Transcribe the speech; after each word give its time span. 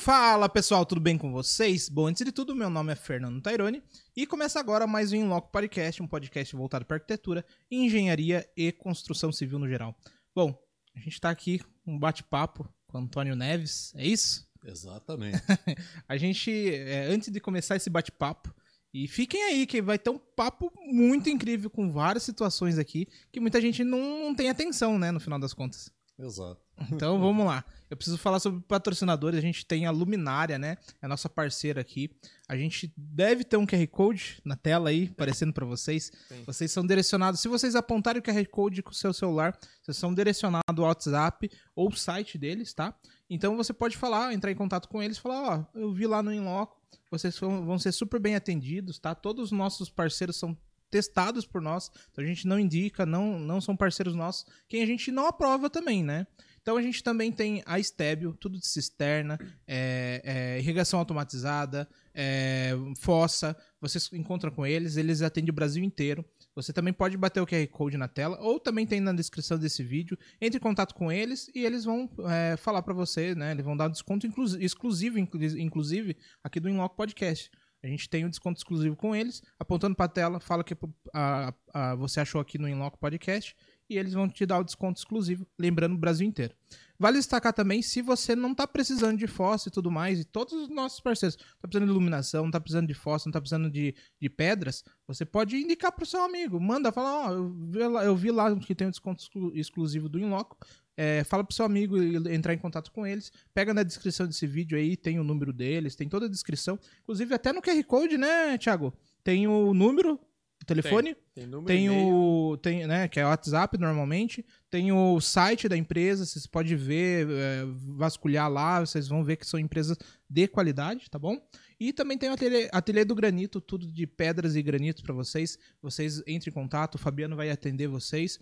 Fala 0.00 0.48
pessoal, 0.48 0.86
tudo 0.86 0.98
bem 0.98 1.18
com 1.18 1.30
vocês? 1.30 1.90
Bom, 1.90 2.06
antes 2.06 2.24
de 2.24 2.32
tudo, 2.32 2.56
meu 2.56 2.70
nome 2.70 2.90
é 2.90 2.96
Fernando 2.96 3.38
Taironi 3.42 3.82
e 4.16 4.26
começa 4.26 4.58
agora 4.58 4.86
mais 4.86 5.12
um 5.12 5.16
Inloco 5.16 5.52
Podcast, 5.52 6.02
um 6.02 6.06
podcast 6.06 6.56
voltado 6.56 6.86
para 6.86 6.96
arquitetura, 6.96 7.44
engenharia 7.70 8.50
e 8.56 8.72
construção 8.72 9.30
civil 9.30 9.58
no 9.58 9.68
geral. 9.68 9.94
Bom, 10.34 10.58
a 10.96 11.00
gente 11.00 11.12
está 11.12 11.28
aqui 11.28 11.60
um 11.86 11.98
bate-papo 11.98 12.66
com 12.86 12.96
Antônio 12.96 13.36
Neves, 13.36 13.92
é 13.94 14.06
isso? 14.06 14.48
Exatamente. 14.64 15.36
a 16.08 16.16
gente, 16.16 16.50
é, 16.50 17.04
antes 17.04 17.30
de 17.30 17.38
começar 17.38 17.76
esse 17.76 17.90
bate-papo, 17.90 18.54
e 18.94 19.06
fiquem 19.06 19.42
aí, 19.42 19.66
que 19.66 19.82
vai 19.82 19.98
ter 19.98 20.08
um 20.08 20.18
papo 20.18 20.72
muito 20.78 21.28
incrível 21.28 21.68
com 21.68 21.92
várias 21.92 22.22
situações 22.22 22.78
aqui 22.78 23.06
que 23.30 23.38
muita 23.38 23.60
gente 23.60 23.84
não, 23.84 24.28
não 24.28 24.34
tem 24.34 24.48
atenção, 24.48 24.98
né, 24.98 25.10
no 25.10 25.20
final 25.20 25.38
das 25.38 25.52
contas. 25.52 25.92
Exato. 26.18 26.60
Então 26.90 27.20
vamos 27.20 27.44
lá. 27.44 27.64
Eu 27.90 27.96
preciso 27.96 28.16
falar 28.16 28.38
sobre 28.38 28.60
patrocinadores. 28.60 29.36
A 29.36 29.42
gente 29.42 29.66
tem 29.66 29.84
a 29.84 29.90
Luminária, 29.90 30.58
né? 30.58 30.76
É 31.02 31.06
a 31.06 31.08
nossa 31.08 31.28
parceira 31.28 31.80
aqui. 31.80 32.08
A 32.48 32.56
gente 32.56 32.92
deve 32.96 33.42
ter 33.42 33.56
um 33.56 33.66
QR 33.66 33.84
Code 33.88 34.40
na 34.44 34.54
tela 34.54 34.90
aí, 34.90 35.10
aparecendo 35.12 35.52
para 35.52 35.66
vocês. 35.66 36.12
Sim. 36.28 36.44
Vocês 36.46 36.70
são 36.70 36.86
direcionados. 36.86 37.40
Se 37.40 37.48
vocês 37.48 37.74
apontarem 37.74 38.20
o 38.20 38.22
QR 38.22 38.46
Code 38.48 38.80
com 38.82 38.92
o 38.92 38.94
seu 38.94 39.12
celular, 39.12 39.58
vocês 39.82 39.96
são 39.96 40.14
direcionados 40.14 40.62
ao 40.78 40.84
WhatsApp 40.84 41.50
ou 41.74 41.88
o 41.88 41.96
site 41.96 42.38
deles, 42.38 42.72
tá? 42.72 42.94
Então 43.28 43.56
você 43.56 43.72
pode 43.72 43.96
falar, 43.96 44.32
entrar 44.32 44.52
em 44.52 44.56
contato 44.56 44.88
com 44.88 45.02
eles, 45.02 45.18
falar, 45.18 45.68
ó, 45.74 45.78
eu 45.78 45.92
vi 45.92 46.06
lá 46.06 46.22
no 46.22 46.32
Inloco, 46.32 46.80
vocês 47.10 47.38
vão 47.38 47.78
ser 47.78 47.92
super 47.92 48.20
bem 48.20 48.34
atendidos, 48.34 48.98
tá? 48.98 49.14
Todos 49.14 49.46
os 49.46 49.52
nossos 49.52 49.88
parceiros 49.88 50.36
são 50.36 50.56
testados 50.90 51.46
por 51.46 51.62
nós, 51.62 51.90
então 52.10 52.24
a 52.24 52.26
gente 52.26 52.48
não 52.48 52.58
indica, 52.58 53.06
não, 53.06 53.38
não 53.38 53.60
são 53.60 53.76
parceiros 53.76 54.16
nossos, 54.16 54.44
quem 54.68 54.82
a 54.82 54.86
gente 54.86 55.12
não 55.12 55.26
aprova 55.26 55.70
também, 55.70 56.02
né? 56.02 56.26
Então 56.62 56.76
a 56.76 56.82
gente 56.82 57.02
também 57.02 57.32
tem 57.32 57.62
a 57.64 57.78
Estébio, 57.78 58.36
tudo 58.38 58.58
de 58.58 58.66
cisterna, 58.66 59.38
é, 59.66 60.20
é, 60.24 60.58
irrigação 60.58 60.98
automatizada, 60.98 61.88
é, 62.14 62.72
fossa. 62.98 63.56
Vocês 63.80 64.10
encontram 64.12 64.50
com 64.50 64.66
eles, 64.66 64.96
eles 64.96 65.22
atendem 65.22 65.50
o 65.50 65.54
Brasil 65.54 65.82
inteiro. 65.82 66.24
Você 66.54 66.72
também 66.72 66.92
pode 66.92 67.16
bater 67.16 67.40
o 67.40 67.46
QR 67.46 67.66
Code 67.68 67.96
na 67.96 68.08
tela, 68.08 68.38
ou 68.40 68.60
também 68.60 68.86
tem 68.86 69.00
na 69.00 69.12
descrição 69.12 69.58
desse 69.58 69.82
vídeo. 69.82 70.18
Entre 70.40 70.58
em 70.58 70.62
contato 70.62 70.94
com 70.94 71.10
eles 71.10 71.50
e 71.54 71.64
eles 71.64 71.84
vão 71.84 72.10
é, 72.28 72.56
falar 72.56 72.82
para 72.82 72.92
você, 72.92 73.34
né? 73.34 73.52
Eles 73.52 73.64
vão 73.64 73.76
dar 73.76 73.88
um 73.88 73.92
desconto 73.92 74.26
exclusivo, 74.60 75.18
inclusive, 75.18 76.16
aqui 76.44 76.60
do 76.60 76.68
Inloco 76.68 76.96
Podcast. 76.96 77.50
A 77.82 77.86
gente 77.86 78.10
tem 78.10 78.26
um 78.26 78.30
desconto 78.30 78.58
exclusivo 78.58 78.94
com 78.94 79.16
eles, 79.16 79.42
apontando 79.58 79.96
para 79.96 80.04
a 80.04 80.08
tela, 80.08 80.40
fala 80.40 80.62
que 80.62 80.76
a, 81.14 81.54
a, 81.72 81.94
você 81.94 82.20
achou 82.20 82.38
aqui 82.38 82.58
no 82.58 82.68
Inloco 82.68 82.98
Podcast 82.98 83.56
e 83.90 83.98
eles 83.98 84.12
vão 84.12 84.28
te 84.28 84.46
dar 84.46 84.60
o 84.60 84.64
desconto 84.64 84.98
exclusivo, 84.98 85.44
lembrando 85.58 85.94
o 85.94 85.98
Brasil 85.98 86.26
inteiro. 86.26 86.54
Vale 86.96 87.16
destacar 87.16 87.52
também, 87.52 87.80
se 87.82 88.02
você 88.02 88.36
não 88.36 88.52
está 88.52 88.66
precisando 88.66 89.16
de 89.16 89.26
fossa 89.26 89.68
e 89.68 89.72
tudo 89.72 89.90
mais, 89.90 90.20
e 90.20 90.24
todos 90.24 90.52
os 90.52 90.68
nossos 90.68 91.00
parceiros, 91.00 91.34
está 91.34 91.66
precisando 91.66 91.86
de 91.86 91.90
iluminação, 91.90 92.46
está 92.46 92.60
precisando 92.60 92.86
de 92.86 92.94
fossa, 92.94 93.26
não 93.26 93.30
está 93.30 93.40
precisando 93.40 93.70
de, 93.70 93.94
de 94.20 94.28
pedras, 94.28 94.84
você 95.06 95.24
pode 95.24 95.56
indicar 95.56 95.90
para 95.90 96.04
o 96.04 96.06
seu 96.06 96.22
amigo. 96.22 96.60
Manda, 96.60 96.92
fala, 96.92 97.30
ó, 97.30 97.32
oh, 97.32 98.00
eu, 98.00 98.14
vi 98.14 98.30
lá, 98.30 98.54
que 98.54 98.74
tem 98.74 98.86
um 98.86 98.90
desconto 98.90 99.24
exclusivo 99.54 100.08
do 100.08 100.20
Inloco. 100.20 100.58
É, 100.94 101.24
fala 101.24 101.42
pro 101.42 101.56
seu 101.56 101.64
amigo 101.64 101.96
entrar 102.28 102.52
em 102.52 102.58
contato 102.58 102.92
com 102.92 103.06
eles. 103.06 103.32
Pega 103.54 103.72
na 103.72 103.82
descrição 103.82 104.26
desse 104.26 104.46
vídeo 104.46 104.76
aí, 104.76 104.94
tem 104.94 105.18
o 105.18 105.24
número 105.24 105.54
deles, 105.54 105.96
tem 105.96 106.06
toda 106.06 106.26
a 106.26 106.28
descrição. 106.28 106.78
Inclusive, 107.02 107.34
até 107.34 107.50
no 107.50 107.62
QR 107.62 107.82
Code, 107.84 108.18
né, 108.18 108.58
Thiago? 108.58 108.92
Tem 109.24 109.48
o 109.48 109.72
número 109.72 110.20
o 110.62 110.66
telefone, 110.66 111.16
tem, 111.34 111.50
tem, 111.50 111.64
tem 111.64 111.90
o 111.90 112.56
tem, 112.60 112.86
né, 112.86 113.08
que 113.08 113.18
é 113.18 113.24
o 113.24 113.28
WhatsApp 113.28 113.78
normalmente, 113.78 114.44
tem 114.68 114.92
o 114.92 115.20
site 115.20 115.68
da 115.68 115.76
empresa, 115.76 116.26
vocês 116.26 116.46
podem 116.46 116.76
ver, 116.76 117.26
é, 117.30 117.64
vasculhar 117.96 118.50
lá, 118.50 118.80
vocês 118.80 119.08
vão 119.08 119.24
ver 119.24 119.36
que 119.36 119.46
são 119.46 119.58
empresas 119.58 119.96
de 120.28 120.46
qualidade, 120.46 121.08
tá 121.08 121.18
bom? 121.18 121.40
E 121.78 121.92
também 121.94 122.18
tem 122.18 122.28
o 122.28 122.34
ateliê, 122.34 122.68
ateliê 122.72 123.04
do 123.04 123.14
granito, 123.14 123.60
tudo 123.60 123.90
de 123.90 124.06
pedras 124.06 124.54
e 124.54 124.62
granitos 124.62 125.02
para 125.02 125.14
vocês. 125.14 125.58
Vocês 125.80 126.18
entrem 126.26 126.50
em 126.50 126.54
contato, 126.54 126.96
o 126.96 126.98
Fabiano 126.98 127.34
vai 127.34 127.50
atender 127.50 127.86
vocês. 127.86 128.38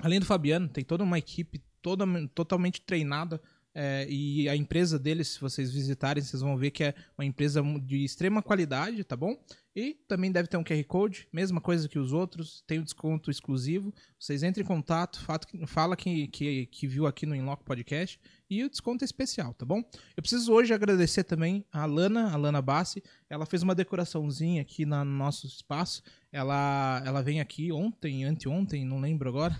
Além 0.00 0.20
do 0.20 0.26
Fabiano, 0.26 0.68
tem 0.68 0.84
toda 0.84 1.02
uma 1.02 1.18
equipe 1.18 1.62
toda, 1.80 2.04
totalmente 2.34 2.82
treinada 2.82 3.40
é, 3.74 4.06
e 4.10 4.48
a 4.48 4.56
empresa 4.56 4.98
deles, 4.98 5.28
se 5.28 5.40
vocês 5.40 5.72
visitarem, 5.72 6.22
vocês 6.22 6.42
vão 6.42 6.56
ver 6.56 6.72
que 6.72 6.82
é 6.82 6.94
uma 7.16 7.24
empresa 7.24 7.62
de 7.80 8.04
extrema 8.04 8.42
qualidade, 8.42 9.04
tá 9.04 9.16
bom? 9.16 9.40
E 9.78 9.94
também 10.08 10.32
deve 10.32 10.48
ter 10.48 10.56
um 10.56 10.64
QR 10.64 10.82
Code, 10.88 11.28
mesma 11.32 11.60
coisa 11.60 11.88
que 11.88 12.00
os 12.00 12.12
outros, 12.12 12.64
tem 12.66 12.80
um 12.80 12.82
desconto 12.82 13.30
exclusivo. 13.30 13.94
Vocês 14.18 14.42
entrem 14.42 14.64
em 14.64 14.66
contato, 14.66 15.24
fala 15.68 15.94
que, 15.94 16.26
que, 16.26 16.66
que 16.66 16.88
viu 16.88 17.06
aqui 17.06 17.24
no 17.24 17.36
Inloco 17.36 17.62
Podcast 17.62 18.18
e 18.50 18.64
o 18.64 18.68
desconto 18.68 19.04
é 19.04 19.06
especial, 19.06 19.54
tá 19.54 19.64
bom? 19.64 19.78
Eu 20.16 20.20
preciso 20.20 20.52
hoje 20.52 20.74
agradecer 20.74 21.22
também 21.22 21.64
a 21.72 21.86
Lana, 21.86 22.32
a 22.32 22.36
Lana 22.36 22.60
Bassi. 22.60 23.00
Ela 23.30 23.46
fez 23.46 23.62
uma 23.62 23.72
decoraçãozinha 23.72 24.62
aqui 24.62 24.84
no 24.84 25.04
nosso 25.04 25.46
espaço. 25.46 26.02
Ela, 26.32 27.00
ela 27.06 27.22
vem 27.22 27.40
aqui 27.40 27.70
ontem, 27.70 28.24
anteontem, 28.24 28.84
não 28.84 28.98
lembro 28.98 29.28
agora 29.28 29.56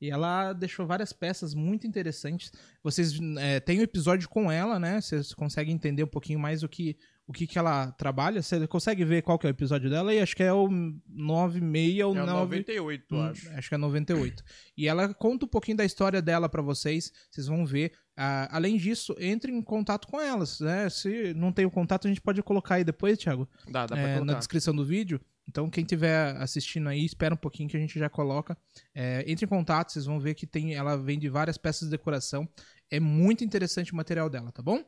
e 0.00 0.10
ela 0.10 0.52
deixou 0.52 0.86
várias 0.86 1.12
peças 1.12 1.54
muito 1.54 1.86
interessantes. 1.86 2.50
Vocês 2.82 3.18
é, 3.38 3.60
têm 3.60 3.80
um 3.80 3.82
episódio 3.82 4.28
com 4.28 4.50
ela, 4.50 4.78
né? 4.78 5.00
Vocês 5.00 5.34
conseguem 5.34 5.74
entender 5.74 6.02
um 6.02 6.08
pouquinho 6.08 6.40
mais 6.40 6.62
o 6.62 6.68
que, 6.68 6.96
o 7.30 7.32
que, 7.32 7.46
que 7.46 7.56
ela 7.56 7.92
trabalha. 7.92 8.42
Você 8.42 8.66
consegue 8.66 9.04
ver 9.04 9.22
qual 9.22 9.38
que 9.38 9.46
é 9.46 9.50
o 9.50 9.52
episódio 9.52 9.88
dela? 9.88 10.12
E 10.12 10.18
acho 10.18 10.34
que 10.34 10.42
é 10.42 10.52
o 10.52 10.68
96 10.68 12.04
ou 12.04 12.16
é 12.16 12.26
9... 12.26 12.56
98, 12.56 13.14
hum, 13.14 13.22
acho. 13.22 13.50
Acho 13.50 13.68
que 13.68 13.74
é 13.76 13.78
98. 13.78 14.44
e 14.76 14.88
ela 14.88 15.14
conta 15.14 15.46
um 15.46 15.48
pouquinho 15.48 15.76
da 15.76 15.84
história 15.84 16.20
dela 16.20 16.48
para 16.48 16.60
vocês. 16.60 17.12
Vocês 17.30 17.46
vão 17.46 17.64
ver. 17.64 17.92
Uh, 18.18 18.50
além 18.50 18.76
disso, 18.76 19.14
entre 19.20 19.52
em 19.52 19.62
contato 19.62 20.08
com 20.08 20.20
elas, 20.20 20.58
né? 20.58 20.90
Se 20.90 21.32
não 21.34 21.52
tem 21.52 21.64
o 21.64 21.70
contato, 21.70 22.08
a 22.08 22.10
gente 22.10 22.20
pode 22.20 22.42
colocar 22.42 22.74
aí 22.74 22.84
depois, 22.84 23.16
Thiago. 23.16 23.48
Dá, 23.70 23.86
dá 23.86 23.94
pra 23.94 24.08
é, 24.08 24.24
Na 24.24 24.34
descrição 24.34 24.74
do 24.74 24.84
vídeo. 24.84 25.20
Então, 25.48 25.70
quem 25.70 25.82
estiver 25.82 26.36
assistindo 26.36 26.88
aí, 26.88 27.04
espera 27.04 27.34
um 27.34 27.38
pouquinho 27.38 27.68
que 27.68 27.76
a 27.76 27.80
gente 27.80 27.96
já 27.96 28.08
coloca. 28.08 28.58
É, 28.92 29.24
entre 29.28 29.44
em 29.44 29.48
contato, 29.48 29.92
vocês 29.92 30.04
vão 30.04 30.18
ver 30.18 30.34
que 30.34 30.48
tem, 30.48 30.74
ela 30.74 30.96
vende 30.96 31.28
várias 31.28 31.56
peças 31.56 31.88
de 31.88 31.90
decoração. 31.90 32.48
É 32.90 32.98
muito 32.98 33.44
interessante 33.44 33.92
o 33.92 33.96
material 33.96 34.28
dela, 34.28 34.50
tá 34.50 34.62
bom? 34.62 34.84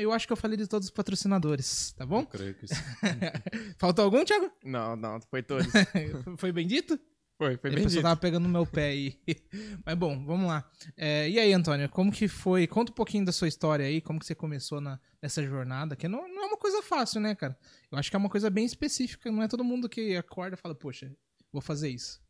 Eu 0.00 0.12
acho 0.12 0.26
que 0.26 0.32
eu 0.32 0.36
falei 0.36 0.56
de 0.56 0.66
todos 0.66 0.88
os 0.88 0.94
patrocinadores, 0.94 1.92
tá 1.92 2.06
bom? 2.06 2.20
Eu 2.20 2.26
creio 2.26 2.54
que 2.54 2.66
sim. 2.66 2.74
Faltou 3.78 4.04
algum, 4.04 4.24
Thiago? 4.24 4.50
Não, 4.64 4.96
não, 4.96 5.20
foi 5.20 5.42
todos. 5.42 5.66
foi 6.38 6.52
bem 6.52 6.66
dito? 6.66 6.98
Foi, 7.36 7.56
foi 7.56 7.70
bem 7.70 7.86
dito. 7.86 8.00
tava 8.00 8.16
pegando 8.16 8.44
no 8.44 8.48
meu 8.48 8.64
pé 8.64 8.88
aí. 8.90 9.20
Mas 9.84 9.94
bom, 9.96 10.24
vamos 10.24 10.46
lá. 10.46 10.70
É, 10.96 11.28
e 11.28 11.38
aí, 11.38 11.52
Antônio, 11.52 11.88
como 11.88 12.12
que 12.12 12.28
foi? 12.28 12.66
Conta 12.66 12.92
um 12.92 12.94
pouquinho 12.94 13.24
da 13.24 13.32
sua 13.32 13.48
história 13.48 13.84
aí, 13.84 14.00
como 14.00 14.20
que 14.20 14.26
você 14.26 14.34
começou 14.34 14.80
na, 14.80 15.00
nessa 15.20 15.42
jornada, 15.42 15.96
que 15.96 16.06
não, 16.06 16.28
não 16.28 16.44
é 16.44 16.46
uma 16.46 16.56
coisa 16.56 16.80
fácil, 16.80 17.20
né, 17.20 17.34
cara? 17.34 17.58
Eu 17.90 17.98
acho 17.98 18.08
que 18.08 18.16
é 18.16 18.18
uma 18.18 18.30
coisa 18.30 18.48
bem 18.48 18.64
específica, 18.64 19.30
não 19.32 19.42
é 19.42 19.48
todo 19.48 19.64
mundo 19.64 19.88
que 19.88 20.16
acorda 20.16 20.54
e 20.54 20.58
fala, 20.58 20.74
poxa, 20.74 21.12
vou 21.52 21.60
fazer 21.60 21.88
isso. 21.88 22.22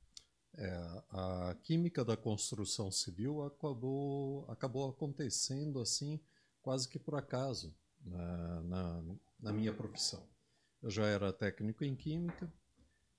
É, 0.57 1.03
a 1.11 1.57
química 1.63 2.05
da 2.05 2.17
construção 2.17 2.91
civil 2.91 3.43
acabou, 3.43 4.47
acabou 4.49 4.89
acontecendo 4.89 5.81
assim, 5.81 6.19
quase 6.65 6.89
que 6.89 6.99
por 6.99 7.15
acaso, 7.15 7.73
na, 8.03 8.61
na, 8.63 9.05
na 9.39 9.53
minha 9.53 9.73
profissão. 9.73 10.27
Eu 10.83 10.91
já 10.91 11.07
era 11.07 11.33
técnico 11.33 11.85
em 11.85 11.95
química, 11.95 12.53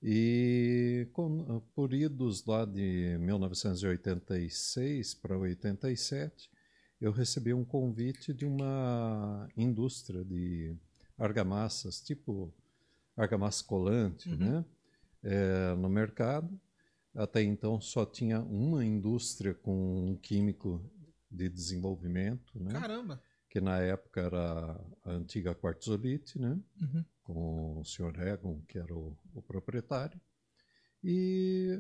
e 0.02 1.08
com, 1.12 1.62
por 1.76 1.94
idos 1.94 2.46
lá 2.46 2.66
de 2.66 3.18
1986 3.20 5.14
para 5.16 5.38
87 5.38 6.50
eu 7.00 7.12
recebi 7.12 7.54
um 7.54 7.64
convite 7.64 8.34
de 8.34 8.46
uma 8.46 9.48
indústria 9.56 10.24
de 10.24 10.76
argamassas, 11.18 12.02
tipo 12.02 12.54
argamassa 13.16 13.64
colante, 13.64 14.30
uhum. 14.30 14.38
né? 14.38 14.66
É, 15.24 15.76
no 15.76 15.90
mercado. 15.90 16.60
Até 17.16 17.42
então 17.42 17.80
só 17.82 18.06
tinha 18.06 18.40
uma 18.42 18.86
indústria 18.86 19.54
com 19.54 20.10
um 20.10 20.16
químico 20.16 20.82
de 21.32 21.50
desenvolvimento, 21.50 22.62
né? 22.62 22.72
Caramba! 22.72 23.22
Que 23.50 23.60
na 23.60 23.80
época 23.80 24.22
era 24.22 24.80
a 25.04 25.12
antiga 25.12 25.56
Quartzolite, 25.56 26.38
né? 26.38 26.60
Uhum. 26.82 27.06
Com 27.34 27.80
o 27.80 27.86
Sr. 27.86 28.28
Egon, 28.28 28.60
que 28.68 28.80
era 28.80 28.94
o, 28.94 29.16
o 29.36 29.42
proprietário. 29.42 30.20
E 31.04 31.80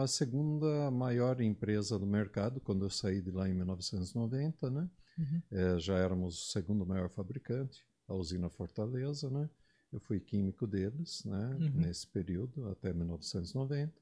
a 0.00 0.06
segunda 0.06 0.90
maior 0.90 1.40
empresa 1.40 1.98
do 1.98 2.06
mercado, 2.06 2.60
quando 2.60 2.84
eu 2.84 2.90
saí 2.90 3.20
de 3.20 3.30
lá 3.30 3.48
em 3.48 3.54
1990, 3.54 4.70
né? 4.70 4.88
Uhum. 5.18 5.42
É, 5.50 5.78
já 5.78 5.96
éramos 5.98 6.40
o 6.40 6.52
segundo 6.52 6.86
maior 6.86 7.10
fabricante, 7.10 7.84
a 8.08 8.14
usina 8.14 8.48
Fortaleza, 8.48 9.28
né? 9.28 9.50
Eu 9.92 10.00
fui 10.00 10.18
químico 10.18 10.66
deles, 10.66 11.24
né? 11.24 11.56
Uhum. 11.60 11.80
Nesse 11.80 12.06
período, 12.06 12.68
até 12.68 12.92
1990. 12.92 13.92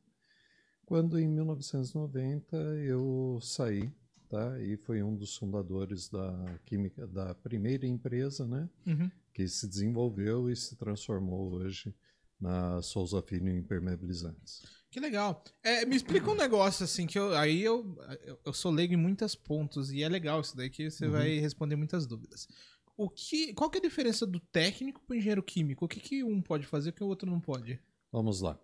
Quando 0.86 1.18
em 1.18 1.26
1990 1.26 2.56
eu 2.84 3.38
saí, 3.40 3.90
tá? 4.28 4.60
E 4.60 4.76
fui 4.76 5.02
um 5.02 5.16
dos 5.16 5.36
fundadores 5.36 6.08
da 6.08 6.58
química 6.64 7.06
da 7.06 7.34
primeira 7.34 7.86
empresa, 7.86 8.46
né? 8.46 8.68
Uhum. 8.86 9.10
Que 9.32 9.48
se 9.48 9.66
desenvolveu 9.66 10.50
e 10.50 10.56
se 10.56 10.76
transformou 10.76 11.52
hoje 11.52 11.94
na 12.40 12.82
Souza 12.82 13.22
Filho 13.22 13.56
Impermeabilizantes. 13.56 14.62
Que 14.90 15.00
legal. 15.00 15.42
É, 15.62 15.86
me 15.86 15.96
explica 15.96 16.30
um 16.30 16.34
negócio 16.34 16.84
assim, 16.84 17.06
que 17.06 17.18
eu, 17.18 17.34
aí 17.34 17.62
eu, 17.62 17.96
eu, 18.44 18.52
sou 18.52 18.70
leigo 18.70 18.92
em 18.92 18.96
muitos 18.96 19.34
pontos, 19.34 19.90
e 19.90 20.02
é 20.02 20.08
legal 20.08 20.40
isso 20.40 20.54
daí 20.54 20.68
que 20.68 20.90
você 20.90 21.06
Uhum. 21.06 21.12
vai 21.12 21.38
responder 21.38 21.76
muitas 21.76 22.04
dúvidas. 22.06 22.46
O 22.94 23.08
que, 23.08 23.54
qual 23.54 23.70
que 23.70 23.78
é 23.78 23.80
a 23.80 23.82
diferença 23.82 24.26
do 24.26 24.38
técnico 24.38 25.00
para 25.06 25.14
o 25.14 25.16
engenheiro 25.16 25.42
químico? 25.42 25.86
O 25.86 25.88
que, 25.88 25.98
que 25.98 26.22
um 26.22 26.42
pode 26.42 26.66
fazer 26.66 26.92
que 26.92 27.02
o 27.02 27.06
outro 27.06 27.30
não 27.30 27.40
pode? 27.40 27.80
Vamos 28.10 28.42
lá. 28.42 28.58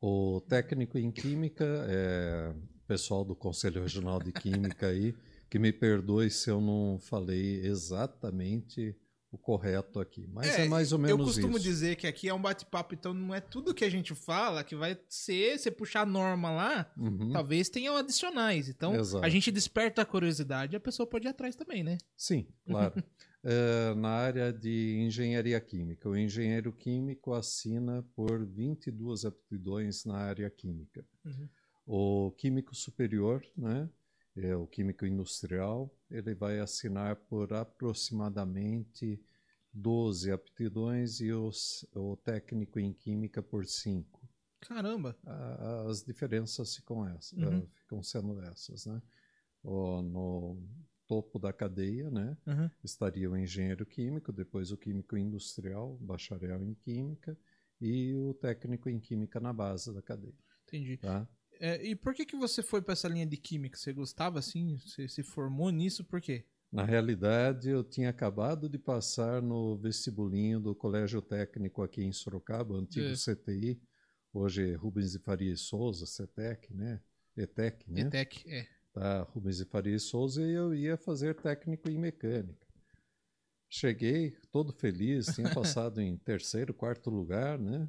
O 0.00 0.40
técnico 0.48 0.96
em 0.98 1.10
química 1.10 1.64
é 1.88 2.54
o 2.54 2.86
pessoal 2.86 3.24
do 3.24 3.34
Conselho 3.34 3.82
Regional 3.82 4.20
de 4.22 4.30
Química 4.30 4.86
aí, 4.86 5.14
que 5.50 5.58
me 5.58 5.72
perdoe 5.72 6.30
se 6.30 6.48
eu 6.48 6.60
não 6.60 6.98
falei 7.00 7.66
exatamente 7.66 8.94
o 9.32 9.38
correto 9.38 9.98
aqui, 9.98 10.28
mas 10.30 10.46
é, 10.46 10.68
mais 10.68 10.92
ou 10.92 10.98
menos 10.98 11.18
Eu 11.18 11.24
costumo 11.24 11.56
isso. 11.56 11.64
dizer 11.64 11.96
que 11.96 12.06
aqui 12.06 12.28
é 12.28 12.34
um 12.34 12.40
bate-papo, 12.40 12.94
então 12.94 13.14
não 13.14 13.34
é 13.34 13.40
tudo 13.40 13.72
que 13.74 13.82
a 13.82 13.88
gente 13.90 14.14
fala 14.14 14.62
que 14.62 14.76
vai 14.76 14.96
ser, 15.08 15.58
você 15.58 15.70
puxar 15.70 16.02
a 16.02 16.06
norma 16.06 16.50
lá, 16.50 16.92
Uhum. 16.98 17.30
talvez 17.32 17.70
tenham 17.70 17.96
adicionais. 17.96 18.68
Então, 18.68 18.94
Exato. 18.94 19.24
a 19.24 19.28
gente 19.30 19.50
desperta 19.50 20.02
a 20.02 20.04
curiosidade 20.04 20.74
e 20.74 20.76
a 20.76 20.80
pessoa 20.80 21.06
pode 21.06 21.26
ir 21.26 21.30
atrás 21.30 21.56
também, 21.56 21.82
né? 21.82 21.96
Sim, 22.16 22.46
claro. 22.66 22.94
É, 23.44 23.92
na 23.96 24.08
área 24.10 24.52
de 24.52 24.98
engenharia 25.00 25.60
química, 25.60 26.08
o 26.08 26.16
engenheiro 26.16 26.72
químico 26.72 27.32
assina 27.34 28.04
por 28.14 28.46
22 28.46 29.24
aptidões 29.24 30.04
na 30.04 30.14
área 30.16 30.48
química. 30.48 31.04
Uhum. 31.24 31.48
O 31.84 32.30
químico 32.38 32.72
superior, 32.72 33.44
né, 33.56 33.90
é 34.36 34.56
o 34.56 34.66
químico 34.66 35.04
industrial, 35.06 35.94
ele 36.10 36.34
vai 36.34 36.58
assinar 36.60 37.16
por 37.16 37.52
aproximadamente 37.52 39.20
12 39.72 40.30
aptidões 40.30 41.20
e 41.20 41.32
os, 41.32 41.86
o 41.94 42.16
técnico 42.16 42.78
em 42.78 42.92
química 42.92 43.42
por 43.42 43.66
5 43.66 44.20
Caramba. 44.60 45.16
a- 45.26 45.86
as 45.88 46.02
diferenças 46.04 46.76
ficam, 46.76 47.06
essa, 47.08 47.36
Uhum. 47.36 47.62
eh, 47.62 47.66
ficam 47.74 48.02
sendo 48.02 48.40
essas, 48.42 48.86
né? 48.86 49.02
O- 49.62 50.02
no 50.02 50.62
topo 51.06 51.38
da 51.38 51.52
cadeia, 51.52 52.10
né, 52.10 52.36
Uhum. 52.46 52.70
estaria 52.82 53.30
o 53.30 53.36
engenheiro 53.36 53.84
químico, 53.86 54.32
depois 54.32 54.70
o 54.72 54.76
químico 54.76 55.16
industrial, 55.16 55.96
bacharel 56.00 56.62
em 56.64 56.74
química 56.74 57.36
e 57.80 58.14
o 58.14 58.34
técnico 58.34 58.88
em 58.88 58.98
química 59.00 59.40
na 59.40 59.52
base 59.52 59.92
da 59.92 60.00
cadeia, 60.02 60.34
Entendi. 60.66 60.96
tá? 60.98 61.28
É, 61.64 61.80
e 61.80 61.94
por 61.94 62.12
que, 62.12 62.26
que 62.26 62.34
você 62.34 62.60
foi 62.60 62.82
para 62.82 62.94
essa 62.94 63.06
linha 63.06 63.24
de 63.24 63.36
química? 63.36 63.78
Você 63.78 63.92
gostava 63.92 64.40
assim? 64.40 64.78
Você 64.78 65.06
se 65.06 65.22
formou 65.22 65.70
nisso 65.70 66.02
por 66.02 66.20
quê? 66.20 66.44
Na 66.72 66.84
realidade, 66.84 67.68
eu 67.68 67.84
tinha 67.84 68.10
acabado 68.10 68.68
de 68.68 68.78
passar 68.78 69.40
no 69.40 69.76
vestibulinho 69.76 70.58
do 70.58 70.74
Colégio 70.74 71.22
Técnico 71.22 71.80
aqui 71.80 72.02
em 72.02 72.10
Sorocaba, 72.10 72.74
antigo 72.74 73.06
É. 73.06 73.14
CTI, 73.14 73.80
hoje 74.32 74.74
Rubens 74.74 75.14
e 75.14 75.20
Faria 75.20 75.52
e 75.52 75.56
Souza, 75.56 76.04
CETEC, 76.04 76.74
né? 76.74 77.00
ETEC, 77.36 77.88
né? 77.88 78.00
ETEC, 78.00 78.42
é. 78.52 78.66
tá? 78.92 79.22
Rubens 79.22 79.60
e 79.60 79.64
Faria 79.64 79.94
e 79.94 80.00
Souza, 80.00 80.42
e 80.42 80.50
eu 80.50 80.74
ia 80.74 80.96
fazer 80.96 81.36
técnico 81.36 81.88
em 81.88 81.96
mecânica. 81.96 82.66
Cheguei 83.68 84.32
todo 84.50 84.72
feliz, 84.72 85.26
tinha 85.26 85.48
passado 85.54 86.00
em 86.00 86.16
terceiro, 86.16 86.74
quarto 86.74 87.08
lugar, 87.08 87.56
né? 87.56 87.88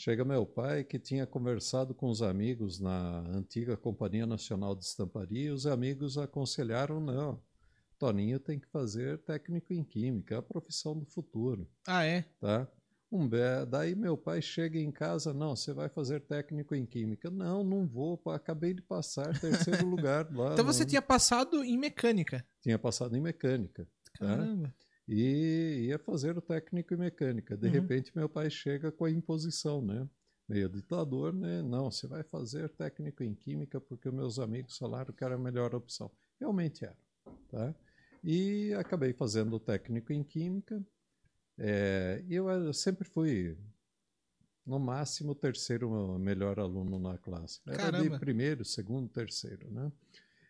Chega 0.00 0.24
meu 0.24 0.46
pai, 0.46 0.84
que 0.84 0.96
tinha 0.96 1.26
conversado 1.26 1.92
com 1.92 2.06
os 2.08 2.22
amigos 2.22 2.78
na 2.78 3.18
antiga 3.30 3.76
Companhia 3.76 4.26
Nacional 4.26 4.76
de 4.76 4.84
Estamparia, 4.84 5.46
e 5.46 5.50
os 5.50 5.66
amigos 5.66 6.16
aconselharam, 6.16 7.00
não, 7.00 7.42
Toninho 7.98 8.38
tem 8.38 8.60
que 8.60 8.68
fazer 8.68 9.18
técnico 9.18 9.72
em 9.72 9.82
química, 9.82 10.36
é 10.36 10.38
a 10.38 10.42
profissão 10.42 10.96
do 10.96 11.04
futuro 11.04 11.68
Ah, 11.84 12.04
é? 12.04 12.22
tá? 12.40 12.68
Um 13.10 13.26
be... 13.28 13.38
Daí 13.68 13.96
meu 13.96 14.16
pai 14.16 14.40
chega 14.40 14.78
em 14.78 14.92
casa, 14.92 15.34
não, 15.34 15.56
você 15.56 15.72
vai 15.72 15.88
fazer 15.88 16.20
técnico 16.20 16.76
em 16.76 16.86
química. 16.86 17.28
Não, 17.28 17.64
não 17.64 17.84
vou, 17.86 18.20
acabei 18.26 18.74
de 18.74 18.82
passar 18.82 19.36
terceiro 19.40 19.84
lugar 19.88 20.30
lá. 20.32 20.52
Então 20.52 20.64
você 20.64 20.84
no- 20.84 20.90
tinha 20.90 21.02
passado 21.02 21.64
em 21.64 21.76
mecânica. 21.76 22.46
tinha 22.62 22.78
passado 22.78 23.16
em 23.16 23.20
mecânica 23.20 23.88
Caramba. 24.16 24.72
E 25.08 25.86
ia 25.88 25.98
fazer 25.98 26.36
o 26.36 26.42
técnico 26.42 26.92
em 26.92 26.98
mecânica. 26.98 27.56
De 27.56 27.66
Uhum. 27.66 27.72
repente 27.72 28.12
meu 28.14 28.28
pai 28.28 28.50
chega 28.50 28.92
com 28.92 29.06
a 29.06 29.10
imposição, 29.10 29.80
né? 29.80 30.06
Meio 30.46 30.68
ditador, 30.68 31.32
né? 31.32 31.62
Não, 31.62 31.90
você 31.90 32.06
vai 32.06 32.22
fazer 32.22 32.68
técnico 32.70 33.22
em 33.22 33.34
química 33.34 33.80
porque 33.80 34.10
meus 34.10 34.38
amigos 34.38 34.76
falaram 34.76 35.12
que 35.14 35.24
era 35.24 35.34
a 35.34 35.38
melhor 35.38 35.74
opção. 35.74 36.10
Realmente 36.38 36.84
era, 36.84 36.96
tá? 37.48 37.74
E 38.22 38.74
acabei 38.74 39.12
fazendo 39.14 39.56
o 39.56 39.60
técnico 39.60 40.12
em 40.12 40.22
química. 40.22 40.84
É, 41.56 42.22
e 42.28 42.34
eu 42.34 42.48
eh, 42.50 42.72
sempre 42.72 43.08
fui, 43.08 43.56
no 44.64 44.78
máximo, 44.78 45.32
o 45.32 45.34
terceiro 45.34 46.18
melhor 46.18 46.58
aluno 46.60 46.98
na 46.98 47.16
classe. 47.18 47.60
Era 47.66 47.78
Caramba. 47.78 48.10
de 48.10 48.18
primeiro, 48.18 48.64
segundo, 48.64 49.08
terceiro, 49.08 49.70
né? 49.70 49.90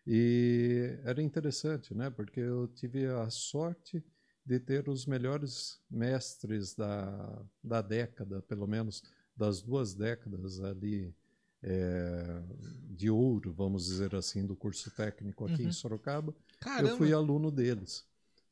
E 0.05 0.99
era 1.03 1.21
interessante, 1.21 1.93
né? 1.93 2.09
Porque 2.09 2.39
eu 2.39 2.67
tive 2.67 3.05
a 3.05 3.29
sorte 3.29 4.03
de 4.45 4.59
ter 4.59 4.89
os 4.89 5.05
melhores 5.05 5.79
mestres 5.89 6.73
da, 6.75 7.41
da 7.63 7.81
década, 7.81 8.41
pelo 8.41 8.67
menos 8.67 9.03
das 9.35 9.61
duas 9.61 9.93
décadas 9.93 10.59
ali 10.61 11.13
é, 11.61 12.41
de 12.89 13.09
ouro, 13.09 13.53
vamos 13.53 13.85
dizer 13.85 14.15
assim, 14.15 14.45
do 14.45 14.55
curso 14.55 14.89
técnico 14.91 15.45
aqui 15.45 15.63
Uhum. 15.63 15.69
em 15.69 15.71
Sorocaba. 15.71 16.33
Caramba. 16.59 16.89
Eu 16.91 16.97
fui 16.97 17.13
aluno 17.13 17.51
deles, 17.51 18.05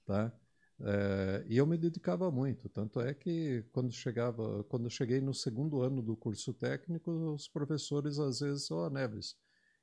tá? 0.05 0.31
É, 0.79 1.43
e 1.47 1.57
eu 1.57 1.65
me 1.65 1.75
dedicava 1.77 2.29
muito, 2.29 2.69
tanto 2.69 3.01
é 3.01 3.11
que 3.13 3.63
quando 3.71 3.91
chegava, 3.91 4.63
quando 4.65 4.83
eu 4.85 4.89
cheguei 4.91 5.19
no 5.19 5.33
segundo 5.33 5.81
ano 5.81 6.03
do 6.03 6.15
curso 6.15 6.53
técnico, 6.53 7.09
os 7.33 7.47
professores 7.47 8.19
às 8.19 8.39
vezes, 8.41 8.69
ó, 8.69 8.87
Neves, 8.89 9.35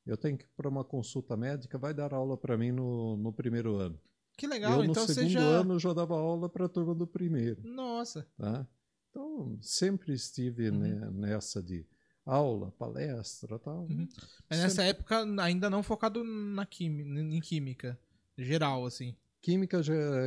eu 0.07 0.17
tenho 0.17 0.39
que 0.39 0.45
ir 0.45 0.51
para 0.57 0.69
uma 0.69 0.85
consulta 0.85 1.37
médica, 1.37 1.77
vai 1.79 1.93
dar 1.93 2.15
aula 2.15 2.37
para 2.37 2.57
mim 2.57 2.71
no, 2.71 3.17
no 3.17 3.33
primeiro 3.33 3.75
ano. 3.77 3.99
Que 4.37 4.47
legal. 4.47 4.73
eu 4.73 4.79
no 4.79 4.85
então 4.91 5.07
você 5.07 5.15
segundo 5.15 5.31
já. 5.33 5.41
ano 5.41 5.79
já 5.79 5.93
dava 5.93 6.15
aula 6.15 6.49
para 6.49 6.67
a 6.67 6.69
turma 6.69 6.95
do 6.95 7.07
primeiro, 7.07 7.63
Nossa. 7.65 8.27
tá? 8.37 8.67
Então 9.11 9.57
sempre 9.61 10.13
estive 10.13 10.71
Uhum. 10.71 10.79
ne- 10.79 11.11
nessa 11.11 11.63
de 11.63 11.87
aula, 12.27 12.73
palestra, 12.73 13.59
tal. 13.59 13.83
Uhum. 13.89 14.09
Mas 14.51 14.59
nessa 14.61 14.83
época 14.83 15.25
ainda 15.43 15.69
não 15.71 15.83
focado 15.83 16.25
na 16.25 16.67
química, 16.67 17.09
em 17.21 17.41
química. 17.41 17.99
Geral, 18.37 18.85
assim. 18.87 19.15
Química, 19.45 19.79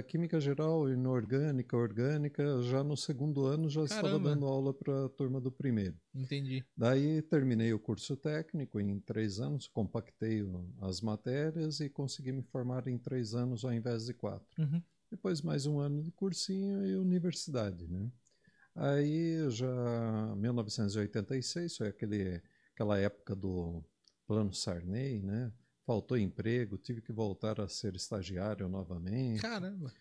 química 0.07 0.39
geral, 0.39 0.87
inorgânica, 0.87 1.75
orgânica, 1.75 2.61
já 2.61 2.83
no 2.83 2.95
segundo 2.95 3.47
ano 3.47 3.67
já 3.67 3.83
estava 3.83 4.09
Caramba. 4.09 4.29
dando 4.29 4.45
aula 4.45 4.71
para 4.71 5.05
a 5.05 5.09
turma 5.09 5.41
do 5.41 5.51
primeiro. 5.51 5.97
Entendi. 6.13 6.63
Daí 6.77 7.23
terminei 7.23 7.73
o 7.73 7.79
curso 7.79 8.15
técnico 8.15 8.79
em 8.79 8.99
três 8.99 9.39
anos, 9.39 9.67
compactei 9.67 10.45
as 10.83 11.01
matérias 11.01 11.79
e 11.79 11.89
consegui 11.89 12.31
me 12.31 12.43
formar 12.43 12.87
em 12.87 12.95
três 12.95 13.33
anos 13.33 13.65
ao 13.65 13.73
invés 13.73 14.05
de 14.05 14.13
quatro. 14.13 14.47
Uhum. 14.61 14.83
Depois 15.09 15.41
mais 15.41 15.65
um 15.65 15.79
ano 15.79 16.03
de 16.03 16.11
cursinho 16.11 16.85
e 16.85 16.95
universidade, 16.95 17.87
né? 17.87 18.11
Aí 18.75 19.49
já 19.49 20.35
1986 20.35 21.75
foi 21.75 21.87
aquele, 21.87 22.39
aquela 22.71 22.99
época 22.99 23.35
do 23.35 23.83
Plano 24.27 24.53
Sarney, 24.53 25.23
né? 25.23 25.51
Faltou 25.87 26.17
emprego, 26.17 26.77
tive 26.77 27.01
que 27.01 27.13
voltar 27.13 27.61
a 27.61 27.67
ser 27.69 27.95
estagiário 27.95 28.67
novamente. 28.67 29.41
Caramba. 29.41 29.93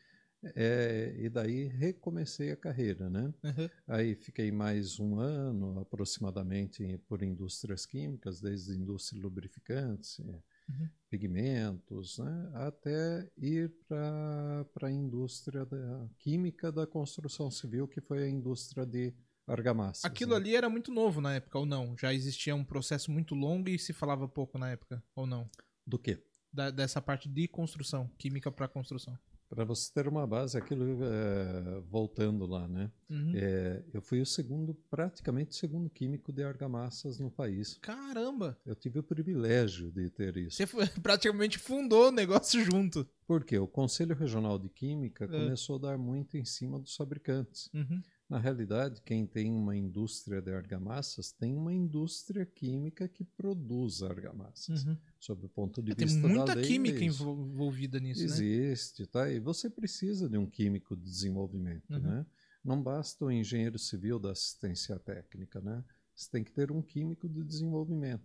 É, 0.56 1.14
e 1.16 1.28
daí 1.28 1.68
recomecei 1.68 2.50
a 2.50 2.56
carreira, 2.56 3.08
né? 3.08 3.32
Uhum. 3.44 3.70
Aí 3.86 4.16
fiquei 4.16 4.50
mais 4.50 4.98
um 4.98 5.20
ano 5.20 5.78
aproximadamente 5.78 6.98
por 7.06 7.22
indústrias 7.22 7.86
químicas, 7.86 8.40
desde 8.40 8.72
indústria 8.76 9.16
de 9.16 9.22
lubrificantes, 9.22 10.18
eh, 10.18 10.40
Uhum. 10.68 10.88
pigmentos, 11.08 12.18
né? 12.18 12.50
até 12.54 13.30
ir 13.38 13.72
para 13.86 14.88
a 14.88 14.90
indústria 14.90 15.64
da 15.64 16.08
química 16.18 16.72
da 16.72 16.84
construção 16.84 17.48
civil, 17.48 17.86
que 17.86 18.00
foi 18.00 18.24
a 18.24 18.28
indústria 18.28 18.84
de 18.84 19.14
argamassas. 19.46 20.04
Aquilo 20.04 20.32
né? 20.32 20.38
ali 20.38 20.56
era 20.56 20.68
muito 20.68 20.90
novo 20.90 21.20
na 21.20 21.34
época, 21.34 21.56
ou 21.60 21.64
não? 21.64 21.96
Já 21.96 22.12
existia 22.12 22.56
um 22.56 22.64
processo 22.64 23.12
muito 23.12 23.36
longo 23.36 23.68
e 23.68 23.78
se 23.78 23.92
falava 23.92 24.26
pouco 24.26 24.58
na 24.58 24.70
época, 24.70 25.00
ou 25.14 25.24
não? 25.24 25.48
Do 25.86 25.98
quê? 25.98 26.22
Da- 26.52 26.70
dessa 26.70 27.00
parte 27.00 27.28
de 27.28 27.46
construção, 27.48 28.10
química 28.18 28.50
para 28.50 28.66
construção. 28.68 29.16
Para 29.48 29.64
você 29.64 29.92
ter 29.92 30.08
uma 30.08 30.26
base, 30.26 30.58
aquilo 30.58 30.98
eh, 31.04 31.80
voltando 31.88 32.44
lá, 32.46 32.66
né? 32.66 32.90
Uhum. 33.08 33.32
Eh, 33.32 33.84
eu 33.92 34.02
fui 34.02 34.20
o 34.20 34.26
segundo, 34.26 34.74
praticamente 34.90 35.52
o 35.52 35.54
segundo 35.54 35.88
químico 35.88 36.32
de 36.32 36.42
argamassas 36.42 37.20
no 37.20 37.30
país. 37.30 37.78
Caramba! 37.80 38.58
Eu 38.66 38.74
tive 38.74 38.98
o 38.98 39.04
privilégio 39.04 39.92
de 39.92 40.10
ter 40.10 40.36
isso. 40.36 40.56
Você 40.56 40.66
foi- 40.66 40.86
praticamente 41.00 41.58
fundou 41.60 42.08
o 42.08 42.12
negócio 42.12 42.60
junto. 42.64 43.08
Porque 43.24 43.56
o 43.56 43.68
Conselho 43.68 44.16
Regional 44.16 44.58
de 44.58 44.68
Química 44.68 45.26
É. 45.26 45.28
começou 45.28 45.76
a 45.76 45.80
dar 45.92 45.98
muito 45.98 46.36
em 46.36 46.44
cima 46.44 46.80
dos 46.80 46.96
fabricantes. 46.96 47.70
Uhum. 47.72 48.02
Na 48.28 48.38
realidade, 48.38 49.00
quem 49.02 49.24
tem 49.24 49.52
uma 49.52 49.76
indústria 49.76 50.42
de 50.42 50.52
argamassas 50.52 51.30
tem 51.30 51.54
uma 51.56 51.72
indústria 51.72 52.44
química 52.44 53.06
que 53.08 53.22
produz 53.22 54.02
argamassas. 54.02 54.84
Uhum. 54.84 54.96
Sob 55.20 55.46
o 55.46 55.48
ponto 55.48 55.80
de 55.80 55.92
É, 55.92 55.94
Tem 55.94 56.06
vista 56.08 56.22
da 56.22 56.28
muita 56.28 56.54
lei, 56.54 56.64
é 56.64 56.66
química 56.66 57.04
isso. 57.04 57.22
envol- 57.22 57.46
envolvida 57.46 58.00
nisso, 58.00 58.20
né? 58.20 58.26
Existe, 58.26 59.06
tá? 59.06 59.30
E 59.30 59.38
você 59.38 59.70
precisa 59.70 60.28
de 60.28 60.36
um 60.36 60.46
químico 60.46 60.96
de 60.96 61.04
desenvolvimento, 61.04 61.88
Uhum. 61.92 62.00
né? 62.00 62.26
Não 62.64 62.82
basta 62.82 63.24
o 63.24 63.30
engenheiro 63.30 63.78
civil 63.78 64.18
da 64.18 64.32
assistência 64.32 64.98
técnica, 64.98 65.60
né? 65.60 65.84
Você 66.14 66.28
tem 66.28 66.42
que 66.42 66.50
ter 66.50 66.72
um 66.72 66.82
químico 66.82 67.28
de 67.28 67.44
desenvolvimento. 67.44 68.24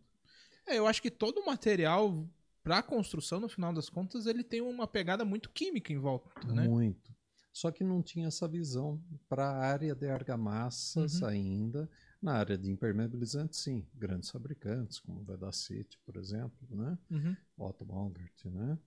É, 0.65 0.79
eu 0.79 0.87
acho 0.87 0.99
que 1.01 1.11
todo 1.11 1.45
material 1.45 2.27
para 2.63 2.81
construção, 2.81 3.39
no 3.39 3.49
final 3.49 3.71
das 3.71 3.87
contas, 3.87 4.25
ele 4.25 4.43
tem 4.43 4.61
uma 4.61 4.87
pegada 4.87 5.23
muito 5.23 5.49
química 5.51 5.93
em 5.93 5.97
volta, 5.99 6.31
né? 6.53 6.67
Muito. 6.67 7.13
Só 7.53 7.69
que 7.71 7.83
não 7.83 8.01
tinha 8.01 8.27
essa 8.27 8.47
visão 8.47 9.01
para 9.27 9.45
a 9.49 9.57
área 9.57 9.93
de 9.93 10.07
argamassas 10.09 11.21
Uhum. 11.21 11.27
ainda. 11.27 11.89
Na 12.21 12.33
área 12.33 12.57
de 12.57 12.69
impermeabilizantes, 12.69 13.59
sim. 13.59 13.85
Grandes 13.95 14.29
fabricantes, 14.29 14.99
como 14.99 15.19
o 15.21 15.23
Vedacity, 15.23 15.97
por 16.05 16.15
exemplo, 16.15 16.67
né? 16.69 16.97
Uhum. 17.09 17.35
Otto 17.57 17.83
Bongert, 17.83 18.45
né? 18.45 18.77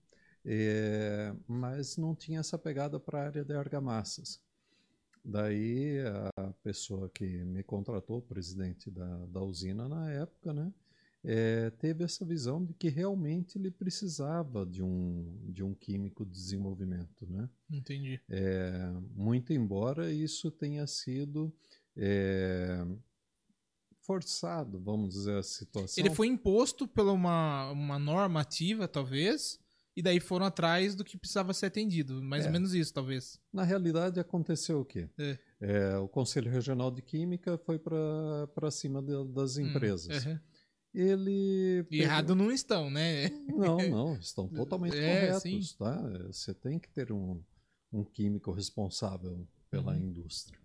É, 0.45 1.33
mas 1.47 1.97
não 1.97 2.15
tinha 2.15 2.39
essa 2.39 2.57
pegada 2.57 2.99
para 2.99 3.19
a 3.21 3.25
área 3.25 3.43
de 3.43 3.53
argamassas. 3.53 4.41
Daí 5.23 5.97
a 6.37 6.53
pessoa 6.63 7.09
que 7.09 7.25
me 7.25 7.63
contratou, 7.63 8.19
o 8.19 8.21
presidente 8.21 8.91
da, 8.91 9.25
da 9.25 9.41
usina 9.41 9.89
na 9.89 10.11
época, 10.11 10.53
né? 10.53 10.71
É, 11.27 11.71
teve 11.71 12.03
essa 12.03 12.23
visão 12.23 12.63
de 12.63 12.73
que 12.75 12.87
realmente 12.87 13.57
ele 13.57 13.71
precisava 13.71 14.65
de 14.65 14.83
um, 14.83 15.35
de 15.49 15.63
um 15.63 15.73
químico 15.73 16.23
de 16.25 16.31
desenvolvimento, 16.31 17.25
né? 17.27 17.49
Entendi. 17.69 18.21
É, 18.29 18.91
muito 19.15 19.51
embora 19.51 20.11
isso 20.11 20.51
tenha 20.51 20.85
sido 20.85 21.51
é, 21.97 22.85
forçado, 24.01 24.79
vamos 24.79 25.13
dizer 25.15 25.37
a 25.37 25.43
situação. 25.43 26.03
Ele 26.03 26.13
foi 26.13 26.27
imposto 26.27 26.87
por 26.87 27.07
uma, 27.07 27.71
uma 27.71 27.97
normativa, 27.97 28.87
talvez, 28.87 29.59
e 29.95 30.01
daí 30.01 30.19
foram 30.19 30.45
atrás 30.45 30.93
do 30.93 31.03
que 31.03 31.17
precisava 31.17 31.53
ser 31.53 31.67
atendido. 31.67 32.21
Mais 32.21 32.43
É. 32.43 32.47
ou 32.47 32.53
menos 32.53 32.73
isso, 32.73 32.93
talvez. 32.93 33.39
Na 33.51 33.63
realidade, 33.63 34.19
aconteceu 34.19 34.81
o 34.81 34.85
quê? 34.85 35.09
É. 35.17 35.39
É, 35.61 35.97
o 35.97 36.07
Conselho 36.07 36.51
Regional 36.51 36.91
de 36.91 37.01
Química 37.01 37.57
foi 37.57 37.79
para 37.79 38.69
cima 38.69 39.01
de- 39.01 39.25
das 39.33 39.57
empresas. 39.57 40.25
Hum, 40.25 40.31
uhum. 40.31 40.39
Ele. 40.95 41.85
E 41.91 42.01
errado 42.01 42.33
não 42.35 42.51
estão, 42.51 42.89
né? 42.89 43.29
Não, 43.47 43.77
não, 43.89 44.15
estão 44.15 44.47
totalmente 44.47 44.95
É, 44.97 45.27
corretos. 45.29 45.41
sim. 45.41 45.75
Tá? 45.77 46.01
Você 46.27 46.53
tem 46.53 46.79
que 46.79 46.89
ter 46.89 47.11
um, 47.11 47.41
um 47.91 48.03
químico 48.03 48.51
responsável 48.51 49.45
pela 49.69 49.91
Uhum. 49.93 49.99
indústria. 49.99 50.57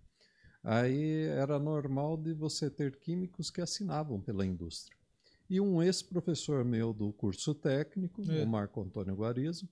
Aí 0.63 1.23
era 1.25 1.59
normal 1.59 2.15
de 2.15 2.33
você 2.33 2.69
ter 2.69 2.97
químicos 2.99 3.49
que 3.49 3.61
assinavam 3.61 4.21
pela 4.21 4.45
indústria. 4.45 4.95
E 5.49 5.59
um 5.59 5.81
ex-professor 5.83 6.63
meu 6.63 6.93
do 6.93 7.11
curso 7.11 7.53
técnico, 7.53 8.21
É. 8.31 8.41
o 8.43 8.47
Marco 8.47 8.81
Antônio 8.81 9.15
Guarizo, 9.15 9.67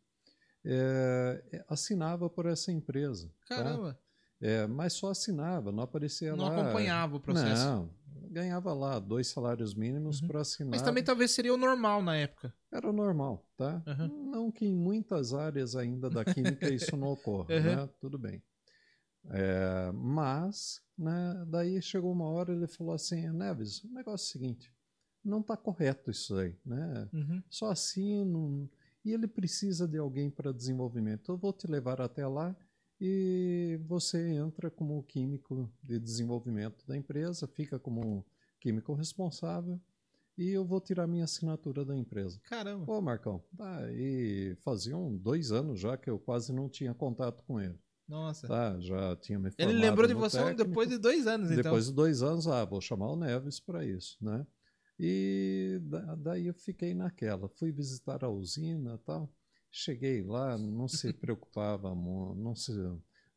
é, 0.66 1.64
assinava 1.70 2.30
por 2.30 2.46
essa 2.46 2.72
empresa. 2.72 3.32
tá? 3.48 3.56
Caramba, 3.56 4.00
É, 4.42 4.66
mas 4.68 4.94
só 4.94 5.10
assinava, 5.12 5.70
não 5.72 5.84
aparecia 5.84 6.34
não 6.36 6.46
lá. 6.46 6.62
acompanhava 6.62 7.18
o 7.18 7.20
processo. 7.20 7.64
Não, 7.66 7.90
ganhava 8.30 8.74
lá 8.74 9.00
dois 9.00 9.28
salários 9.28 9.74
mínimos 9.74 10.22
Uhum. 10.22 10.28
para 10.28 10.42
assinar. 10.42 10.72
Mas 10.72 10.82
também 10.82 11.04
talvez 11.04 11.32
seria 11.32 11.54
o 11.54 11.58
normal 11.58 12.02
na 12.02 12.16
época. 12.16 12.54
Era 12.72 12.92
normal, 12.94 13.46
tá? 13.58 13.82
Uhum. 13.88 14.32
Não 14.32 14.52
que 14.52 14.66
em 14.66 14.76
muitas 14.76 15.34
áreas 15.34 15.76
ainda 15.76 16.10
da 16.10 16.24
química 16.24 16.70
isso 16.74 16.96
não 16.96 17.08
ocorra, 17.10 17.54
Uhum. 17.56 17.64
né? 17.64 17.90
Tudo 18.00 18.18
bem. 18.18 18.42
É, 19.32 19.92
mas, 19.94 20.82
né, 20.98 21.44
daí 21.48 21.82
chegou 21.82 22.12
uma 22.12 22.26
hora 22.30 22.54
ele 22.54 22.68
falou 22.68 22.94
assim, 22.94 23.30
Neves, 23.32 23.84
o 23.84 23.94
negócio 23.94 24.26
é 24.26 24.30
o 24.30 24.32
seguinte, 24.42 24.74
não 25.24 25.42
está 25.42 25.58
correto 25.58 26.10
isso 26.10 26.36
aí, 26.38 26.56
né? 26.66 27.10
Uhum. 27.14 27.44
Só 27.50 27.70
assim, 27.70 28.24
não... 28.24 28.70
e 29.04 29.12
ele 29.12 29.28
precisa 29.28 29.88
de 29.88 29.98
alguém 29.98 30.30
para 30.30 30.54
desenvolvimento. 30.54 31.32
Eu 31.32 31.38
vou 31.38 31.52
te 31.52 31.68
levar 31.68 32.00
até 32.02 32.26
lá 32.26 32.56
e 33.00 33.80
você 33.88 34.34
entra 34.34 34.70
como 34.70 35.02
químico 35.04 35.72
de 35.82 36.00
desenvolvimento 36.00 36.86
da 36.86 36.98
empresa, 36.98 37.48
fica 37.48 37.80
como 37.80 38.26
químico 38.60 38.94
responsável 38.94 39.80
e 40.38 40.50
eu 40.50 40.66
vou 40.66 40.80
tirar 40.82 41.08
minha 41.08 41.24
assinatura 41.26 41.84
da 41.86 41.96
empresa. 41.98 42.40
Caramba. 42.44 42.86
Pô, 42.86 43.02
Marcão, 43.02 43.44
tá, 43.58 43.82
e 43.92 44.56
faziam 44.62 45.16
dois 45.18 45.52
anos 45.52 45.80
já 45.80 45.98
que 45.98 46.10
eu 46.10 46.20
quase 46.20 46.52
não 46.54 46.70
tinha 46.70 46.94
contato 46.94 47.44
com 47.44 47.60
ele. 47.60 47.78
Nossa. 48.08 48.48
Tá, 48.48 48.80
já 48.80 49.16
tinha 49.18 49.38
me 49.38 49.52
Ele 49.58 49.74
lembrou 49.74 50.08
de 50.08 50.14
você 50.16 50.38
técnico. 50.40 50.64
depois 50.70 50.90
de 50.90 50.98
dois 50.98 51.28
anos, 51.28 51.52
então. 51.52 51.64
Depois 51.64 51.86
de 51.88 51.94
dois 51.94 52.24
anos, 52.24 52.48
ah, 52.48 52.66
vou 52.66 52.82
chamar 52.82 53.12
o 53.12 53.16
Neves 53.16 53.60
para 53.60 53.86
isso, 53.86 54.18
né? 54.20 54.46
E 55.00 55.80
da- 55.84 56.16
daí 56.16 56.48
eu 56.48 56.54
fiquei 56.54 56.94
naquela. 56.94 57.48
Fui 57.50 57.72
visitar 57.72 58.24
a 58.24 58.30
usina 58.30 58.96
e 58.96 58.98
tal. 59.06 59.32
Cheguei 59.72 60.24
lá, 60.24 60.58
não 60.58 60.88
se 60.88 61.14
preocupava, 61.14 61.94
não 61.94 62.56
se, 62.56 62.72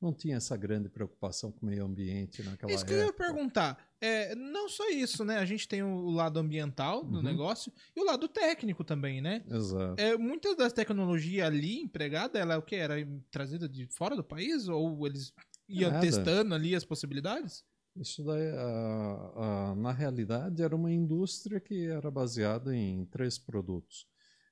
não 0.01 0.12
tinha 0.12 0.37
essa 0.37 0.57
grande 0.57 0.89
preocupação 0.89 1.53
com 1.53 1.67
o 1.67 1.69
meio 1.69 1.85
ambiente 1.85 2.43
naquela 2.43 2.73
Isso 2.73 2.85
que 2.87 2.93
eu 2.93 2.99
ia 2.99 3.05
época. 3.09 3.25
perguntar. 3.25 3.93
É, 4.01 4.35
não 4.35 4.69
só 4.69 4.89
isso, 4.91 5.25
né? 5.25 5.37
A 5.39 5.45
gente 5.45 5.69
tem 5.69 5.83
o 5.83 6.11
lado 6.11 6.39
ambiental 6.41 7.05
do 7.05 7.17
Uhum. 7.19 7.23
negócio 7.23 7.73
e 7.95 8.01
o 8.01 8.05
lado 8.05 8.27
técnico 8.29 8.83
também, 8.83 9.21
né? 9.21 9.45
Exato. 9.49 10.01
É, 10.01 10.17
muitas 10.17 10.57
das 10.57 10.73
tecnologias 10.73 11.47
ali 11.47 11.81
empregada, 11.83 12.39
ela 12.39 12.55
é 12.55 12.57
o 12.57 12.62
que? 12.62 12.77
Era 12.77 12.95
trazida 13.31 13.69
de 13.69 13.87
fora 13.87 14.17
do 14.17 14.25
país? 14.25 14.67
Ou 14.69 15.07
eles 15.07 15.33
iam 15.69 15.91
Nada. 15.91 16.01
testando 16.01 16.55
ali 16.55 16.75
as 16.75 16.85
possibilidades? 16.85 17.62
Isso 17.95 18.25
daí, 18.25 18.49
ah, 18.57 19.33
ah, 19.37 19.75
na 19.77 19.93
realidade, 19.93 20.62
era 20.62 20.75
uma 20.75 20.91
indústria 20.91 21.61
que 21.61 21.87
era 21.87 22.11
baseada 22.11 22.75
em 22.75 23.05
três 23.05 23.39
produtos: 23.39 24.07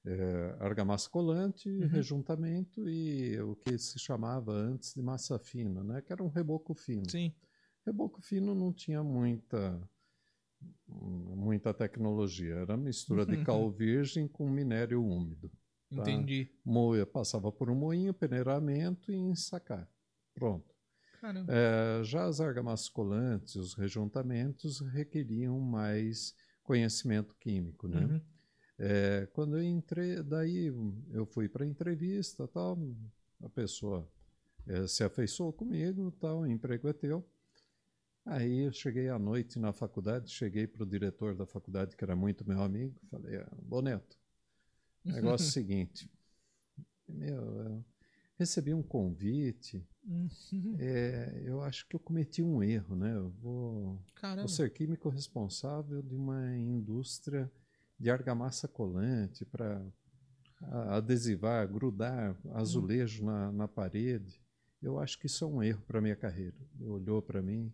É, 0.05 0.57
argamassa 0.61 1.11
colante, 1.11 1.69
Uhum. 1.69 1.87
rejuntamento 1.89 2.89
e 2.89 3.39
o 3.43 3.55
que 3.55 3.77
se 3.79 3.99
chamava 3.99 4.51
antes 4.53 4.95
de 4.95 5.03
massa 5.03 5.39
fina, 5.39 5.85
né? 5.85 6.01
Que 6.01 6.13
era 6.13 6.23
um 6.23 6.29
reboco 6.29 6.75
fino. 6.75 7.09
Sim. 7.11 7.35
Reboco 7.85 8.21
fino 8.23 8.55
não 8.55 8.73
tinha 8.73 9.03
muita 9.03 9.81
muita 10.87 11.73
tecnologia, 11.73 12.55
era 12.57 12.77
mistura 12.77 13.25
de 13.25 13.37
cal 13.45 13.71
virgem 13.71 14.27
com 14.29 14.49
minério 14.49 15.03
úmido. 15.05 15.51
Tá. 15.95 16.03
Entendi. 16.03 16.51
Moia 16.65 17.07
passava 17.07 17.51
por 17.51 17.71
um 17.71 17.75
moinho, 17.75 18.13
peneiramento 18.15 19.11
e 19.11 19.17
ensacar. 19.17 19.89
Pronto. 20.35 20.75
É, 21.49 22.03
já 22.05 22.25
as 22.25 22.41
argamassas 22.41 22.89
colantes, 22.89 23.55
os 23.55 23.75
rejuntamentos 23.75 24.81
requeriam 24.81 25.59
mais 25.61 26.35
conhecimento 26.63 27.35
químico, 27.39 27.87
né? 27.89 28.07
Uhum. 28.07 28.21
É, 28.83 29.27
quando 29.35 29.59
eu 29.59 29.63
entrei, 29.63 30.23
daí 30.23 30.73
eu 31.13 31.27
fui 31.27 31.51
para 31.51 31.67
entrevista, 31.67 32.49
tal, 32.49 32.79
a 33.43 33.49
pessoa 33.51 34.11
é, 34.67 34.87
se 34.87 35.05
afeiçoou 35.05 35.53
comigo, 35.53 36.11
tal, 36.13 36.41
o 36.41 36.47
emprego 36.47 36.89
é 36.89 36.95
teu. 36.95 37.23
Aí 38.25 38.61
eu 38.61 38.73
cheguei 38.73 39.11
à 39.11 39.19
noite 39.19 39.59
na 39.59 39.71
faculdade, 39.71 40.31
cheguei 40.31 40.67
para 40.67 40.83
o 40.83 40.87
diretor 40.87 41.35
da 41.35 41.45
faculdade, 41.45 41.95
que 41.95 42.03
era 42.03 42.17
muito 42.17 42.49
meu 42.49 42.63
amigo, 42.63 42.99
falei, 43.11 43.37
ah, 43.37 43.53
Boneto, 43.63 44.17
o 45.05 45.13
negócio 45.13 45.45
é 45.45 45.49
o 45.49 45.53
seguinte, 45.53 46.11
meu, 47.07 47.37
eu 47.37 47.85
recebi 48.39 48.73
um 48.73 48.83
convite, 48.83 49.87
Uhum. 50.07 50.77
é, 50.79 51.43
eu 51.45 51.61
acho 51.61 51.87
que 51.87 51.95
eu 51.95 52.01
cometi 52.01 52.43
um 52.43 52.63
erro, 52.63 52.97
né? 52.97 53.15
Eu 53.15 53.29
vou, 53.43 54.03
vou 54.39 54.49
ser 54.49 54.73
químico 54.73 55.11
responsável 55.11 56.01
de 56.01 56.15
uma 56.15 56.57
indústria 56.57 57.51
de 58.01 58.11
argamassa 58.11 58.67
colante 58.67 59.45
para 59.45 59.85
adesivar, 60.89 61.69
grudar 61.69 62.37
azulejo 62.55 63.25
na, 63.25 63.53
na 63.53 63.69
parede. 63.69 64.41
Eu 64.83 64.99
acho 64.99 65.19
que 65.19 65.27
isso 65.27 65.45
é 65.45 65.47
um 65.47 65.63
erro 65.63 65.83
para 65.87 66.01
minha 66.01 66.17
carreira. 66.17 66.57
Ele 66.79 66.89
olhou 66.89 67.21
para 67.21 67.43
mim, 67.43 67.71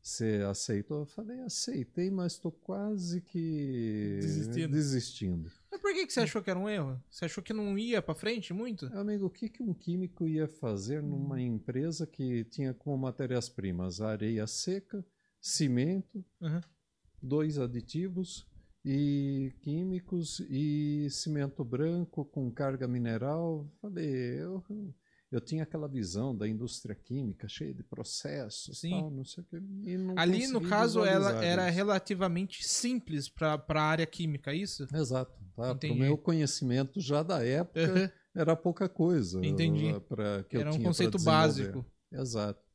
você 0.00 0.42
aceitou? 0.48 1.00
Eu 1.00 1.06
falei, 1.06 1.40
aceitei, 1.40 2.10
mas 2.10 2.32
estou 2.32 2.50
quase 2.50 3.20
que 3.20 4.18
Desistindo. 4.20 4.72
desistindo. 4.72 5.52
Mas 5.70 5.80
por 5.80 5.92
que, 5.92 6.06
que 6.06 6.12
você 6.12 6.20
achou 6.20 6.42
que 6.42 6.48
era 6.48 6.58
um 6.58 6.68
erro? 6.68 6.98
Você 7.10 7.26
achou 7.26 7.44
que 7.44 7.52
não 7.52 7.76
ia 7.78 8.00
pra 8.00 8.14
frente 8.14 8.54
muito? 8.54 8.86
Amigo, 8.96 9.26
o 9.26 9.30
que, 9.30 9.48
que 9.50 9.62
um 9.62 9.74
químico 9.74 10.26
ia 10.26 10.48
fazer 10.48 11.02
numa 11.02 11.40
empresa 11.42 12.06
que 12.06 12.44
tinha 12.44 12.72
como 12.72 12.96
matérias-primas 12.96 14.00
areia 14.00 14.46
seca, 14.46 15.04
cimento, 15.40 16.24
Uhum. 16.40 16.60
dois 17.22 17.58
aditivos 17.58 18.46
e 18.88 19.52
químicos 19.62 20.38
e 20.48 21.08
cimento 21.10 21.64
branco 21.64 22.24
com 22.24 22.48
carga 22.52 22.86
mineral? 22.86 23.68
Falei, 23.82 24.40
eu, 24.40 24.62
eu 25.32 25.40
tinha 25.40 25.64
aquela 25.64 25.88
visão 25.88 26.36
da 26.36 26.46
indústria 26.46 26.94
química 26.94 27.48
cheia 27.48 27.74
de 27.74 27.82
processos, 27.82 28.78
Sim. 28.78 28.90
tal, 28.90 29.10
não 29.10 29.24
sei 29.24 29.42
o 29.42 29.46
que. 29.48 29.56
e 29.56 29.96
Ali, 30.16 30.46
no 30.46 30.60
caso, 30.60 31.04
ela 31.04 31.44
era 31.44 31.66
isso. 31.66 31.74
relativamente 31.74 32.64
simples 32.64 33.28
pra, 33.28 33.58
pra 33.58 33.82
área 33.82 34.06
química, 34.06 34.52
é 34.52 34.56
isso? 34.56 34.86
Exato. 34.94 35.36
Tá? 35.56 35.74
Para 35.74 35.92
o 35.92 35.96
meu 35.96 36.16
conhecimento 36.16 37.00
já 37.00 37.24
da 37.24 37.44
época 37.44 38.12
era 38.36 38.54
pouca 38.54 38.88
coisa. 38.88 39.44
Entendi. 39.44 39.98
Pra, 40.08 40.44
que 40.44 40.58
Era 40.58 40.72
um 40.72 40.80
conceito 40.80 41.18
básico. 41.18 41.84
Exato. 42.12 42.65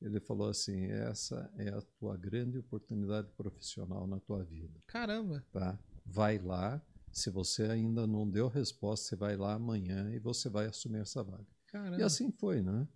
Ele 0.00 0.20
falou 0.20 0.48
assim: 0.48 0.86
essa 0.86 1.50
é 1.56 1.68
a 1.68 1.80
tua 1.98 2.16
grande 2.16 2.58
oportunidade 2.58 3.30
profissional 3.32 4.06
na 4.06 4.20
tua 4.20 4.44
vida. 4.44 4.80
Caramba. 4.86 5.44
Tá? 5.52 5.78
Vai 6.04 6.38
lá. 6.38 6.82
Se 7.12 7.30
você 7.30 7.62
ainda 7.62 8.06
não 8.06 8.28
deu 8.28 8.46
resposta, 8.46 9.08
você 9.08 9.16
vai 9.16 9.36
lá 9.36 9.54
amanhã 9.54 10.10
e 10.12 10.18
você 10.18 10.50
vai 10.50 10.66
assumir 10.66 11.00
essa 11.00 11.24
vaga. 11.24 11.46
Caramba. 11.66 11.98
E 11.98 12.02
assim 12.02 12.30
foi, 12.30 12.60
né? 12.60 12.86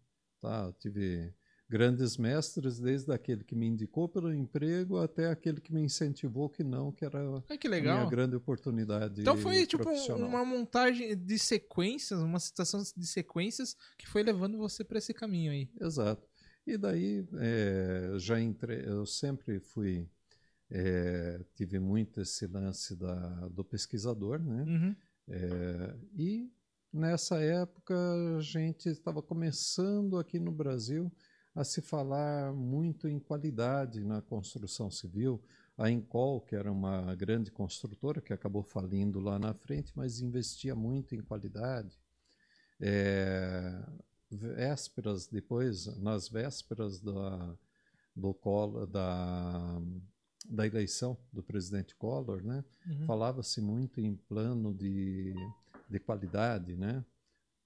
Tá, 0.40 0.64
eu 0.66 0.72
tive 0.74 1.34
grandes 1.70 2.16
mestres, 2.16 2.80
desde 2.80 3.12
aquele 3.12 3.44
que 3.44 3.54
me 3.54 3.64
indicou 3.64 4.08
pelo 4.08 4.34
emprego 4.34 4.98
até 4.98 5.30
aquele 5.30 5.60
que 5.60 5.72
me 5.72 5.80
incentivou 5.80 6.50
que 6.50 6.64
não, 6.64 6.90
que 6.90 7.04
era 7.04 7.20
Ai, 7.48 7.56
que 7.56 7.68
a 7.68 7.70
legal. 7.70 7.98
minha 7.98 8.10
grande 8.10 8.34
oportunidade 8.34 9.20
Então 9.20 9.36
foi 9.36 9.64
tipo 9.64 9.88
uma 10.16 10.44
montagem 10.44 11.16
de 11.16 11.38
sequências, 11.38 12.18
uma 12.20 12.40
situação 12.40 12.82
de 12.96 13.06
sequências 13.06 13.76
que 13.96 14.08
foi 14.08 14.24
levando 14.24 14.58
você 14.58 14.82
para 14.82 14.98
esse 14.98 15.14
caminho 15.14 15.52
aí. 15.52 15.70
Exato. 15.80 16.28
E 16.70 16.78
daí 16.78 17.26
é, 17.40 18.12
já 18.16 18.40
entrei, 18.40 18.84
eu 18.86 19.04
sempre 19.04 19.58
fui, 19.58 20.08
é, 20.70 21.40
tive 21.52 21.80
muito 21.80 22.20
esse 22.20 22.46
lance 22.46 22.94
da, 22.94 23.48
do 23.48 23.64
pesquisador, 23.64 24.38
né? 24.38 24.62
Uhum. 24.62 24.96
É, 25.26 25.96
e 26.14 26.48
nessa 26.92 27.40
época 27.40 27.94
a 28.36 28.40
gente 28.40 28.88
estava 28.88 29.20
começando 29.20 30.16
aqui 30.16 30.38
no 30.38 30.52
Brasil 30.52 31.10
a 31.56 31.64
se 31.64 31.82
falar 31.82 32.52
muito 32.52 33.08
em 33.08 33.18
qualidade 33.18 34.04
na 34.04 34.22
construção 34.22 34.92
civil. 34.92 35.42
A 35.76 35.90
Encol, 35.90 36.40
que 36.40 36.54
era 36.54 36.70
uma 36.70 37.16
grande 37.16 37.50
construtora 37.50 38.20
que 38.20 38.32
acabou 38.32 38.62
falindo 38.62 39.18
lá 39.18 39.40
na 39.40 39.52
frente, 39.54 39.92
mas 39.96 40.20
investia 40.20 40.76
muito 40.76 41.16
em 41.16 41.20
qualidade. 41.20 41.98
É, 42.80 43.82
vésperas 44.30 45.26
depois, 45.26 45.86
nas 45.98 46.28
vésperas 46.28 47.00
da, 47.00 47.56
do 48.14 48.32
Collor, 48.32 48.86
da, 48.86 49.80
da 50.48 50.66
eleição 50.66 51.16
do 51.32 51.42
presidente 51.42 51.94
Collor, 51.96 52.42
né? 52.42 52.64
Uhum. 52.86 53.06
falava-se 53.06 53.60
muito 53.60 54.00
em 54.00 54.14
plano 54.14 54.72
de, 54.72 55.34
de 55.88 55.98
qualidade, 55.98 56.76
né? 56.76 57.04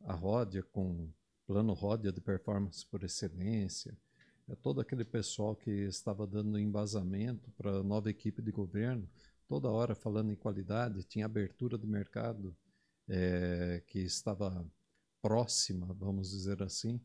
A 0.05 0.15
Ródia 0.15 0.63
com 0.63 1.09
plano 1.47 1.73
Ródia 1.73 2.13
de 2.13 2.21
performance 2.21 2.85
por 2.87 3.05
excelência, 3.05 3.97
é 4.49 4.55
todo 4.55 4.81
aquele 4.81 5.05
pessoal 5.05 5.57
que 5.57 5.71
estava 5.71 6.27
dando 6.27 6.59
embasamento 6.59 7.51
para 7.53 7.79
a 7.79 7.83
nova 7.83 8.11
equipe 8.11 8.43
de 8.43 8.53
governo, 8.53 9.09
toda 9.49 9.71
hora 9.71 9.95
falando 9.95 10.31
em 10.31 10.37
qualidade, 10.37 11.03
tinha 11.05 11.25
abertura 11.25 11.79
do 11.79 11.87
mercado 11.87 12.55
é, 13.09 13.83
que 13.87 14.01
estava 14.01 14.65
próxima, 15.25 15.87
vamos 15.99 16.33
dizer 16.33 16.63
assim, 16.63 17.01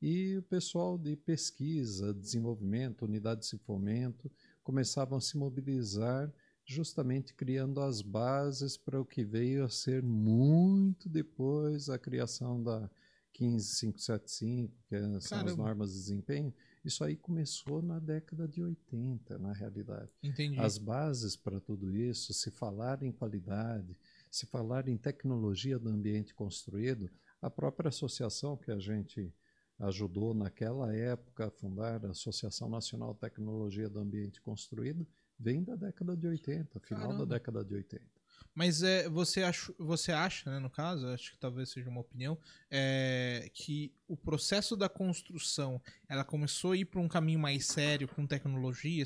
e 0.00 0.36
o 0.36 0.42
pessoal 0.44 0.96
de 0.96 1.16
pesquisa, 1.16 2.14
desenvolvimento, 2.14 3.04
unidades 3.04 3.50
de 3.50 3.58
fomento 3.58 4.30
começavam 4.62 5.18
a 5.18 5.20
se 5.20 5.36
mobilizar 5.36 6.32
justamente 6.64 7.34
criando 7.34 7.80
as 7.80 8.02
bases 8.02 8.76
para 8.76 9.00
o 9.00 9.04
que 9.04 9.24
veio 9.24 9.64
a 9.64 9.68
ser 9.68 10.00
muito 10.00 11.08
depois 11.08 11.88
a 11.88 11.98
criação 11.98 12.62
da 12.62 12.88
15575, 13.32 14.72
que 14.88 14.96
são 15.00 15.16
as 15.16 15.28
Caramba. 15.28 15.56
normas 15.56 15.92
de 15.92 15.98
desempenho. 15.98 16.54
Isso 16.84 17.02
aí 17.02 17.16
começou 17.16 17.82
na 17.82 17.98
década 17.98 18.46
de 18.46 18.62
80, 18.62 19.38
na 19.38 19.52
realidade. 19.52 20.10
Entendi. 20.22 20.60
As 20.60 20.78
bases 20.78 21.34
para 21.34 21.60
tudo 21.60 21.96
isso, 21.96 22.32
se 22.32 22.48
falar 22.48 23.02
em 23.02 23.10
qualidade, 23.10 23.98
se 24.30 24.46
falar 24.46 24.88
em 24.88 24.96
tecnologia 24.96 25.80
do 25.80 25.88
ambiente 25.88 26.32
construído, 26.32 27.10
a 27.40 27.50
própria 27.50 27.88
associação 27.88 28.56
que 28.56 28.70
a 28.70 28.78
gente 28.78 29.32
ajudou 29.78 30.32
naquela 30.32 30.94
época 30.94 31.46
a 31.46 31.50
fundar, 31.50 32.04
a 32.04 32.10
Associação 32.10 32.68
Nacional 32.68 33.12
de 33.12 33.20
Tecnologia 33.20 33.88
do 33.88 34.00
Ambiente 34.00 34.40
Construído, 34.40 35.06
vem 35.38 35.62
da 35.62 35.76
década 35.76 36.16
de 36.16 36.26
80, 36.26 36.80
final 36.80 37.08
Caramba. 37.08 37.26
da 37.26 37.34
década 37.34 37.64
de 37.64 37.74
80. 37.74 38.15
Mas 38.54 38.82
é, 38.82 39.08
você, 39.08 39.42
acha, 39.42 39.72
você 39.78 40.12
acha, 40.12 40.50
né, 40.50 40.58
no 40.58 40.70
caso, 40.70 41.06
acho 41.08 41.32
que 41.32 41.38
talvez 41.38 41.70
seja 41.70 41.90
uma 41.90 42.00
opinião, 42.00 42.38
é, 42.70 43.50
que 43.52 43.92
o 44.08 44.16
processo 44.16 44.76
da 44.76 44.88
construção 44.88 45.80
ela 46.08 46.24
começou 46.24 46.72
a 46.72 46.76
ir 46.76 46.86
para 46.86 47.00
um 47.00 47.08
caminho 47.08 47.38
mais 47.38 47.66
sério 47.66 48.08
com 48.08 48.26
tecnologia 48.26 49.04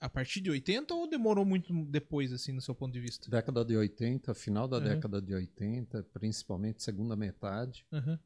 a 0.00 0.08
partir 0.08 0.40
de 0.40 0.50
80 0.50 0.92
ou 0.94 1.08
demorou 1.08 1.44
muito 1.44 1.72
depois, 1.86 2.32
assim, 2.32 2.52
no 2.52 2.60
seu 2.60 2.74
ponto 2.74 2.92
de 2.92 3.00
vista? 3.00 3.30
Década 3.30 3.64
de 3.64 3.76
80, 3.76 4.34
final 4.34 4.68
da 4.68 4.78
Uhum. 4.78 4.84
década 4.84 5.22
de 5.22 5.32
80, 5.34 6.02
principalmente 6.12 6.82
segunda 6.82 7.16
metade, 7.16 7.86
Uhum. 7.92 8.18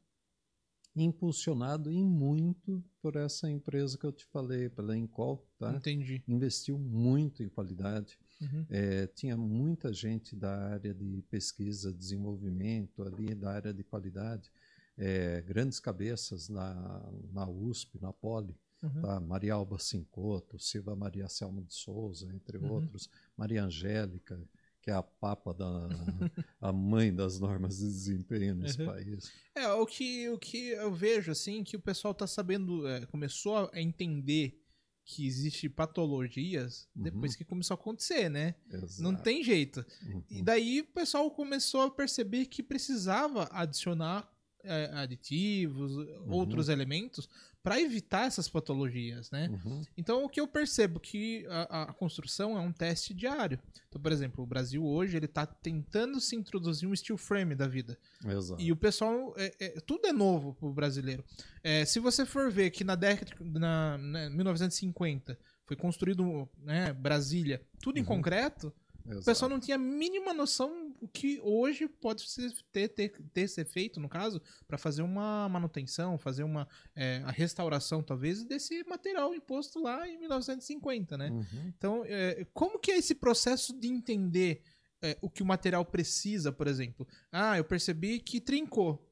impulsionado 0.95 1.91
em 1.91 2.03
muito 2.03 2.83
por 3.01 3.15
essa 3.15 3.49
empresa 3.49 3.97
que 3.97 4.05
eu 4.05 4.11
te 4.11 4.25
falei, 4.25 4.67
pela 4.69 4.97
Encol, 4.97 5.47
tá? 5.59 5.75
Entendi. 5.75 6.23
Investiu 6.27 6.77
muito 6.79 7.43
em 7.43 7.49
qualidade. 7.49 8.17
Uhum. 8.39 8.65
É, 8.69 9.07
tinha 9.07 9.35
muita 9.35 9.91
gente 9.91 10.35
da 10.35 10.55
área 10.73 10.93
de 10.93 11.23
pesquisa, 11.29 11.91
desenvolvimento, 11.91 13.01
ali 13.03 13.33
da 13.33 13.51
área 13.51 13.73
de 13.73 13.83
qualidade, 13.83 14.51
é, 14.97 15.41
grandes 15.41 15.79
cabeças 15.79 16.49
na, 16.49 17.03
na 17.33 17.47
USP, 17.49 17.99
na 17.99 18.11
Poli, 18.13 18.55
Uhum. 18.83 19.01
tá? 19.01 19.19
Maria 19.19 19.55
Alba 19.55 19.79
Cincoto, 19.79 20.59
Silva 20.59 20.95
Maria 20.95 21.27
Selma 21.27 21.63
de 21.63 21.73
Souza, 21.73 22.31
entre 22.31 22.57
Uhum. 22.59 22.71
outros, 22.73 23.09
Maria 23.35 23.63
Angélica, 23.63 24.39
que 24.83 24.91
é 24.91 24.93
a 24.93 25.01
papa 25.01 25.51
da 25.51 25.65
a 26.61 26.71
mãe 26.71 27.13
das 27.13 27.39
normas 27.39 27.77
de 27.79 27.85
desempenho 27.85 28.53
nesse 28.53 28.79
Uhum. 28.79 28.85
país. 28.85 29.31
É, 29.55 29.67
o 29.69 29.85
que, 29.85 30.29
o 30.29 30.37
que 30.37 30.69
eu 30.69 30.93
vejo, 30.93 31.31
assim, 31.31 31.63
que 31.63 31.75
o 31.75 31.79
pessoal 31.81 32.13
tá 32.13 32.27
sabendo, 32.27 32.87
é, 32.87 33.03
começou 33.07 33.69
a 33.73 33.81
entender 33.81 34.63
que 35.09 35.25
existe 35.25 35.69
patologias 35.69 36.85
Uhum. 36.93 37.03
depois 37.03 37.33
que 37.33 37.45
começou 37.45 37.75
a 37.75 37.79
acontecer, 37.79 38.29
né? 38.29 38.55
Exato. 38.69 39.01
Não 39.01 39.15
tem 39.15 39.41
jeito. 39.41 39.85
Uhum. 40.05 40.23
E 40.29 40.41
daí 40.41 40.81
o 40.81 40.85
pessoal 40.85 41.31
começou 41.31 41.81
a 41.81 41.89
perceber 41.89 42.45
que 42.47 42.61
precisava 42.61 43.47
adicionar 43.51 44.29
é, 44.63 44.91
aditivos, 44.95 45.93
outros 46.27 46.67
elementos, 46.67 47.29
para 47.67 47.81
evitar 47.81 48.25
essas 48.27 48.47
patologias, 48.47 49.29
né? 49.29 49.49
Uhum. 49.65 49.81
Então 49.97 50.23
o 50.23 50.29
que 50.29 50.39
eu 50.39 50.47
percebo 50.47 51.01
que 51.01 51.45
a, 51.49 51.83
a 51.83 51.93
construção 51.93 52.57
é 52.57 52.61
um 52.61 52.71
teste 52.71 53.13
diário. 53.13 53.59
Então, 53.89 54.01
por 54.01 54.09
exemplo, 54.11 54.41
o 54.43 54.47
Brasil 54.47 54.85
hoje 54.85 55.17
ele 55.17 55.25
está 55.25 55.45
tentando 55.45 56.21
se 56.21 56.33
introduzir 56.35 56.87
um 56.87 56.95
steel 56.95 57.17
frame 57.17 57.55
da 57.55 57.67
vida. 57.67 57.97
Exato. 58.25 58.61
E 58.61 58.71
o 58.71 58.75
pessoal. 58.77 59.33
é- 59.35 59.53
é- 59.59 59.79
tudo 59.85 60.07
é 60.07 60.13
novo 60.13 60.53
pro 60.53 60.71
brasileiro. 60.71 61.25
É, 61.61 61.83
se 61.83 61.99
você 61.99 62.25
for 62.25 62.49
ver 62.49 62.69
que 62.71 62.83
na 62.85 62.95
década. 62.95 63.35
Na, 63.59 63.97
na 63.97 64.29
1950 64.29 65.37
foi 65.65 65.75
construído 65.75 66.47
né, 66.63 66.93
Brasília, 66.93 67.61
tudo 67.81 67.97
em 67.97 68.01
Uhum. 68.01 68.07
concreto, 68.07 68.73
o 69.05 69.09
Exato. 69.11 69.25
pessoal 69.25 69.49
não 69.49 69.59
tinha 69.59 69.75
a 69.75 69.79
mínima 69.79 70.33
noção 70.33 70.86
o 71.01 71.07
que 71.07 71.39
hoje 71.41 71.87
pode 71.87 72.21
ser, 72.21 72.51
ter, 72.71 72.87
ter, 72.89 73.21
ter 73.33 73.47
ser 73.47 73.65
feito, 73.65 73.99
no 73.99 74.09
caso, 74.09 74.41
para 74.67 74.77
fazer 74.77 75.01
uma 75.01 75.47
manutenção, 75.49 76.17
fazer 76.17 76.43
uma 76.43 76.67
é, 76.95 77.21
a 77.25 77.31
restauração, 77.31 78.01
talvez, 78.03 78.43
desse 78.43 78.83
material 78.83 79.33
imposto 79.33 79.81
lá 79.81 80.07
em 80.07 80.17
1950, 80.17 81.17
né? 81.17 81.29
Uhum. 81.29 81.73
Então, 81.77 82.03
é, 82.05 82.45
como 82.53 82.79
que 82.79 82.91
é 82.91 82.97
esse 82.97 83.15
processo 83.15 83.73
de 83.73 83.87
entender 83.87 84.61
é, 85.01 85.17
o 85.21 85.29
que 85.29 85.43
o 85.43 85.45
material 85.45 85.85
precisa, 85.85 86.51
por 86.51 86.67
exemplo? 86.67 87.07
Ah, 87.31 87.57
eu 87.57 87.63
percebi 87.63 88.19
que 88.19 88.41
trincou. 88.41 89.06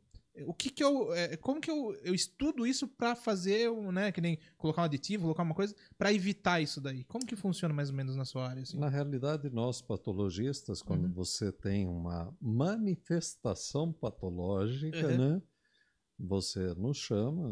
O 0.45 0.53
que 0.53 0.69
que 0.69 0.83
eu, 0.83 1.13
é, 1.13 1.37
como 1.37 1.61
que 1.61 1.71
eu, 1.71 1.93
eu 2.03 2.13
estudo 2.13 2.67
isso 2.67 2.87
para 2.87 3.15
fazer, 3.15 3.71
né, 3.91 4.11
que 4.11 4.19
nem 4.19 4.37
colocar 4.57 4.81
um 4.81 4.85
aditivo, 4.85 5.23
colocar 5.23 5.43
uma 5.43 5.55
coisa 5.55 5.73
para 5.97 6.11
evitar 6.11 6.59
isso 6.61 6.81
daí? 6.81 7.03
Como 7.05 7.25
que 7.25 7.35
funciona 7.35 7.73
mais 7.73 7.89
ou 7.89 7.95
menos 7.95 8.15
na 8.17 8.25
sua 8.25 8.49
área? 8.49 8.63
Assim? 8.63 8.77
Na 8.77 8.89
realidade, 8.89 9.49
nós 9.49 9.81
patologistas, 9.81 10.81
quando 10.81 11.05
Uhum. 11.05 11.13
você 11.13 11.51
tem 11.51 11.87
uma 11.87 12.35
manifestação 12.41 13.93
patológica, 13.93 15.07
Uhum. 15.07 15.17
né? 15.35 15.41
Você 16.19 16.73
nos 16.75 16.97
chama, 16.97 17.49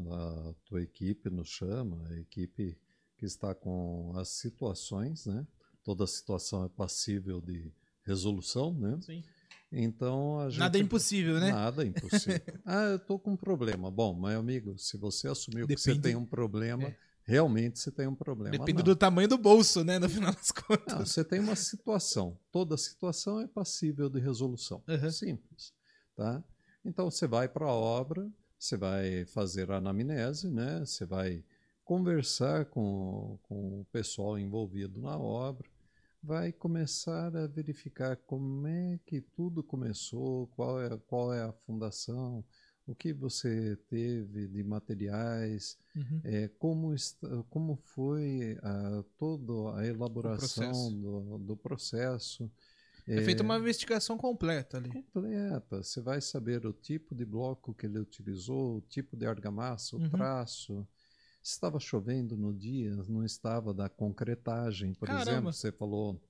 a 0.49 0.53
tua 0.65 0.81
equipe 0.81 1.29
nos 1.29 1.49
chama, 1.49 2.07
a 2.09 2.19
equipe 2.19 2.77
que 3.17 3.25
está 3.25 3.53
com 3.53 4.13
as 4.17 4.29
situações, 4.29 5.25
né? 5.25 5.45
Toda 5.83 6.07
situação 6.07 6.63
é 6.65 6.69
passível 6.69 7.41
de 7.41 7.73
resolução, 8.05 8.73
né? 8.73 8.97
Sim. 9.01 9.23
Então 9.75 10.49
gente 10.49 10.59
Nada 10.59 10.77
é 10.77 10.81
impossível, 10.81 11.39
né? 11.39 11.51
Nada 11.51 11.83
é 11.83 11.87
impossível. 11.87 12.41
ah, 12.63 12.83
eu 12.91 12.99
tô 12.99 13.17
com 13.17 13.31
um 13.31 13.37
problema. 13.37 13.89
Bom, 13.89 14.15
meu 14.15 14.39
amigo, 14.39 14.77
se 14.77 14.97
você 14.97 15.27
assumiu 15.27 15.67
que 15.67 15.75
você 15.75 15.89
Depende- 15.89 16.03
tem 16.09 16.15
um 16.15 16.25
problema, 16.25 16.83
é. 16.83 16.95
realmente 17.23 17.79
você 17.79 17.91
tem 17.91 18.07
um 18.07 18.13
problema. 18.13 18.51
Depende 18.51 18.77
Não. 18.77 18.83
do 18.83 18.95
tamanho 18.95 19.27
do 19.27 19.37
bolso, 19.37 19.83
né? 19.83 19.97
No 19.97 20.07
final 20.07 20.31
das 20.31 20.51
contas. 20.51 20.93
Não, 20.93 21.05
você 21.05 21.23
tem 21.23 21.39
uma 21.39 21.55
situação. 21.55 22.37
Toda 22.51 22.77
situação 22.77 23.39
é 23.41 23.47
passível 23.47 24.09
de 24.09 24.19
resolução. 24.19 24.83
Uhum. 24.87 25.09
Simples. 25.09 25.73
Tá? 26.15 26.43
Então 26.85 27.09
você 27.09 27.25
vai 27.25 27.49
para 27.49 27.65
a 27.65 27.73
obra, 27.73 28.29
você 28.59 28.77
vai 28.77 29.25
fazer 29.25 29.71
a 29.71 29.77
anamnese, 29.77 30.49
né? 30.51 30.81
você 30.85 31.05
vai 31.05 31.43
conversar 31.83 32.65
com, 32.65 33.37
com 33.43 33.81
o 33.81 33.85
pessoal 33.91 34.37
envolvido 34.37 35.01
na 35.01 35.17
obra, 35.17 35.67
vai 36.23 36.51
começar 36.53 37.35
a 37.35 37.47
verificar 37.47 38.15
como 38.15 38.65
é 38.65 38.97
que 39.05 39.19
tudo 39.21 39.61
começou, 39.61 40.47
qual 40.47 40.81
é, 40.81 40.97
qual 41.07 41.33
é 41.33 41.41
a 41.43 41.51
fundação, 41.51 42.43
o 42.87 42.95
que 42.95 43.11
você 43.13 43.75
teve 43.89 44.47
de 44.47 44.63
materiais, 44.63 45.77
Uhum. 45.95 46.21
é, 46.23 46.47
como, 46.57 46.93
está, 46.93 47.27
como 47.49 47.75
foi 47.75 48.57
a, 48.63 49.03
toda 49.17 49.77
a 49.77 49.85
elaboração 49.85 50.63
processo. 50.71 50.95
do, 50.95 51.37
do 51.39 51.57
processo. 51.57 52.51
É, 53.05 53.21
feita 53.21 53.43
uma 53.43 53.57
investigação 53.57 54.17
completa 54.17 54.77
ali. 54.77 54.89
completa. 54.89 55.83
Você 55.83 56.01
vai 56.01 56.19
saber 56.21 56.65
o 56.65 56.71
tipo 56.73 57.13
de 57.13 57.25
bloco 57.25 57.73
que 57.73 57.85
ele 57.85 57.99
utilizou, 57.99 58.77
o 58.77 58.81
tipo 58.81 59.15
de 59.17 59.25
argamassa, 59.25 59.95
o 59.97 59.99
Uhum. 59.99 60.09
traço. 60.09 60.87
Estava 61.43 61.79
chovendo 61.79 62.37
no 62.37 62.53
dia, 62.53 62.95
não 63.07 63.23
estava 63.23 63.73
da 63.73 63.89
concretagem, 63.89 64.93
por 64.93 65.09
Caramba. 65.09 65.19
exemplo, 65.19 65.53
você 65.53 65.71
falou 65.71 66.21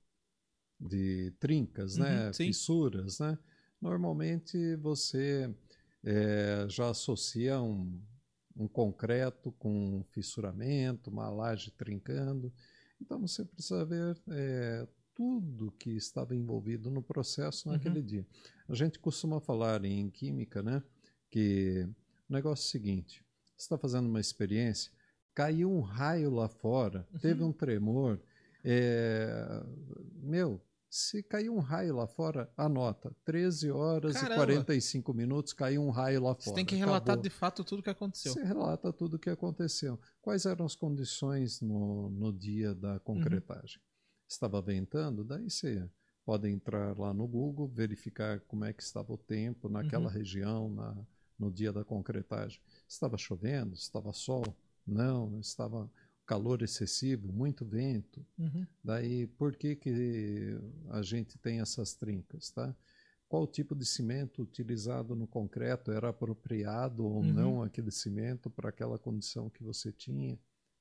de 0.80 1.32
trincas, 1.40 1.96
Uhum, 1.96 1.98
né? 1.98 2.32
sim. 2.32 2.54
fissuras, 2.54 3.20
né? 3.20 3.38
Normalmente 3.80 4.76
você 4.76 5.54
eh, 6.04 6.66
já 6.68 6.90
associa 6.90 7.60
um, 7.60 8.00
um 8.56 8.68
concreto 8.68 9.52
com 9.52 9.98
um 10.00 10.04
fissuramento, 10.04 11.10
uma 11.10 11.30
laje 11.30 11.70
trincando. 11.72 12.52
Então 13.00 13.20
você 13.20 13.44
precisa 13.44 13.84
ver 13.84 14.16
eh, 14.30 14.86
tudo 15.14 15.72
que 15.78 15.90
estava 15.90 16.34
envolvido 16.34 16.90
no 16.90 17.02
processo 17.02 17.68
naquele 17.68 18.02
Uhum. 18.02 18.02
dia. 18.02 18.26
A 18.68 18.74
gente 18.74 18.98
costuma 18.98 19.40
falar 19.40 19.84
em 19.84 20.10
química, 20.10 20.62
né? 20.62 20.82
Que 21.30 21.86
o 22.28 22.32
negócio 22.32 22.64
é 22.64 22.68
o 22.68 22.70
seguinte: 22.70 23.24
você 23.56 23.64
está 23.64 23.78
fazendo 23.78 24.08
uma 24.08 24.20
experiência, 24.20 24.90
caiu 25.34 25.70
um 25.70 25.80
raio 25.80 26.30
lá 26.30 26.48
fora, 26.48 27.06
teve 27.20 27.42
Uhum. 27.42 27.48
um 27.48 27.52
tremor. 27.52 28.20
é, 28.64 29.62
Meu, 30.22 30.60
se 30.88 31.22
caiu 31.22 31.54
um 31.54 31.58
raio 31.58 31.96
lá 31.96 32.06
fora, 32.06 32.50
anota: 32.56 33.14
13 33.24 33.70
horas 33.70 34.14
Caramba. 34.14 34.34
e 34.34 34.46
45 34.46 35.12
minutos 35.12 35.52
caiu 35.52 35.82
um 35.82 35.90
raio 35.90 36.22
lá 36.22 36.34
fora. 36.34 36.40
Você 36.44 36.54
tem 36.54 36.64
que 36.64 36.74
relatar 36.76 37.14
acabou. 37.14 37.22
de 37.22 37.30
fato 37.30 37.64
tudo 37.64 37.82
que 37.82 37.90
aconteceu. 37.90 38.32
Você 38.32 38.42
relata 38.44 38.92
tudo 38.92 39.14
o 39.14 39.18
que 39.18 39.28
aconteceu. 39.28 39.98
Quais 40.22 40.46
eram 40.46 40.64
as 40.64 40.74
condições 40.76 41.60
no, 41.60 42.08
no 42.10 42.32
dia 42.32 42.74
da 42.74 42.98
concretagem? 43.00 43.80
Estava 44.28 44.62
ventando? 44.62 45.24
Daí 45.24 45.50
você 45.50 45.86
pode 46.24 46.48
entrar 46.48 46.96
lá 46.98 47.12
no 47.12 47.26
Google, 47.26 47.68
verificar 47.68 48.40
como 48.40 48.64
é 48.64 48.72
que 48.72 48.82
estava 48.82 49.12
o 49.12 49.18
tempo 49.18 49.68
naquela 49.68 50.04
Uhum. 50.06 50.10
região 50.10 50.68
na, 50.70 50.96
no 51.38 51.50
dia 51.50 51.72
da 51.72 51.84
concretagem. 51.84 52.60
Estava 52.88 53.18
chovendo? 53.18 53.74
Estava 53.74 54.12
sol? 54.12 54.56
Não, 54.86 55.38
estava 55.40 55.90
calor 56.26 56.62
excessivo, 56.62 57.32
muito 57.32 57.64
vento. 57.64 58.24
Uhum. 58.38 58.66
Daí, 58.82 59.26
por 59.26 59.56
que, 59.56 59.76
que 59.76 60.58
a 60.90 61.02
gente 61.02 61.38
tem 61.38 61.60
essas 61.60 61.94
trincas, 61.94 62.50
tá? 62.50 62.74
Qual 63.28 63.46
tipo 63.46 63.74
de 63.74 63.84
cimento 63.84 64.42
utilizado 64.42 65.14
no 65.16 65.26
concreto 65.26 65.90
era 65.90 66.10
apropriado 66.10 67.04
ou 67.04 67.20
Uhum. 67.20 67.32
não 67.32 67.62
aquele 67.62 67.90
cimento 67.90 68.48
para 68.50 68.68
aquela 68.68 68.98
condição 68.98 69.50
que 69.50 69.62
você 69.62 69.90
tinha, 69.92 70.38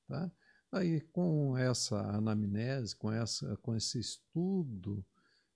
tá? 0.08 0.32
Aí, 0.72 1.02
com 1.02 1.58
essa 1.58 2.00
anamnese, 2.16 2.96
com, 2.96 3.12
essa, 3.12 3.56
com 3.58 3.76
esse 3.76 4.00
estudo 4.00 5.06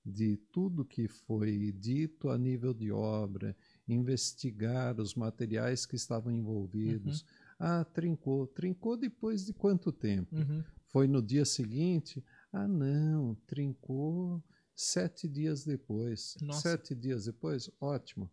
de 0.05 0.37
tudo 0.51 0.85
que 0.85 1.07
foi 1.07 1.71
dito 1.73 2.29
a 2.29 2.37
nível 2.37 2.73
de 2.73 2.91
obra, 2.91 3.55
investigar 3.87 4.99
os 5.01 5.15
materiais 5.15 5.85
que 5.85 5.95
estavam 5.95 6.31
envolvidos. 6.31 7.25
Ah, 7.59 7.83
trincou. 7.85 8.47
Trincou 8.47 8.95
depois 8.97 9.45
de 9.45 9.53
quanto 9.53 9.91
tempo? 9.91 10.35
Uhum. 10.35 10.63
Foi 10.87 11.07
no 11.07 11.21
dia 11.21 11.45
seguinte? 11.45 12.23
Ah, 12.51 12.67
não, 12.67 13.35
trincou 13.47 14.41
sete 14.75 15.27
dias 15.27 15.63
depois. 15.65 16.37
Nossa. 16.41 16.61
Sete 16.69 16.95
dias 16.95 17.25
depois? 17.25 17.69
Ótimo. 17.79 18.29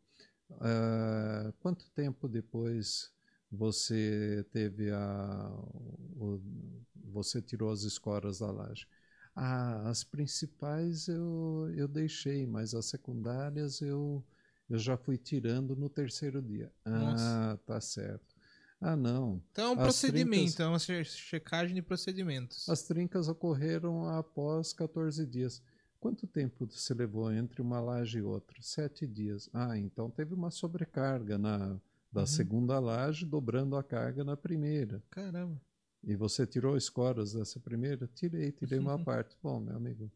Ah, 0.61 1.53
quanto 1.61 1.91
tempo 1.91 2.29
depois 2.29 3.13
você 3.51 4.45
teve 4.53 4.91
a. 4.91 5.51
o- 6.17 6.41
você 7.13 7.41
tirou 7.41 7.71
as 7.71 7.83
escoras 7.83 8.39
da 8.41 8.51
laje? 8.51 8.87
Ah, 9.35 9.89
as 9.89 10.05
principais 10.05 11.09
eu, 11.09 11.71
eu 11.75 11.89
deixei, 11.89 12.47
mas 12.47 12.75
as 12.75 12.87
secundárias 12.87 13.81
eu, 13.81 14.25
eu 14.71 14.79
já 14.79 14.97
fui 14.97 15.19
tirando 15.19 15.75
no 15.75 15.89
terceiro 15.89 16.41
dia. 16.41 16.71
Nossa. 16.85 17.25
Ah, 17.25 17.59
tá 17.67 17.81
certo. 17.81 18.34
Ah, 18.87 18.97
não. 18.97 19.41
Então 19.51 19.65
é 19.65 19.69
um 19.71 19.73
As 19.81 19.83
procedimento, 19.83 20.57
trincas- 20.57 20.61
é 20.61 20.67
uma 20.67 20.79
che- 20.79 21.05
checagem 21.05 21.75
de 21.75 21.81
procedimentos. 21.81 22.69
As 22.69 22.83
trincas 22.83 23.29
ocorreram 23.29 24.07
após 24.09 24.73
14 24.75 25.25
dias. 25.25 25.63
Quanto 25.99 26.27
tempo 26.27 26.67
você 26.67 26.93
levou 26.93 27.33
entre 27.33 27.63
uma 27.63 27.81
laje 27.81 28.19
e 28.19 28.23
outra? 28.23 28.59
Sete 28.61 29.07
dias. 29.07 29.49
Ah, 29.55 29.79
então 29.79 30.11
teve 30.11 30.35
uma 30.35 30.51
sobrecarga 30.51 31.39
na, 31.39 31.81
da 32.13 32.21
Uhum. 32.21 32.27
segunda 32.27 32.79
laje, 32.79 33.25
dobrando 33.25 33.75
a 33.75 33.83
carga 33.83 34.23
na 34.23 34.37
primeira. 34.37 35.03
Caramba. 35.09 35.59
E 36.07 36.15
você 36.15 36.47
tirou 36.47 36.77
escoras 36.77 37.33
dessa 37.33 37.59
primeira? 37.59 38.07
Tirei, 38.15 38.53
tirei 38.53 38.79
uma 38.79 38.99
parte. 39.03 39.35
Bom, 39.43 39.61
meu 39.61 39.77
amigo, 39.77 40.11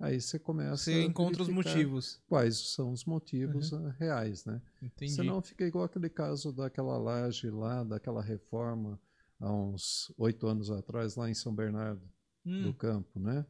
aí 0.00 0.20
você 0.20 0.38
começa 0.38 0.76
Você 0.76 0.92
a 0.92 1.04
encontra 1.04 1.42
os 1.42 1.48
motivos. 1.48 2.20
Quais 2.26 2.72
são 2.74 2.90
os 2.90 3.04
motivos 3.04 3.72
ah, 3.72 3.90
reais, 3.98 4.44
né? 4.44 4.60
Entendi. 4.82 5.14
Senão 5.14 5.40
fica 5.42 5.64
igual 5.64 5.84
aquele 5.84 6.08
caso 6.08 6.52
daquela 6.52 6.96
laje 6.98 7.50
lá, 7.50 7.84
daquela 7.84 8.22
reforma 8.22 8.98
há 9.38 9.52
uns 9.52 10.12
oito 10.18 10.46
anos 10.46 10.70
atrás, 10.70 11.16
lá 11.16 11.28
em 11.30 11.34
São 11.34 11.54
Bernardo 11.54 12.02
Hum, 12.44 12.62
do 12.64 12.74
Campo, 12.74 13.20
né? 13.20 13.44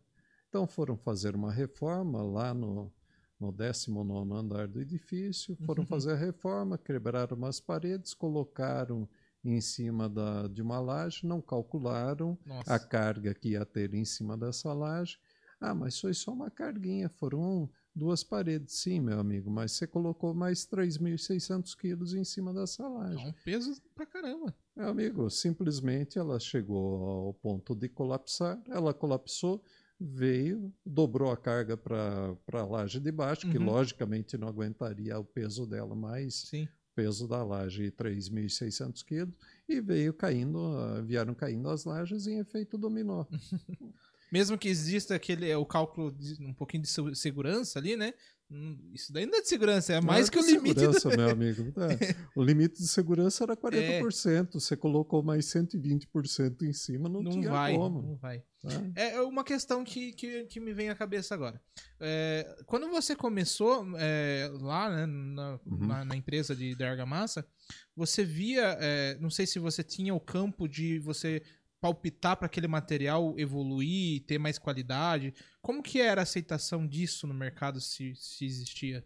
Então 0.48 0.66
foram 0.66 0.96
fazer 0.96 1.36
uma 1.36 1.52
reforma 1.52 2.22
lá 2.22 2.52
no, 2.52 2.92
no 3.38 3.52
19 3.52 4.32
andar 4.34 4.66
do 4.66 4.80
edifício, 4.80 5.56
foram 5.64 5.82
Uhum. 5.82 5.88
fazer 5.88 6.12
a 6.12 6.16
reforma, 6.16 6.76
quebraram 6.76 7.36
umas 7.36 7.60
paredes, 7.60 8.12
colocaram 8.14 9.08
em 9.44 9.60
cima 9.60 10.08
da, 10.08 10.48
de 10.48 10.60
uma 10.60 10.78
laje, 10.80 11.24
não 11.26 11.40
calcularam 11.40 12.36
Nossa. 12.44 12.74
a 12.74 12.78
carga 12.78 13.32
que 13.34 13.50
ia 13.50 13.64
ter 13.64 13.94
em 13.94 14.04
cima 14.04 14.36
dessa 14.36 14.72
laje. 14.72 15.18
Ah, 15.60 15.74
mas 15.74 16.00
foi 16.00 16.14
só 16.14 16.32
uma 16.32 16.50
carguinha, 16.50 17.08
foram 17.08 17.68
duas 17.94 18.24
paredes. 18.24 18.74
Sim, 18.76 19.00
meu 19.00 19.20
amigo, 19.20 19.50
mas 19.50 19.72
você 19.72 19.86
colocou 19.86 20.32
mais 20.32 20.64
3.600 20.64 21.74
quilos 21.74 22.14
em 22.14 22.24
cima 22.24 22.52
dessa 22.54 22.82
É 22.82 22.88
laje. 22.88 23.26
um 23.28 23.32
peso 23.44 23.82
pra 23.94 24.06
caramba. 24.06 24.54
Meu 24.74 24.88
amigo, 24.88 25.28
simplesmente 25.28 26.18
ela 26.18 26.38
chegou 26.40 27.04
ao 27.04 27.34
ponto 27.34 27.74
de 27.74 27.88
colapsar, 27.88 28.62
ela 28.68 28.94
colapsou, 28.94 29.62
veio, 30.00 30.72
dobrou 30.86 31.30
a 31.30 31.36
carga 31.36 31.76
para 31.76 32.34
a 32.54 32.64
laje 32.64 32.98
de 32.98 33.12
baixo, 33.12 33.46
que 33.50 33.58
Uhum. 33.58 33.66
logicamente 33.66 34.38
não 34.38 34.48
aguentaria 34.48 35.18
o 35.18 35.24
peso 35.24 35.66
dela 35.66 35.94
mais 35.94 36.34
Sim. 36.48 36.68
peso 36.94 37.28
da 37.28 37.42
laje 37.44 37.90
3.600 37.90 39.02
quilos 39.02 39.34
e 39.68 39.80
veio 39.80 40.14
caindo, 40.14 40.58
vieram 41.04 41.34
caindo 41.34 41.68
as 41.68 41.84
lajes 41.84 42.26
em 42.26 42.38
efeito 42.38 42.78
dominó. 42.78 43.26
Mesmo 44.32 44.56
que 44.58 44.68
exista 44.68 45.14
aquele 45.14 45.48
é, 45.48 45.56
o 45.56 45.66
cálculo 45.66 46.12
de 46.12 46.36
um 46.44 46.54
pouquinho 46.54 46.82
de 46.82 46.88
se- 46.88 47.14
segurança 47.14 47.78
ali, 47.78 47.96
né? 47.96 48.12
Hum, 48.52 48.90
Isso 48.92 49.12
daí 49.12 49.26
não 49.26 49.38
é 49.38 49.42
de 49.42 49.48
segurança, 49.48 49.92
é 49.92 50.00
mais 50.00 50.28
que 50.28 50.36
o 50.38 50.42
limite. 50.44 50.74
do- 50.74 50.92
segurança, 50.92 51.16
meu 51.16 51.30
amigo. 51.30 51.72
É, 51.80 52.16
o 52.34 52.42
limite 52.42 52.78
de 52.82 52.88
segurança 52.88 53.44
era 53.44 53.56
40%. 53.56 54.54
Você 54.54 54.76
colocou 54.76 55.22
mais 55.22 55.46
120% 55.46 56.62
em 56.62 56.72
cima, 56.72 57.08
não, 57.08 57.22
Não 57.22 57.30
tinha 57.30 57.48
vai, 57.50 57.74
como. 57.76 58.02
não 58.02 58.16
vai. 58.16 58.42
tá? 58.60 58.70
É 58.96 59.20
uma 59.20 59.44
questão 59.44 59.84
que, 59.84 60.12
que, 60.12 60.44
que 60.46 60.58
me 60.60 60.72
vem 60.72 60.90
à 60.90 60.94
cabeça 60.96 61.32
agora. 61.34 61.60
É, 62.00 62.56
quando 62.66 62.88
você 62.88 63.14
começou 63.14 63.86
é, 63.98 64.50
lá 64.60 64.90
né, 64.90 65.06
na, 65.06 65.60
Uhum. 65.66 65.86
na, 65.86 66.04
na 66.04 66.16
empresa 66.16 66.54
de, 66.56 66.74
de 66.74 66.84
argamassa, 66.84 67.46
você 67.94 68.24
via, 68.24 68.76
é, 68.80 69.16
não 69.20 69.30
sei 69.30 69.46
se 69.46 69.58
você 69.60 69.82
tinha 69.84 70.12
o 70.14 70.20
campo 70.20 70.66
de 70.68 70.98
você 70.98 71.40
palpitar 71.80 72.36
para 72.36 72.46
aquele 72.46 72.68
material 72.68 73.34
evoluir, 73.38 74.24
ter 74.26 74.38
mais 74.38 74.58
qualidade. 74.58 75.34
Como 75.62 75.82
que 75.82 76.00
era 76.00 76.20
a 76.20 76.24
aceitação 76.24 76.86
disso 76.86 77.26
no 77.26 77.34
mercado, 77.34 77.80
se, 77.80 78.14
se 78.14 78.44
existia? 78.44 79.04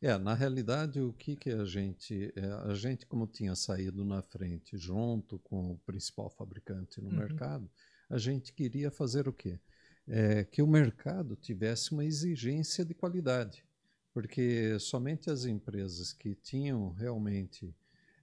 É, 0.00 0.16
na 0.18 0.34
realidade, 0.34 1.00
o 1.00 1.12
que, 1.12 1.36
que 1.36 1.50
a 1.50 1.64
gente. 1.64 2.32
é, 2.36 2.46
a 2.70 2.74
gente, 2.74 3.06
como 3.06 3.26
tinha 3.26 3.54
saído 3.54 4.04
na 4.04 4.22
frente 4.22 4.76
junto 4.76 5.38
com 5.38 5.72
o 5.72 5.78
principal 5.78 6.28
fabricante 6.30 7.00
no 7.00 7.10
Uhum. 7.10 7.16
mercado, 7.16 7.70
a 8.08 8.18
gente 8.18 8.52
queria 8.52 8.90
fazer 8.90 9.26
o 9.28 9.32
quê? 9.32 9.58
É, 10.06 10.44
que 10.44 10.62
o 10.62 10.66
mercado 10.66 11.34
tivesse 11.34 11.92
uma 11.92 12.04
exigência 12.04 12.84
de 12.84 12.94
qualidade. 12.94 13.64
Porque 14.12 14.78
somente 14.78 15.30
as 15.30 15.44
empresas 15.44 16.12
que 16.12 16.34
tinham 16.34 16.90
realmente 16.92 17.74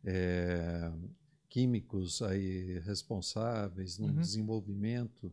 é, 0.04 0.92
químicos 1.54 2.20
aí 2.24 2.80
responsáveis 2.80 4.00
no 4.00 4.08
Uhum. 4.08 4.20
desenvolvimento 4.20 5.32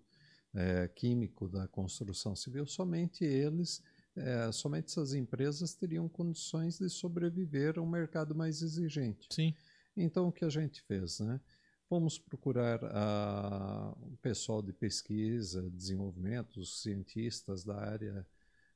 é, 0.52 0.86
químico 0.88 1.48
da 1.48 1.66
construção 1.66 2.36
civil, 2.36 2.66
somente 2.66 3.24
eles 3.24 3.82
é, 4.14 4.52
somente 4.52 4.88
essas 4.88 5.14
empresas 5.14 5.72
teriam 5.72 6.08
condições 6.10 6.78
de 6.78 6.90
sobreviver 6.90 7.78
a 7.78 7.80
um 7.80 7.88
mercado 7.88 8.34
mais 8.34 8.60
exigente. 8.60 9.28
Sim. 9.30 9.54
Então, 9.96 10.28
o 10.28 10.32
que 10.32 10.44
a 10.44 10.50
gente 10.50 10.82
fez? 10.82 11.20
Né? 11.20 11.40
Fomos 11.88 12.18
procurar 12.18 12.84
a, 12.84 13.94
o 14.02 14.18
pessoal 14.20 14.60
de 14.60 14.74
pesquisa, 14.74 15.70
desenvolvimento, 15.70 16.60
os 16.60 16.82
cientistas 16.82 17.64
da 17.64 17.76
área 17.76 18.26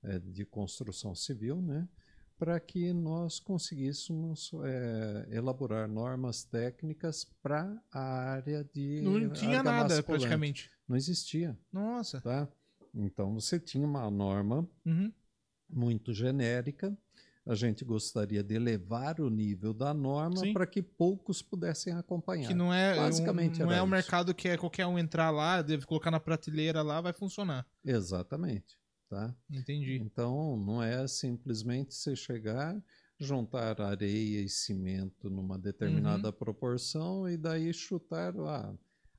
eh, 0.05 0.19
de 0.19 0.47
construção 0.47 1.15
civil, 1.15 1.61
né? 1.61 1.87
Para 2.45 2.61
que 2.61 2.93
nós 2.93 3.41
conseguíssemos 3.41 4.51
é, 4.65 5.29
elaborar 5.31 5.89
normas 5.89 6.45
técnicas 6.45 7.25
para 7.43 7.75
a 7.91 8.03
área 8.33 8.63
de 8.63 9.01
Não 9.03 9.31
tinha 9.31 9.63
nada, 9.63 9.89
colante. 9.89 10.03
praticamente. 10.03 10.71
Não 10.87 10.95
existia, 10.95 11.59
Nossa. 11.73 12.21
tá? 12.21 12.47
Então 12.95 13.33
você 13.33 13.59
tinha 13.59 13.87
uma 13.87 14.11
norma 14.11 14.69
Uhum. 14.85 15.11
muito 15.71 16.13
genérica. 16.13 16.95
A 17.47 17.55
gente 17.55 17.83
gostaria 17.83 18.43
de 18.43 18.55
elevar 18.55 19.21
o 19.21 19.31
nível 19.31 19.73
da 19.73 19.95
norma 19.95 20.43
para 20.53 20.67
que 20.67 20.83
poucos 20.83 21.41
pudessem 21.41 21.95
acompanhar. 21.95 22.49
Que 22.49 22.55
não 22.55 22.73
é, 22.73 22.95
Basicamente 22.97 23.63
um, 23.63 23.67
não 23.67 23.73
é 23.73 23.83
um 23.83 23.87
mercado 23.87 24.35
que 24.35 24.49
é 24.49 24.59
qualquer 24.59 24.87
um 24.87 24.99
entrar 24.99 25.31
lá, 25.31 25.63
deve 25.63 25.87
colocar 25.87 26.11
na 26.11 26.21
prateleira 26.21 26.83
lá, 26.83 27.01
vai 27.01 27.15
funcionar. 27.15 27.67
Exatamente, 27.83 28.79
tá? 29.09 29.35
Entendi. 29.51 29.97
Então, 29.97 30.57
não 30.57 30.83
é 30.83 31.07
simplesmente 31.07 31.95
você 31.95 32.15
chegar, 32.17 32.81
juntar 33.19 33.81
areia 33.81 34.41
e 34.41 34.49
cimento 34.49 35.31
numa 35.31 35.59
determinada 35.59 36.29
Uhum. 36.29 36.35
proporção 36.35 37.29
e 37.29 37.37
daí 37.37 37.73
chutar 37.73 38.35
a 38.39 38.75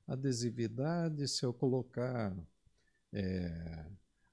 adesividade. 0.08 1.28
Se 1.28 1.46
eu 1.46 1.54
colocar 1.54 2.36
é, 3.14 3.86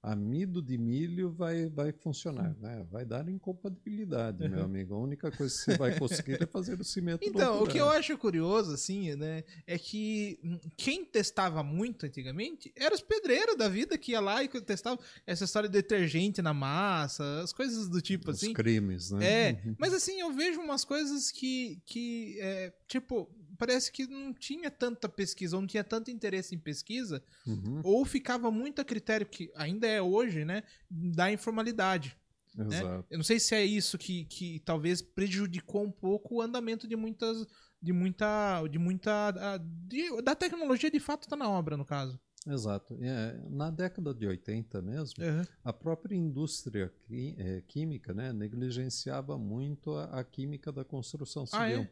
amido 0.03 0.61
de 0.61 0.77
milho, 0.77 1.31
vai, 1.31 1.69
vai 1.69 1.93
funcionar. 1.93 2.57
Né? 2.61 2.85
Vai 2.91 3.05
dar 3.05 3.29
incompatibilidade, 3.29 4.49
meu 4.49 4.65
amigo. 4.65 4.95
A 4.95 4.99
única 4.99 5.31
coisa 5.31 5.55
que 5.55 5.61
você 5.61 5.77
vai 5.77 5.97
conseguir 5.99 6.43
é 6.43 6.47
fazer 6.47 6.81
o 6.81 6.85
cimento 6.85 7.25
Então, 7.25 7.63
o 7.63 7.67
que 7.69 7.79
eu 7.79 7.89
acho 7.89 8.17
curioso, 8.19 8.73
assim, 8.75 9.15
né, 9.15 9.45
é 9.67 9.79
que 9.79 10.41
hum, 10.43 10.59
quem 10.77 11.05
testava 11.05 11.63
muito 11.63 12.07
antigamente 12.07 12.73
eram 12.77 12.95
os 12.97 13.01
pedreiros 13.03 13.57
da 13.57 13.69
vida 13.69 13.97
que 13.97 14.13
ia 14.13 14.21
lá 14.21 14.43
e 14.43 14.49
testava 14.49 14.99
essa 15.27 15.45
história 15.45 15.69
de 15.69 15.73
detergente 15.73 16.43
na 16.43 16.53
massa, 16.53 17.41
as 17.43 17.53
coisas 17.53 17.89
do 17.89 18.01
tipo 18.01 18.31
Os 18.31 18.39
assim. 18.39 18.53
crimes, 18.53 19.11
né? 19.13 19.25
É, 19.51 19.53
Uhum. 19.65 19.77
mas 19.79 19.95
assim, 19.95 20.21
eu 20.21 20.33
vejo 20.33 20.61
umas 20.61 20.85
coisas 20.85 21.31
que, 21.31 21.81
que 21.87 22.39
é, 22.41 22.73
tipo, 22.89 23.31
parece 23.67 23.93
que 23.93 24.07
não 24.09 24.35
tinha 24.35 24.71
tanta 24.71 25.09
pesquisa, 25.09 25.55
ou 25.57 25.61
não 25.63 25.69
tinha 25.69 25.85
tanto 25.85 26.11
interesse 26.11 26.53
em 26.55 26.59
pesquisa, 26.59 27.23
Uhum, 27.47 27.81
ou 27.85 28.05
ficava 28.05 28.51
muito 28.51 28.81
a 28.81 28.85
critério, 28.85 29.25
que 29.27 29.53
ainda 29.55 29.87
é 29.87 30.03
hoje, 30.03 30.45
né, 30.45 30.65
da 30.91 31.31
informalidade. 31.31 32.17
né? 32.57 32.79
Exato. 32.79 33.07
Eu 33.11 33.19
não 33.19 33.25
sei 33.25 33.39
se 33.39 33.55
é 33.55 33.65
isso 33.65 33.97
que, 33.97 34.25
que 34.25 34.61
talvez 34.65 35.01
prejudicou 35.01 35.85
um 35.85 35.93
pouco 35.93 36.37
o 36.37 36.43
andamento 36.43 36.89
de 36.89 36.97
muitas. 36.97 37.47
De 37.81 37.93
muita. 37.93 38.63
De 38.69 38.79
muita. 38.79 39.11
ah, 39.29 39.59
de- 39.59 40.21
da 40.23 40.35
tecnologia 40.35 40.91
de 40.91 41.01
fato 41.01 41.29
tá 41.29 41.37
na 41.37 41.49
obra, 41.49 41.77
no 41.77 41.85
caso. 41.85 42.19
Exato. 42.47 42.99
É, 43.01 43.41
na 43.49 43.71
década 43.71 44.13
de 44.13 44.27
80 44.27 44.83
mesmo, 44.83 45.25
Uhum. 45.25 45.45
a 45.65 45.73
própria 45.73 46.17
indústria 46.17 46.93
eh, 47.11 47.63
química 47.69 48.13
né, 48.13 48.33
negligenciava 48.33 49.39
muito 49.39 49.93
a, 49.95 50.05
a 50.21 50.25
química 50.25 50.73
da 50.73 50.85
construção 50.85 51.45
Ah, 51.53 51.67
civil. 51.69 51.83
é? 51.83 51.91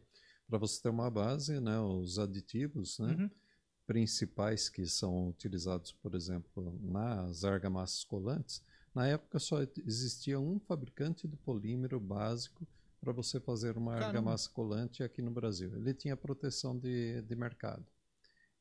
Para 0.51 0.59
você 0.59 0.83
ter 0.83 0.89
uma 0.91 1.09
base, 1.09 1.61
né, 1.61 1.79
os 1.81 2.19
aditivos 2.19 2.99
né, 2.99 3.07
Uhum. 3.15 3.31
principais 3.87 4.69
que 4.69 4.85
são 4.85 5.29
utilizados, 5.29 5.93
por 5.93 6.15
exemplo, 6.15 6.77
nas 6.83 7.45
argamassas 7.45 8.03
colantes, 8.05 8.61
na 8.93 9.07
época 9.07 9.39
só 9.39 9.59
existia 9.87 10.41
um 10.41 10.59
fabricante 10.59 11.29
de 11.29 11.37
polímero 11.37 12.01
básico 12.01 12.67
para 13.01 13.13
você 13.13 13.39
fazer 13.41 13.79
uma 13.79 13.93
Caramba. 13.93 14.09
argamassa 14.09 14.51
colante 14.51 15.03
aqui 15.05 15.23
no 15.23 15.31
Brasil. 15.31 15.73
Ele 15.77 15.95
tinha 15.95 16.17
proteção 16.17 16.77
de, 16.77 17.23
de 17.23 17.37
mercado, 17.37 17.87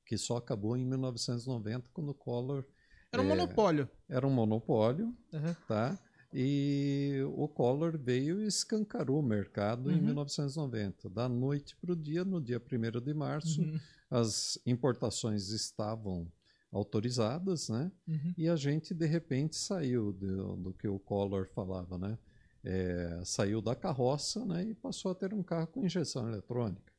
que 0.06 0.16
só 0.18 0.38
acabou 0.38 0.78
em 0.78 0.86
1990, 0.86 1.90
quando 1.92 2.10
o 2.10 2.14
Collor 2.14 2.64
Era 3.12 3.22
um 3.24 3.26
É. 3.26 3.30
monopólio. 3.30 3.90
era 4.08 4.28
um 4.28 4.30
monopólio, 4.32 5.16
Uhum. 5.34 5.54
tá? 5.68 5.98
E 6.34 7.22
o 7.36 7.48
Collor 7.48 7.98
veio 7.98 8.42
e 8.42 8.46
escancarou 8.48 9.20
o 9.20 9.24
mercado 9.24 9.92
em 9.92 9.96
Uhum. 9.96 10.06
1990. 10.06 11.10
Da 11.10 11.28
noite 11.28 11.76
para 11.78 11.92
o 11.92 11.96
dia, 11.96 12.24
no 12.24 12.40
dia 12.40 12.60
1 12.62 13.02
de 13.02 13.14
março, 13.14 13.62
Uhum. 13.62 13.80
as 14.12 14.60
importações 14.66 15.50
estavam 15.50 16.32
autorizadas, 16.72 17.70
né? 17.70 17.92
Uhum. 18.08 18.34
E 18.38 18.48
a 18.48 18.56
gente, 18.56 18.94
de 18.94 19.06
repente, 19.08 19.56
saiu 19.56 20.14
do, 20.14 20.56
do 20.58 20.74
que 20.74 20.88
o 20.88 21.00
Collor 21.00 21.48
falava, 21.54 21.98
né? 21.98 22.18
É, 22.64 23.22
saiu 23.24 23.62
da 23.62 23.74
carroça 23.74 24.46
né? 24.46 24.66
e 24.66 24.74
passou 24.76 25.12
a 25.12 25.16
ter 25.16 25.34
um 25.34 25.42
carro 25.42 25.68
com 25.68 25.86
injeção 25.86 26.28
eletrônica. 26.28 26.92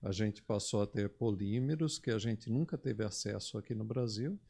A 0.00 0.10
gente 0.10 0.42
passou 0.42 0.82
a 0.82 0.86
ter 0.86 1.08
polímeros 1.10 1.98
que 1.98 2.10
a 2.10 2.18
gente 2.18 2.50
nunca 2.50 2.76
teve 2.78 3.04
acesso 3.04 3.58
aqui 3.58 3.74
no 3.74 3.84
Brasil. 3.84 4.40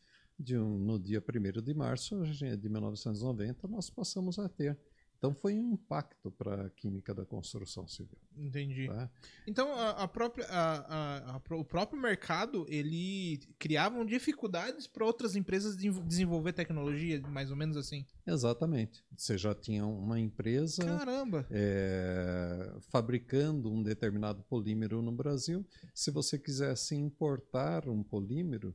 Um- 0.50 0.78
no 0.78 0.98
dia 0.98 1.20
1 1.22 1.62
de 1.62 1.74
março 1.74 2.22
de 2.24 2.68
1990, 2.68 3.68
nós 3.68 3.88
passamos 3.90 4.38
a 4.38 4.48
ter. 4.48 4.76
Então 5.18 5.32
foi 5.32 5.54
um 5.54 5.74
impacto 5.74 6.32
para 6.32 6.66
a 6.66 6.70
química 6.70 7.14
da 7.14 7.24
construção 7.24 7.86
civil. 7.86 8.18
Entendi. 8.36 8.88
Tá? 8.88 9.08
Então, 9.46 9.72
a, 9.72 9.90
a 9.90 10.08
própria, 10.08 10.44
a- 10.50 11.40
o 11.52 11.64
próprio 11.64 12.00
mercado, 12.02 12.66
ele 12.68 13.38
criavam 13.56 14.04
dificuldades 14.04 14.88
para 14.88 15.04
outras 15.06 15.36
empresas 15.36 15.76
de 15.76 15.90
desenvolver 16.02 16.52
tecnologia, 16.52 17.20
mais 17.28 17.52
ou 17.52 17.56
menos 17.56 17.76
assim. 17.76 18.04
Exatamente. 18.26 19.04
Você 19.16 19.38
já 19.38 19.54
tinha 19.54 19.86
uma 19.86 20.18
empresa 20.18 20.84
Caramba! 20.84 21.46
é, 21.52 22.72
fabricando 22.90 23.70
um 23.70 23.80
determinado 23.80 24.42
polímero 24.42 25.00
no 25.02 25.12
Brasil. 25.12 25.64
Se 25.94 26.10
você 26.10 26.36
quisesse 26.36 26.96
importar 26.96 27.88
um 27.88 28.02
polímero, 28.02 28.74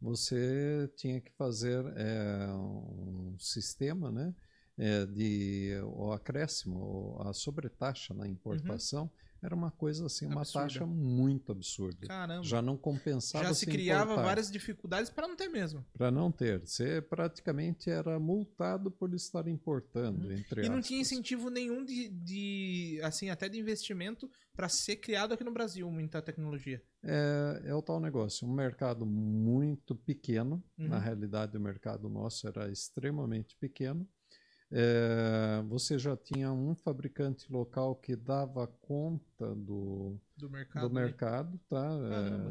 você 0.00 0.90
tinha 0.96 1.20
que 1.20 1.30
fazer 1.32 1.84
é, 1.96 2.46
um 2.52 3.36
sistema 3.38 4.10
né, 4.10 4.34
é, 4.76 5.06
de 5.06 5.80
o 5.84 6.12
acréscimo, 6.12 7.16
a 7.20 7.32
sobretaxa 7.32 8.14
na 8.14 8.28
importação. 8.28 9.10
Era 9.42 9.54
uma 9.54 9.70
coisa 9.70 10.06
assim, 10.06 10.26
uma. 10.26 10.40
Absurda. 10.40 10.68
taxa 10.68 10.86
muito 10.86 11.52
absurda. 11.52 12.06
Caramba! 12.08 12.42
Já 12.42 12.60
não 12.60 12.76
compensava 12.76 13.44
Já 13.44 13.54
se 13.54 13.66
criava 13.66 14.12
importar. 14.12 14.22
várias 14.22 14.50
dificuldades 14.50 15.10
para 15.10 15.28
não 15.28 15.36
ter 15.36 15.48
mesmo. 15.48 15.84
Para 15.92 16.10
não 16.10 16.32
ter. 16.32 16.60
Você 16.66 17.00
praticamente 17.00 17.88
era 17.90 18.18
multado 18.18 18.90
por 18.90 19.14
estar 19.14 19.46
importando, 19.48 20.32
entre 20.32 20.60
Uhum. 20.62 20.66
E 20.66 20.68
não 20.70 20.80
tinha 20.80 21.00
aspas. 21.00 21.12
incentivo 21.12 21.50
nenhum 21.50 21.84
de, 21.84 22.08
de 22.08 23.00
assim, 23.02 23.30
até 23.30 23.48
de 23.48 23.58
investimento 23.58 24.28
para 24.54 24.68
ser 24.68 24.96
criado 24.96 25.32
aqui 25.34 25.44
no 25.44 25.52
Brasil, 25.52 25.88
muita 25.90 26.20
tecnologia. 26.20 26.82
É, 27.04 27.62
é 27.66 27.74
o 27.74 27.80
tal 27.82 28.00
negócio, 28.00 28.46
um 28.46 28.52
mercado 28.52 29.06
muito 29.06 29.94
pequeno. 29.94 30.62
Uhum. 30.76 30.88
Na 30.88 30.98
realidade, 30.98 31.56
o 31.56 31.60
mercado 31.60 32.08
nosso 32.08 32.46
era 32.48 32.70
extremamente 32.70 33.56
pequeno. 33.56 34.06
É, 34.70 35.62
você 35.66 35.98
já 35.98 36.14
tinha 36.16 36.52
um 36.52 36.74
fabricante 36.74 37.50
local 37.50 37.96
que 37.96 38.14
dava 38.14 38.66
conta 38.66 39.54
do, 39.54 40.20
Do 40.36 40.50
mercado. 40.50 40.88
do 40.88 40.94
né? 40.94 41.02
mercado, 41.02 41.58
tá? 41.68 41.86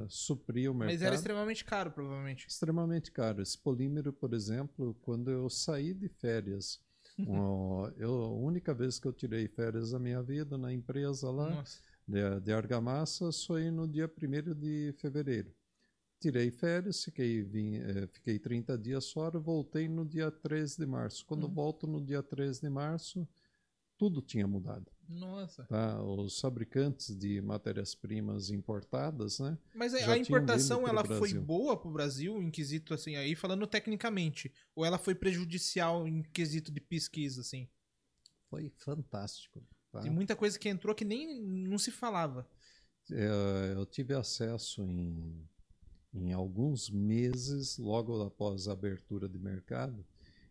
É, 0.03 0.05
supria 0.09 0.71
o 0.71 0.73
mercado. 0.73 0.93
Mas 0.93 1.01
era 1.03 1.15
extremamente 1.15 1.63
caro, 1.63 1.91
provavelmente. 1.91 2.47
extremamente 2.47 3.11
caro. 3.11 3.41
Esse 3.41 3.57
polímero, 3.57 4.11
por 4.11 4.33
exemplo, 4.33 4.95
quando 5.01 5.29
eu 5.29 5.47
saí 5.49 5.93
de 5.93 6.09
férias, 6.09 6.79
ó, 7.27 7.89
eu, 7.97 8.23
a 8.23 8.33
única 8.33 8.73
vez 8.73 8.99
que 8.99 9.07
eu 9.07 9.13
tirei 9.13 9.47
férias 9.47 9.91
da 9.91 9.99
minha 9.99 10.21
vida 10.23 10.57
na 10.57 10.73
empresa 10.73 11.29
lá, 11.29 11.63
de, 12.07 12.39
de 12.41 12.51
argamassa 12.51 13.29
foi 13.45 13.69
no 13.69 13.87
dia 13.87 14.09
1 14.09 14.53
de 14.55 14.95
fevereiro. 14.99 15.53
Tirei 16.19 16.49
férias, 16.49 17.03
fiquei, 17.03 17.43
vim, 17.43 17.75
eh, 17.75 18.07
fiquei 18.07 18.39
30 18.39 18.75
dias 18.77 19.11
fora, 19.11 19.39
voltei 19.39 19.87
no 19.87 20.03
dia 20.03 20.31
13 20.31 20.77
de 20.77 20.85
março. 20.85 21.23
Quando 21.25 21.43
Uhum. 21.45 21.53
volto 21.53 21.85
no 21.85 22.03
dia 22.03 22.23
13 22.23 22.59
de 22.61 22.69
março, 22.69 23.27
tudo 23.97 24.19
tinha 24.21 24.47
mudado. 24.47 24.91
Nossa. 25.07 25.63
Tá? 25.65 26.01
Os 26.03 26.39
fabricantes 26.39 27.15
de 27.15 27.39
matérias-primas 27.41 28.49
importadas, 28.49 29.39
né? 29.39 29.57
Mas 29.75 29.93
a- 29.93 30.17
importação 30.17 30.87
ela 30.87 31.03
foi 31.05 31.33
boa 31.35 31.79
pro 31.79 31.91
Brasil 31.91 32.41
em 32.41 32.49
quesito 32.49 32.93
assim, 32.95 33.15
aí 33.15 33.35
falando 33.35 33.65
tecnicamente, 33.67 34.51
ou 34.75 34.83
ela 34.83 34.97
foi 34.97 35.13
prejudicial 35.15 36.07
em 36.07 36.23
quesito 36.23 36.71
de 36.71 36.81
pesquisa 36.81 37.41
assim? 37.41 37.69
Foi 38.49 38.69
fantástico. 38.77 39.63
Tá? 39.91 40.01
Tem 40.01 40.11
muita 40.11 40.35
coisa 40.35 40.57
que 40.57 40.67
entrou 40.67 40.95
que 40.95 41.05
nem 41.05 41.41
não 41.41 41.77
se 41.77 41.91
falava. 41.91 42.47
Eh, 43.11 43.73
eu 43.75 43.85
tive 43.85 44.13
acesso 44.13 44.81
em, 44.83 45.47
em 46.17 46.33
alguns 46.33 46.89
meses, 46.89 47.77
logo 47.77 48.21
após 48.23 48.67
a 48.67 48.73
abertura 48.73 49.27
de 49.29 49.37
mercado. 49.37 50.03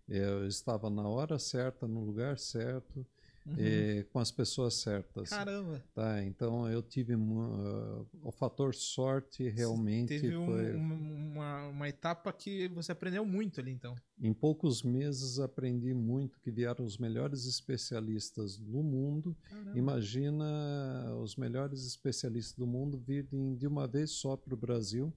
Eh, 0.09 0.19
Eu 0.19 0.47
estava 0.47 0.89
na 0.89 1.07
hora 1.09 1.39
certa, 1.39 1.87
no 1.89 2.05
lugar 2.05 2.39
certo, 2.39 3.05
Uhum. 3.45 3.55
eh, 3.59 4.05
com 4.13 4.19
as 4.19 4.33
pessoas 4.33 4.75
certas. 4.75 5.29
Caramba. 5.31 5.81
Tá? 5.95 6.21
Então 6.25 6.69
eu 6.69 6.83
tive 6.83 7.15
ah, 7.15 8.05
o 8.23 8.33
fator 8.33 8.75
sorte 8.75 9.49
realmente 9.49 10.09
Teve 10.21 10.37
um- 10.37 10.47
foi. 10.47 10.75
um- 10.75 11.33
uma, 11.33 11.69
uma 11.69 11.89
etapa 11.89 12.33
que 12.33 12.67
você 12.69 12.91
aprendeu 12.93 13.25
muito 13.25 13.61
ali, 13.61 13.71
então. 13.71 13.95
Em 14.21 14.33
poucos 14.33 14.83
meses 14.83 15.39
aprendi 15.39 15.93
muito 15.95 16.41
que 16.41 16.51
vieram 16.51 16.85
os 16.85 16.99
melhores 16.99 17.45
especialistas 17.47 18.57
do 18.59 18.83
mundo. 18.83 19.37
Caramba. 19.49 19.79
Imagina 19.79 21.15
os 21.23 21.37
melhores 21.37 21.87
especialistas 21.87 22.55
do 22.57 22.67
mundo 22.67 22.99
virem 22.99 23.55
de 23.55 23.67
uma 23.67 23.87
vez 23.87 24.11
só 24.11 24.37
para 24.37 24.55
o 24.55 24.57
Brasil 24.57 25.13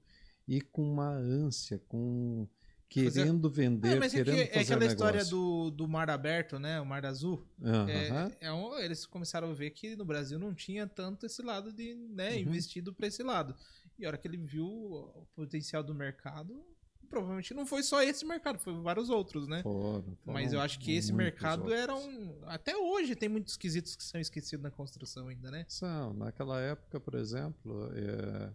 e 0.50 0.60
com 0.62 0.82
uma 0.92 1.10
ânsia, 1.12 1.80
com 1.88 2.48
querendo 2.90 3.48
vender, 3.52 3.98
É, 3.98 4.00
mas 4.00 4.14
é, 4.16 4.18
que, 4.18 4.24
querendo 4.24 4.40
é 4.42 4.46
fazer 4.48 4.74
aquela 4.74 4.86
história 4.92 5.18
negócio. 5.20 5.38
do, 5.38 5.70
do 5.70 5.88
mar 5.88 6.10
aberto, 6.10 6.58
né? 6.58 6.82
O 6.82 6.86
mar 6.86 7.06
azul. 7.06 7.46
Aham. 7.64 7.88
É, 8.42 8.48
é 8.48 8.52
um- 8.52 8.76
eles 8.80 9.06
começaram 9.06 9.52
a 9.52 9.54
ver 9.54 9.70
que 9.70 9.96
no 9.96 10.04
Brasil 10.04 10.40
não 10.40 10.56
tinha 10.56 10.88
tanto 10.88 11.26
esse 11.28 11.44
lado 11.44 11.72
de, 11.72 11.94
né, 11.94 12.32
Uhum. 12.34 12.40
investido 12.40 12.92
para 12.92 13.06
esse 13.06 13.22
lado. 13.22 13.56
E 14.00 14.06
a 14.06 14.10
hora 14.10 14.18
que 14.18 14.28
ele 14.28 14.38
viu 14.38 14.66
o 14.66 15.28
potencial 15.36 15.84
do 15.84 15.94
mercado, 15.94 16.66
provavelmente 17.08 17.54
não 17.54 17.66
foi 17.66 17.84
só 17.84 18.02
esse 18.02 18.26
mercado, 18.26 18.58
foi 18.58 18.74
vários 18.82 19.10
outros, 19.12 19.48
né? 19.48 19.62
Foram, 19.62 20.04
Mas 20.26 20.46
foram 20.46 20.54
eu 20.54 20.62
acho 20.62 20.80
que 20.80 20.92
esse 20.96 21.14
mercado 21.14 21.64
outros. 21.66 21.80
era 21.80 21.96
um. 21.96 22.40
Até 22.46 22.76
hoje 22.76 23.16
tem 23.16 23.30
muitos 23.30 23.56
quesitos 23.56 23.96
que 23.96 24.04
são 24.04 24.20
esquecidos 24.20 24.64
na 24.64 24.72
construção 24.72 25.28
ainda, 25.28 25.52
né? 25.52 25.64
São, 25.68 26.14
naquela 26.16 26.60
época, 26.60 27.00
por 27.00 27.14
exemplo, 27.16 27.92
é, 27.94 28.52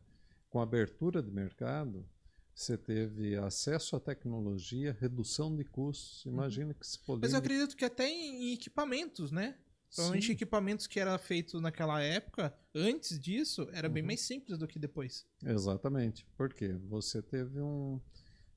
com 0.54 0.60
a 0.60 0.62
abertura 0.62 1.20
de 1.20 1.32
mercado, 1.32 2.08
você 2.54 2.78
teve 2.78 3.34
acesso 3.34 3.96
à 3.96 4.00
tecnologia, 4.00 4.96
redução 5.00 5.56
de 5.56 5.64
custos. 5.64 6.24
Imagina 6.26 6.72
que 6.72 6.86
se 6.86 6.96
Uhum. 7.08 7.18
Mas 7.20 7.32
eu 7.32 7.40
acredito 7.40 7.76
que 7.76 7.84
até 7.84 8.08
em, 8.08 8.52
equipamentos, 8.52 9.32
né? 9.32 9.58
Provavelmente 9.92 10.26
Sim. 10.26 10.32
equipamentos 10.32 10.86
que 10.86 11.00
era 11.00 11.18
feito 11.18 11.60
naquela 11.60 12.00
época, 12.00 12.56
antes 12.72 13.18
disso, 13.18 13.68
era 13.72 13.88
bem 13.88 14.00
Uhum. 14.04 14.06
mais 14.06 14.20
simples 14.20 14.56
do 14.56 14.68
que 14.68 14.78
depois. 14.78 15.26
Exatamente. 15.44 16.24
Porque 16.36 16.68
você 16.68 17.20
teve 17.20 17.60
um. 17.60 18.00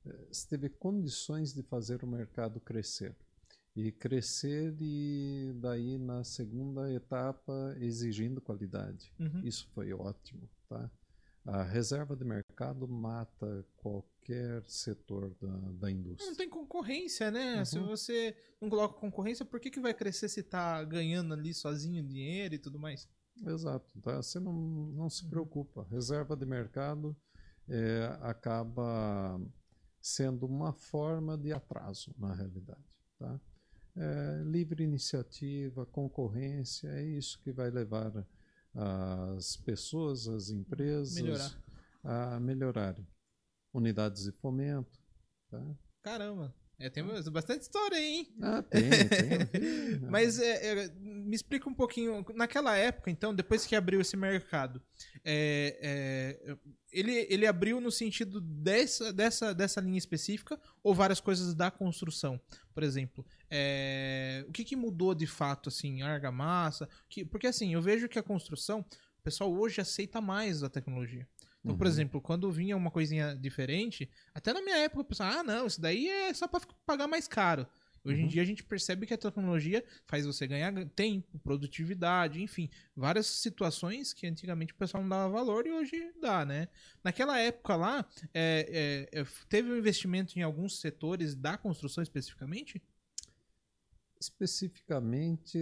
eh, 0.06 0.26
Você 0.30 0.46
teve 0.50 0.68
condições 0.68 1.52
de 1.52 1.64
fazer 1.64 2.04
o 2.04 2.06
mercado 2.06 2.60
crescer. 2.60 3.16
E 3.74 3.90
crescer 3.90 4.72
e 4.80 5.52
daí 5.56 5.98
na 5.98 6.22
segunda 6.22 6.92
etapa 6.92 7.76
exigindo 7.80 8.40
qualidade. 8.40 9.12
Uhum. 9.18 9.40
Isso 9.42 9.68
foi 9.74 9.92
ótimo, 9.92 10.48
tá? 10.68 10.88
A 11.50 11.62
reserva 11.62 12.14
de 12.14 12.26
mercado 12.26 12.86
mata 12.86 13.64
qualquer 13.78 14.62
setor 14.66 15.34
da, 15.40 15.56
da 15.72 15.90
indústria. 15.90 16.28
Não 16.28 16.36
tem 16.36 16.48
concorrência, 16.50 17.30
né? 17.30 17.60
Uhum. 17.60 17.64
Se 17.64 17.78
você 17.78 18.36
não 18.60 18.68
coloca 18.68 19.00
concorrência, 19.00 19.46
por 19.46 19.58
que, 19.58 19.70
que 19.70 19.80
vai 19.80 19.94
crescer 19.94 20.28
se 20.28 20.42
tá 20.42 20.84
ganhando 20.84 21.32
ali 21.32 21.54
sozinho 21.54 22.02
dinheiro 22.06 22.54
e 22.54 22.58
tudo 22.58 22.78
mais? 22.78 23.08
Exato, 23.46 23.98
tá? 24.02 24.16
Você 24.20 24.38
não, 24.38 24.52
não 24.52 25.04
Uhum. 25.04 25.10
se 25.10 25.26
preocupa. 25.26 25.86
Reserva 25.90 26.36
de 26.36 26.44
mercado 26.44 27.16
é, 27.66 28.18
acaba 28.20 29.40
sendo 30.02 30.44
uma 30.44 30.74
forma 30.74 31.38
de 31.38 31.50
atraso, 31.50 32.14
na 32.18 32.34
realidade. 32.34 32.84
Tá? 33.18 33.40
É, 33.96 34.42
livre 34.44 34.84
iniciativa, 34.84 35.86
concorrência, 35.86 36.88
é 36.88 37.02
isso 37.02 37.40
que 37.40 37.52
vai 37.52 37.70
levar 37.70 38.26
as 38.74 39.56
pessoas, 39.56 40.28
as 40.28 40.50
empresas 40.50 41.14
Melhorar. 41.14 41.62
a 42.04 42.40
melhorarem. 42.40 43.06
Unidades 43.72 44.24
de 44.24 44.32
fomento. 44.32 44.98
Tá? 45.50 45.76
Caramba. 46.02 46.54
É, 46.80 46.88
tem 46.88 47.02
bastante 47.32 47.62
história 47.62 47.98
aí, 47.98 48.04
hein? 48.04 48.28
Ah, 48.40 48.62
tem, 48.70 48.88
tem. 48.88 50.00
Mas 50.08 50.38
é, 50.38 50.84
é, 50.84 50.88
me 51.00 51.34
explica 51.34 51.68
um 51.68 51.74
pouquinho. 51.74 52.24
Naquela 52.36 52.76
época, 52.76 53.10
então, 53.10 53.34
depois 53.34 53.66
que 53.66 53.74
abriu 53.74 54.00
esse 54.00 54.16
mercado, 54.16 54.80
é, 55.24 55.76
é, 56.46 56.56
ele, 56.92 57.26
ele 57.28 57.46
abriu 57.48 57.80
no 57.80 57.90
sentido 57.90 58.40
dessa, 58.40 59.12
dessa, 59.12 59.52
dessa 59.52 59.80
linha 59.80 59.98
específica 59.98 60.60
ou 60.80 60.94
várias 60.94 61.18
coisas 61.18 61.52
da 61.52 61.68
construção? 61.68 62.40
Por 62.72 62.84
exemplo, 62.84 63.26
é, 63.50 64.44
o 64.46 64.52
que, 64.52 64.64
que 64.64 64.76
mudou 64.76 65.16
de 65.16 65.26
fato, 65.26 65.70
assim, 65.70 66.02
argamassa? 66.02 66.88
Que, 67.08 67.24
porque, 67.24 67.48
assim, 67.48 67.74
eu 67.74 67.82
vejo 67.82 68.08
que 68.08 68.20
a 68.20 68.22
construção, 68.22 68.84
o 69.18 69.22
pessoal 69.24 69.52
hoje 69.52 69.80
aceita 69.80 70.20
mais 70.20 70.62
a 70.62 70.70
tecnologia. 70.70 71.26
Então, 71.62 71.76
por 71.76 71.86
Uhum. 71.86 71.92
exemplo, 71.92 72.20
quando 72.20 72.50
vinha 72.50 72.76
uma 72.76 72.90
coisinha 72.90 73.36
diferente, 73.36 74.08
até 74.34 74.52
na 74.52 74.62
minha 74.62 74.76
época 74.78 75.00
eu 75.00 75.04
pensava, 75.04 75.40
ah, 75.40 75.42
não, 75.42 75.66
isso 75.66 75.80
daí 75.80 76.08
é 76.08 76.32
só 76.32 76.48
pra 76.48 76.60
pagar 76.86 77.06
mais 77.06 77.28
caro. 77.28 77.66
Hoje 78.04 78.22
em 78.22 78.26
Uhum. 78.26 78.28
dia 78.28 78.40
a 78.40 78.44
gente 78.44 78.62
percebe 78.64 79.06
que 79.06 79.12
a 79.12 79.18
tecnologia 79.18 79.84
faz 80.06 80.24
você 80.24 80.46
ganhar 80.46 80.72
tempo, 80.90 81.38
produtividade, 81.40 82.40
enfim, 82.42 82.70
várias 82.96 83.26
situações 83.26 84.14
que 84.14 84.26
antigamente 84.26 84.72
o 84.72 84.76
pessoal 84.76 85.02
não 85.02 85.10
dava 85.10 85.28
valor 85.32 85.66
e 85.66 85.72
hoje 85.72 86.12
dá, 86.20 86.44
né? 86.44 86.68
Naquela 87.04 87.38
época 87.38 87.76
lá, 87.76 88.08
é, 88.32 89.08
é, 89.12 89.20
é, 89.20 89.26
teve 89.48 89.70
um 89.70 89.76
investimento 89.76 90.38
em 90.38 90.42
alguns 90.42 90.80
setores 90.80 91.34
da 91.34 91.58
construção 91.58 92.02
especificamente? 92.02 92.80
especificamente 94.20 95.58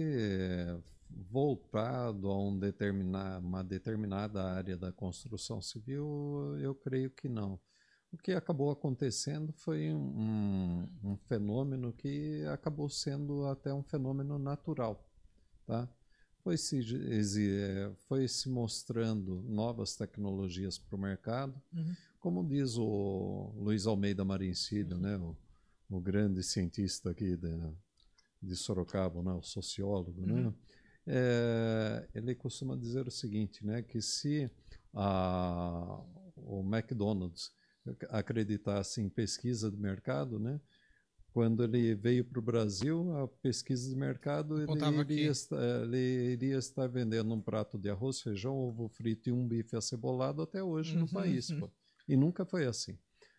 voltado 1.09 2.29
a 2.29 2.37
um 2.37 2.57
determinar, 2.57 3.39
uma 3.39 3.63
determinada 3.63 4.43
área 4.43 4.77
da 4.77 4.91
construção 4.91 5.61
civil, 5.61 6.57
eu 6.59 6.75
creio 6.75 7.09
que 7.09 7.27
não. 7.27 7.59
O 8.11 8.17
que 8.17 8.31
acabou 8.31 8.71
acontecendo 8.71 9.51
foi 9.51 9.91
um, 9.91 10.87
um 11.03 11.17
fenômeno 11.27 11.91
que 11.91 12.43
acabou 12.45 12.89
sendo 12.89 13.45
até 13.47 13.73
um 13.73 13.83
fenômeno 13.83 14.39
natural. 14.39 15.05
Tá? 15.65 15.89
Foi, 16.37 16.57
se, 16.57 16.79
eh, 16.79 17.91
foi 18.07 18.27
se 18.27 18.49
mostrando 18.49 19.43
novas 19.43 19.97
tecnologias 19.97 20.77
para 20.77 20.95
o 20.95 20.99
mercado. 20.99 21.61
Uhum. 21.73 21.93
Como 22.19 22.47
diz 22.47 22.77
o 22.77 23.53
Luiz 23.57 23.85
Almeida 23.85 24.23
Marincílio, 24.23 24.97
né, 24.97 25.17
o, 25.17 25.35
o 25.89 25.99
grande 25.99 26.41
cientista 26.41 27.11
aqui 27.11 27.35
da, 27.35 27.73
de 28.41 28.55
Sorocaba, 28.55 29.21
né, 29.21 29.33
o 29.33 29.41
sociólogo, 29.41 30.25
né, 30.25 30.33
Uhum. 30.33 30.53
É, 31.07 32.07
ele 32.13 32.35
costuma 32.35 32.75
dizer 32.77 33.07
o 33.07 33.11
seguinte, 33.11 33.65
né, 33.65 33.81
que 33.81 34.01
se 34.01 34.49
a, 34.93 36.01
o 36.35 36.61
McDonald's 36.61 37.51
acreditasse 38.09 39.01
em 39.01 39.09
pesquisa 39.09 39.71
de 39.71 39.77
mercado, 39.77 40.39
né, 40.39 40.59
quando 41.33 41.63
ele 41.63 41.93
veio 41.95 42.25
para 42.25 42.39
o 42.39 42.41
Brasil, 42.41 43.15
a 43.17 43.27
pesquisa 43.27 43.87
de 43.89 43.95
mercado, 43.95 44.59
ele 44.61 44.79
iria, 44.99 45.29
estar, 45.29 45.83
ele 45.83 46.31
iria 46.33 46.57
estar 46.57 46.87
vendendo 46.87 47.33
um 47.33 47.41
prato 47.41 47.77
de 47.77 47.89
arroz, 47.89 48.21
feijão, 48.21 48.55
ovo 48.55 48.89
frito 48.89 49.29
e 49.29 49.31
um 49.31 49.47
bife 49.47 49.75
acebolado 49.75 50.41
até 50.41 50.63
hoje 50.63 50.97
no 50.97 51.05
Uhum, 51.05 51.13
país. 51.13 51.51
uhum. 51.51 51.69
E 52.07 52.15
nunca 52.17 52.43
foi 52.45 52.65
assim. 52.65 52.97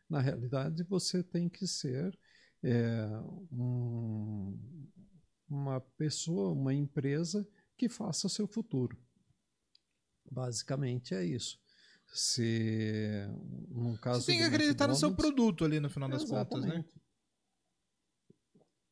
Na 0.09 0.21
realidade, 0.21 0.85
você 0.85 1.23
tem 1.25 1.49
que 1.49 1.67
ser 1.67 2.17
é, 2.63 3.07
um- 3.51 4.57
uma 5.49 5.81
pessoa, 5.81 6.53
uma 6.53 6.75
empresa 6.75 7.47
que 7.79 7.89
faça 7.89 8.27
o 8.27 8.31
seu 8.31 8.47
futuro. 8.47 8.99
Basicamente 10.31 11.15
é 11.15 11.25
isso. 11.25 11.59
Se, 12.13 13.27
num 13.69 13.97
caso 13.97 14.21
Você 14.23 14.33
tem 14.33 14.39
que 14.39 14.45
acreditar 14.45 14.89
no 14.89 14.95
seu 14.95 15.15
produto 15.15 15.65
ali 15.65 15.79
no 15.79 15.89
final 15.89 16.09
das 16.09 16.25
contas, 16.25 16.61
né? 16.63 16.69
Exatamente. 16.69 17.01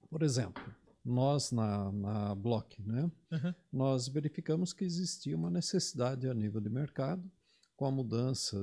Por 0.09 0.22
exemplo, 0.22 0.62
nós 1.05 1.51
na, 1.51 1.90
na 1.92 2.35
Block, 2.35 2.81
né, 2.83 3.11
Uhum. 3.33 3.55
nós 3.72 4.09
verificamos 4.09 4.72
que 4.72 4.85
existia 4.85 5.37
uma 5.37 5.51
necessidade 5.51 6.29
a 6.29 6.35
nível 6.35 6.61
de 6.61 6.70
mercado, 6.70 7.29
com 7.75 7.87
a 7.87 7.90
mudança 7.90 8.57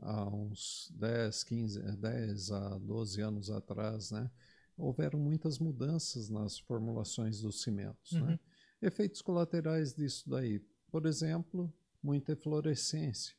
há 0.00 0.28
uns 0.28 0.90
10, 0.94 1.44
15, 1.44 1.80
eh, 1.80 1.96
10 1.96 2.50
a 2.50 2.78
12 2.78 3.20
anos 3.20 3.50
atrás, 3.50 4.10
né, 4.10 4.30
houveram 4.76 5.18
muitas 5.18 5.58
mudanças 5.58 6.28
nas 6.28 6.58
formulações 6.58 7.40
dos 7.40 7.62
cimentos. 7.62 8.12
Uhum. 8.12 8.26
Né? 8.26 8.40
Efeitos 8.84 9.22
colaterais 9.22 9.94
disso 9.94 10.28
daí, 10.28 10.60
por 10.90 11.06
exemplo, 11.06 11.72
muita 12.02 12.32
eflorescência. 12.32 13.34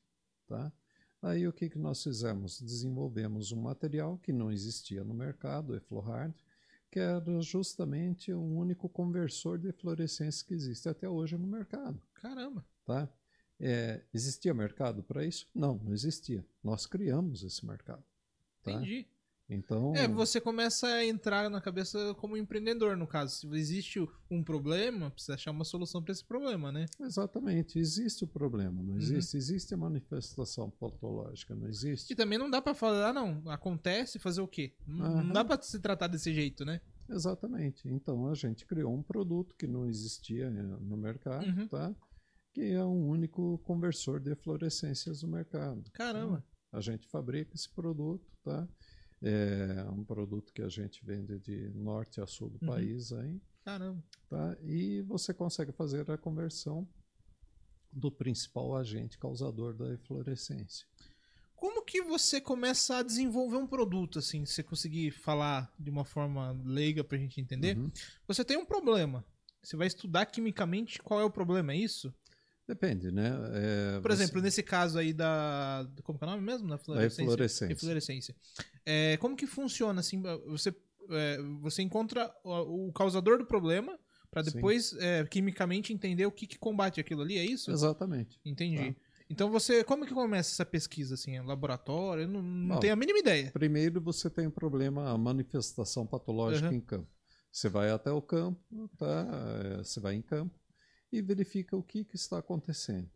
Tá? 0.48 0.74
Aí 1.22 1.48
o 1.48 1.54
que, 1.54 1.70
que 1.70 1.78
nós 1.78 2.02
fizemos? 2.02 2.60
Desenvolvemos 2.60 3.52
um 3.52 3.62
material 3.62 4.18
que 4.18 4.34
não 4.34 4.52
existia 4.52 5.04
no 5.04 5.14
mercado, 5.14 5.74
o 5.74 5.76
Eflohard, 5.76 6.36
que 6.90 7.00
era 7.00 7.42
justamente 7.42 8.34
o 8.34 8.42
único 8.42 8.90
conversor 8.90 9.60
de 9.60 9.72
fluorescência 9.72 10.44
que 10.48 10.54
existe 10.56 10.90
até 10.90 11.08
hoje 11.08 11.38
no 11.38 11.46
mercado. 11.46 12.02
Caramba. 12.16 12.66
Tá? 12.84 13.08
É, 13.60 14.02
existia 14.12 14.52
mercado 14.52 15.04
para 15.04 15.24
isso? 15.24 15.48
Não, 15.54 15.78
não 15.78 15.94
existia. 15.94 16.44
Nós 16.64 16.88
criamos 16.88 17.44
esse 17.44 17.64
mercado. 17.66 18.04
Tá? 18.64 18.72
Entendi. 18.72 19.08
Então, 19.48 19.96
É, 19.96 20.08
você 20.08 20.42
começa 20.42 20.88
a 20.88 21.06
entrar 21.06 21.50
na 21.50 21.62
cabeça 21.62 22.16
como 22.16 22.36
empreendedor, 22.36 22.98
no 22.98 23.06
caso. 23.06 23.36
Se 23.40 23.48
existe 23.56 24.00
um 24.30 24.44
problema, 24.44 25.12
precisa 25.12 25.36
achar 25.36 25.52
uma 25.52 25.64
solução 25.64 26.02
para 26.02 26.12
esse 26.12 26.26
problema, 26.26 26.72
né? 26.72 26.86
exatamente, 27.00 27.78
existe 27.78 28.24
o 28.24 28.28
problema, 28.28 28.82
Uhum. 28.82 28.88
não 28.88 28.98
existe? 28.98 29.38
Existe 29.38 29.74
a 29.74 29.78
manifestação 29.78 30.70
patológica, 30.72 31.56
não 31.56 31.68
existe? 31.68 32.12
E 32.12 32.16
também 32.16 32.40
não 32.40 32.50
dá 32.50 32.60
pra 32.62 32.74
falar, 32.74 33.10
ah, 33.10 33.14
não, 33.14 33.44
acontece, 33.52 34.18
fazer 34.18 34.42
o 34.42 34.48
quê? 34.48 34.74
Não, 34.88 34.98
não 34.98 35.22
Aham. 35.22 35.34
dá 35.34 35.46
pra 35.46 35.62
se 35.62 35.80
tratar 35.80 36.08
desse 36.08 36.34
jeito, 36.34 36.66
né? 36.66 36.82
Exatamente. 37.08 37.88
Então 37.88 38.28
a 38.28 38.34
gente 38.34 38.66
criou 38.66 38.92
um 38.92 39.04
produto 39.04 39.56
que 39.56 39.68
não 39.68 39.86
existia 39.86 40.46
eh, 40.48 40.50
no 40.82 40.98
mercado, 40.98 41.46
Uhum. 41.46 41.68
tá? 41.68 41.96
que 42.52 42.62
é 42.72 42.84
um 42.86 43.10
único 43.10 43.58
conversor 43.60 44.18
de 44.20 44.34
fluorescências 44.34 45.22
no 45.22 45.28
mercado. 45.28 45.92
Caramba. 45.92 46.42
A 46.72 46.80
gente 46.80 47.06
fabrica 47.10 47.54
esse 47.54 47.70
produto, 47.70 48.26
tá? 48.42 48.66
É 49.28 49.84
um 49.90 50.04
produto 50.04 50.54
que 50.54 50.62
a 50.62 50.70
gente 50.70 51.04
vende 51.04 51.40
de 51.40 51.70
norte 51.74 52.22
a 52.22 52.28
sul 52.28 52.50
do 52.50 52.60
Uhum. 52.62 52.68
país 52.74 53.12
aí, 53.12 53.42
Caramba. 53.64 54.04
tá? 54.30 54.56
E 54.62 55.02
você 55.02 55.34
consegue 55.34 55.72
fazer 55.72 56.10
a 56.12 56.18
conversão 56.18 56.88
do 57.92 58.12
principal 58.12 58.76
agente 58.76 59.18
causador 59.18 59.74
da 59.74 59.92
eflorescência. 59.94 60.86
Como 61.56 61.84
que 61.84 62.04
você 62.04 62.40
começa 62.40 62.98
a 62.98 63.04
desenvolver 63.04 63.56
um 63.58 63.66
produto, 63.66 64.20
assim, 64.20 64.46
se 64.46 64.54
você 64.54 64.64
conseguir 64.64 65.10
falar 65.12 65.74
de 65.80 65.90
uma 65.90 66.06
forma 66.06 66.52
leiga 66.64 67.04
pra 67.04 67.18
gente 67.18 67.42
entender? 67.42 67.78
Uhum. 67.78 67.90
Você 68.28 68.46
tem 68.46 68.58
um 68.58 68.66
problema. 68.66 69.26
Você 69.64 69.76
vai 69.76 69.88
estudar 69.88 70.28
quimicamente 70.28 71.02
qual 71.02 71.20
é 71.20 71.24
o 71.24 71.32
problema, 71.32 71.74
é 71.74 71.78
isso? 71.78 72.14
Depende, 72.68 73.12
né? 73.12 73.32
É, 73.54 74.00
Por 74.02 74.12
você- 74.12 74.24
exemplo, 74.24 74.42
nesse 74.42 74.64
caso 74.64 74.98
aí 74.98 75.14
da. 75.14 75.88
Como 76.04 76.18
que 76.18 76.26
é 76.26 76.28
o 76.28 76.32
nome 76.32 76.42
mesmo? 76.44 76.68
Da 76.68 76.76
da 76.76 76.78
fluorescência. 76.84 77.22
eflorescência. 77.24 77.74
Eflorescência. 77.74 78.36
É, 78.86 79.18
como 79.18 79.36
que 79.36 79.46
funciona 79.46 80.00
assim? 80.00 80.22
Você, 80.48 80.76
é, 81.12 81.38
você 81.62 81.82
encontra 81.84 82.34
o, 82.44 82.88
o 82.88 82.94
causador 82.94 83.38
do 83.38 83.46
problema 83.46 83.98
Sim. 84.44 84.52
depois 84.52 84.94
é, 85.00 85.24
quimicamente 85.26 85.94
entender 85.94 86.26
o 86.26 86.32
que, 86.32 86.48
que 86.48 86.58
combate 86.58 87.00
aquilo 87.00 87.22
ali, 87.22 87.38
é 87.38 87.46
isso? 87.46 87.72
Exatamente. 87.72 88.40
Entendi. 88.44 88.94
Tá. 88.94 89.00
Então 89.30 89.50
você, 89.50 89.84
como 89.84 90.06
que 90.06 90.14
começa 90.14 90.52
essa 90.52 90.66
pesquisa 90.66 91.14
assim? 91.16 91.40
Laboratório? 91.40 92.24
Eu 92.24 92.28
não, 92.28 92.42
não 92.42 92.76
Bom, 92.76 92.80
tenho 92.80 92.94
a 92.94 92.96
mínima 92.96 93.20
ideia. 93.20 93.52
Primeiro 93.52 94.02
você 94.02 94.30
tem 94.30 94.46
o 94.48 94.52
problema, 94.52 95.10
a 95.12 95.18
manifestação 95.18 96.06
patológica 96.06 96.68
Uhum. 96.70 96.76
em 96.76 96.82
campo. 96.82 97.08
Você 97.52 97.70
vai 97.70 97.90
até 97.92 98.12
o 98.12 98.22
campo, 98.22 98.60
tá? 98.98 99.28
É, 99.64 99.78
Você 99.78 100.00
vai 100.00 100.14
em 100.16 100.22
campo 100.22 100.54
e 101.18 101.22
verifica 101.22 101.76
o 101.78 101.84
que, 101.84 102.04
que 102.04 102.16
está 102.16 102.40
acontecendo. 102.40 103.10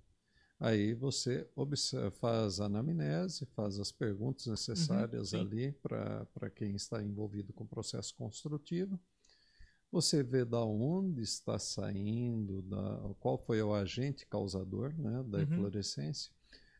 Aí 0.59 0.93
você 0.93 1.47
observa, 1.55 2.11
faz 2.11 2.59
a 2.59 2.65
anamnese, 2.65 3.45
faz 3.55 3.79
as 3.79 3.91
perguntas 3.91 4.47
necessárias 4.47 5.29
sim. 5.29 5.39
ali 5.41 5.71
para 5.73 6.49
quem 6.55 6.75
está 6.75 7.01
envolvido 7.01 7.53
com 7.53 7.63
o 7.63 7.67
processo 7.67 8.15
construtivo. 8.15 8.99
Você 9.91 10.21
vê 10.21 10.45
da 10.45 10.63
onde 10.63 11.21
está 11.21 11.57
saindo, 11.57 12.61
da, 12.63 13.13
qual 13.19 13.37
foi 13.37 13.61
o 13.61 13.73
agente 13.73 14.25
causador 14.25 14.93
né, 14.97 15.23
da 15.23 15.39
Uhum. 15.39 15.43
eflorescência. 15.43 16.31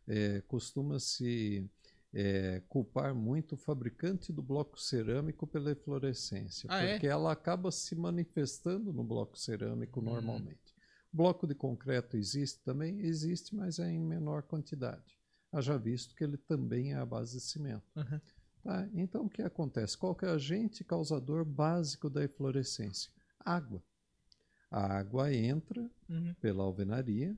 É, 0.08 0.42
Costuma-se 0.48 1.68
é, 2.14 2.62
culpar 2.70 3.16
muito 3.16 3.54
o 3.56 3.58
fabricante 3.58 4.32
do 4.34 4.42
bloco 4.42 4.80
cerâmico 4.80 5.48
pela 5.48 5.72
eflorescência, 5.72 6.68
Ah, 6.70 6.84
é? 6.84 6.94
porque 6.94 7.08
ela 7.08 7.32
acaba 7.32 7.72
se 7.72 7.96
manifestando 7.96 8.94
no 8.94 9.04
bloco 9.04 9.38
cerâmico 9.38 10.02
Hum. 10.02 10.06
normalmente. 10.06 10.74
Bloco 11.12 11.48
de 11.48 11.56
concreto 11.56 12.16
existe 12.18 12.60
também? 12.64 13.00
Existe, 13.02 13.56
mas 13.56 13.80
é 13.80 13.90
em 13.92 14.00
menor 14.00 14.44
quantidade. 14.44 15.18
Haja 15.52 15.78
visto 15.78 16.16
que 16.16 16.24
ele 16.24 16.38
também 16.38 16.94
é 16.94 16.98
a 16.98 17.06
base 17.06 17.38
de 17.38 17.44
cimento. 17.44 17.84
Uhum. 17.96 18.22
Tá? 18.64 18.88
Então, 18.94 19.26
o 19.26 19.30
que 19.30 19.42
acontece? 19.42 19.98
Qual 19.98 20.14
que 20.14 20.26
é 20.26 20.28
o 20.30 20.34
agente 20.36 20.84
causador 20.84 21.44
básico 21.44 22.10
da 22.10 22.24
eflorescência? 22.24 23.12
Água. 23.40 23.82
A 24.70 24.98
água 24.98 25.34
entra 25.34 25.90
Uhum. 26.08 26.36
pela 26.40 26.64
alvenaria, 26.64 27.36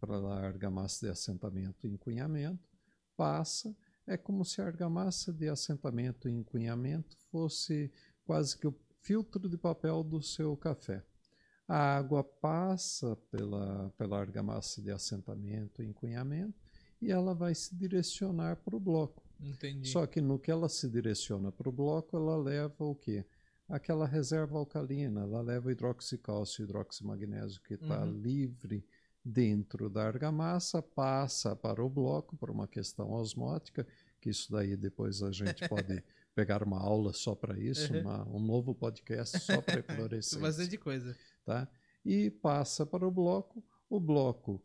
pela 0.00 0.40
argamassa 0.40 1.06
de 1.06 1.12
assentamento 1.12 1.86
e 1.86 1.90
encunhamento, 1.90 2.68
passa. 3.16 3.74
É 4.06 4.18
como 4.18 4.44
se 4.44 4.60
a 4.60 4.66
argamassa 4.66 5.32
de 5.32 5.48
assentamento 5.48 6.28
e 6.28 6.32
encunhamento 6.32 7.16
fosse 7.30 7.90
quase 8.26 8.58
que 8.58 8.66
o 8.66 8.74
filtro 9.00 9.48
de 9.48 9.56
papel 9.56 10.02
do 10.02 10.20
seu 10.20 10.54
café. 10.56 11.02
A 11.66 11.96
água 11.96 12.22
passa 12.22 13.16
pela, 13.30 13.90
pela 13.96 14.18
argamassa 14.18 14.82
de 14.82 14.90
assentamento 14.90 15.82
e 15.82 15.86
encunhamento 15.86 16.54
e 17.00 17.10
ela 17.10 17.34
vai 17.34 17.54
se 17.54 17.74
direcionar 17.74 18.56
para 18.56 18.76
o 18.76 18.80
bloco. 18.80 19.22
Entendi. 19.40 19.88
Só 19.88 20.06
que 20.06 20.20
no 20.20 20.38
que 20.38 20.50
ela 20.50 20.68
se 20.68 20.88
direciona 20.88 21.50
para 21.50 21.68
o 21.68 21.72
bloco, 21.72 22.16
ela 22.16 22.36
leva 22.36 22.84
o 22.84 22.94
quê? 22.94 23.24
Aquela 23.68 24.06
reserva 24.06 24.58
alcalina, 24.58 25.22
ela 25.22 25.40
leva 25.40 25.68
o 25.68 25.70
hidroxicálcio 25.70 26.62
e 26.62 26.64
hidroximagnésio 26.64 27.60
que 27.62 27.74
está 27.74 28.04
Uhum. 28.04 28.12
livre 28.20 28.84
dentro 29.24 29.88
da 29.88 30.06
argamassa, 30.06 30.82
passa 30.82 31.56
para 31.56 31.82
o 31.82 31.88
bloco 31.88 32.36
por 32.36 32.50
uma 32.50 32.68
questão 32.68 33.10
osmótica, 33.12 33.86
que 34.20 34.28
isso 34.28 34.52
daí 34.52 34.76
depois 34.76 35.22
a 35.22 35.30
gente 35.32 35.66
pode 35.68 36.02
pegar 36.34 36.62
uma 36.62 36.78
aula 36.78 37.12
só 37.14 37.34
para 37.34 37.58
isso, 37.58 37.92
Uhum. 37.94 38.00
uma- 38.02 38.28
um 38.28 38.40
novo 38.40 38.74
podcast 38.74 39.38
só 39.40 39.62
para 39.62 39.80
eflorescência 39.80 40.40
Bastante 40.40 40.76
coisa. 40.76 41.16
Tá? 41.44 41.68
E 42.04 42.30
passa 42.30 42.84
para 42.84 43.06
o 43.06 43.10
bloco. 43.10 43.62
O 43.88 44.00
bloco, 44.00 44.62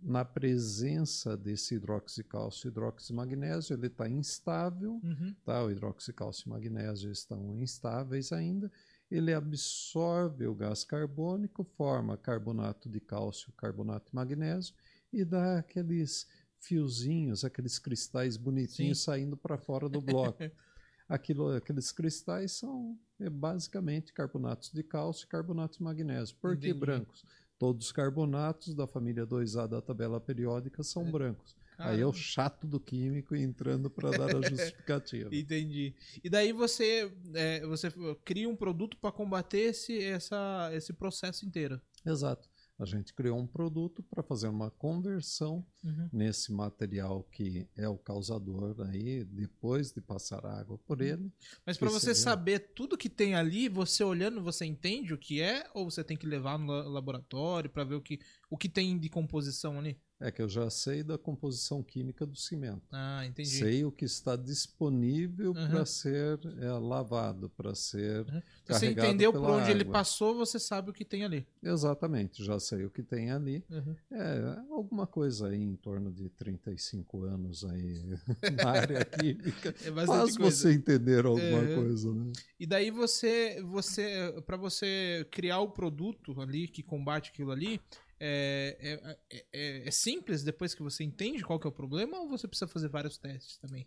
na 0.00 0.24
presença 0.24 1.36
desse 1.36 1.74
hidroxicálcio 1.76 2.66
e 2.66 2.70
hidroximagnésio, 2.70 3.74
ele 3.74 3.86
está 3.86 4.08
instável, 4.08 5.00
Uhum. 5.02 5.34
tá? 5.44 5.62
O 5.64 5.70
hidroxicálcio 5.70 6.46
e 6.46 6.50
magnésio 6.50 7.10
estão 7.12 7.60
instáveis 7.62 8.32
ainda. 8.32 8.70
Ele 9.10 9.32
absorve 9.34 10.46
o 10.46 10.54
gás 10.54 10.84
carbônico, 10.84 11.62
forma 11.64 12.16
carbonato 12.16 12.88
de 12.88 12.98
cálcio, 13.00 13.52
carbonato 13.52 14.06
de 14.10 14.14
magnésio 14.14 14.74
e 15.12 15.24
dá 15.24 15.58
aqueles 15.58 16.26
fiozinhos, 16.58 17.44
aqueles 17.44 17.78
cristais 17.78 18.36
bonitinhos 18.36 18.98
Sim. 18.98 19.04
saindo 19.04 19.36
para 19.36 19.58
fora 19.58 19.88
do 19.88 20.00
bloco. 20.00 20.38
Aquilo, 21.08 21.54
aqueles 21.54 21.92
cristais 21.92 22.52
são 22.52 22.98
é, 23.20 23.28
basicamente 23.28 24.12
carbonatos 24.12 24.70
de 24.72 24.82
cálcio 24.82 25.24
e 25.24 25.28
carbonatos 25.28 25.78
de 25.78 25.84
magnésio. 25.84 26.36
Por 26.40 26.56
que 26.56 26.72
brancos? 26.72 27.24
Todos 27.58 27.86
os 27.86 27.92
carbonatos 27.92 28.74
da 28.74 28.86
família 28.86 29.26
2A 29.26 29.68
da 29.68 29.80
tabela 29.80 30.20
periódica 30.20 30.82
são 30.82 31.10
brancos. 31.10 31.54
Aí 31.78 32.00
é 32.00 32.06
o 32.06 32.12
chato 32.12 32.66
do 32.66 32.78
químico 32.78 33.34
entrando 33.34 33.90
para 33.90 34.10
dar 34.10 34.36
a 34.36 34.42
justificativa. 34.48 35.34
Entendi. 35.34 35.94
E 36.22 36.30
daí 36.30 36.52
você, 36.52 37.12
é, 37.34 37.66
você 37.66 37.90
cria 38.24 38.48
um 38.48 38.56
produto 38.56 38.96
para 38.96 39.10
combater 39.10 39.70
esse, 39.70 40.02
essa, 40.02 40.70
esse 40.72 40.92
processo 40.92 41.44
inteiro. 41.44 41.80
Exato. 42.04 42.48
A 42.78 42.84
gente 42.84 43.14
criou 43.14 43.38
um 43.38 43.46
produto 43.46 44.02
para 44.10 44.22
fazer 44.22 44.48
uma 44.48 44.70
conversão 44.70 45.64
Uhum. 45.84 46.08
nesse 46.12 46.52
material 46.52 47.22
que 47.30 47.68
é 47.76 47.88
o 47.88 47.96
causador 47.98 48.80
aí, 48.88 49.24
depois 49.24 49.92
de 49.92 50.00
passar 50.00 50.44
água 50.44 50.78
por 50.78 51.00
Uhum. 51.00 51.06
ele. 51.06 51.32
Mas 51.66 51.76
para 51.78 51.90
você 51.90 52.06
seria? 52.14 52.22
saber 52.22 52.58
tudo 52.74 52.96
que 52.98 53.08
tem 53.08 53.34
ali, 53.34 53.68
você 53.68 54.02
olhando, 54.02 54.42
você 54.42 54.64
entende 54.64 55.12
o 55.14 55.18
que 55.18 55.40
é? 55.40 55.68
Ou 55.74 55.90
você 55.90 56.02
tem 56.02 56.16
que 56.16 56.26
levar 56.26 56.58
no 56.58 56.66
la- 56.66 56.88
laboratório 56.88 57.70
para 57.70 57.84
ver 57.84 57.94
o 57.96 58.00
que, 58.02 58.18
o 58.50 58.56
que 58.56 58.68
tem 58.68 58.98
de 58.98 59.08
composição 59.08 59.78
ali? 59.78 60.00
É 60.24 60.30
que 60.30 60.40
eu 60.40 60.48
já 60.48 60.70
sei 60.70 61.02
da 61.02 61.18
composição 61.18 61.82
química 61.82 62.24
do 62.24 62.36
cimento. 62.36 62.82
Ah, 62.92 63.26
entendi. 63.26 63.48
Sei 63.48 63.84
o 63.84 63.90
que 63.90 64.04
está 64.04 64.36
disponível 64.36 65.52
Uhum. 65.52 65.68
para 65.68 65.84
ser 65.84 66.38
é, 66.60 66.70
lavado, 66.72 67.50
para 67.50 67.74
ser. 67.74 68.20
Uhum. 68.26 68.40
Se 68.40 68.42
você 68.66 68.80
carregado 68.80 69.06
entendeu 69.08 69.32
por 69.32 69.50
onde 69.50 69.70
ele 69.70 69.80
água. 69.82 69.92
passou, 69.92 70.34
você 70.36 70.58
sabe 70.58 70.90
o 70.90 70.92
que 70.92 71.04
tem 71.04 71.24
ali. 71.24 71.46
Exatamente, 71.62 72.44
já 72.44 72.58
sei 72.60 72.84
o 72.84 72.90
que 72.90 73.02
tem 73.02 73.30
ali. 73.30 73.64
Uhum. 73.70 73.96
É, 74.12 74.58
alguma 74.70 75.06
coisa 75.06 75.48
aí 75.48 75.60
em 75.60 75.76
torno 75.76 76.10
de 76.12 76.28
35 76.30 77.24
anos 77.24 77.64
aí 77.64 78.02
na 78.64 78.70
área 78.70 79.04
química. 79.04 79.74
É 79.84 79.90
Faz 80.06 80.36
coisa. 80.36 80.38
você 80.56 80.72
entender 80.72 81.26
alguma 81.26 81.62
É. 81.64 81.74
coisa, 81.74 82.12
né? 82.14 82.32
E 82.58 82.66
daí 82.66 82.90
você, 82.90 83.60
você 83.62 84.32
para 84.46 84.56
você 84.56 85.26
criar 85.30 85.60
o 85.60 85.70
produto 85.70 86.40
ali 86.40 86.68
que 86.68 86.82
combate 86.82 87.30
aquilo 87.30 87.50
ali, 87.50 87.80
é, 88.24 88.76
é, 88.80 89.18
é- 89.30 89.46
é- 89.52 89.88
é 89.88 89.90
simples 89.90 90.44
depois 90.44 90.74
que 90.74 90.82
você 90.82 91.02
entende 91.02 91.42
qual 91.44 91.58
que 91.58 91.66
é 91.66 91.70
o 91.70 91.72
problema 91.72 92.20
ou 92.20 92.28
você 92.28 92.46
precisa 92.46 92.68
fazer 92.68 92.88
vários 92.88 93.18
testes 93.18 93.56
também? 93.58 93.86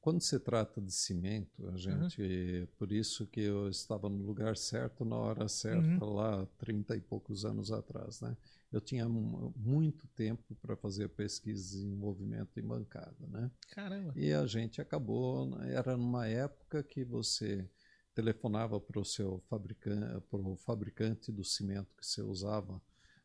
Quando 0.00 0.20
se 0.20 0.38
trata 0.38 0.82
de 0.82 0.92
cimento, 0.92 1.66
a 1.68 1.76
gente, 1.78 2.68
por 2.78 2.92
isso 2.92 3.26
que 3.26 3.40
eu 3.40 3.70
estava 3.70 4.06
no 4.06 4.22
lugar 4.22 4.54
certo 4.54 5.02
na 5.02 5.16
hora 5.16 5.48
certa, 5.48 6.04
lá 6.04 6.46
30 6.58 6.94
e 6.94 7.00
poucos 7.00 7.46
anos 7.46 7.72
atrás, 7.72 8.20
né? 8.20 8.36
Eu 8.70 8.82
tinha 8.82 9.08
mu- 9.08 9.54
muito 9.56 10.06
tempo 10.08 10.54
para 10.60 10.76
fazer 10.76 11.08
pesquisa 11.08 11.74
e 11.74 11.80
desenvolvimento 11.80 12.60
em 12.60 12.62
bancada, 12.62 13.26
né? 13.28 13.50
Caramba. 13.70 14.12
E 14.14 14.30
a 14.32 14.46
gente 14.46 14.78
acabou, 14.78 15.58
era 15.62 15.96
numa 15.96 16.28
época 16.28 16.82
que 16.82 17.02
você 17.02 17.66
telefonava 18.14 18.78
para 18.78 19.00
o 19.00 19.04
seu 19.06 19.40
fabricante, 19.48 20.20
para 20.28 20.38
o 20.40 20.56
fabricante 20.56 21.32
do 21.32 21.42
cimento 21.42 21.94
que 21.96 22.06
você 22.06 22.20
usava 22.20 22.80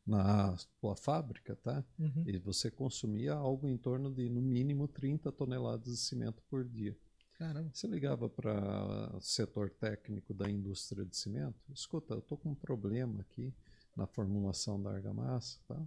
na 0.10 0.58
sua 0.58 0.96
fábrica, 0.96 1.56
tá? 1.56 1.84
Uhum. 2.00 2.24
E 2.26 2.38
você 2.40 2.72
consumia 2.72 3.34
algo 3.34 3.68
em 3.68 3.78
torno 3.78 4.12
de, 4.12 4.28
no 4.28 4.42
mínimo, 4.42 4.88
30 4.88 5.32
toneladas 5.32 5.86
de 5.86 5.98
cimento 5.98 6.42
por 6.50 6.66
dia. 6.66 6.98
Caramba. 7.38 7.70
Você 7.72 7.88
ligava 7.88 8.28
para 8.28 9.16
o 9.16 9.22
setor 9.22 9.70
técnico 9.70 10.34
da 10.34 10.50
indústria 10.50 11.06
de 11.06 11.16
cimento, 11.16 11.56
escuta, 11.74 12.16
eu 12.16 12.20
estou 12.20 12.38
com 12.38 12.50
um 12.50 12.56
problema 12.56 13.22
aqui 13.22 13.54
na 13.96 14.08
formulação 14.08 14.82
da 14.82 14.92
argamassa, 14.92 15.60
tá? 15.68 15.80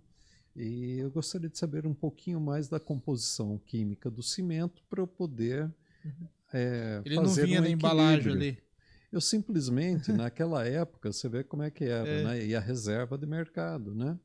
E 0.54 0.98
eu 0.98 1.10
gostaria 1.10 1.48
de 1.48 1.58
saber 1.58 1.86
um 1.86 1.94
pouquinho 1.94 2.40
mais 2.40 2.68
da 2.68 2.78
composição 2.78 3.58
química 3.58 4.10
do 4.10 4.22
cimento 4.22 4.82
para 4.88 5.00
eu 5.00 5.06
poder 5.06 5.70
é, 6.52 7.00
Ele 7.04 7.16
não 7.16 7.24
fazer 7.24 7.46
vinha 7.46 7.60
um 7.60 7.64
na 7.64 7.70
embalagem 7.70 8.32
ali. 8.32 8.58
Eu 9.12 9.20
simplesmente, 9.20 10.10
naquela 10.30 10.66
época, 10.66 11.12
você 11.12 11.28
vê 11.28 11.44
como 11.44 11.62
é 11.62 11.70
que 11.70 11.84
era, 11.84 12.08
É. 12.08 12.24
né? 12.24 12.46
E 12.46 12.54
a 12.56 12.60
reserva 12.60 13.18
de 13.18 13.26
mercado, 13.26 13.94
né? 13.94 14.18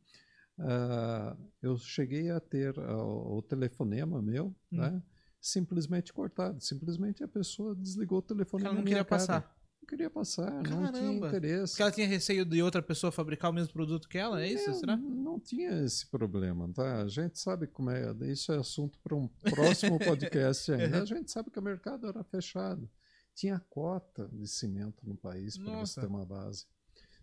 Ah, 0.59 1.37
eu 1.61 1.77
cheguei 1.77 2.31
a 2.31 2.39
ter 2.39 2.77
ah, 2.79 3.03
o 3.05 3.41
telefonema 3.41 4.21
meu, 4.21 4.47
Hum. 4.71 4.77
né? 4.77 5.03
Simplesmente 5.39 6.11
cortado. 6.11 6.59
Simplesmente 6.61 7.23
a 7.23 7.27
pessoa 7.27 7.75
desligou 7.75 8.19
o 8.19 8.21
telefone 8.23 8.65
Ela 8.65 8.73
não 8.73 8.81
queria 8.83 9.05
cara. 9.05 9.05
passar. 9.05 9.57
queria 9.87 10.09
passar, 10.09 10.51
não 10.51 10.63
tinha 10.63 10.91
Caramba. 10.91 11.27
interesse. 11.27 11.71
Porque 11.73 11.81
ela 11.83 11.91
tinha 11.91 12.07
receio 12.07 12.43
de 12.43 12.61
outra 12.61 12.81
pessoa 12.81 13.09
fabricar 13.11 13.51
o 13.51 13.53
mesmo 13.53 13.71
produto 13.71 14.09
que 14.09 14.17
ela, 14.17 14.41
é 14.41 14.51
isso? 14.51 14.69
É, 14.69 14.73
Será? 14.73 14.97
Não 14.97 15.39
tinha 15.39 15.69
esse 15.85 16.09
problema, 16.09 16.69
tá? 16.73 17.03
A 17.03 17.07
gente 17.07 17.39
sabe 17.39 17.67
como 17.67 17.89
é. 17.91 18.11
Isso 18.25 18.51
é 18.51 18.57
assunto 18.57 18.99
para 19.01 19.15
um 19.15 19.27
próximo 19.49 19.97
podcast 20.03 20.69
ainda. 20.73 21.03
A 21.03 21.05
gente 21.05 21.31
sabe 21.31 21.49
que 21.51 21.59
o 21.59 21.61
mercado 21.61 22.05
era 22.07 22.21
fechado. 22.25 22.89
Tinha 23.37 23.59
cota 23.69 24.27
de 24.33 24.47
cimento 24.47 25.07
no 25.07 25.15
país 25.15 25.59
para 25.59 25.79
você 25.81 26.01
ter 26.01 26.07
uma 26.07 26.25
base. 26.25 26.65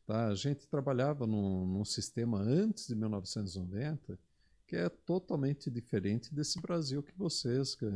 Tá? 0.07 0.29
A 0.29 0.35
gente 0.37 0.65
trabalhava 0.69 1.27
num, 1.27 1.67
num 1.67 1.85
sistema 1.85 2.39
antes 2.39 2.87
de 2.87 2.95
1990 2.95 4.17
que 4.65 4.77
é 4.77 4.89
totalmente 4.89 5.69
diferente 5.69 6.33
desse 6.33 6.61
Brasil 6.61 7.03
que 7.03 7.13
vocês, 7.19 7.75
que, 7.75 7.87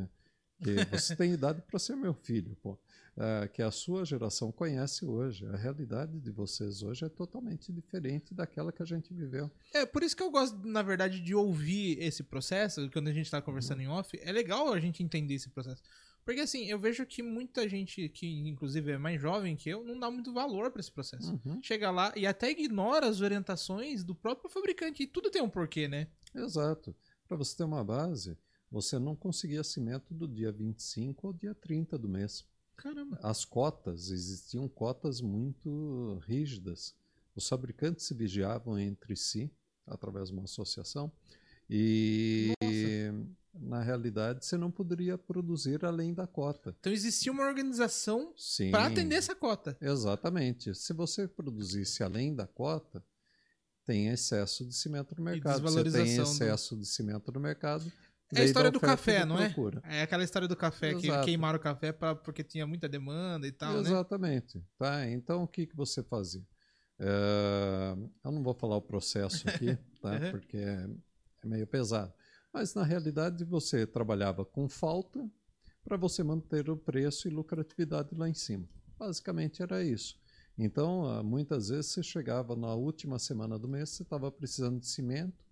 que 0.61 0.75
você 0.91 1.15
tem 1.15 1.33
idade 1.33 1.63
para 1.63 1.79
ser 1.79 1.95
meu 1.95 2.13
filho, 2.13 2.57
pô. 2.61 2.77
Ah, 3.21 3.49
que 3.49 3.61
a 3.63 3.71
sua 3.71 4.05
geração 4.05 4.53
conhece 4.53 5.05
hoje. 5.05 5.45
A 5.47 5.57
realidade 5.57 6.21
de 6.21 6.31
vocês 6.31 6.83
hoje 6.85 7.05
é 7.05 7.09
totalmente 7.09 7.73
diferente 7.73 8.33
daquela 8.33 8.71
que 8.71 8.81
a 8.81 8.87
gente 8.87 9.13
viveu. 9.13 9.51
É, 9.75 9.85
por 9.85 10.05
isso 10.05 10.17
que 10.17 10.23
eu 10.23 10.31
gosto, 10.31 10.57
na 10.65 10.83
verdade, 10.83 11.21
de 11.21 11.35
ouvir 11.35 12.01
esse 12.01 12.23
processo, 12.23 12.89
quando 12.93 13.09
a 13.09 13.13
gente 13.13 13.29
tá 13.29 13.43
conversando 13.43 13.83
em 13.83 13.89
off, 13.89 14.17
é 14.23 14.31
legal 14.31 14.73
a 14.73 14.79
gente 14.79 15.03
entender 15.03 15.35
esse 15.35 15.49
processo. 15.49 15.83
Porque 16.29 16.43
assim, 16.43 16.67
eu 16.67 16.79
vejo 16.79 17.07
que 17.07 17.23
muita 17.23 17.67
gente 17.67 18.07
que, 18.11 18.27
inclusive, 18.47 18.93
é 18.93 18.99
mais 18.99 19.19
jovem 19.19 19.57
que 19.57 19.71
eu, 19.71 19.83
não 19.83 19.99
dá 19.99 20.11
muito 20.11 20.31
valor 20.31 20.71
pra 20.71 20.79
esse 20.79 20.93
processo. 20.93 21.41
Uhum. 21.43 21.59
Chega 21.63 21.91
lá 21.91 22.13
e 22.15 22.27
até 22.27 22.51
ignora 22.51 23.07
as 23.07 23.23
orientações 23.23 24.05
do 24.05 24.15
próprio 24.15 24.51
fabricante. 24.51 25.03
E 25.03 25.07
tudo 25.07 25.31
tem 25.31 25.41
um 25.41 25.49
porquê, 25.49 25.89
né? 25.89 26.07
Exato. 26.35 26.95
Para 27.27 27.39
você 27.39 27.57
ter 27.57 27.65
uma 27.65 27.83
base, 27.83 28.37
você 28.71 28.99
não 28.99 29.17
conseguia 29.17 29.65
cimento 29.65 30.13
do 30.13 30.29
dia 30.29 30.53
25 30.53 31.29
ao 31.29 31.33
dia 31.33 31.55
30 31.55 31.97
do 31.97 32.11
mês. 32.11 32.45
Caramba. 32.77 33.19
As 33.23 33.47
cotas, 33.47 34.11
existiam 34.11 34.69
cotas 34.69 35.23
muito 35.23 36.21
rígidas. 36.27 36.95
Os 37.35 37.49
fabricantes 37.49 38.05
se 38.05 38.13
vigiavam 38.13 38.79
entre 38.79 39.17
si, 39.17 39.51
através 39.87 40.29
de 40.29 40.35
uma 40.35 40.45
associação, 40.45 41.11
e 41.71 42.53
na 43.61 43.83
realidade 43.83 44.45
você 44.45 44.57
não 44.57 44.71
poderia 44.71 45.17
produzir 45.19 45.85
além 45.85 46.15
da 46.15 46.27
cota. 46.27 46.75
Então 46.81 46.93
existia 46.93 47.33
uma 47.33 47.45
organização 47.47 48.33
pra 48.71 48.87
atender 48.87 49.17
essa 49.17 49.35
cota. 49.35 49.77
Exatamente. 49.81 50.75
Se 50.75 50.93
você 50.93 51.27
produzisse 51.29 52.03
além 52.03 52.35
da 52.35 52.47
cota, 52.47 53.03
tem 53.85 54.09
excesso 54.09 54.65
de 54.67 54.75
cimento 54.75 55.15
no 55.17 55.25
mercado. 55.25 55.61
Você 55.63 55.75
tem 55.83 55.85
desvalorização 55.85 56.25
do- 56.25 56.31
excesso 56.31 56.77
de 56.77 56.87
cimento 56.87 57.33
no 57.33 57.41
mercado. 57.41 57.91
É 58.35 58.43
a 58.43 58.45
história 58.45 58.71
do 58.71 58.79
café, 58.79 59.25
não 59.25 59.39
é? 59.39 59.55
É 59.85 60.03
aquela 60.03 60.23
história 60.23 60.47
do 60.47 60.55
café, 60.55 60.93
que 60.95 61.07
Exato. 61.07 61.25
queimaram 61.25 61.59
o 61.59 61.63
café 61.63 61.93
pra, 61.93 62.15
porque 62.15 62.45
tinha 62.45 62.67
muita 62.67 62.87
demanda 62.87 63.47
e 63.47 63.53
tal, 63.53 63.73
né? 63.75 63.81
Exatamente. 63.81 64.63
Tá? 64.79 65.09
Então, 65.09 65.45
o 65.45 65.49
que, 65.49 65.67
que 65.67 65.75
você 65.75 66.03
fazia? 66.03 66.43
Eh, 67.01 67.95
eu 68.25 68.31
não 68.33 68.43
vou 68.43 68.53
falar 68.53 68.77
o 68.77 68.83
processo 68.83 69.49
aqui, 69.49 69.79
tá? 70.03 70.13
Uhum. 70.13 70.31
porque 70.33 70.59
é 70.59 70.87
meio 71.45 71.67
pesado. 71.67 72.13
Mas, 72.53 72.75
na 72.75 72.83
realidade, 72.83 73.45
você 73.45 73.87
trabalhava 73.87 74.45
com 74.45 74.69
falta 74.69 75.29
para 75.85 75.97
você 75.97 76.23
manter 76.23 76.69
o 76.69 76.77
preço 76.77 77.29
e 77.29 77.31
lucratividade 77.31 78.15
lá 78.15 78.29
em 78.29 78.35
cima. 78.35 78.69
Basicamente 78.99 79.63
era 79.63 79.83
isso. 79.83 80.19
Então, 80.59 81.07
ah, 81.07 81.23
muitas 81.23 81.69
vezes 81.69 81.93
você 81.93 82.03
chegava 82.03 82.57
na 82.57 82.75
última 82.75 83.19
semana 83.19 83.59
do 83.59 83.69
mês, 83.69 83.91
você 83.91 84.03
estava 84.03 84.31
precisando 84.31 84.81
de 84.81 84.89
cimento 84.89 85.47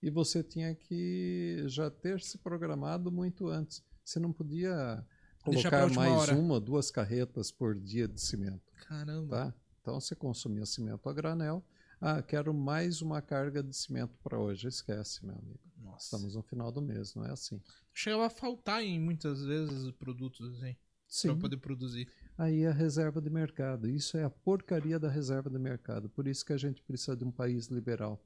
e 0.00 0.08
você 0.08 0.42
tinha 0.42 0.74
que 0.74 1.64
já 1.66 1.90
ter 1.90 2.20
se 2.20 2.38
programado 2.38 3.10
muito 3.10 3.48
antes. 3.48 3.82
Você 4.04 4.20
não 4.20 4.32
podia 4.32 5.04
colocar 5.44 5.92
mais 5.92 6.12
hora. 6.12 6.36
uma, 6.36 6.60
duas 6.60 6.90
carretas 6.90 7.50
por 7.50 7.74
dia 7.74 8.06
de 8.06 8.20
cimento, 8.20 8.72
Caramba. 8.88 9.28
tá? 9.28 9.54
Então 9.80 10.00
você 10.00 10.14
consumia 10.14 10.64
cimento 10.64 11.08
a 11.08 11.12
granel. 11.12 11.64
Ah, 12.00 12.22
quero 12.22 12.54
mais 12.54 13.02
uma 13.02 13.20
carga 13.20 13.62
de 13.62 13.76
cimento 13.76 14.16
para 14.22 14.38
hoje. 14.38 14.68
Esquece, 14.68 15.24
meu 15.26 15.34
amigo. 15.34 15.60
Nossa. 15.92 16.04
Estamos 16.16 16.34
no 16.34 16.42
final 16.42 16.72
do 16.72 16.80
mês, 16.80 17.14
não 17.14 17.24
é 17.24 17.30
assim. 17.30 17.60
Chegava 17.92 18.26
a 18.26 18.30
faltar 18.30 18.82
em 18.82 18.98
muitas 18.98 19.44
vezes 19.44 19.90
produtos, 19.92 20.56
assim, 20.56 20.76
Sim. 21.06 21.28
pra 21.28 21.36
poder 21.42 21.56
produzir. 21.58 22.10
Aí 22.38 22.64
a 22.64 22.72
reserva 22.72 23.20
de 23.20 23.28
mercado. 23.28 23.88
Isso 23.88 24.16
é 24.16 24.24
a 24.24 24.30
porcaria 24.30 24.98
da 24.98 25.10
reserva 25.10 25.50
de 25.50 25.58
mercado. 25.58 26.08
Por 26.08 26.26
isso 26.26 26.44
que 26.44 26.52
a 26.52 26.56
gente 26.56 26.82
precisa 26.82 27.16
de 27.16 27.24
um 27.24 27.30
país 27.30 27.66
liberal, 27.66 28.24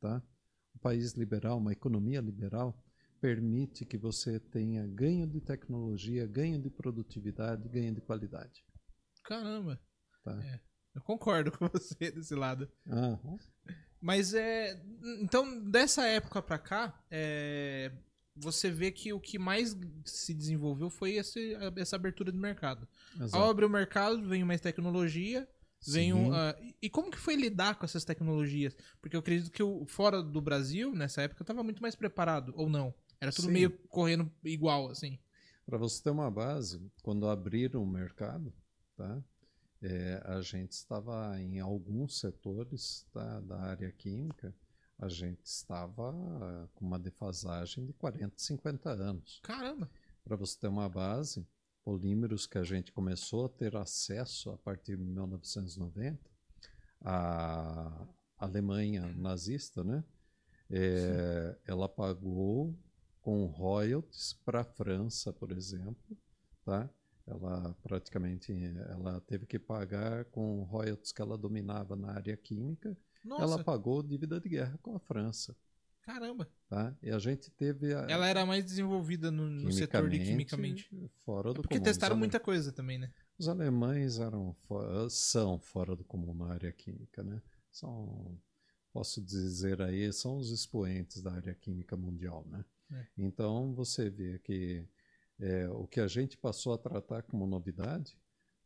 tá? 0.00 0.22
Um 0.74 0.78
país 0.78 1.14
liberal, 1.14 1.58
uma 1.58 1.72
economia 1.72 2.20
liberal, 2.20 2.80
permite 3.20 3.84
que 3.84 3.98
você 3.98 4.38
tenha 4.38 4.86
ganho 4.86 5.26
de 5.26 5.40
tecnologia, 5.40 6.26
ganho 6.26 6.60
de 6.60 6.70
produtividade, 6.70 7.68
ganho 7.68 7.92
de 7.92 8.00
qualidade. 8.00 8.64
Caramba. 9.24 9.80
Tá? 10.22 10.40
É. 10.44 10.60
Eu 10.94 11.02
concordo 11.02 11.50
com 11.58 11.68
você 11.68 12.12
desse 12.12 12.36
lado. 12.36 12.70
Aham. 12.88 13.36
Mas 14.00 14.34
é. 14.34 14.80
Então, 15.20 15.60
dessa 15.64 16.06
época 16.06 16.40
pra 16.40 16.58
cá, 16.58 16.98
é, 17.10 17.92
você 18.34 18.70
vê 18.70 18.90
que 18.90 19.12
o 19.12 19.20
que 19.20 19.38
mais 19.38 19.76
se 20.04 20.32
desenvolveu 20.32 20.88
foi 20.88 21.12
esse, 21.16 21.54
essa 21.76 21.96
abertura 21.96 22.32
de 22.32 22.38
mercado. 22.38 22.88
Ao 23.18 23.24
Exato. 23.24 23.44
abrir 23.44 23.64
o 23.66 23.70
mercado, 23.70 24.22
veio 24.26 24.46
mais 24.46 24.60
tecnologia. 24.60 25.46
Vem 25.86 26.12
um, 26.12 26.30
e- 26.60 26.76
e 26.82 26.90
como 26.90 27.10
que 27.10 27.16
foi 27.18 27.34
lidar 27.36 27.76
com 27.76 27.86
essas 27.86 28.04
tecnologias? 28.04 28.76
Porque 29.00 29.16
eu 29.16 29.20
acredito 29.20 29.50
que 29.50 29.62
o, 29.62 29.86
fora 29.86 30.22
do 30.22 30.40
Brasil, 30.40 30.94
nessa 30.94 31.22
época, 31.22 31.42
estava 31.42 31.62
muito 31.62 31.80
mais 31.80 31.94
preparado, 31.94 32.52
ou 32.54 32.68
não? 32.68 32.92
Era 33.18 33.32
tudo 33.32 33.46
Sim. 33.46 33.52
meio 33.52 33.70
correndo 33.88 34.30
igual, 34.44 34.90
assim. 34.90 35.18
Para 35.64 35.78
você 35.78 36.02
ter 36.02 36.10
uma 36.10 36.30
base, 36.30 36.82
quando 37.02 37.26
abriram 37.28 37.82
o 37.82 37.86
mercado, 37.86 38.52
tá? 38.96 39.22
É, 39.82 40.22
a 40.26 40.40
gente 40.42 40.72
estava 40.72 41.40
em 41.40 41.58
alguns 41.58 42.20
setores 42.20 43.06
tá, 43.12 43.40
da 43.40 43.60
área 43.60 43.90
química, 43.92 44.54
a 44.98 45.08
gente 45.08 45.44
estava 45.44 46.12
com 46.74 46.86
uma 46.86 46.98
defasagem 46.98 47.86
de 47.86 47.92
40, 47.94 48.34
50 48.36 48.90
anos. 48.90 49.40
Caramba. 49.42 49.90
Para 50.22 50.36
você 50.36 50.58
ter 50.58 50.68
uma 50.68 50.88
base, 50.88 51.46
polímeros 51.82 52.46
que 52.46 52.58
a 52.58 52.62
gente 52.62 52.92
começou 52.92 53.46
a 53.46 53.48
ter 53.48 53.74
acesso 53.74 54.50
a 54.50 54.58
partir 54.58 54.96
de 54.96 55.02
1990, 55.02 56.18
a 57.00 58.06
Alemanha 58.36 59.08
nazista, 59.16 59.82
né? 59.82 60.04
É, 60.70 61.58
ela 61.66 61.88
pagou 61.88 62.78
com 63.22 63.46
royalties 63.46 64.34
para 64.44 64.60
a 64.60 64.64
França, 64.64 65.32
por 65.32 65.50
exemplo, 65.50 66.16
tá? 66.64 66.88
Ela 67.30 67.74
praticamente 67.82 68.52
ela 68.90 69.20
teve 69.20 69.46
que 69.46 69.58
pagar 69.58 70.24
com 70.26 70.62
royalties 70.64 71.12
que 71.12 71.22
ela 71.22 71.38
dominava 71.38 71.94
na 71.96 72.12
área 72.12 72.36
química. 72.36 72.96
Nossa, 73.24 73.42
Ela 73.44 73.64
pagou 73.64 74.02
dívida 74.02 74.40
de 74.40 74.48
guerra 74.48 74.78
com 74.82 74.96
a 74.96 74.98
França, 74.98 75.54
caramba. 76.02 76.48
tá? 76.68 76.96
E 77.02 77.10
a 77.10 77.18
gente 77.18 77.50
teve 77.50 77.94
a, 77.94 78.00
Ela 78.08 78.26
era 78.26 78.44
mais 78.46 78.64
desenvolvida 78.64 79.30
no, 79.30 79.48
no 79.48 79.70
setor 79.70 80.08
de 80.08 80.18
quimicamente. 80.18 80.90
fora 81.24 81.52
do 81.52 81.58
É 81.60 81.62
porque 81.62 81.74
comum. 81.78 81.84
testaram 81.84 82.14
ale- 82.14 82.20
muita 82.20 82.40
coisa 82.40 82.72
também, 82.72 82.98
né? 82.98 83.12
Os 83.38 83.48
alemães 83.48 84.18
eram 84.18 84.56
são 85.08 85.58
fora 85.58 85.94
do 85.94 86.04
comum 86.04 86.34
na 86.34 86.52
área 86.52 86.72
química, 86.72 87.22
né? 87.22 87.40
São, 87.70 88.38
posso 88.92 89.20
dizer 89.22 89.80
aí, 89.80 90.12
são 90.12 90.36
os 90.36 90.50
expoentes 90.50 91.22
da 91.22 91.32
área 91.32 91.54
química 91.54 91.96
mundial, 91.96 92.44
né? 92.50 92.64
É. 92.92 93.06
Então 93.16 93.72
você 93.74 94.10
vê 94.10 94.38
que 94.40 94.84
é, 95.40 95.68
o 95.70 95.86
que 95.86 96.00
a 96.00 96.06
gente 96.06 96.36
passou 96.36 96.72
a 96.72 96.78
tratar 96.78 97.22
como 97.22 97.46
novidade 97.46 98.16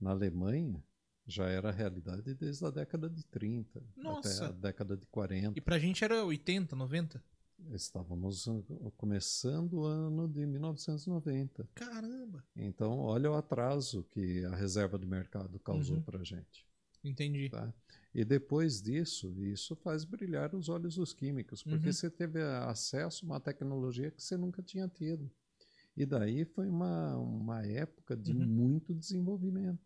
na 0.01 0.11
Alemanha 0.11 0.83
já 1.27 1.47
era 1.49 1.71
realidade 1.71 2.35
desde 2.35 2.65
a 2.67 2.71
década 2.71 3.09
de 3.09 3.25
30 3.27 3.83
Nossa. 3.97 4.45
até 4.47 4.47
a 4.47 4.53
década 4.53 4.97
de 4.97 5.07
40. 5.07 5.59
E 5.59 5.61
pra 5.61 5.79
gente 5.79 6.05
era 6.05 6.23
80, 6.25 6.77
90? 6.77 7.23
Estávamos 7.73 8.47
uh, 8.47 8.63
começando 8.97 9.75
o 9.75 9.85
ano 9.85 10.29
de 10.29 10.45
1990. 10.45 11.67
Caramba. 11.75 12.45
Então, 12.55 12.99
olha 12.99 13.31
o 13.31 13.35
atraso 13.35 14.03
que 14.11 14.45
a 14.45 14.55
reserva 14.55 14.99
do 14.99 15.07
mercado 15.07 15.59
causou 15.61 15.97
Uhum. 15.97 16.03
para 16.03 16.21
a 16.21 16.25
gente. 16.25 16.67
Entendi. 17.03 17.49
Tá? 17.49 17.73
E 18.15 18.25
depois 18.25 18.83
disso, 18.83 19.33
isso 19.45 19.75
faz 19.77 20.05
brilhar 20.05 20.55
os 20.55 20.69
olhos 20.69 20.97
dos 20.97 21.13
químicos, 21.13 21.63
porque 21.63 21.87
Uhum. 21.87 21.93
você 21.93 22.11
teve 22.11 22.43
acesso 22.43 23.25
a 23.25 23.29
uma 23.29 23.41
tecnologia 23.41 24.11
que 24.11 24.23
você 24.23 24.37
nunca 24.37 24.63
tinha 24.63 24.89
tido. 24.89 25.31
E 25.97 26.05
daí 26.05 26.45
foi 26.45 26.69
uma, 26.69 27.17
uma 27.17 27.65
época 27.67 28.17
de 28.17 28.33
Uhum. 28.33 28.47
muito 28.47 28.95
desenvolvimento. 28.95 29.79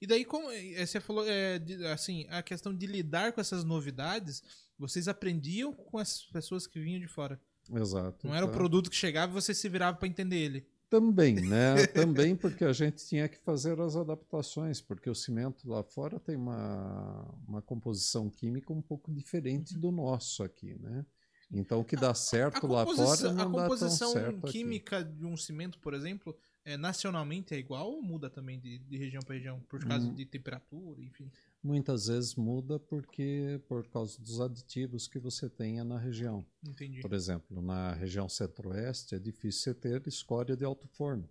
E 0.00 0.06
daí, 0.06 0.24
como 0.24 0.50
eh, 0.50 0.84
você 0.84 1.00
falou, 1.00 1.24
é, 1.26 1.60
assim, 1.92 2.26
a 2.30 2.42
questão 2.42 2.74
de 2.74 2.86
lidar 2.86 3.32
com 3.32 3.40
essas 3.40 3.64
novidades, 3.64 4.42
vocês 4.78 5.08
aprendiam 5.08 5.72
com 5.72 5.98
as 5.98 6.22
pessoas 6.24 6.66
que 6.66 6.80
vinham 6.80 7.00
de 7.00 7.06
fora. 7.08 7.40
Exato. 7.72 8.26
Não 8.26 8.34
era 8.34 8.46
o 8.46 8.48
tá? 8.48 8.54
produto 8.54 8.90
que 8.90 8.96
chegava 8.96 9.32
e 9.32 9.34
você 9.40 9.52
se 9.54 9.68
virava 9.68 9.96
pra 9.96 10.08
entender 10.08 10.36
ele. 10.36 10.66
Também, 10.88 11.34
né? 11.34 11.74
Também 11.94 12.34
porque 12.34 12.64
a 12.64 12.72
gente 12.72 13.04
tinha 13.06 13.28
que 13.28 13.36
fazer 13.38 13.78
as 13.78 13.94
adaptações, 13.94 14.80
porque 14.80 15.10
o 15.10 15.14
cimento 15.14 15.68
lá 15.68 15.82
fora 15.82 16.18
tem 16.18 16.34
uma, 16.34 17.28
uma 17.46 17.60
composição 17.60 18.30
química 18.30 18.72
um 18.72 18.80
pouco 18.80 19.12
diferente 19.12 19.76
do 19.78 19.92
nosso 19.92 20.42
aqui, 20.42 20.74
né? 20.80 21.04
Então 21.50 21.80
o 21.80 21.84
que 21.84 21.96
dá 21.96 22.12
certo 22.12 22.66
lá 22.66 22.84
fora 22.84 22.96
composição- 22.96 23.32
não 23.34 23.40
a 23.40 23.44
dá 23.44 23.50
tão 23.50 23.60
composição 23.62 24.12
certo 24.12 24.46
aqui. 24.46 24.52
química 24.58 25.02
de 25.02 25.24
um 25.24 25.36
cimento, 25.36 25.78
por 25.78 25.94
exemplo, 25.94 26.36
é, 26.64 26.76
nacionalmente 26.76 27.54
é 27.54 27.58
igual 27.58 27.90
ou 27.90 28.02
muda 28.02 28.28
também 28.28 28.60
de, 28.60 28.78
de 28.80 28.98
região 28.98 29.22
para 29.22 29.34
região? 29.34 29.58
Por 29.60 29.82
causa 29.86 30.06
Hum. 30.06 30.14
de 30.14 30.26
temperatura, 30.26 31.02
enfim. 31.02 31.30
Muitas 31.62 32.06
vezes 32.06 32.34
muda 32.34 32.78
porque 32.78 33.60
por 33.66 33.88
causa 33.88 34.20
dos 34.20 34.40
aditivos 34.42 35.08
que 35.08 35.18
você 35.18 35.48
tenha 35.48 35.82
na 35.84 35.98
região. 35.98 36.44
Entendi. 36.62 37.00
Por 37.00 37.14
exemplo, 37.14 37.62
na 37.62 37.94
região 37.94 38.28
centro-oeste 38.28 39.14
é 39.14 39.18
difícil 39.18 39.72
você 39.72 39.74
ter 39.74 40.06
escória 40.06 40.54
de 40.54 40.64
alto 40.66 40.86
forno. 40.88 41.26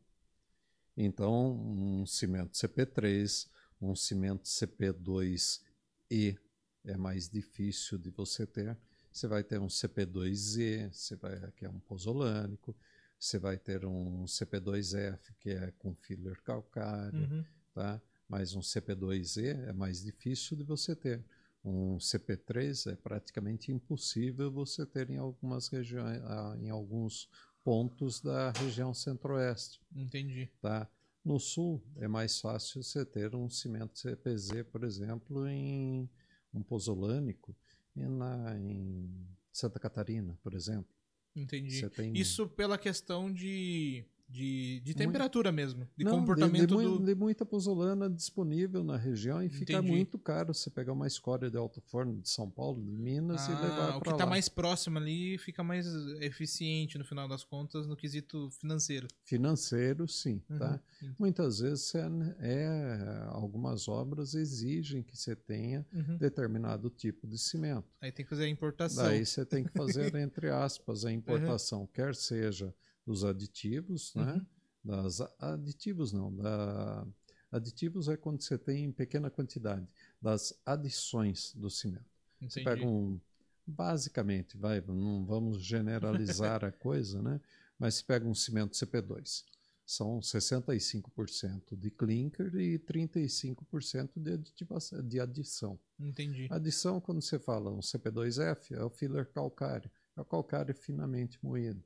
Então, 0.97 1.51
um 1.53 2.05
cimento 2.07 2.57
CP3, 2.57 3.47
um 3.80 3.95
cimento 3.95 4.47
CP2E 4.49 6.38
é 6.86 6.97
mais 6.97 7.30
difícil 7.30 7.99
de 7.99 8.09
você 8.09 8.47
ter. 8.47 8.76
Você 9.18 9.28
vai 9.28 9.43
ter 9.43 9.59
um 9.59 9.65
CP2Z, 9.65 10.93
você 10.93 11.15
vai, 11.15 11.51
que 11.53 11.65
é 11.65 11.70
um 11.70 11.80
pozolânico. 11.80 12.76
Você 13.18 13.39
vai 13.39 13.57
ter 13.57 13.84
um 13.84 14.26
CP2F, 14.26 15.34
que 15.39 15.49
é 15.49 15.72
com 15.80 15.95
filler 15.95 16.39
calcário 16.43 17.18
Uhum. 17.18 17.43
tá? 17.74 17.99
Mas 18.30 18.53
um 18.53 18.61
CP2E 18.61 19.47
é 19.70 19.74
mais 19.74 20.03
difícil 20.03 20.55
de 20.55 20.63
você 20.63 20.95
ter. 20.95 21.26
Um 21.65 21.97
CP3 21.97 22.91
é 22.91 22.95
praticamente 22.95 23.72
impossível 23.72 24.51
você 24.51 24.86
ter 24.86 25.09
em 25.09 25.18
algumas 25.18 25.68
regiões, 25.68 26.22
ah, 26.24 26.55
em 26.61 26.70
alguns 26.70 27.28
pontos 27.63 28.22
da 28.22 28.51
região 28.51 28.93
centro-oeste, 28.93 29.82
Entendi. 29.95 30.47
tá? 30.61 30.88
No 31.26 31.39
sul 31.39 31.84
é 31.95 32.07
mais 32.07 32.39
fácil 32.39 32.84
você 32.84 33.03
ter 33.03 33.34
um 33.34 33.49
cimento 33.49 33.97
CPZ, 33.97 34.63
por 34.72 34.84
exemplo, 34.84 35.47
em 35.47 36.07
um 36.53 36.61
pozolânico 36.61 37.55
e 37.98 38.08
na, 38.08 38.58
em 38.58 39.28
Santa 39.52 39.80
Catarina, 39.80 40.38
por 40.43 40.54
exemplo. 40.54 40.95
Entendi. 41.36 41.88
Tem 41.89 42.16
Isso 42.16 42.48
pela 42.48 42.78
questão 42.78 43.32
de, 43.32 44.06
de, 44.30 44.82
de 44.82 44.89
Muito- 44.89 44.97
temperatura 44.97 45.51
mesmo. 45.53 45.88
De 45.95 46.03
Não, 46.03 46.11
de- 46.11 46.17
comportamento 46.19 46.67
de, 46.67 46.73
mui- 46.73 46.84
do. 46.84 46.99
de 47.05 47.15
muita 47.15 47.45
pozolana 47.45 48.09
disponível 48.09 48.84
na 48.84 48.97
região 48.97 49.41
e 49.41 49.49
fica 49.49 49.73
Entendi. 49.73 49.88
muito 49.89 50.19
caro 50.19 50.53
você 50.53 50.69
pegar 50.69 50.91
uma 50.91 51.07
escória 51.07 51.49
de 51.49 51.57
alto 51.57 51.80
forno 51.82 52.19
de 52.21 52.30
São 52.30 52.49
Paulo, 52.49 52.84
de 52.84 52.91
Minas 52.91 53.47
e 53.47 53.51
Ah, 53.51 53.61
levar 53.61 53.89
o 53.97 53.99
para 53.99 54.01
que 54.01 54.09
lá. 54.11 54.17
tá 54.17 54.25
mais 54.25 54.49
próximo 54.49 54.97
ali 54.97 55.38
fica 55.38 55.63
mais 55.63 55.88
eficiente 56.19 56.97
no 56.97 57.05
final 57.05 57.28
das 57.28 57.43
contas 57.43 57.88
no 57.88 57.95
quesito 57.95 58.49
financeiro. 58.59 59.07
Financeiro, 59.23 60.07
sim, 60.07 60.39
tá? 60.59 60.80
Uhum. 61.01 61.15
Muitas 61.19 61.59
vezes 61.59 61.95
é, 61.95 62.07
é- 62.39 63.23
algumas 63.30 63.88
obras 63.88 64.34
exigem 64.34 65.03
que 65.03 65.15
você 65.17 65.36
tenha 65.36 65.86
Uhum. 65.93 66.17
determinado 66.17 66.89
tipo 66.89 67.25
de 67.28 67.38
cimento. 67.38 67.88
Aí 68.01 68.11
tem 68.11 68.25
que 68.25 68.30
fazer 68.30 68.43
a 68.43 68.49
importação. 68.49 69.05
Daí 69.05 69.25
você 69.25 69.45
tem 69.45 69.63
que 69.63 69.71
fazer, 69.71 70.13
entre 70.15 70.49
aspas, 70.49 71.05
a 71.05 71.11
importação, 71.11 71.88
quer 71.93 72.13
seja 72.15 72.73
dos 73.08 73.24
aditivos, 73.24 74.14
né? 74.14 74.34
Uhum. 74.34 74.45
Das 74.84 75.22
a- 75.22 75.32
aditivos 75.39 76.12
não, 76.12 76.36
da 76.36 77.08
aditivos 77.49 78.10
é 78.10 78.18
quando 78.18 78.41
você 78.41 78.58
tem 78.58 78.84
em 78.84 78.91
pequena 78.91 79.30
quantidade 79.30 79.88
das 80.22 80.53
adições 80.66 81.53
do 81.55 81.70
cimento. 81.70 82.05
Você 82.41 82.60
Entendi. 82.60 82.66
pega 82.66 82.86
um 82.86 83.20
basicamente, 83.66 84.58
vai, 84.58 84.82
não 84.82 85.26
vamos 85.26 85.62
generalizar 85.62 86.64
a 86.66 86.72
coisa, 86.72 87.22
né? 87.22 87.39
Mas 87.80 87.95
você 87.95 88.03
pega 88.03 88.28
um 88.28 88.34
cimento 88.34 88.76
CP2, 88.76 89.43
são 89.86 90.20
65% 90.22 91.76
de 91.78 91.89
clinker 91.89 92.53
e 92.55 92.78
35% 92.80 94.12
de, 94.18 94.34
aditivação, 94.34 95.01
de 95.08 95.20
adição. 95.20 95.80
Entendi. 95.99 96.47
Adição, 96.49 96.99
quando 96.99 97.22
você 97.22 97.39
fala 97.39 97.72
um 97.72 97.80
CP2F, 97.80 98.74
é 98.74 98.84
o 98.84 98.89
filler 98.89 99.26
calcário. 99.28 99.89
É 100.16 100.22
o 100.22 100.26
calcário 100.26 100.74
finamente 100.76 101.39
moído. 101.43 101.84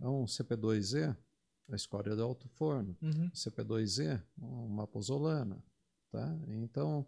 É 0.00 0.06
um 0.06 0.24
CP2E, 0.24 1.16
a 1.70 1.76
escória 1.76 2.14
de 2.14 2.22
alto 2.22 2.48
forno. 2.48 2.96
Uhum. 3.02 3.30
CP2E, 3.30 4.22
uma 4.36 4.86
pozolana. 4.86 5.62
Tá? 6.10 6.38
Então, 6.48 7.06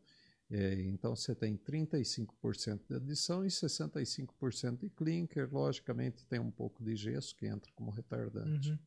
é, 0.50 0.74
então 0.82 1.14
você 1.16 1.34
tem 1.34 1.56
35% 1.56 2.80
de 2.88 2.94
adição 2.96 3.44
e 3.44 3.48
65% 3.48 4.78
de 4.80 4.90
clinker. 4.90 5.48
Logicamente 5.52 6.26
tem 6.26 6.38
um 6.40 6.50
pouco 6.50 6.84
de 6.84 6.94
gesso 6.96 7.34
que 7.36 7.46
entra 7.46 7.70
como 7.74 7.90
retardante. 7.90 8.70
Uhum. 8.70 8.78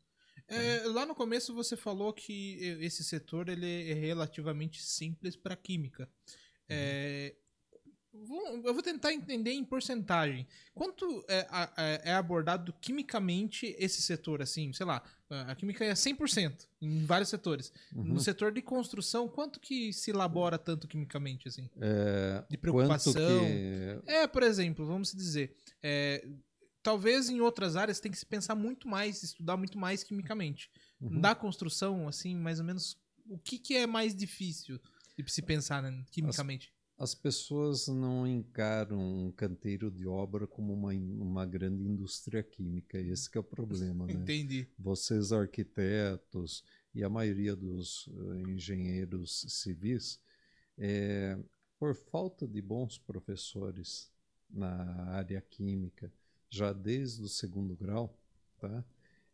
É, 0.47 0.83
lá 0.87 1.05
no 1.05 1.15
começo 1.15 1.53
você 1.53 1.77
falou 1.77 2.11
que 2.13 2.57
esse 2.81 3.03
setor 3.03 3.47
ele 3.49 3.89
é 3.89 3.93
relativamente 3.93 4.83
simples 4.83 5.35
para 5.35 5.55
química. 5.55 6.09
É, 6.67 7.29
vou- 7.29 7.42
eu 8.13 8.73
vou 8.73 8.81
tentar 8.83 9.11
entender 9.13 9.51
em 9.51 9.63
porcentagem. 9.63 10.47
Quanto 10.73 11.23
é, 11.27 11.47
a- 11.49 11.71
é 12.03 12.13
abordado 12.13 12.73
quimicamente 12.79 13.75
esse 13.79 14.01
setor? 14.01 14.41
Assim, 14.41 14.71
sei 14.73 14.85
lá, 14.85 15.01
a 15.29 15.55
química 15.55 15.83
é 15.83 15.93
100% 15.95 16.67
em 16.81 17.05
vários 17.05 17.29
setores. 17.29 17.73
Uhum. 17.95 18.03
No 18.03 18.19
setor 18.19 18.51
de 18.51 18.61
construção, 18.61 19.27
quanto 19.27 19.59
que 19.59 19.91
se 19.91 20.11
elabora 20.11 20.57
tanto 20.57 20.87
quimicamente 20.87 21.47
assim? 21.47 21.69
É, 21.81 22.43
De 22.49 22.57
preocupação. 22.57 23.13
Que, 23.13 23.99
É, 24.05 24.27
por 24.27 24.43
exemplo, 24.43 24.85
vamos 24.85 25.11
dizer, 25.11 25.55
é, 25.81 26.25
talvez 26.83 27.29
em 27.29 27.41
outras 27.41 27.75
áreas 27.75 27.99
tem 27.99 28.11
que 28.11 28.17
se 28.17 28.25
pensar 28.25 28.53
muito 28.55 28.87
mais, 28.87 29.23
estudar 29.23 29.57
muito 29.57 29.77
mais 29.77 30.03
quimicamente. 30.03 30.69
Uhum. 31.01 31.19
Da 31.19 31.33
construção, 31.33 32.07
assim, 32.07 32.35
mais 32.35 32.59
ou 32.59 32.65
menos, 32.65 32.95
o 33.27 33.37
que, 33.39 33.57
que 33.57 33.75
é 33.75 33.87
mais 33.87 34.15
difícil 34.15 34.79
de 35.17 35.31
se 35.31 35.41
pensar 35.41 35.81
né, 35.81 36.03
quimicamente? 36.11 36.67
As 36.67 36.82
pessoas 37.15 37.87
não 37.87 38.25
encaram 38.27 38.99
um 38.99 39.31
canteiro 39.31 39.89
de 39.89 40.07
obra 40.07 40.45
como 40.45 40.73
uma, 40.73 40.93
uma 40.93 41.45
grande 41.45 41.83
indústria 41.83 42.43
química. 42.43 42.99
Esse 42.99 43.29
que 43.29 43.37
é 43.37 43.41
o 43.41 43.43
problema, 43.43 44.05
né? 44.07 44.13
Entendi. 44.13 44.67
Vocês 44.77 45.31
arquitetos 45.31 46.63
e 46.93 47.03
a 47.03 47.09
maioria 47.09 47.55
dos 47.55 48.07
eh, 48.07 48.51
engenheiros 48.51 49.45
civis, 49.49 50.19
eh, 50.77 51.37
por 51.79 51.95
falta 51.95 52.47
de 52.47 52.61
bons 52.61 52.97
professores 52.97 54.11
na 54.49 55.09
área 55.09 55.41
química, 55.41 56.11
já 56.49 56.71
desde 56.71 57.23
o 57.23 57.27
segundo 57.27 57.75
grau, 57.75 58.15
tá? 58.59 58.85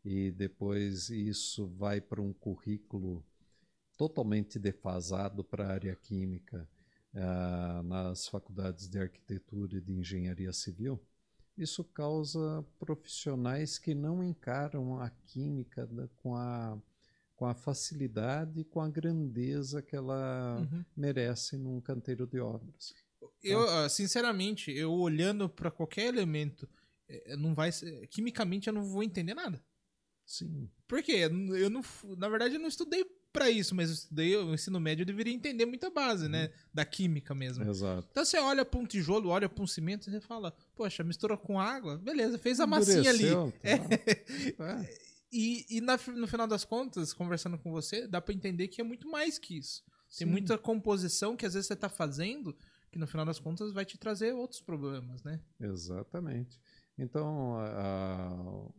E 0.03 0.31
depois 0.31 1.09
isso 1.09 1.67
vai 1.67 1.99
para 1.99 2.21
um 2.21 2.31
currículo 2.31 3.23
totalmente 3.97 4.57
defasado 4.57 5.43
para 5.43 5.67
a 5.67 5.73
área 5.73 5.95
química 5.97 6.65
ah, 7.15 7.81
nas 7.83 8.27
faculdades 8.27 8.87
de 8.87 8.99
arquitetura 8.99 9.77
e 9.77 9.81
de 9.81 9.91
engenharia 9.93 10.53
civil, 10.53 10.99
isso 11.57 11.83
causa 11.83 12.65
profissionais 12.79 13.77
que 13.77 13.93
não 13.93 14.23
encaram 14.23 14.99
a 15.01 15.09
química 15.09 15.85
da- 15.87 16.07
com, 16.17 16.35
a, 16.35 16.77
com 17.35 17.45
a 17.45 17.53
facilidade 17.53 18.59
e 18.61 18.63
com 18.63 18.81
a 18.81 18.89
grandeza 18.89 19.81
que 19.81 19.95
ela 19.95 20.67
Uhum. 20.71 20.85
merece 20.95 21.57
num 21.57 21.81
canteiro 21.81 22.25
de 22.27 22.39
obras. 22.39 22.93
Eu, 23.43 23.59
ah, 23.67 23.89
sinceramente, 23.89 24.71
eu 24.71 24.91
olhando 24.93 25.49
para 25.49 25.71
qualquer 25.71 26.05
elemento, 26.07 26.67
eh, 27.07 27.35
não 27.35 27.53
vai 27.53 27.69
quimicamente 28.09 28.67
eu 28.67 28.73
não 28.73 28.83
vou 28.83 29.03
entender 29.03 29.33
nada. 29.33 29.61
Sim, 30.25 30.69
Por 30.87 31.01
quê? 31.03 31.27
Eu 31.57 31.69
não, 31.69 31.81
na 32.17 32.29
verdade, 32.29 32.55
eu 32.55 32.59
não 32.59 32.67
estudei 32.67 33.03
para 33.31 33.49
isso, 33.49 33.75
mas 33.75 33.89
eu 33.89 33.93
estudei 33.95 34.35
o 34.37 34.53
ensino 34.53 34.79
médio, 34.79 35.03
eu 35.03 35.05
deveria 35.05 35.33
entender 35.33 35.65
muita 35.65 35.89
base, 35.89 36.27
né, 36.27 36.49
da 36.73 36.83
química 36.83 37.33
mesmo. 37.35 37.63
exato. 37.69 38.07
Então 38.11 38.25
você 38.25 38.37
olha 38.39 38.65
para 38.65 38.79
um 38.79 38.85
tijolo, 38.85 39.29
olha 39.29 39.47
para 39.47 39.63
um 39.63 39.67
cimento, 39.67 40.09
você 40.09 40.19
fala, 40.19 40.51
poxa, 40.75 41.03
misturou 41.03 41.37
com 41.37 41.59
água, 41.59 41.97
beleza, 41.97 42.37
fez 42.37 42.59
a 42.59 42.65
massinha 42.67 43.09
ali. 43.09 43.25
Endureceu, 43.27 43.53
tá? 44.57 44.79
É, 44.85 45.09
E, 45.31 45.77
e 45.77 45.81
na- 45.81 45.99
no 46.15 46.27
final 46.27 46.47
das 46.47 46.65
contas, 46.65 47.13
conversando 47.13 47.57
com 47.57 47.71
você, 47.71 48.07
dá 48.07 48.19
para 48.19 48.33
entender 48.33 48.67
que 48.67 48.81
é 48.81 48.83
muito 48.83 49.07
mais 49.07 49.37
que 49.37 49.57
isso. 49.59 49.83
Tem 50.17 50.25
sim. 50.25 50.25
muita 50.25 50.57
composição 50.57 51.35
que 51.37 51.45
às 51.45 51.53
vezes 51.53 51.67
você 51.67 51.75
tá 51.75 51.87
fazendo, 51.87 52.57
que 52.91 52.97
no 52.97 53.05
final 53.05 53.23
das 53.27 53.39
contas 53.39 53.71
vai 53.71 53.85
te 53.85 53.95
trazer 53.95 54.33
outros 54.33 54.59
problemas, 54.59 55.21
né? 55.21 55.39
Exatamente. 55.59 56.59
Então, 56.97 57.55
a- 57.59 57.67
a- 57.69 58.71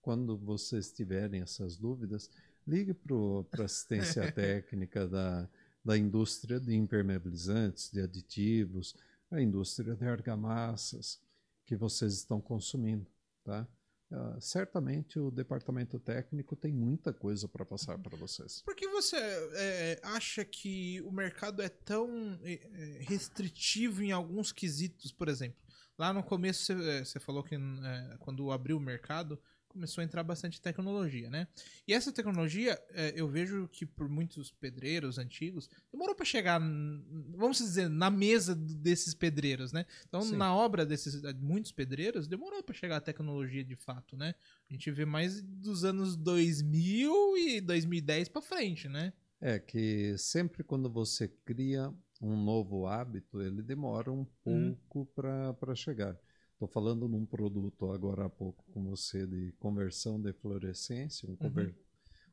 quando 0.00 0.36
vocês 0.36 0.90
tiverem 0.92 1.40
essas 1.42 1.76
dúvidas, 1.76 2.28
ligue 2.66 2.94
para 2.94 3.62
a 3.62 3.64
assistência 3.64 4.30
técnica 4.32 5.06
da, 5.06 5.48
da 5.84 5.96
indústria 5.96 6.60
de 6.60 6.74
impermeabilizantes, 6.74 7.90
de 7.90 8.00
aditivos, 8.00 8.94
a 9.30 9.40
indústria 9.40 9.94
de 9.94 10.06
argamassas 10.06 11.20
que 11.64 11.76
vocês 11.76 12.14
estão 12.14 12.40
consumindo. 12.40 13.06
Tá? 13.44 13.66
Ah, 14.14 14.36
certamente 14.40 15.18
o 15.18 15.30
departamento 15.30 15.98
técnico 15.98 16.54
tem 16.54 16.70
muita 16.70 17.14
coisa 17.14 17.48
para 17.48 17.64
passar 17.64 17.98
para 17.98 18.16
vocês. 18.16 18.60
Por 18.62 18.76
que 18.76 18.86
você 18.86 19.16
é, 19.16 20.00
acha 20.02 20.44
que 20.44 21.00
o 21.02 21.10
mercado 21.10 21.62
é 21.62 21.68
tão 21.70 22.38
é, 22.42 22.52
é, 22.52 23.02
restritivo 23.04 24.02
em 24.02 24.12
alguns 24.12 24.52
quesitos, 24.52 25.10
por 25.12 25.28
exemplo? 25.28 25.56
Lá 25.98 26.12
no 26.12 26.22
começo 26.22 26.74
você, 26.74 26.90
é, 26.90 27.04
você 27.04 27.18
falou 27.18 27.42
que 27.42 27.54
é, 27.54 28.16
quando 28.18 28.50
abriu 28.50 28.76
o 28.76 28.80
mercado, 28.80 29.40
começou 29.72 30.02
a 30.02 30.04
entrar 30.04 30.22
bastante 30.22 30.60
tecnologia, 30.60 31.28
né? 31.30 31.48
E 31.86 31.92
essa 31.92 32.12
tecnologia, 32.12 32.80
é, 32.90 33.12
eu 33.16 33.28
vejo 33.28 33.68
que 33.68 33.84
por 33.84 34.08
muitos 34.08 34.52
pedreiros 34.52 35.18
antigos, 35.18 35.68
demorou 35.90 36.14
para 36.14 36.24
chegar, 36.24 36.60
vamos 36.60 37.58
dizer, 37.58 37.88
na 37.88 38.10
mesa 38.10 38.54
desses 38.54 39.14
pedreiros, 39.14 39.72
né? 39.72 39.86
Então, 40.06 40.22
Sim. 40.22 40.36
na 40.36 40.54
obra 40.54 40.86
desses 40.86 41.22
muitos 41.40 41.72
pedreiros, 41.72 42.28
demorou 42.28 42.62
para 42.62 42.74
chegar 42.74 42.96
a 42.96 43.00
tecnologia 43.00 43.64
de 43.64 43.76
fato, 43.76 44.16
né? 44.16 44.34
A 44.70 44.72
gente 44.72 44.90
vê 44.90 45.04
mais 45.04 45.42
dos 45.42 45.84
anos 45.84 46.16
2000 46.16 47.36
e 47.36 47.60
2010 47.60 48.28
para 48.28 48.42
frente, 48.42 48.88
né? 48.88 49.12
É 49.40 49.58
que 49.58 50.16
sempre 50.18 50.62
quando 50.62 50.88
você 50.88 51.26
cria 51.44 51.92
um 52.20 52.36
novo 52.36 52.86
hábito, 52.86 53.42
ele 53.42 53.60
demora 53.60 54.12
um 54.12 54.20
hum. 54.46 54.76
pouco 54.84 55.00
hum. 55.00 55.52
para 55.58 55.74
chegar. 55.74 56.16
Estou 56.62 56.72
falando 56.72 57.08
num 57.08 57.26
produto 57.26 57.90
agora 57.90 58.26
há 58.26 58.30
pouco 58.30 58.64
com 58.72 58.84
você 58.84 59.26
de 59.26 59.52
conversão 59.58 60.20
de 60.20 60.32
fluorescência, 60.32 61.28
um, 61.28 61.34
conver 61.34 61.74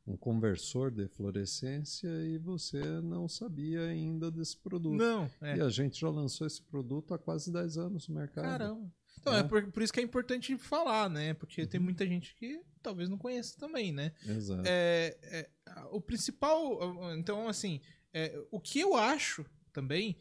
uhum. 0.06 0.14
um 0.14 0.16
conversor 0.16 0.92
de 0.92 1.08
fluorescência, 1.08 2.08
e 2.22 2.38
você 2.38 2.80
não 3.00 3.28
sabia 3.28 3.86
ainda 3.86 4.30
desse 4.30 4.56
produto. 4.56 4.94
Não. 4.94 5.28
É. 5.40 5.56
E 5.56 5.60
a 5.60 5.68
gente 5.68 5.98
já 5.98 6.08
lançou 6.08 6.46
esse 6.46 6.62
produto 6.62 7.12
há 7.12 7.18
quase 7.18 7.52
10 7.52 7.76
anos 7.76 8.06
no 8.06 8.14
mercado. 8.14 8.44
Caramba. 8.44 8.92
Então, 9.20 9.34
é, 9.34 9.40
é 9.40 9.42
por, 9.42 9.66
por, 9.72 9.82
isso 9.82 9.92
que 9.92 9.98
é 9.98 10.04
importante 10.04 10.56
falar, 10.56 11.10
né? 11.10 11.34
Porque 11.34 11.62
uhum. 11.62 11.66
tem 11.66 11.80
muita 11.80 12.06
gente 12.06 12.32
que 12.36 12.62
talvez 12.80 13.08
não 13.08 13.18
conheça 13.18 13.58
também, 13.58 13.92
né? 13.92 14.12
Exato. 14.24 14.62
É, 14.64 15.18
é, 15.22 15.50
o 15.90 16.00
principal. 16.00 16.78
Então, 17.16 17.48
assim, 17.48 17.80
é, 18.14 18.40
o 18.52 18.60
que 18.60 18.78
eu 18.78 18.94
acho 18.94 19.44
também 19.72 20.16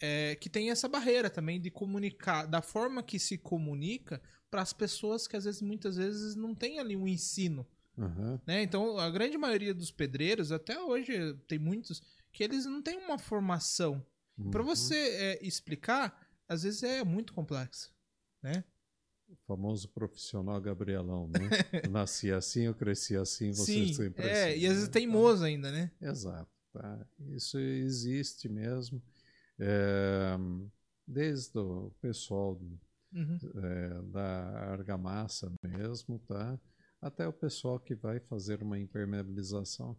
é, 0.00 0.34
que 0.36 0.48
tem 0.48 0.70
essa 0.70 0.88
barreira 0.88 1.28
também 1.28 1.60
de 1.60 1.70
comunicar, 1.70 2.46
da 2.46 2.62
forma 2.62 3.02
que 3.02 3.18
se 3.18 3.36
comunica 3.36 4.20
para 4.50 4.62
as 4.62 4.72
pessoas 4.72 5.28
que 5.28 5.36
às 5.36 5.44
vezes, 5.44 5.60
muitas 5.60 5.96
vezes, 5.96 6.34
não 6.34 6.54
tem 6.54 6.78
ali 6.80 6.96
um 6.96 7.06
ensino. 7.06 7.66
Uhum. 7.96 8.40
Né? 8.46 8.62
Então, 8.62 8.98
a 8.98 9.10
grande 9.10 9.36
maioria 9.36 9.74
dos 9.74 9.90
pedreiros, 9.90 10.50
até 10.50 10.80
hoje 10.80 11.34
tem 11.46 11.58
muitos, 11.58 12.02
que 12.32 12.42
eles 12.42 12.64
não 12.64 12.80
têm 12.80 12.96
uma 12.96 13.18
formação. 13.18 14.04
Uhum. 14.38 14.50
Para 14.50 14.62
você 14.62 14.96
é, 14.96 15.46
explicar, 15.46 16.28
às 16.48 16.62
vezes 16.62 16.82
é 16.82 17.04
muito 17.04 17.32
complexo. 17.32 17.92
Né? 18.42 18.64
O 19.28 19.36
famoso 19.46 19.88
profissional 19.90 20.60
Gabrielão, 20.60 21.28
né? 21.28 21.40
nasci 21.90 22.32
assim, 22.32 22.62
eu 22.62 22.74
cresci 22.74 23.16
assim, 23.16 23.52
você 23.52 23.72
Sim, 23.72 23.92
sempre 23.92 24.26
é, 24.26 24.50
assim. 24.50 24.60
E 24.60 24.66
às 24.66 24.72
vezes 24.72 24.88
né? 24.88 24.92
teimoso 24.92 25.44
ainda, 25.44 25.70
né? 25.70 25.92
Exato. 26.00 26.50
Tá? 26.72 27.06
Isso 27.28 27.58
existe 27.58 28.48
mesmo. 28.48 29.02
É, 29.60 30.36
desde 31.06 31.58
o 31.58 31.92
pessoal 32.00 32.60
uhum. 33.12 33.38
é, 33.56 34.02
da 34.10 34.72
argamassa 34.72 35.52
mesmo, 35.62 36.18
tá? 36.20 36.58
até 37.00 37.26
o 37.26 37.32
pessoal 37.32 37.78
que 37.78 37.94
vai 37.94 38.20
fazer 38.20 38.62
uma 38.62 38.78
impermeabilização. 38.78 39.96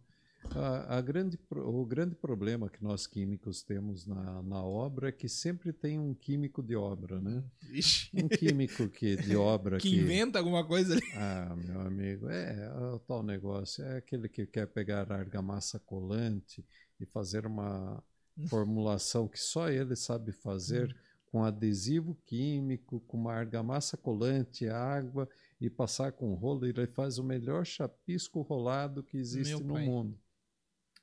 A, 0.56 0.98
a, 0.98 1.00
grande, 1.00 1.38
o 1.50 1.86
grande 1.86 2.16
problema 2.16 2.68
que 2.68 2.82
nós 2.82 3.06
químicos 3.06 3.62
temos 3.62 4.06
na, 4.06 4.42
na 4.42 4.62
obra 4.62 5.08
é 5.08 5.12
que 5.12 5.28
sempre 5.28 5.72
tem 5.72 6.00
um 6.00 6.12
químico 6.14 6.60
de 6.62 6.74
obra, 6.74 7.20
né? 7.20 7.44
Ixi. 7.70 8.10
Um 8.12 8.28
químico 8.28 8.88
que, 8.88 9.14
de 9.16 9.36
obra 9.36 9.78
que, 9.78 9.88
que 9.88 10.00
inventa 10.00 10.40
alguma 10.40 10.66
coisa 10.66 10.94
ali. 10.94 11.02
Ah, 11.14 11.54
meu 11.56 11.80
amigo, 11.82 12.28
é, 12.28 12.64
é 12.64 12.70
o 12.92 12.98
tal 12.98 13.22
negócio. 13.22 13.84
É 13.84 13.98
aquele 13.98 14.28
que 14.28 14.44
quer 14.44 14.66
pegar 14.66 15.12
argamassa 15.12 15.78
colante 15.78 16.64
e 16.98 17.06
fazer 17.06 17.46
uma 17.46 18.02
formulação 18.48 19.28
que 19.28 19.38
só 19.38 19.68
ele 19.68 19.96
sabe 19.96 20.32
fazer 20.32 20.88
hum. 20.88 20.98
com 21.26 21.44
adesivo 21.44 22.16
químico, 22.26 23.00
com 23.00 23.16
uma 23.16 23.32
argamassa 23.32 23.96
colante, 23.96 24.68
água 24.68 25.28
e 25.60 25.68
passar 25.70 26.12
com 26.12 26.34
rolo. 26.34 26.66
Ele 26.66 26.86
faz 26.86 27.18
o 27.18 27.24
melhor 27.24 27.64
chapisco 27.64 28.40
rolado 28.40 29.02
que 29.02 29.16
existe 29.16 29.56
Meu 29.56 29.60
no 29.60 29.74
pai. 29.74 29.84
mundo. 29.86 30.18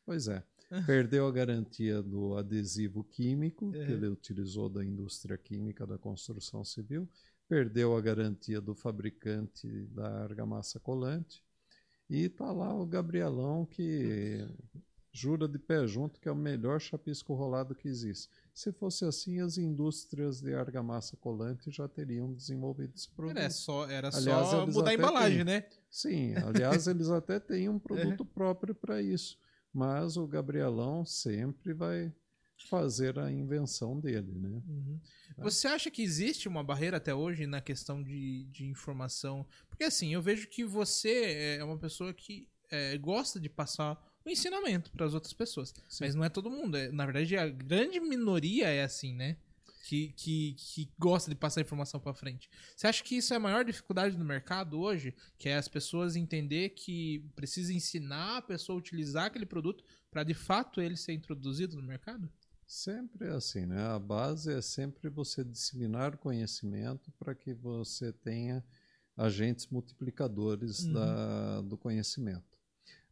Pois 0.06 0.28
é. 0.28 0.44
Perdeu 0.86 1.28
a 1.28 1.32
garantia 1.32 2.02
do 2.02 2.36
adesivo 2.36 3.04
químico, 3.04 3.72
é. 3.76 3.86
que 3.86 3.92
ele 3.92 4.08
utilizou 4.08 4.70
da 4.70 4.86
indústria 4.86 5.38
química 5.38 5.86
da 5.86 5.98
construção 5.98 6.64
civil. 6.64 7.10
Perdeu 7.48 7.98
a 7.98 8.02
garantia 8.02 8.62
do 8.62 8.76
fabricante 8.76 9.68
da 9.88 10.24
argamassa 10.24 10.80
colante. 10.80 11.44
E 12.08 12.26
está 12.26 12.52
lá 12.52 12.74
o 12.74 12.86
Gabrielão 12.86 13.66
que 13.66 14.48
jura 15.20 15.48
de 15.48 15.60
pé 15.60 15.86
junto 15.86 16.20
que 16.20 16.30
é 16.30 16.32
o 16.32 16.36
melhor 16.36 16.80
chapisco 16.80 17.34
rolado 17.34 17.76
que 17.76 17.88
existe. 17.88 18.30
Se 18.54 18.72
fosse 18.72 19.04
assim, 19.04 19.42
as 19.42 19.58
indústrias 19.58 20.40
de 20.40 20.54
argamassa 20.54 21.18
colante 21.18 21.70
já 21.70 21.88
teriam 21.88 22.34
desenvolvido 22.34 22.94
esse 22.96 23.10
produto. 23.10 23.38
Era 23.38 23.50
só, 23.50 23.90
era 23.90 24.10
aliás, 24.14 24.48
só 24.48 24.66
mudar 24.66 24.92
a 24.92 24.94
embalagem, 24.94 25.38
têm, 25.38 25.46
né? 25.46 25.66
Sim, 25.90 26.34
aliás, 26.36 26.88
eles 26.88 27.10
até 27.10 27.40
têm 27.40 27.68
um 27.68 27.78
produto 27.78 28.24
é. 28.30 28.34
próprio 28.34 28.74
para 28.74 29.02
isso. 29.02 29.38
Mas 29.74 30.16
o 30.16 30.26
Gabrielão 30.26 31.06
sempre 31.06 31.74
vai 31.74 32.14
fazer 32.70 33.20
a 33.20 33.32
invenção 33.32 34.00
dele, 34.00 34.34
né? 34.34 34.62
Uhum. 34.68 35.00
Você 35.38 35.68
acha 35.68 35.92
que 35.92 36.02
existe 36.02 36.48
uma 36.48 36.64
barreira 36.64 36.98
até 36.98 37.14
hoje 37.14 37.46
na 37.46 37.62
questão 37.62 38.02
de, 38.02 38.46
de 38.46 38.66
informação? 38.66 39.46
Porque 39.70 39.84
assim, 39.84 40.14
eu 40.14 40.22
vejo 40.22 40.48
que 40.48 40.66
você 40.66 41.58
é 41.60 41.64
uma 41.64 41.78
pessoa 41.78 42.14
que 42.14 42.50
é, 42.70 42.98
gosta 42.98 43.40
de 43.40 43.50
passar 43.50 43.98
o 44.26 44.30
ensinamento 44.30 44.92
para 44.92 45.06
as 45.06 45.14
outras 45.14 45.34
pessoas. 45.34 45.74
Sim. 45.88 46.04
Mas 46.04 46.16
não 46.16 46.24
é 46.24 46.30
todo 46.30 46.50
mundo. 46.50 46.78
É, 46.78 46.92
na 46.92 47.06
verdade, 47.06 47.38
a 47.38 47.48
grande 47.48 48.00
minoria 48.00 48.68
é 48.68 48.84
assim, 48.84 49.14
né? 49.14 49.38
Que, 49.86 50.14
que, 50.16 50.54
que 50.54 50.92
gosta 51.00 51.32
de 51.32 51.36
passar 51.36 51.62
informação 51.62 52.00
para 52.00 52.14
frente. 52.14 52.48
Você 52.76 52.86
acha 52.86 53.04
que 53.04 53.16
isso 53.16 53.34
é 53.34 53.38
a 53.38 53.40
maior 53.40 53.66
dificuldade 53.66 54.16
do 54.16 54.24
mercado 54.24 54.80
hoje? 54.80 55.16
Que 55.38 55.50
é 55.50 55.58
as 55.58 55.68
pessoas 55.68 56.16
entender 56.16 56.70
que 56.70 57.26
precisa 57.36 57.74
ensinar 57.74 58.38
a 58.38 58.42
pessoa 58.42 58.76
a 58.76 58.80
utilizar 58.80 59.26
aquele 59.26 59.48
produto 59.48 59.84
para 60.12 60.24
de 60.24 60.36
fato 60.36 60.80
ele 60.80 60.96
ser 60.96 61.14
introduzido 61.14 61.76
no 61.76 61.82
mercado? 61.82 62.30
Sempre 62.68 63.30
é 63.30 63.32
assim, 63.32 63.66
né? 63.66 63.82
A 63.88 63.98
base 63.98 64.54
é 64.54 64.62
sempre 64.62 65.10
você 65.10 65.44
disseminar 65.44 66.18
conhecimento 66.18 67.12
para 67.14 67.34
que 67.34 67.52
você 67.52 68.14
tenha 68.14 68.64
agentes 69.18 69.66
multiplicadores 69.66 70.84
uhum. 70.84 70.94
da, 70.94 71.62
do 71.62 71.76
conhecimento. 71.76 72.59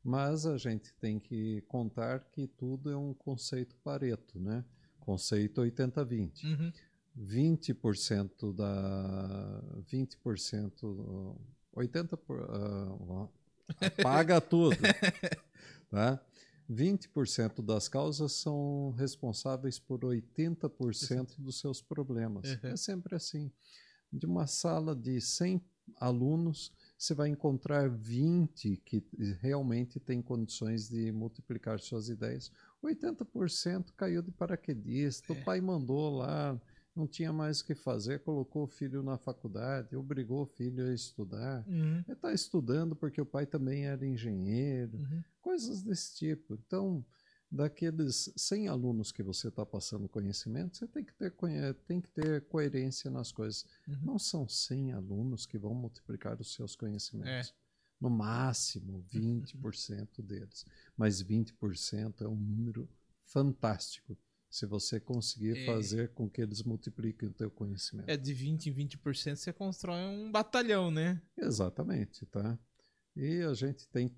Mas 0.08 0.46
a 0.46 0.58
gente 0.58 0.94
tem 1.02 1.20
que 1.20 1.60
contar 1.68 2.22
que 2.32 2.48
tudo 2.48 2.90
é 2.90 2.96
um 2.96 3.14
conceito 3.14 3.76
Pareto, 3.84 4.40
né? 4.40 4.64
Conceito 5.02 5.60
80-20. 5.60 6.46
Uhum. 6.46 6.72
20% 7.20 8.56
da 8.56 9.62
20% 9.92 11.36
80 11.74 12.16
por, 12.16 12.40
uh, 12.40 13.30
apaga 13.82 14.40
tudo, 14.40 14.78
tá? 15.92 16.24
20% 16.72 17.62
das 17.62 17.90
causas 17.90 18.32
são 18.32 18.92
responsáveis 18.92 19.78
por 19.78 20.00
80% 20.00 21.36
dos 21.38 21.60
seus 21.60 21.82
problemas. 21.82 22.50
Uhum. 22.50 22.60
É 22.70 22.78
sempre 22.78 23.14
assim. 23.14 23.52
De 24.10 24.26
uma 24.26 24.48
sala 24.48 24.96
de 24.96 25.20
100 25.20 25.62
alunos, 25.98 26.72
você 26.98 27.14
vai 27.14 27.30
encontrar 27.30 27.90
20 27.90 28.78
que 28.84 29.04
realmente 29.40 30.00
têm 30.00 30.22
condições 30.22 30.90
de 30.90 31.12
multiplicar 31.12 31.80
suas 31.80 32.10
ideias. 32.10 32.52
80% 32.84 33.94
caiu 33.96 34.22
de 34.22 34.32
paraquedista, 34.32 35.32
é. 35.32 35.36
o 35.40 35.44
pai 35.44 35.62
mandou 35.62 36.18
lá, 36.18 36.60
não 36.96 37.06
tinha 37.06 37.32
mais 37.32 37.60
o 37.60 37.66
que 37.66 37.76
fazer, 37.76 38.24
colocou 38.24 38.64
o 38.64 38.68
filho 38.68 39.04
na 39.04 39.18
faculdade, 39.18 39.96
obrigou 39.96 40.42
o 40.42 40.48
filho 40.48 40.88
a 40.88 40.94
estudar. 40.94 41.64
Uhum. 41.68 42.04
Está 42.08 42.34
estudando 42.34 42.96
porque 42.96 43.22
o 43.22 43.26
pai 43.26 43.46
também 43.46 43.86
era 43.86 44.06
engenheiro, 44.06 44.98
uhum. 44.98 45.24
coisas 45.40 45.84
desse 45.84 46.16
tipo. 46.16 46.56
Então, 46.56 47.06
daqueles 47.50 48.32
100 48.36 48.68
alunos 48.68 49.12
que 49.12 49.24
você 49.24 49.48
está 49.48 49.66
passando 49.66 50.10
conhecimento, 50.10 50.78
você 50.78 50.88
tem 50.88 51.04
que 51.04 51.14
ter, 51.14 51.34
tem 51.88 52.02
que 52.02 52.10
ter 52.10 52.46
coerência 52.48 53.10
nas 53.10 53.32
coisas. 53.32 53.66
Uhum. 53.88 54.00
Não 54.04 54.20
são 54.20 54.48
100 54.48 54.94
alunos 54.94 55.46
que 55.46 55.58
vão 55.58 55.74
multiplicar 55.74 56.40
os 56.40 56.54
seus 56.54 56.76
conhecimentos. 56.76 57.50
É. 57.50 57.68
No 58.00 58.10
máximo, 58.10 59.04
20% 59.12 60.20
uhum. 60.20 60.26
deles. 60.26 60.66
Mas 60.96 61.24
20% 61.24 62.22
é 62.22 62.28
um 62.28 62.36
número 62.36 62.88
fantástico 63.24 64.18
se 64.50 64.66
você 64.66 65.00
conseguir 65.00 65.58
é. 65.58 65.66
fazer 65.66 66.14
com 66.14 66.30
que 66.30 66.42
eles 66.42 66.64
multipliquem 66.64 67.30
o 67.30 67.34
teu 67.34 67.52
conhecimento. 67.52 68.10
É 68.10 68.16
de 68.16 68.34
20 68.34 68.68
em 68.68 68.74
20% 68.74 69.36
você 69.36 69.52
constrói 69.52 70.02
um 70.04 70.32
batalhão, 70.32 70.90
né? 70.90 71.22
Exatamente, 71.38 72.26
tá? 72.28 72.58
E 73.20 73.42
a 73.42 73.54
gente 73.56 73.88
tem 73.88 74.08
que 74.08 74.16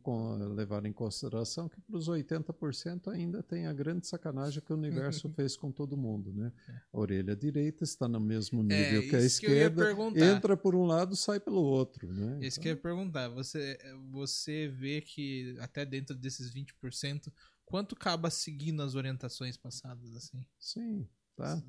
levar 0.54 0.86
em 0.86 0.92
consideração 0.92 1.70
que 1.70 1.80
para 1.80 1.96
os 1.96 2.10
80% 2.10 3.08
ainda 3.08 3.42
tem 3.42 3.66
a 3.66 3.72
grande 3.72 4.06
sacanagem 4.06 4.62
que 4.62 4.74
o 4.74 4.76
universo 4.76 5.30
fez 5.30 5.56
com 5.56 5.72
todo 5.72 5.96
mundo. 5.96 6.34
Né? 6.34 6.52
É. 6.68 6.72
A 6.92 7.00
orelha 7.00 7.34
direita 7.34 7.86
está 7.86 8.10
no 8.10 8.20
mesmo 8.20 8.62
nível 8.62 9.02
é, 9.02 9.08
que 9.08 9.16
a 9.16 9.22
esquerda, 9.22 9.96
que 9.96 10.22
entra 10.22 10.58
por 10.58 10.76
um 10.76 10.86
lado 10.86 11.16
sai 11.16 11.40
pelo 11.40 11.62
outro. 11.62 12.12
Né? 12.12 12.40
Isso 12.46 12.60
então... 12.60 12.64
que 12.64 12.68
eu 12.68 12.74
ia 12.74 12.78
perguntar. 12.78 13.30
Você, 13.30 13.80
você 14.12 14.68
vê 14.68 15.00
que 15.00 15.56
até 15.60 15.86
dentro 15.86 16.14
desses 16.14 16.54
20%, 16.54 17.32
quanto 17.64 17.96
acaba 17.96 18.30
seguindo 18.30 18.84
as 18.84 18.96
orientações 18.96 19.56
passadas? 19.56 20.14
assim? 20.14 20.46
Sim, 20.60 21.08
tá. 21.38 21.64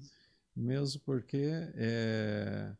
Mesmo 0.56 1.00
porque 1.02 1.48
é, 1.74 2.74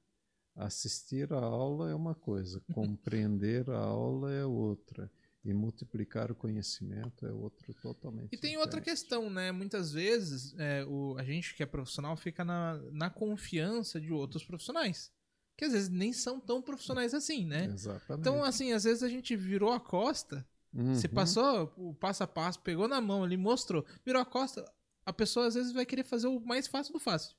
Assistir 0.65 1.33
a 1.33 1.39
aula 1.39 1.91
é 1.91 1.95
uma 1.95 2.15
coisa, 2.15 2.61
compreender 2.73 3.69
a 3.71 3.79
aula 3.79 4.33
é 4.33 4.45
outra. 4.45 5.11
E 5.43 5.55
multiplicar 5.55 6.31
o 6.31 6.35
conhecimento 6.35 7.25
é 7.27 7.33
outro 7.33 7.73
totalmente. 7.81 8.29
E 8.31 8.37
tem 8.37 8.59
outra 8.59 8.79
diferente. 8.79 9.01
questão, 9.01 9.31
né? 9.31 9.51
Muitas 9.51 9.91
vezes 9.91 10.55
é, 10.59 10.85
o, 10.85 11.17
a 11.17 11.25
gente 11.25 11.55
que 11.55 11.63
é 11.63 11.67
profissional 11.67 12.15
fica 12.15 12.45
na, 12.45 12.77
na 12.93 13.09
confiança 13.09 13.99
de 13.99 14.13
outros 14.13 14.45
profissionais. 14.45 15.11
Que 15.57 15.65
às 15.65 15.73
vezes 15.73 15.89
nem 15.89 16.13
são 16.13 16.39
tão 16.39 16.61
profissionais 16.61 17.15
assim, 17.15 17.47
né? 17.47 17.65
Exatamente. 17.73 18.21
Então, 18.21 18.45
assim, 18.45 18.73
às 18.73 18.85
vezes 18.85 19.03
a 19.03 19.09
gente 19.09 19.35
virou 19.35 19.73
a 19.73 19.81
costa, 19.81 20.47
você 20.95 21.07
Uhum. 21.09 21.15
passou 21.15 21.73
o 21.77 21.95
passo 21.95 22.23
a 22.23 22.27
passo, 22.27 22.61
pegou 22.61 22.87
na 22.87 23.01
mão 23.01 23.25
ali, 23.25 23.37
mostrou, 23.39 23.85
virou 24.05 24.21
a 24.21 24.27
costa, 24.27 24.63
a 25.07 25.13
pessoa 25.13 25.47
às 25.47 25.55
vezes 25.55 25.73
vai 25.73 25.87
querer 25.87 26.05
fazer 26.05 26.27
o 26.29 26.39
mais 26.41 26.67
fácil 26.67 26.93
do 26.93 26.99
fácil. 27.01 27.35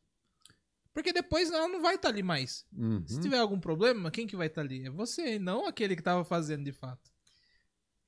Porque 0.94 1.14
depois 1.14 1.50
ela 1.50 1.68
não 1.68 1.82
vai 1.82 1.96
estar 1.96 2.10
ali 2.10 2.22
mais. 2.22 2.66
Uhum. 2.76 3.04
Se 3.08 3.20
tiver 3.20 3.38
algum 3.38 3.60
problema, 3.60 4.12
quem 4.12 4.28
que 4.28 4.36
vai 4.36 4.48
estar 4.48 4.62
ali? 4.62 4.86
É 4.86 4.90
você, 4.90 5.40
não 5.40 5.66
aquele 5.66 5.96
que 5.96 6.02
estava 6.02 6.24
fazendo 6.26 6.66
de 6.66 6.74
fato. 6.74 7.12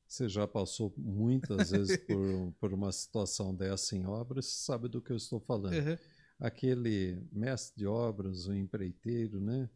Você 0.05 0.29
já 0.29 0.45
passou 0.45 0.93
muitas 0.97 1.71
vezes 1.71 1.97
por, 1.97 2.53
por 2.59 2.73
uma 2.73 2.91
situação 2.91 3.55
dessa 3.55 3.95
em 3.95 4.05
obras, 4.05 4.45
você 4.45 4.65
sabe 4.65 4.88
do 4.88 5.01
que 5.01 5.11
eu 5.11 5.17
estou 5.17 5.39
falando. 5.39 5.73
Uhum. 5.73 5.97
Aquele 6.39 7.25
mestre 7.31 7.77
de 7.77 7.88
obras, 7.88 8.47
o 8.47 8.53
empreiteiro, 8.53 9.39
né? 9.39 9.69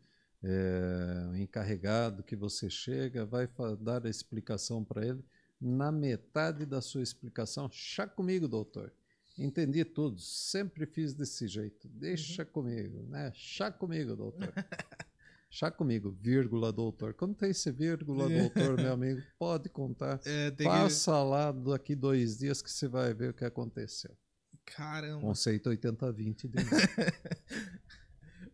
É, 0.43 1.27
o 1.31 1.35
encarregado 1.35 2.21
que 2.23 2.35
você 2.35 2.69
chega, 2.69 3.25
vai 3.25 3.49
dar 3.79 4.05
a 4.05 4.09
explicação 4.09 4.83
para 4.83 5.05
ele. 5.05 5.23
Na 5.59 5.91
metade 5.91 6.65
da 6.65 6.81
sua 6.81 7.01
explicação, 7.01 7.67
chá 7.71 8.05
comigo, 8.05 8.47
doutor. 8.47 8.93
Entendi 9.37 9.85
tudo, 9.85 10.19
sempre 10.19 10.85
fiz 10.85 11.13
desse 11.13 11.47
jeito. 11.47 11.87
Deixa 11.87 12.43
comigo, 12.43 13.03
né? 13.07 13.31
Chá 13.35 13.71
comigo, 13.71 14.15
doutor. 14.15 14.51
Chá 15.49 15.71
comigo, 15.71 16.11
vírgula, 16.11 16.73
doutor. 16.73 17.13
Quando 17.13 17.35
tem 17.35 17.51
esse 17.51 17.71
vírgula, 17.71 18.27
doutor, 18.27 18.77
meu 18.77 18.91
amigo, 18.93 19.21
pode 19.39 19.69
contar. 19.69 20.19
É, 20.25 20.51
tem 20.51 20.67
que... 20.67 20.73
Passa 20.73 21.23
lá 21.23 21.51
daqui 21.51 21.95
dois 21.95 22.37
dias 22.37 22.61
que 22.61 22.69
você 22.69 22.87
vai 22.87 23.13
ver 23.13 23.29
o 23.29 23.33
que 23.33 23.45
aconteceu. 23.45 24.17
Caramba. 24.65 25.21
Conceito 25.21 25.69
80-20 25.69 26.47
de. 26.47 26.57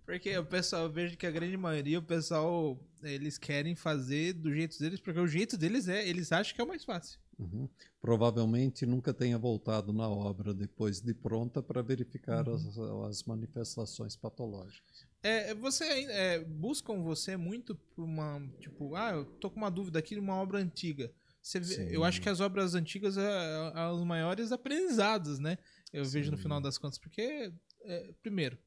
Porque 0.05 0.37
o 0.37 0.45
pessoal, 0.45 0.83
eu 0.83 0.91
vejo 0.91 1.17
que 1.17 1.25
a 1.25 1.31
grande 1.31 1.57
maioria, 1.57 1.97
o 1.97 2.03
pessoal, 2.03 2.77
eles 3.01 3.37
querem 3.37 3.73
fazer 3.73 4.33
do 4.33 4.53
jeito 4.53 4.77
deles, 4.77 4.99
porque 4.99 5.19
o 5.19 5.25
jeito 5.25 5.57
deles 5.57 5.87
é, 5.87 6.07
eles 6.07 6.29
acham 6.31 6.53
que 6.53 6.59
é 6.59 6.63
o 6.63 6.67
mais 6.67 6.83
fácil. 6.83 7.17
Uhum. 7.39 7.67
Provavelmente 7.99 8.85
nunca 8.85 9.13
tenha 9.13 9.37
voltado 9.37 9.91
na 9.91 10.07
obra 10.07 10.53
depois 10.53 11.01
de 11.01 11.13
pronta 11.13 11.63
para 11.63 11.81
verificar 11.81 12.47
Uhum. 12.47 12.55
as, 12.55 12.77
as 13.09 13.23
manifestações 13.23 14.15
patológicas. 14.15 15.05
É, 15.23 15.53
você 15.55 15.83
ainda- 15.85 16.11
é, 16.13 16.39
buscam 16.43 17.01
você 17.01 17.35
muito 17.37 17.75
por 17.75 18.03
uma, 18.03 18.41
tipo, 18.59 18.93
ah, 18.95 19.11
eu 19.11 19.25
tô 19.25 19.49
com 19.49 19.57
uma 19.57 19.71
dúvida 19.71 19.97
aqui 19.99 20.15
de 20.15 20.19
uma 20.21 20.35
obra 20.35 20.59
antiga. 20.59 21.11
Você 21.41 21.59
vê- 21.59 21.65
Sim. 21.75 21.87
eu 21.89 22.03
acho 22.03 22.21
que 22.21 22.29
as 22.29 22.39
obras 22.39 22.75
antigas 22.75 23.17
é, 23.17 23.71
é 23.75 23.87
os 23.89 24.03
maiores 24.03 24.51
aprendizados, 24.51 25.39
né? 25.39 25.57
Eu 25.91 26.05
vejo 26.05 26.31
no 26.31 26.37
Sim. 26.37 26.43
final 26.43 26.61
das 26.61 26.77
contas, 26.77 26.97
porque, 26.97 27.51
é, 27.81 28.13
primeiro, 28.21 28.57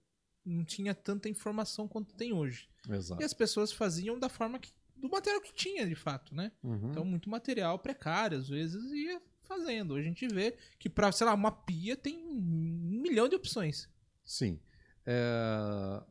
não 0.45 0.65
tinha 0.65 0.95
tanta 0.95 1.29
informação 1.29 1.89
quanto 1.89 2.15
tem 2.15 2.33
hoje. 2.33 2.69
Exato. 2.89 3.21
E 3.21 3.25
as 3.25 3.35
pessoas 3.35 3.73
faziam 3.73 4.19
da 4.19 4.29
forma 4.29 4.59
que, 4.59 4.73
do 4.97 5.09
material 5.09 5.41
que 5.43 5.53
tinha, 5.53 5.87
de 5.87 5.95
fato, 5.95 6.35
né? 6.35 6.53
Uhum. 6.63 6.91
Então, 6.91 7.05
muito 7.05 7.29
material 7.31 7.79
precário, 7.79 8.39
às 8.39 8.49
vezes, 8.49 8.83
ia 8.93 9.21
fazendo. 9.43 9.95
Hoje 9.95 10.07
a 10.07 10.09
gente 10.09 10.27
vê 10.29 10.57
que 10.79 10.89
pra, 10.89 11.13
sei 11.13 11.27
lá, 11.27 11.35
uma 11.35 11.53
pia 11.53 11.97
tem 11.97 12.19
um 12.27 13.01
milhão 13.03 13.29
de 13.29 13.37
opções. 13.37 13.89
Sim. 14.25 14.59
É, 15.05 16.03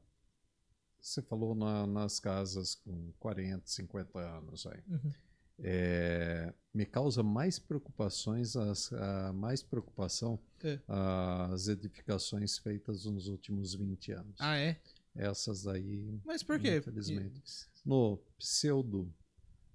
Você 0.99 1.21
falou 1.21 1.53
na- 1.53 1.85
nas 1.85 2.19
casas 2.19 2.73
com 2.75 3.11
40, 3.19 3.67
50 3.67 4.19
anos 4.19 4.65
aí. 4.65 4.81
Uhum. 4.89 5.11
É, 5.59 6.51
me 6.73 6.83
causa 6.85 7.21
mais 7.23 7.59
preocupações, 7.59 8.55
as, 8.55 8.91
a 8.91 9.31
mais 9.31 9.61
preocupação 9.61 10.39
É. 10.63 10.79
as 11.53 11.67
edificações 11.67 12.57
feitas 12.57 13.05
nos 13.05 13.27
últimos 13.27 13.75
20 13.75 14.11
anos. 14.13 14.35
Ah, 14.39 14.57
é? 14.57 14.81
Essas 15.15 15.65
aí, 15.65 16.19
Mas 16.25 16.43
por 16.43 16.59
quê? 16.59 16.77
Infelizmente. 16.77 17.41
no 17.85 18.17
pseudo 18.37 19.13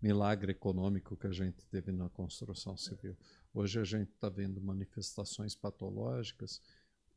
milagre 0.03 0.53
econômico 0.53 1.17
que 1.17 1.27
a 1.27 1.33
gente 1.33 1.65
teve 1.67 1.93
na 1.93 2.09
construção 2.11 2.77
civil. 2.77 3.17
Hoje 3.53 3.81
a 3.81 3.85
gente 3.85 4.11
está 4.11 4.29
vendo 4.29 4.61
manifestações 4.61 5.55
patológicas 5.55 6.61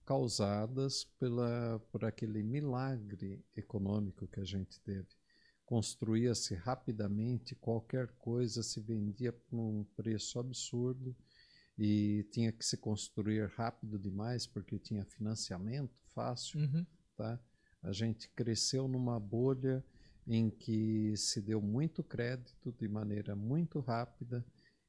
causadas 0.05 1.05
pela, 1.17 1.79
por 1.91 2.03
aquele 2.03 2.43
milagre 2.43 3.43
econômico 3.55 4.27
que 4.27 4.39
a 4.39 4.43
gente 4.43 4.79
teve. 4.81 5.07
Construía-se 5.65 6.55
rapidamente, 6.55 7.55
qualquer 7.55 8.07
coisa 8.17 8.61
se 8.61 8.81
vendia 8.81 9.31
por 9.31 9.57
um 9.57 9.85
preço 9.95 10.37
absurdo 10.39 11.15
e 11.77 12.27
tinha 12.31 12.51
que 12.51 12.65
se 12.65 12.77
construir 12.77 13.47
rápido 13.55 13.97
demais 13.97 14.45
porque 14.45 14.77
tinha 14.77 15.05
financiamento 15.05 15.95
fácil 16.13 16.59
Uhum. 16.59 16.85
tá? 17.15 17.39
A 17.83 17.91
gente 17.91 18.29
cresceu 18.29 18.87
numa 18.87 19.19
bolha 19.19 19.83
em 20.25 20.49
que 20.49 21.15
se 21.17 21.41
deu 21.41 21.61
muito 21.61 22.01
crédito 22.01 22.71
de 22.71 22.87
maneira 22.87 23.35
muito 23.35 23.79
rápida 23.79 24.45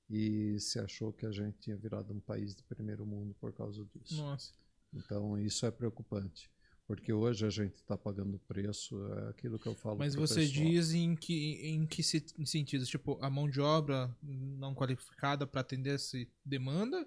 e 0.08 0.58
se 0.60 0.78
achou 0.78 1.12
que 1.12 1.26
a 1.26 1.32
gente 1.32 1.58
tinha 1.58 1.76
virado 1.76 2.12
um 2.12 2.20
país 2.20 2.54
de 2.54 2.62
primeiro 2.62 3.04
mundo 3.04 3.34
por 3.40 3.52
causa 3.52 3.84
disso. 3.86 4.16
Nossa. 4.16 4.52
Então 4.92 5.36
isso 5.38 5.66
é 5.66 5.70
preocupante, 5.70 6.50
porque 6.86 7.12
hoje 7.12 7.46
a 7.46 7.50
gente 7.50 7.74
está 7.76 7.96
pagando 7.96 8.38
preço, 8.40 8.94
é 9.14 9.30
aquilo 9.30 9.58
que 9.58 9.66
eu 9.66 9.74
falo. 9.74 9.98
Mas 9.98 10.14
você 10.14 10.40
pessoal. 10.46 10.66
diz 10.66 10.92
em 10.92 11.16
que, 11.16 11.54
em 11.66 11.86
que 11.86 12.02
se- 12.02 12.24
em 12.38 12.44
sentido? 12.44 12.84
Tipo, 12.84 13.18
a 13.22 13.30
mão 13.30 13.48
de 13.48 13.60
obra 13.60 14.14
não 14.22 14.74
qualificada 14.74 15.46
para 15.46 15.60
atender 15.62 15.94
essa 15.94 16.16
demanda, 16.44 17.06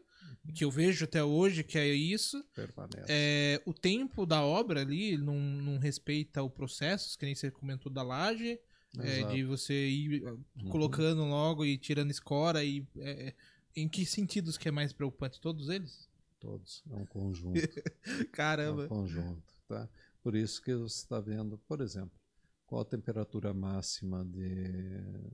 que 0.56 0.64
eu 0.66 0.72
vejo 0.72 1.06
até 1.06 1.24
hoje 1.24 1.64
que 1.64 1.78
é 1.78 1.88
isso. 1.94 2.44
permanece. 2.56 3.06
É, 3.08 3.62
o 3.66 3.74
tempo 3.74 4.26
da 4.26 4.44
obra 4.44 4.82
ali 4.82 5.18
não, 5.18 5.40
não 5.40 5.78
respeita 5.78 6.42
o 6.42 6.50
processo, 6.50 7.18
que 7.18 7.26
nem 7.26 7.36
você 7.36 7.52
comentou 7.52 7.92
da 7.92 8.02
laje, 8.02 8.60
é, 9.00 9.24
de 9.32 9.44
você 9.44 9.88
ir 9.90 10.24
uh, 10.24 10.40
Uhum. 10.60 10.70
colocando 10.70 11.24
logo 11.24 11.64
e 11.64 11.78
tirando 11.78 12.10
escora. 12.10 12.64
E, 12.64 12.84
é, 12.98 13.28
é, 13.28 13.36
em 13.76 13.88
que 13.88 14.04
sentidos 14.08 14.58
que 14.58 14.68
é 14.68 14.72
mais 14.72 14.92
preocupante? 14.92 15.40
Todos 15.40 15.70
eles? 15.70 16.10
Todos, 16.40 16.84
é 16.90 16.96
um 16.96 17.06
conjunto. 17.06 17.54
É 18.06 18.22
um 18.22 18.26
Caramba. 18.32 18.88
conjunto, 18.88 19.44
tá? 19.68 19.90
Por 20.24 20.36
isso 20.36 20.62
que 20.62 20.74
você 20.76 20.98
está 21.04 21.20
vendo, 21.20 21.58
por 21.68 21.82
exemplo, 21.82 22.18
qual 22.66 22.82
a 22.82 22.86
temperatura 22.86 23.54
máxima 23.54 24.26
de 24.26 25.32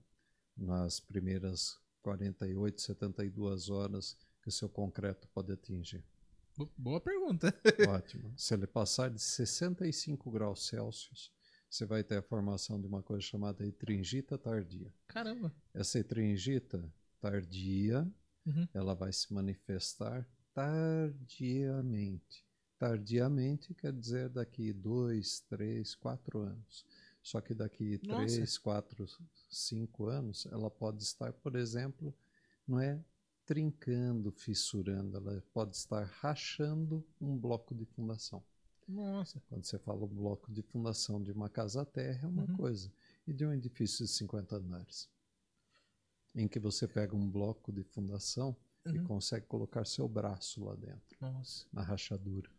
nas 0.56 1.00
primeiras 1.00 1.80
48, 2.04 2.82
72 2.82 3.70
horas 3.70 4.18
que 4.42 4.50
o 4.50 4.52
seu 4.52 4.70
concreto 4.70 5.28
pode 5.30 5.52
atingir. 5.52 6.04
Bo- 6.56 6.72
Boa 6.78 7.02
pergunta. 7.02 7.54
Ótimo. 7.90 8.34
Se 8.38 8.54
ele 8.54 8.68
passar 8.68 9.10
de 9.10 9.20
65 9.22 10.30
graus 10.30 10.68
Celsius, 10.68 11.32
você 11.70 11.86
vai 11.86 12.04
ter 12.04 12.18
a 12.18 12.22
formação 12.22 12.80
de 12.80 12.86
uma 12.86 13.02
coisa 13.02 13.24
chamada 13.24 13.66
etringita 13.66 14.38
tardia. 14.38 14.94
Caramba. 15.08 15.52
Essa 15.74 15.98
etringita 16.00 16.94
tardia, 17.20 18.08
Uhum. 18.46 18.68
ela 18.74 18.94
vai 18.94 19.12
se 19.14 19.34
manifestar 19.34 20.28
tardiamente. 20.54 22.43
Tardiamente 22.84 23.74
quer 23.74 23.94
dizer 23.94 24.28
daqui 24.28 24.74
dois, 24.74 25.40
três, 25.48 25.96
quatro 25.96 26.40
anos. 26.40 26.86
Só 27.22 27.40
que 27.40 27.54
daqui 27.54 27.98
Nossa. 28.04 28.26
três, 28.36 28.58
quatro, 28.58 29.06
cinco 29.50 30.08
anos, 30.08 30.46
ela 30.48 30.70
pode 30.70 31.02
estar, 31.02 31.32
por 31.32 31.56
exemplo, 31.56 32.14
não 32.68 32.82
é 32.82 33.02
trincando, 33.46 34.34
fissurando, 34.34 35.16
ela 35.16 35.42
pode 35.54 35.78
estar 35.78 36.04
rachando 36.20 37.08
um 37.22 37.38
bloco 37.38 37.74
de 37.74 37.86
fundação. 37.86 38.44
Nossa. 38.86 39.42
Quando 39.48 39.64
você 39.64 39.80
fala 39.80 40.04
um 40.04 40.08
bloco 40.08 40.52
de 40.52 40.62
fundação 40.62 41.24
de 41.24 41.32
uma 41.32 41.48
casa-terra, 41.50 42.26
é 42.26 42.28
uma 42.28 42.44
Uhum. 42.50 42.58
coisa. 42.58 42.92
E 43.26 43.32
de 43.32 43.46
um 43.46 43.54
edifício 43.54 44.06
de 44.06 44.12
50 44.12 44.58
andares. 44.58 45.10
Em 46.36 46.50
que 46.50 46.60
você 46.60 46.86
pega 46.86 47.16
um 47.16 47.32
bloco 47.32 47.72
de 47.72 47.82
fundação 47.84 48.58
e 48.88 48.98
Uhum. 48.98 49.06
consegue 49.06 49.46
colocar 49.46 49.86
seu 49.86 50.06
braço 50.10 50.66
lá 50.66 50.76
dentro, 50.76 51.18
Nossa. 51.22 51.66
na 51.72 51.82
rachadura. 51.82 52.50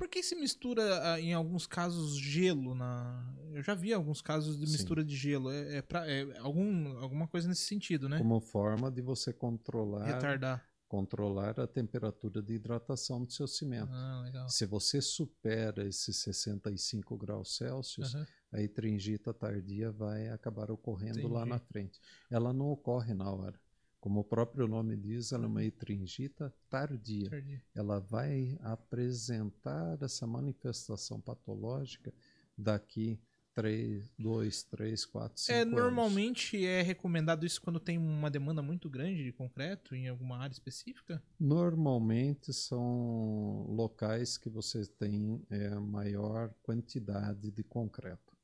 Por 0.00 0.08
que 0.08 0.22
se 0.22 0.34
mistura, 0.34 1.12
ah, 1.12 1.20
em 1.20 1.34
alguns 1.34 1.66
casos, 1.66 2.16
gelo 2.18 2.74
na. 2.74 3.22
Eu 3.52 3.62
já 3.62 3.74
vi 3.74 3.92
alguns 3.92 4.22
casos 4.22 4.58
de 4.58 4.64
Sim. 4.66 4.72
mistura 4.72 5.04
de 5.04 5.14
gelo. 5.14 5.50
É, 5.50 5.76
é, 5.76 5.82
pra- 5.82 6.10
é 6.10 6.38
algum, 6.38 6.96
alguma 6.96 7.28
coisa 7.28 7.46
nesse 7.46 7.64
sentido, 7.66 8.08
né? 8.08 8.16
Como 8.16 8.40
forma 8.40 8.90
de 8.90 9.02
você 9.02 9.30
controlar, 9.30 10.06
Retardar. 10.06 10.66
controlar 10.88 11.60
a 11.60 11.66
temperatura 11.66 12.40
de 12.40 12.54
hidratação 12.54 13.22
do 13.22 13.30
seu 13.30 13.46
cimento. 13.46 13.92
Ah, 13.92 14.22
legal. 14.24 14.48
Se 14.48 14.64
você 14.64 15.02
supera 15.02 15.86
esses 15.86 16.16
65 16.16 17.18
graus 17.18 17.54
Celsius, 17.58 18.14
Aham. 18.14 18.26
a 18.54 18.62
etringita 18.62 19.34
tardia 19.34 19.92
vai 19.92 20.28
acabar 20.30 20.70
ocorrendo 20.70 21.28
lá 21.28 21.40
Entendi. 21.40 21.50
na 21.50 21.58
frente. 21.58 22.00
Ela 22.30 22.54
não 22.54 22.70
ocorre 22.70 23.12
na 23.12 23.30
hora. 23.30 23.60
Como 24.00 24.20
o 24.20 24.24
próprio 24.24 24.66
nome 24.66 24.96
diz, 24.96 25.30
ela 25.32 25.44
é 25.44 25.46
uma 25.46 25.62
etringita 25.62 26.52
tardia. 26.70 27.26
Entendi. 27.26 27.60
Ela 27.74 28.00
vai 28.00 28.58
apresentar 28.62 30.02
essa 30.02 30.26
manifestação 30.26 31.20
patológica 31.20 32.12
daqui 32.56 33.20
3, 33.54 34.10
2, 34.18 34.62
3, 34.64 35.04
4, 35.04 35.42
5 35.42 35.52
É, 35.52 35.62
anos. 35.62 35.74
normalmente 35.74 36.64
é 36.64 36.80
recomendado 36.82 37.44
isso 37.44 37.60
quando 37.60 37.78
tem 37.80 37.98
uma 37.98 38.30
demanda 38.30 38.62
muito 38.62 38.88
grande 38.88 39.22
de 39.24 39.32
concreto 39.32 39.94
em 39.94 40.08
alguma 40.08 40.38
área 40.38 40.52
específica? 40.52 41.22
Normalmente 41.38 42.52
são 42.52 43.66
locais 43.68 44.38
que 44.38 44.48
você 44.48 44.86
tem 44.86 45.44
é, 45.50 45.74
maior 45.78 46.54
quantidade 46.62 47.50
de 47.50 47.62
concreto. 47.64 48.34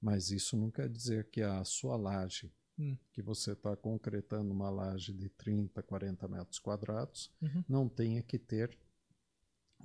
Mas 0.00 0.30
isso 0.30 0.56
não 0.56 0.70
quer 0.70 0.88
dizer 0.88 1.30
que 1.30 1.42
a 1.42 1.62
sua 1.64 1.96
laje, 1.96 2.52
Hum. 2.80 2.96
que 3.12 3.20
você 3.20 3.52
está 3.52 3.76
concretando 3.76 4.50
uma 4.52 4.70
laje 4.70 5.12
de 5.12 5.28
30, 5.28 5.82
40 5.82 6.26
metros 6.26 6.58
quadrados, 6.58 7.30
Uhum. 7.42 7.62
não 7.68 7.88
tenha 7.88 8.22
que 8.22 8.38
ter 8.38 8.76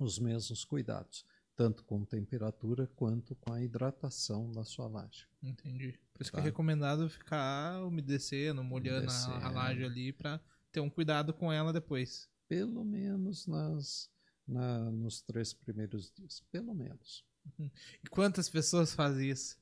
os 0.00 0.18
mesmos 0.18 0.64
cuidados, 0.64 1.24
tanto 1.54 1.84
com 1.84 2.04
temperatura 2.04 2.86
quanto 2.96 3.34
com 3.36 3.52
a 3.52 3.62
hidratação 3.62 4.50
da 4.52 4.64
sua 4.64 4.86
laje. 4.88 5.26
Entendi. 5.42 5.98
Por 6.14 6.22
isso 6.22 6.30
que 6.30 6.36
Tá. 6.36 6.42
é 6.42 6.44
recomendado 6.44 7.08
ficar 7.10 7.82
umedecendo, 7.84 8.62
molhando 8.64 9.10
a, 9.10 9.46
a 9.46 9.50
laje 9.50 9.84
ali 9.84 10.12
pra 10.12 10.40
ter 10.72 10.80
um 10.80 10.88
cuidado 10.90 11.32
com 11.34 11.52
ela 11.52 11.72
depois. 11.72 12.28
Pelo 12.48 12.84
menos 12.84 13.46
nas, 13.46 14.10
na, 14.46 14.90
nos 14.90 15.20
três 15.20 15.52
primeiros 15.52 16.10
dias. 16.12 16.42
Pelo 16.52 16.74
menos. 16.74 17.24
E 17.58 18.08
quantas 18.10 18.48
pessoas 18.48 18.94
fazem 18.94 19.30
isso? 19.30 19.58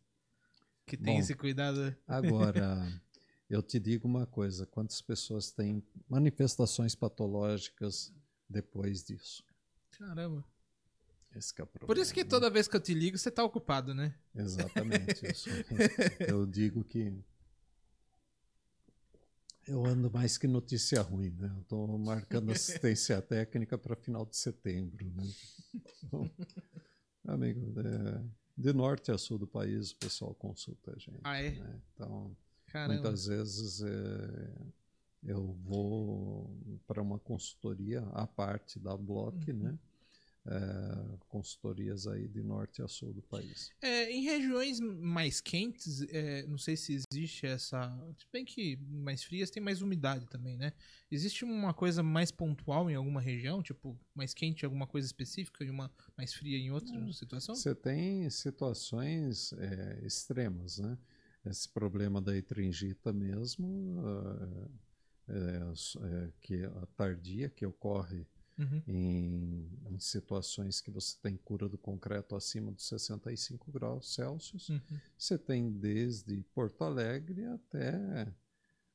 Que 0.86 0.96
tem 0.96 1.14
Bom, 1.14 1.20
esse 1.20 1.34
cuidado? 1.34 1.96
Agora, 2.06 2.86
eu 3.54 3.62
te 3.62 3.78
digo 3.78 4.06
uma 4.06 4.26
coisa: 4.26 4.66
quantas 4.66 5.00
pessoas 5.00 5.50
têm 5.50 5.82
manifestações 6.08 6.94
patológicas 6.94 8.12
depois 8.48 9.04
disso? 9.04 9.44
Caramba. 9.92 10.44
Esse 11.34 11.52
é 11.60 11.64
o 11.64 11.66
problema. 11.66 11.86
Por 11.86 11.98
isso 11.98 12.14
que 12.14 12.22
né? 12.22 12.30
toda 12.30 12.48
vez 12.50 12.68
que 12.68 12.76
eu 12.76 12.80
te 12.80 12.94
ligo, 12.94 13.18
você 13.18 13.30
tá 13.30 13.42
ocupado, 13.42 13.94
né? 13.94 14.14
Exatamente. 14.34 15.26
isso. 15.26 15.50
eu 16.28 16.46
digo 16.46 16.84
que 16.84 17.12
eu 19.66 19.84
ando 19.84 20.10
mais 20.10 20.36
que 20.36 20.46
notícia 20.46 21.00
ruim, 21.00 21.30
né? 21.30 21.50
Eu 21.56 21.62
estou 21.62 21.98
marcando 21.98 22.52
assistência 22.52 23.20
técnica 23.22 23.78
para 23.78 23.96
final 23.96 24.26
de 24.26 24.36
setembro, 24.36 25.10
né? 25.10 25.24
Então, 26.04 26.30
amigo, 27.26 27.80
é, 27.80 28.22
de 28.56 28.72
norte 28.72 29.10
a 29.10 29.18
sul 29.18 29.38
do 29.38 29.46
país 29.46 29.90
o 29.90 29.96
pessoal 29.96 30.34
consulta 30.34 30.92
a 30.94 30.98
gente. 30.98 31.20
Ah, 31.24 31.40
é? 31.40 31.50
né? 31.52 31.80
Então, 31.94 32.36
Caramba. 32.74 32.94
muitas 32.94 33.26
vezes 33.26 33.82
é, 33.82 34.52
eu 35.22 35.52
vou 35.64 36.58
para 36.88 37.00
uma 37.00 37.20
consultoria 37.20 38.00
à 38.12 38.26
parte 38.26 38.80
da 38.80 38.96
Block, 38.96 39.36
Uhum. 39.52 39.58
né? 39.58 39.78
É, 40.46 41.16
consultorias 41.28 42.06
aí 42.06 42.28
de 42.28 42.42
norte 42.42 42.82
a 42.82 42.86
sul 42.88 43.14
do 43.14 43.22
país. 43.22 43.70
É, 43.80 44.10
em 44.10 44.24
regiões 44.24 44.78
mais 44.78 45.40
quentes, 45.40 46.02
é, 46.10 46.46
não 46.46 46.58
sei 46.58 46.76
se 46.76 46.92
existe 47.10 47.46
essa. 47.46 47.88
Se 48.18 48.26
bem 48.30 48.44
que 48.44 48.76
mais 48.76 49.24
frias 49.24 49.50
tem 49.50 49.62
mais 49.62 49.80
umidade 49.80 50.26
também, 50.26 50.58
né? 50.58 50.74
Existe 51.10 51.46
uma 51.46 51.72
coisa 51.72 52.02
mais 52.02 52.30
pontual 52.30 52.90
em 52.90 52.94
alguma 52.94 53.22
região, 53.22 53.62
tipo, 53.62 53.98
mais 54.14 54.34
quente 54.34 54.64
em 54.64 54.66
alguma 54.66 54.86
coisa 54.86 55.06
específica 55.06 55.64
e 55.64 55.70
uma 55.70 55.90
mais 56.14 56.34
fria 56.34 56.58
em 56.58 56.70
outra 56.70 57.10
situação? 57.12 57.54
Você 57.54 57.74
tem 57.74 58.28
situações 58.28 59.54
é, 59.54 60.00
extremas, 60.04 60.76
né? 60.78 60.98
Esse 61.44 61.68
problema 61.68 62.20
da 62.22 62.36
etringita 62.36 63.12
mesmo, 63.12 64.00
ah, 64.06 64.68
é, 65.28 65.72
é, 66.26 66.32
que 66.40 66.64
a 66.64 66.86
tardia 66.96 67.48
que 67.48 67.64
ocorre 67.66 68.26
Uhum. 68.56 68.80
em, 68.86 69.68
em 69.90 69.98
situações 69.98 70.80
que 70.80 70.88
você 70.88 71.16
tem 71.20 71.36
cura 71.36 71.68
do 71.68 71.76
concreto 71.76 72.36
acima 72.36 72.70
de 72.70 72.82
65 72.84 73.72
graus 73.72 74.14
Celsius. 74.14 74.68
Uhum. 74.68 74.80
Você 75.18 75.36
tem 75.36 75.72
desde 75.72 76.40
Porto 76.54 76.84
Alegre 76.84 77.44
até 77.46 78.32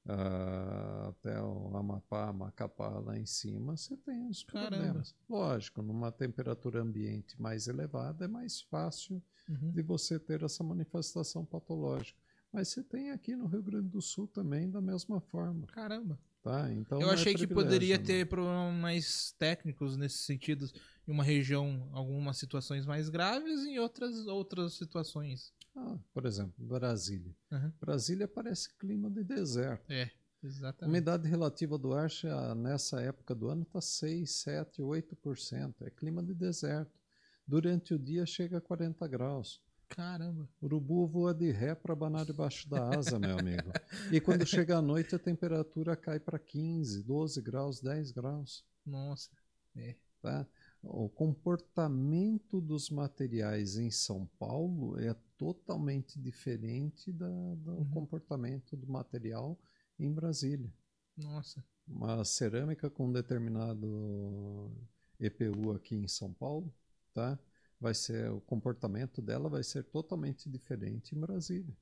ah, 0.08 1.10
até 1.10 1.42
o 1.42 1.76
Amapá, 1.76 2.32
Macapá 2.32 3.00
lá 3.00 3.20
em 3.20 3.26
cima, 3.26 3.76
você 3.76 3.98
tem 3.98 4.28
os 4.30 4.44
problemas. 4.44 5.14
Lógico, 5.30 5.82
numa 5.82 6.10
temperatura 6.12 6.82
ambiente 6.82 7.40
mais 7.42 7.68
elevada 7.68 8.26
é 8.26 8.28
mais 8.28 8.62
fácil 8.62 9.22
Uhum. 9.50 9.72
de 9.72 9.82
você 9.82 10.20
ter 10.20 10.44
essa 10.44 10.64
manifestação 10.64 11.44
patológica. 11.44 12.18
Mas 12.52 12.70
você 12.70 12.84
tem 12.84 13.12
aqui 13.12 13.36
no 13.36 13.46
Rio 13.46 13.62
Grande 13.62 13.90
do 13.90 14.02
Sul 14.02 14.28
também 14.28 14.70
da 14.70 14.82
mesma 14.82 15.22
forma, 15.22 15.68
Caramba. 15.68 16.20
tá? 16.42 16.72
Então 16.74 17.00
eu 17.00 17.10
é 17.10 17.14
achei 17.14 17.34
que 17.34 17.46
privilégio, 17.46 17.64
poderia 17.70 17.98
não. 17.98 18.04
ter 18.04 18.28
problemas 18.28 18.76
mais 18.76 19.32
técnicos 19.38 19.96
nesse 19.96 20.18
sentido, 20.20 20.66
em 21.08 21.12
uma 21.12 21.24
região, 21.24 21.88
algumas 21.94 22.38
situações 22.38 22.86
mais 22.86 23.08
graves 23.10 23.62
e 23.62 23.72
em 23.72 23.80
outras 23.80 24.26
outras 24.28 24.74
situações. 24.74 25.54
Ah, 25.76 25.98
por 26.14 26.26
exemplo, 26.26 26.54
Brasília. 26.58 27.36
Uhum. 27.52 27.72
Brasília 27.80 28.28
parece 28.28 28.76
clima 28.78 29.10
de 29.12 29.24
deserto. 29.24 29.90
É, 29.92 30.12
A 30.44 30.48
exatamente. 30.48 30.90
umidade 30.90 31.28
relativa 31.30 31.78
do 31.78 31.94
ar 31.94 32.10
nessa 32.58 33.00
época 33.02 33.36
do 33.36 33.48
ano 33.48 33.62
está 33.62 33.80
6, 33.80 34.30
7, 34.30 34.82
8%. 34.82 35.76
É 35.82 35.90
clima 35.92 36.24
de 36.24 36.34
deserto. 36.34 37.00
Durante 37.48 37.94
o 37.94 38.00
dia 38.00 38.26
chega 38.26 38.58
a 38.58 38.62
40 38.62 39.08
graus. 39.08 39.62
Caramba. 39.90 40.48
Urubu 40.62 41.08
voa 41.08 41.34
de 41.34 41.52
ré 41.52 41.74
para 41.76 41.94
abanar 41.94 42.26
debaixo 42.26 42.70
da 42.70 42.96
asa, 42.96 43.20
meu 43.20 43.38
amigo. 43.38 43.72
E 44.12 44.22
quando 44.22 44.46
chega 44.46 44.78
à 44.78 44.82
noite, 44.82 45.16
a 45.16 45.20
temperatura 45.20 45.96
cai 45.96 46.20
para 46.20 46.38
15, 46.40 47.04
12 47.04 47.42
graus, 47.42 47.82
10 47.82 48.12
graus. 48.12 48.64
Nossa. 48.86 49.30
É. 49.76 49.96
Tá? 50.22 50.46
O 50.84 51.10
comportamento 51.10 52.62
dos 52.62 52.90
materiais 52.90 53.78
em 53.78 53.90
São 53.92 54.26
Paulo 54.38 54.98
é 55.00 55.14
totalmente 55.38 56.20
diferente 56.20 57.12
da, 57.12 57.28
do 57.56 57.72
Uhum. 57.72 57.90
comportamento 57.90 58.78
do 58.78 58.88
material 58.88 59.58
em 59.98 60.12
Brasília. 60.14 60.72
Nossa. 61.18 61.64
Uma 61.88 62.24
cerâmica 62.24 62.90
com 62.90 63.12
determinado 63.12 64.72
EPU 65.20 65.72
aqui 65.72 65.96
em 65.96 66.08
São 66.08 66.34
Paulo, 66.34 66.72
tá? 67.14 67.38
Vai 67.80 67.94
ser 67.94 68.30
o 68.32 68.42
comportamento 68.42 69.22
dela 69.22 69.48
vai 69.50 69.64
ser 69.64 69.84
totalmente 69.86 70.50
diferente 70.50 71.16
em 71.16 71.20
Brasília. 71.20 71.76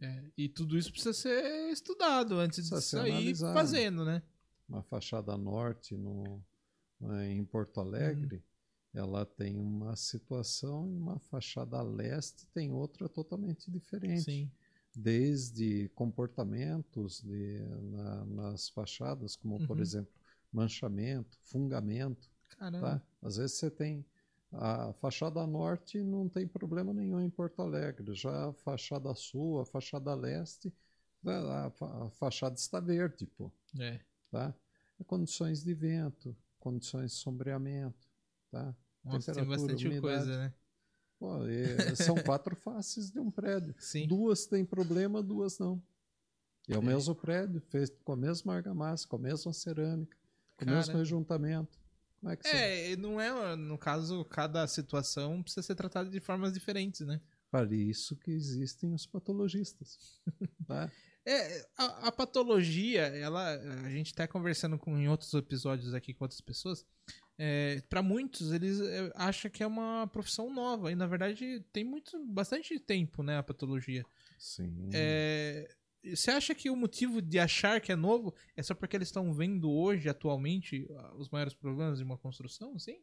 É, 0.00 0.24
e 0.36 0.48
tudo 0.48 0.76
isso 0.76 0.90
precisa 0.90 1.12
ser 1.12 1.70
estudado 1.70 2.38
antes 2.38 2.68
Precisa 2.68 2.80
de 2.80 2.84
sair 3.04 3.12
analisado. 3.12 3.54
fazendo, 3.54 4.04
né? 4.04 4.22
Uma 4.68 4.82
fachada 4.82 5.36
norte 5.36 5.96
no, 5.96 6.42
em 7.28 7.44
Porto 7.44 7.78
Alegre, 7.80 8.42
ela 8.94 9.26
tem 9.26 9.56
uma 9.58 9.94
situação 9.96 10.88
e 10.90 10.96
uma 10.96 11.18
fachada 11.18 11.80
leste 11.82 12.46
tem 12.54 12.70
outra 12.72 13.08
totalmente 13.08 13.70
diferente. 13.70 14.22
Sim. 14.22 14.50
Desde 14.96 15.88
comportamentos 15.94 17.20
de, 17.20 17.58
na- 17.82 18.24
nas 18.24 18.68
fachadas, 18.70 19.36
como 19.36 19.58
por 19.66 19.76
Uhum. 19.76 19.82
exemplo 19.82 20.12
manchamento, 20.52 21.36
fungamento, 21.42 22.30
Caramba. 22.56 22.80
tá? 23.00 23.02
Às 23.28 23.36
vezes 23.36 23.56
você 23.56 23.70
tem 23.70 24.04
a 24.56 24.92
fachada 24.94 25.46
norte 25.46 26.02
não 26.02 26.28
tem 26.28 26.46
problema 26.46 26.92
nenhum 26.92 27.20
em 27.20 27.30
Porto 27.30 27.60
Alegre, 27.62 28.14
já 28.14 28.48
a 28.48 28.52
fachada 28.52 29.14
sul, 29.14 29.60
a 29.60 29.66
fachada 29.66 30.14
leste, 30.14 30.72
a, 31.26 31.66
a 32.06 32.10
fachada 32.10 32.54
está 32.54 32.80
verde, 32.80 33.26
pô, 33.26 33.50
É. 33.78 34.00
tá? 34.30 34.54
Condições 35.06 35.62
de 35.64 35.74
vento, 35.74 36.36
condições 36.58 37.10
de 37.12 37.16
sombreamento, 37.18 38.08
tá? 38.50 38.74
Nossa, 39.04 39.32
tem 39.32 39.44
bastante 39.44 39.86
umidade. 39.86 40.00
coisa, 40.00 40.38
né? 40.38 40.54
Pô, 41.18 41.46
e 41.46 41.96
são 41.96 42.14
quatro 42.16 42.54
faces 42.56 43.10
de 43.10 43.18
um 43.20 43.30
prédio. 43.30 43.74
Sim. 43.78 44.06
Duas 44.06 44.46
têm 44.46 44.64
problema, 44.64 45.22
duas 45.22 45.58
não. 45.58 45.82
E 46.68 46.72
é 46.72 46.78
o 46.78 46.82
É. 46.82 46.84
mesmo 46.86 47.14
prédio, 47.14 47.60
feito 47.60 48.00
com 48.02 48.12
a 48.12 48.16
mesma 48.16 48.54
argamassa, 48.54 49.06
com 49.06 49.16
a 49.16 49.18
mesma 49.18 49.52
cerâmica, 49.52 50.16
com 50.56 50.64
o 50.64 50.68
mesmo 50.70 50.96
rejuntamento. 50.96 51.78
É 52.26 52.36
que 52.36 52.48
É, 52.48 52.92
e 52.92 52.96
não 52.96 53.20
é, 53.20 53.56
no 53.56 53.78
caso, 53.78 54.24
cada 54.24 54.66
situação 54.66 55.42
precisa 55.42 55.62
ser 55.62 55.74
tratada 55.74 56.08
de 56.08 56.20
formas 56.20 56.52
diferentes, 56.52 57.00
né? 57.00 57.20
Para 57.50 57.72
isso 57.74 58.16
que 58.16 58.30
existem 58.30 58.92
os 58.92 59.06
patologistas. 59.06 60.20
Tá? 60.66 60.90
É, 61.26 61.66
a, 61.76 62.08
a 62.08 62.12
patologia, 62.12 63.02
ela, 63.02 63.54
a 63.84 63.90
gente 63.90 64.06
está 64.06 64.26
conversando 64.26 64.78
com, 64.78 64.98
em 64.98 65.08
outros 65.08 65.32
episódios 65.34 65.92
aqui 65.94 66.12
com 66.14 66.24
outras 66.24 66.40
pessoas. 66.40 66.86
É, 67.38 67.82
para 67.88 68.02
muitos, 68.02 68.52
eles 68.52 68.80
é, 68.80 69.10
acham 69.14 69.50
que 69.50 69.62
é 69.62 69.66
uma 69.66 70.06
profissão 70.06 70.52
nova 70.52 70.92
e 70.92 70.94
na 70.94 71.06
verdade 71.06 71.60
tem 71.72 71.82
muito, 71.84 72.18
bastante 72.26 72.78
tempo, 72.78 73.22
né, 73.22 73.38
a 73.38 73.42
patologia. 73.42 74.04
Sim. 74.38 74.90
É, 74.92 75.68
você 76.10 76.30
acha 76.30 76.54
que 76.54 76.68
o 76.70 76.76
motivo 76.76 77.22
de 77.22 77.38
achar 77.38 77.80
que 77.80 77.92
é 77.92 77.96
novo 77.96 78.34
é 78.56 78.62
só 78.62 78.74
porque 78.74 78.96
eles 78.96 79.08
estão 79.08 79.32
vendo 79.32 79.70
hoje, 79.70 80.08
atualmente, 80.08 80.86
os 81.16 81.28
maiores 81.30 81.54
problemas 81.54 81.98
de 81.98 82.04
uma 82.04 82.18
construção, 82.18 82.74
assim? 82.74 83.00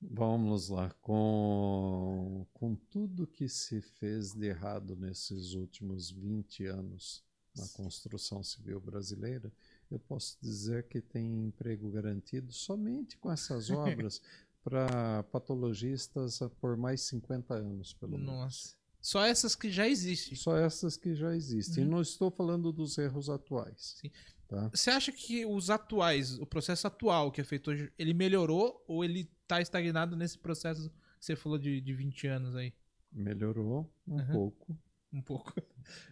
Vamos 0.00 0.68
lá. 0.68 0.90
Com, 1.00 2.46
com 2.52 2.74
tudo 2.74 3.26
que 3.26 3.48
se 3.48 3.80
fez 3.80 4.32
de 4.32 4.46
errado 4.46 4.96
nesses 4.96 5.54
últimos 5.54 6.10
20 6.10 6.66
anos 6.66 7.24
na 7.56 7.66
construção 7.68 8.42
civil 8.42 8.78
brasileira, 8.80 9.52
eu 9.90 9.98
posso 9.98 10.36
dizer 10.42 10.86
que 10.88 11.00
tem 11.00 11.46
emprego 11.46 11.90
garantido 11.90 12.52
somente 12.52 13.16
com 13.16 13.30
essas 13.32 13.70
obras 13.70 14.20
para 14.62 15.22
patologistas 15.24 16.40
por 16.60 16.76
mais 16.76 17.00
50 17.02 17.54
anos, 17.54 17.94
pelo 17.94 18.18
menos. 18.18 18.26
Nossa. 18.26 18.85
Só 19.06 19.24
essas 19.24 19.54
que 19.54 19.70
já 19.70 19.86
existem. 19.86 20.34
Só 20.36 20.56
essas 20.56 20.96
que 20.96 21.14
já 21.14 21.32
existem. 21.32 21.84
Uhum. 21.84 21.90
Não 21.90 22.00
estou 22.02 22.28
falando 22.28 22.72
dos 22.72 22.98
erros 22.98 23.30
atuais. 23.30 23.94
Sim. 24.00 24.10
Tá? 24.48 24.68
Você 24.74 24.90
acha 24.90 25.12
que 25.12 25.46
os 25.46 25.70
atuais, 25.70 26.36
o 26.40 26.44
processo 26.44 26.88
atual 26.88 27.30
que 27.30 27.40
é 27.40 27.44
feito 27.44 27.70
hoje, 27.70 27.92
ele 27.96 28.12
melhorou 28.12 28.84
ou 28.88 29.04
ele 29.04 29.30
tá 29.46 29.60
estagnado 29.60 30.16
nesse 30.16 30.36
processo 30.36 30.90
que 30.90 31.24
você 31.24 31.36
falou 31.36 31.56
de, 31.56 31.80
de 31.80 31.94
20 31.94 32.26
anos 32.26 32.56
aí? 32.56 32.72
Melhorou 33.12 33.88
um 34.08 34.16
Uhum. 34.16 34.26
pouco, 34.32 34.78
Um 35.12 35.22
pouco. 35.22 35.52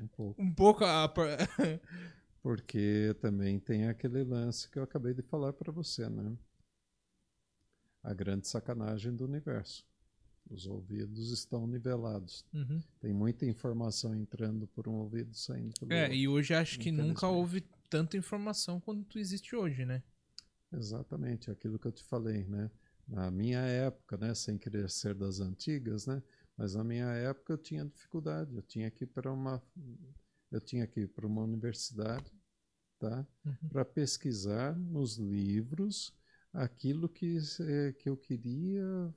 um 0.00 0.06
pouco. 0.06 0.40
Um 0.42 0.54
pouco 0.54 0.84
a. 0.84 1.08
Porque 2.44 3.16
também 3.20 3.58
tem 3.58 3.88
aquele 3.88 4.22
lance 4.22 4.70
que 4.70 4.78
eu 4.78 4.84
acabei 4.84 5.14
de 5.14 5.22
falar 5.22 5.52
para 5.52 5.72
você, 5.72 6.08
né? 6.08 6.36
A 8.04 8.14
grande 8.14 8.46
sacanagem 8.46 9.16
do 9.16 9.24
universo. 9.24 9.84
Os 10.50 10.66
ouvidos 10.66 11.30
estão 11.32 11.66
nivelados. 11.66 12.44
Uhum. 12.52 12.82
Tem 13.00 13.12
muita 13.12 13.46
informação 13.46 14.14
entrando 14.14 14.66
por 14.68 14.86
um 14.88 14.94
ouvido 14.94 15.32
e 15.32 15.36
saindo 15.38 15.72
pelo 15.80 15.92
É, 15.92 16.02
outro. 16.02 16.16
e 16.16 16.28
hoje 16.28 16.54
acho 16.54 16.78
que 16.78 16.92
nunca 16.92 17.26
houve 17.26 17.62
tanta 17.88 18.16
informação 18.16 18.80
quanto 18.80 19.18
existe 19.18 19.56
hoje, 19.56 19.84
né? 19.84 20.02
Exatamente, 20.72 21.50
aquilo 21.50 21.78
que 21.78 21.86
eu 21.86 21.92
te 21.92 22.04
falei, 22.04 22.44
né? 22.44 22.70
Na 23.06 23.30
minha 23.30 23.60
época, 23.60 24.16
né, 24.16 24.34
sem 24.34 24.58
querer 24.58 24.90
ser 24.90 25.14
das 25.14 25.38
antigas, 25.40 26.06
né, 26.06 26.22
mas 26.56 26.74
na 26.74 26.82
minha 26.82 27.06
época 27.12 27.52
eu 27.52 27.58
tinha 27.58 27.84
dificuldade, 27.84 28.54
eu 28.54 28.62
tinha 28.62 28.90
que 28.90 29.04
ir 29.04 29.08
para 29.08 29.30
uma 29.30 29.62
eu 30.50 30.60
tinha 30.60 30.86
que 30.86 31.00
ir 31.00 31.08
para 31.08 31.26
uma 31.26 31.42
universidade, 31.42 32.32
tá? 32.98 33.26
Uhum. 33.44 33.68
Para 33.68 33.84
pesquisar 33.84 34.74
nos 34.76 35.16
livros 35.16 36.14
aquilo 36.54 37.08
que 37.08 37.36
eh, 37.60 37.92
que 37.98 38.08
eu 38.08 38.16
queria 38.16 39.14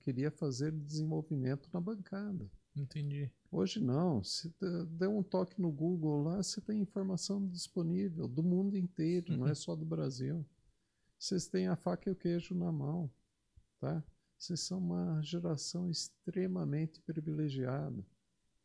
queria 0.00 0.30
fazer 0.30 0.70
de 0.70 0.80
desenvolvimento 0.80 1.68
na 1.72 1.80
bancada. 1.80 2.48
Entendi. 2.76 3.30
Hoje 3.50 3.80
não, 3.80 4.22
se 4.22 4.52
der 4.88 5.08
um 5.08 5.22
toque 5.22 5.60
no 5.60 5.70
Google 5.70 6.24
lá, 6.24 6.42
você 6.42 6.60
tem 6.60 6.80
informação 6.80 7.46
disponível 7.46 8.28
do 8.28 8.42
mundo 8.42 8.76
inteiro, 8.76 9.36
não 9.36 9.46
é 9.46 9.54
só 9.54 9.74
do 9.74 9.84
Brasil. 9.84 10.44
Vocês 11.18 11.46
têm 11.46 11.68
a 11.68 11.76
faca 11.76 12.10
e 12.10 12.12
o 12.12 12.16
queijo 12.16 12.54
na 12.54 12.70
mão, 12.70 13.10
tá? 13.80 14.04
Vocês 14.36 14.60
são 14.60 14.78
uma 14.78 15.22
geração 15.22 15.88
extremamente 15.88 17.00
privilegiada, 17.00 18.04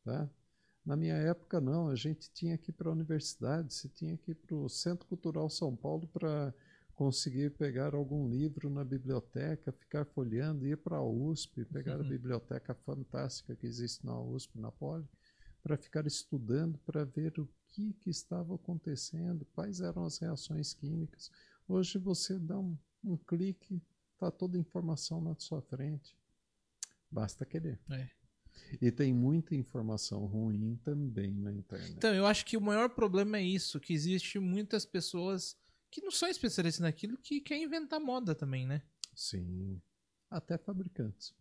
tá? 0.03 0.29
Na 0.83 0.95
minha 0.95 1.13
época 1.13 1.61
não, 1.61 1.87
a 1.87 1.95
gente 1.95 2.31
tinha 2.31 2.57
que 2.57 2.71
ir 2.71 2.73
para 2.73 2.89
a 2.89 2.91
universidade, 2.91 3.73
você 3.73 3.87
tinha 3.87 4.17
que 4.17 4.31
ir 4.31 4.35
para 4.35 4.55
o 4.55 4.67
Centro 4.67 5.07
Cultural 5.07 5.49
São 5.51 5.75
Paulo 5.75 6.07
para 6.07 6.53
conseguir 6.99 7.51
pegar 7.51 7.95
algum 7.95 8.27
livro 8.27 8.69
na 8.69 8.83
biblioteca, 8.83 9.71
ficar 9.71 10.03
folheando, 10.03 10.67
ir 10.67 10.75
para 10.75 10.97
a 10.97 11.01
USP, 11.01 11.63
pegar 11.63 11.93
a 11.95 11.99
Uhum. 11.99 12.09
biblioteca 12.09 12.75
fantástica 12.75 13.55
que 13.55 13.65
existe 13.65 14.05
na 14.05 14.19
USP, 14.19 14.59
na 14.59 14.69
Poli, 14.69 15.07
para 15.63 15.77
ficar 15.77 16.05
estudando, 16.05 16.77
para 16.79 17.05
ver 17.05 17.39
o 17.39 17.47
que, 17.69 17.93
que 17.93 18.09
estava 18.09 18.53
acontecendo, 18.53 19.45
quais 19.55 19.79
eram 19.79 20.03
as 20.03 20.17
reações 20.17 20.73
químicas. 20.73 21.31
Hoje 21.69 21.97
você 21.97 22.37
dá 22.37 22.59
um, 22.59 22.77
um 23.01 23.15
clique, 23.15 23.81
está 24.15 24.29
toda 24.29 24.57
a 24.57 24.59
informação 24.59 25.21
na 25.21 25.33
sua 25.35 25.61
frente. 25.61 26.17
Basta 27.09 27.45
querer. 27.45 27.79
É. 27.91 28.09
E 28.81 28.91
tem 28.91 29.13
muita 29.13 29.55
informação 29.55 30.25
ruim 30.25 30.77
também 30.83 31.31
na 31.31 31.53
internet. 31.53 31.93
Então, 31.93 32.13
eu 32.13 32.25
acho 32.25 32.45
que 32.45 32.57
o 32.57 32.61
maior 32.61 32.89
problema 32.89 33.37
é 33.37 33.41
isso, 33.41 33.79
que 33.79 33.93
existe 33.93 34.37
muitas 34.37 34.85
pessoas 34.85 35.55
que 35.91 36.01
não 36.01 36.11
são 36.11 36.29
especialistas 36.29 36.81
naquilo 36.81 37.17
que 37.17 37.41
querem 37.41 37.63
inventar 37.63 37.99
moda 37.99 38.35
também, 38.35 38.65
né? 38.65 38.81
Sim. 39.15 39.81
Até 40.29 40.57
fabricantes. 40.57 41.33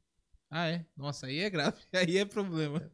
Ah, 0.51 0.69
é? 0.69 0.87
Nossa, 0.97 1.27
aí 1.27 1.39
é 1.41 1.51
grave. 1.51 1.79
Aí 1.93 2.17
é 2.17 2.25
problema. 2.25 2.91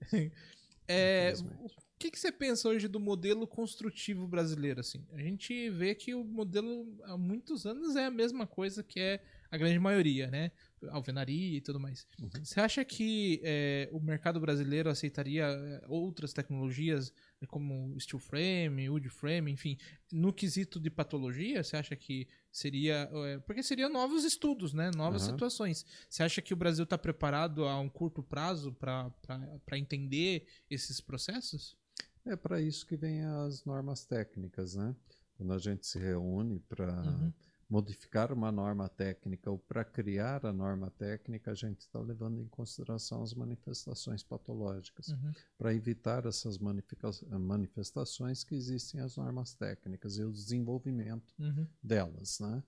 É, 0.88 1.32
o 1.58 1.68
que, 1.98 2.12
que 2.12 2.18
você 2.20 2.30
pensa 2.30 2.68
hoje 2.68 2.86
do 2.86 3.00
modelo 3.00 3.44
construtivo 3.44 4.28
brasileiro? 4.28 4.78
Assim? 4.78 5.04
A 5.12 5.18
gente 5.18 5.68
vê 5.70 5.96
que 5.96 6.14
o 6.14 6.22
modelo 6.22 6.96
há 7.02 7.16
muitos 7.16 7.66
anos 7.66 7.96
é 7.96 8.04
a 8.04 8.10
mesma 8.10 8.46
coisa 8.46 8.84
que 8.84 9.00
é 9.00 9.20
a 9.50 9.56
grande 9.56 9.80
maioria, 9.80 10.30
né? 10.30 10.52
Alvenaria 10.90 11.56
e 11.56 11.60
tudo 11.60 11.80
mais. 11.80 12.06
Uhum. 12.20 12.30
Você 12.44 12.60
acha 12.60 12.84
que 12.84 13.40
é, 13.42 13.88
o 13.90 13.98
mercado 13.98 14.38
brasileiro 14.38 14.88
aceitaria 14.88 15.46
é, 15.46 15.84
outras 15.88 16.32
tecnologias 16.32 17.12
como 17.46 17.98
steel 18.00 18.18
frame, 18.18 18.88
wood 18.88 19.08
frame, 19.10 19.50
enfim, 19.52 19.76
no 20.10 20.32
quesito 20.32 20.80
de 20.80 20.88
patologia? 20.90 21.62
Você 21.62 21.76
acha 21.76 21.94
que 21.94 22.26
seria. 22.50 23.10
é, 23.12 23.38
porque 23.40 23.62
seriam 23.62 23.90
novos 23.90 24.24
estudos, 24.24 24.72
né? 24.72 24.90
Novas 24.94 25.22
Aham. 25.22 25.32
situações. 25.32 25.84
Você 26.08 26.22
acha 26.22 26.40
que 26.40 26.54
o 26.54 26.56
Brasil 26.56 26.84
está 26.84 26.96
preparado 26.96 27.64
a 27.66 27.78
um 27.78 27.88
curto 27.88 28.22
prazo 28.22 28.72
para 28.72 29.78
entender 29.78 30.46
esses 30.70 31.00
processos? 31.00 31.76
É 32.24 32.34
para 32.36 32.60
isso 32.60 32.86
que 32.86 32.96
vem 32.96 33.22
as 33.24 33.64
normas 33.64 34.04
técnicas, 34.04 34.74
né? 34.74 34.94
Quando 35.36 35.52
a 35.52 35.58
gente 35.58 35.86
se 35.86 35.98
reúne 35.98 36.60
para 36.60 37.02
Uhum. 37.02 37.32
Modificar 37.68 38.32
uma 38.32 38.52
norma 38.52 38.88
técnica 38.88 39.50
ou 39.50 39.58
para 39.58 39.84
criar 39.84 40.46
a 40.46 40.52
norma 40.52 40.90
técnica, 40.90 41.50
a 41.50 41.54
gente 41.54 41.80
está 41.80 41.98
levando 42.00 42.40
em 42.40 42.46
consideração 42.46 43.22
as 43.22 43.34
manifestações 43.34 44.22
patológicas, 44.22 45.08
Uhum. 45.08 45.32
para 45.58 45.74
evitar 45.74 46.24
essas 46.26 46.58
manifestações 46.58 48.44
que 48.44 48.54
existem 48.54 49.00
as 49.00 49.16
normas 49.16 49.54
técnicas 49.54 50.16
e 50.18 50.22
o 50.22 50.32
desenvolvimento 50.32 51.34
Uhum. 51.38 51.66
delas, 51.82 52.38
né? 52.40 52.62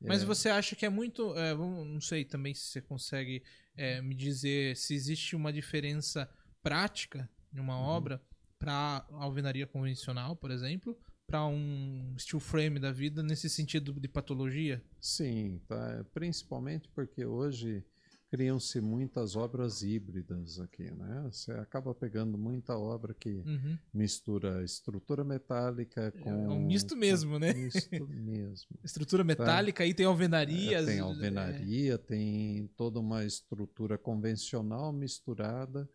Mas 0.00 0.22
É, 0.22 0.26
você 0.26 0.48
acha 0.48 0.76
que 0.76 0.86
é 0.86 0.88
muito. 0.88 1.36
é, 1.36 1.54
não 1.54 2.00
sei 2.00 2.24
também 2.24 2.54
se 2.54 2.62
você 2.62 2.80
consegue 2.80 3.42
é, 3.76 4.00
me 4.00 4.14
dizer 4.14 4.76
se 4.76 4.94
existe 4.94 5.34
uma 5.34 5.52
diferença 5.52 6.30
prática 6.62 7.28
em 7.52 7.58
uma 7.58 7.76
Uhum. 7.76 7.84
obra 7.96 8.22
para 8.58 9.04
alvenaria 9.12 9.66
convencional, 9.66 10.36
por 10.36 10.50
exemplo, 10.50 10.96
para 11.28 11.46
um 11.46 12.14
steel 12.18 12.40
frame 12.40 12.80
da 12.80 12.90
vida 12.90 13.22
nesse 13.22 13.50
sentido 13.50 13.92
de 13.92 14.08
patologia? 14.08 14.82
Sim, 14.98 15.60
tá? 15.68 16.04
principalmente 16.14 16.88
porque 16.88 17.24
hoje 17.24 17.84
criam-se 18.30 18.80
muitas 18.80 19.36
obras 19.36 19.82
híbridas 19.82 20.58
aqui, 20.58 20.90
né? 20.90 21.28
Você 21.30 21.52
acaba 21.52 21.94
pegando 21.94 22.36
muita 22.36 22.76
obra 22.76 23.14
que 23.14 23.42
Uhum. 23.46 23.78
mistura 23.92 24.62
estrutura 24.64 25.22
metálica 25.22 26.12
com... 26.12 26.30
É 26.30 26.48
um 26.48 26.66
misto 26.66 26.96
mesmo, 26.96 27.38
né? 27.38 27.52
Misto 27.54 28.06
mesmo. 28.08 28.78
Estrutura 28.82 29.22
metálica, 29.24 29.82
aí 29.84 29.94
tem 29.94 30.04
alvenaria. 30.06 30.78
É, 30.78 30.84
tem 30.84 30.98
alvenaria, 30.98 31.96
tem 31.98 32.70
toda 32.76 33.00
uma 33.00 33.24
estrutura 33.24 33.96
convencional 33.96 34.92
misturada 34.92 35.88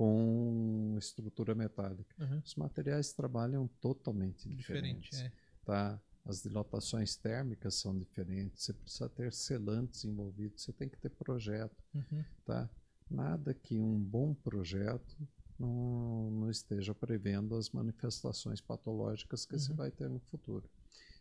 com 0.00 0.96
estrutura 0.98 1.54
metálica. 1.54 2.14
uhum, 2.18 2.40
Os 2.42 2.54
materiais 2.54 3.12
trabalham 3.12 3.68
totalmente 3.82 4.48
diferente. 4.48 5.10
diferentes. 5.10 5.20
É. 5.20 5.32
tá? 5.62 6.00
As 6.24 6.42
dilatações 6.42 7.16
térmicas 7.16 7.74
são 7.74 7.94
diferentes, 7.98 8.64
você 8.64 8.72
precisa 8.72 9.10
ter 9.10 9.30
selantes 9.30 10.02
envolvidos, 10.04 10.62
você 10.62 10.72
tem 10.72 10.88
que 10.88 10.96
ter 10.96 11.10
projeto, 11.10 11.76
Uhum. 11.94 12.24
tá? 12.46 12.70
Nada 13.10 13.52
que 13.52 13.78
um 13.78 13.98
bom 14.02 14.32
projeto 14.32 15.16
não, 15.58 16.30
não 16.30 16.50
esteja 16.50 16.94
prevendo 16.94 17.54
as 17.54 17.68
manifestações 17.70 18.58
patológicas 18.62 19.44
que 19.44 19.58
você 19.58 19.70
Uhum. 19.72 19.76
vai 19.76 19.90
ter 19.90 20.08
no 20.08 20.20
futuro. 20.20 20.66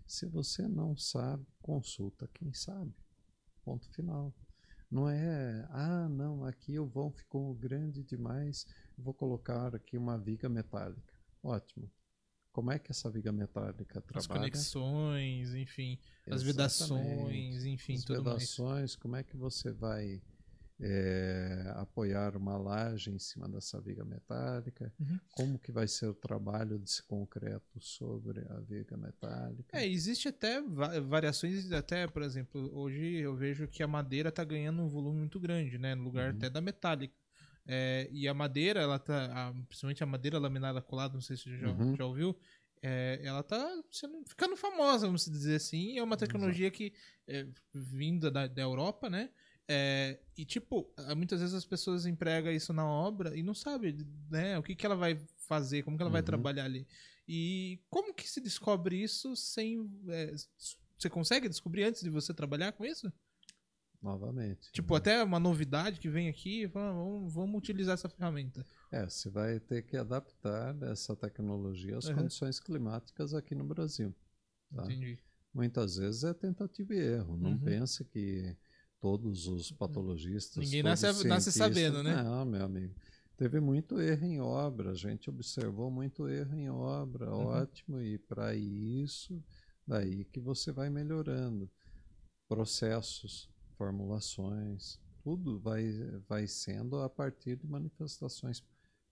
Se 0.08 0.26
você 0.26 0.68
não 0.70 0.96
sabe, 0.96 1.46
consulta 1.62 2.30
quem 2.34 2.54
sabe. 2.54 2.94
Ponto 3.66 3.90
final. 3.90 4.34
Não 4.90 5.08
é, 5.08 5.68
ah, 5.70 6.10
não, 6.10 6.44
aqui 6.46 6.80
o 6.80 6.86
vão 6.88 7.12
ficou 7.12 7.54
grande 7.54 8.04
demais, 8.04 8.66
vou 8.98 9.14
colocar 9.14 9.76
aqui 9.76 9.98
uma 9.98 10.18
viga 10.18 10.50
metálica. 10.50 11.14
Ótimo. 11.44 11.90
Como 12.52 12.72
é 12.72 12.80
que 12.80 12.92
essa 12.92 13.10
viga 13.12 13.32
metálica 13.32 14.00
As 14.14 14.26
trabalha? 14.26 14.50
conexões, 14.52 15.54
enfim, 15.54 16.00
as 16.28 16.42
Exatamente. 16.42 16.46
vedações, 16.46 17.66
enfim, 17.66 17.94
As 17.94 18.04
tudo 18.04 18.24
mais. 18.24 18.56
vedações, 18.58 18.96
como 18.96 19.16
é 19.16 19.24
que 19.24 19.38
você 19.38 19.72
vai 19.72 20.22
é, 20.82 21.72
apoiar 21.76 22.36
uma 22.36 22.58
laje 22.58 23.12
em 23.12 23.20
cima 23.20 23.48
dessa 23.50 23.80
viga 23.82 24.04
metálica? 24.06 24.94
Uhum. 25.00 25.20
Como 25.32 25.60
que 25.60 25.72
vai 25.72 25.88
ser 25.88 26.08
o 26.08 26.14
trabalho 26.14 26.78
desse 26.80 27.04
concreto 27.04 27.80
sobre 27.80 28.40
a 28.50 28.60
viga 28.60 28.98
metálica? 28.98 29.78
É, 29.78 29.88
existe 29.88 30.28
até 30.28 30.62
va- 30.62 31.00
variações, 31.00 31.72
até, 31.72 32.08
por 32.08 32.22
exemplo, 32.22 32.70
hoje 32.76 33.18
eu 33.18 33.36
vejo 33.36 33.68
que 33.68 33.84
a 33.84 33.88
madeira 33.88 34.30
está 34.30 34.44
ganhando 34.44 34.82
um 34.82 34.88
volume 34.88 35.20
muito 35.20 35.40
grande, 35.40 35.78
né? 35.78 35.96
No 35.96 36.04
lugar 36.04 36.30
Uhum. 36.32 36.38
até 36.38 36.50
da 36.50 36.62
metálica. 36.62 37.14
É, 37.68 38.10
e 38.12 38.28
a 38.28 38.34
madeira, 38.34 38.82
ela 38.82 38.98
tá. 38.98 39.26
a- 39.50 39.54
principalmente 39.68 40.04
a 40.04 40.08
madeira 40.08 40.40
laminada 40.40 40.82
colada, 40.82 41.14
não 41.14 41.22
sei 41.22 41.38
se 41.38 41.44
você 41.44 41.58
já, 41.60 41.70
Uhum. 41.70 41.96
já 41.96 42.06
ouviu. 42.06 42.36
é, 42.82 43.20
ela 43.24 43.44
tá 43.44 43.84
sendo, 43.92 44.24
ficando 44.26 44.56
famosa, 44.56 45.06
vamos 45.06 45.26
dizer 45.26 45.56
assim. 45.56 45.98
É 46.00 46.02
uma 46.04 46.16
tecnologia 46.16 46.72
que 46.72 46.94
é 47.28 47.46
vinda 47.74 48.32
da, 48.32 48.48
da 48.48 48.62
Europa, 48.62 49.10
né? 49.10 49.30
É, 49.72 50.20
e 50.36 50.46
tipo, 50.46 50.92
ah, 50.98 51.14
muitas 51.14 51.42
vezes 51.42 51.54
as 51.54 51.64
pessoas 51.64 52.08
empregam 52.08 52.52
isso 52.52 52.74
na 52.74 52.84
obra 52.88 53.38
e 53.38 53.44
não 53.44 53.54
sabem 53.54 53.96
né, 54.28 54.58
o 54.58 54.64
que, 54.64 54.76
que 54.76 54.84
ela 54.84 54.96
vai 54.96 55.16
fazer, 55.38 55.84
como 55.84 55.96
que 55.96 56.02
ela 56.02 56.10
vai 56.10 56.22
Uhum. 56.22 56.26
trabalhar 56.26 56.64
ali. 56.66 56.88
E 57.28 57.80
como 57.88 58.12
que 58.14 58.28
se 58.28 58.42
descobre 58.42 58.96
isso 59.02 59.36
sem. 59.36 59.88
é, 60.08 60.34
você 60.98 61.08
consegue 61.10 61.48
descobrir 61.48 61.84
antes 61.84 62.02
de 62.02 62.10
você 62.10 62.34
trabalhar 62.34 62.72
com 62.72 62.84
isso? 62.84 63.14
novamente. 64.02 64.72
Tipo, 64.72 64.96
até 64.96 65.22
uma 65.24 65.40
novidade 65.40 66.00
que 66.00 66.10
vem 66.10 66.30
aqui, 66.30 66.66
vamos, 66.66 67.34
vamos 67.34 67.58
utilizar 67.58 67.96
essa 67.96 68.08
ferramenta. 68.10 68.66
É, 68.92 69.04
você 69.08 69.30
vai 69.30 69.60
ter 69.60 69.82
que 69.84 69.98
adaptar 69.98 70.76
essa 70.84 71.16
tecnologia 71.16 71.98
às 71.98 72.06
Uhum. 72.06 72.16
condições 72.16 72.60
climáticas 72.62 73.34
aqui 73.34 73.54
no 73.54 73.66
Brasil. 73.66 74.16
Tá? 74.74 74.86
Entendi. 74.86 75.20
Muitas 75.54 75.98
vezes 75.98 76.24
é 76.24 76.34
tentativa 76.34 76.96
e 76.96 76.98
erro. 76.98 77.36
Não 77.36 77.52
Uhum. 77.52 77.60
pense 77.60 78.06
que 78.06 78.56
todos 79.00 79.48
os 79.48 79.72
patologistas. 79.72 80.64
Ninguém 80.64 80.84
nasce- 80.84 81.28
nasce 81.28 81.52
sabendo, 81.52 82.04
né? 82.04 82.22
Não, 82.24 82.46
meu 82.46 82.64
amigo. 82.64 82.94
Teve 83.38 83.60
muito 83.62 84.02
erro 84.02 84.26
em 84.26 84.40
obra, 84.42 84.92
a 84.92 84.96
gente 84.96 85.30
observou 85.30 85.90
muito 85.90 86.28
erro 86.28 86.56
em 86.56 86.70
obra, 86.70 87.34
Uhum. 87.34 87.46
ótimo, 87.46 88.02
e 88.02 88.18
para 88.18 88.54
isso, 88.54 89.42
daí 89.88 90.26
que 90.26 90.40
você 90.42 90.72
vai 90.74 90.90
melhorando. 90.90 91.70
Processos, 92.48 93.50
formulações, 93.78 95.00
tudo 95.24 95.60
vai, 95.60 95.86
vai 96.28 96.48
sendo 96.48 96.98
a 97.00 97.10
partir 97.10 97.56
de 97.56 97.68
manifestações 97.68 98.64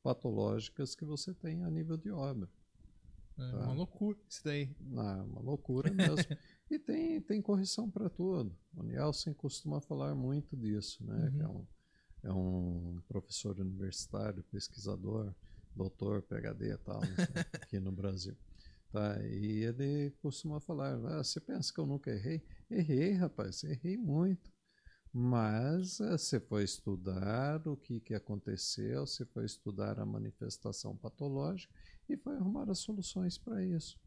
patológicas 0.03 0.95
que 0.95 1.05
você 1.05 1.33
tem 1.33 1.63
a 1.63 1.69
nível 1.69 1.95
de 1.97 2.09
obra. 2.11 2.49
É 3.37 3.51
Tá. 3.51 3.57
uma 3.65 3.73
loucura 3.73 4.17
isso 4.27 4.43
daí. 4.43 4.75
Ah, 4.95 5.23
uma 5.23 5.41
loucura 5.41 5.91
mesmo. 5.93 6.17
e 6.69 6.77
tem, 6.77 7.21
tem 7.21 7.41
correção 7.41 7.89
para 7.89 8.09
tudo. 8.09 8.55
O 8.75 8.83
Nielsen 8.83 9.33
costuma 9.33 9.79
falar 9.79 10.13
muito 10.15 10.55
disso, 10.55 11.03
né? 11.05 11.31
Que 11.31 11.41
é, 11.41 11.47
um, 11.47 11.67
é 12.23 12.33
um 12.33 13.01
professor 13.07 13.57
universitário, 13.59 14.43
pesquisador, 14.51 15.33
doutor, 15.75 16.21
PhD 16.23 16.73
e 16.73 16.77
tal, 16.77 16.99
né, 17.01 17.07
aqui 17.53 17.79
no 17.79 17.91
Brasil. 17.91 18.35
Tá? 18.91 19.21
E 19.23 19.63
ele 19.63 20.11
costuma 20.21 20.59
falar: 20.59 20.95
ah, 20.95 21.23
você 21.23 21.39
pensa 21.39 21.73
que 21.73 21.79
eu 21.79 21.85
nunca 21.85 22.11
errei? 22.11 22.43
Errei, 22.69 23.13
rapaz, 23.13 23.63
errei 23.63 23.97
muito. 23.97 24.51
Mas 25.13 25.99
eh, 25.99 26.17
você 26.17 26.39
foi 26.39 26.63
estudar 26.63 27.65
o 27.67 27.77
que, 27.77 27.99
que 27.99 28.13
aconteceu, 28.13 29.05
você 29.05 29.25
foi 29.25 29.45
estudar 29.45 29.99
a 29.99 30.05
manifestação 30.05 30.95
patológica 30.95 31.73
e 32.09 32.17
foi 32.17 32.35
arrumar 32.35 32.69
as 32.69 32.79
soluções 32.79 33.37
para 33.37 33.63
isso. 33.65 33.97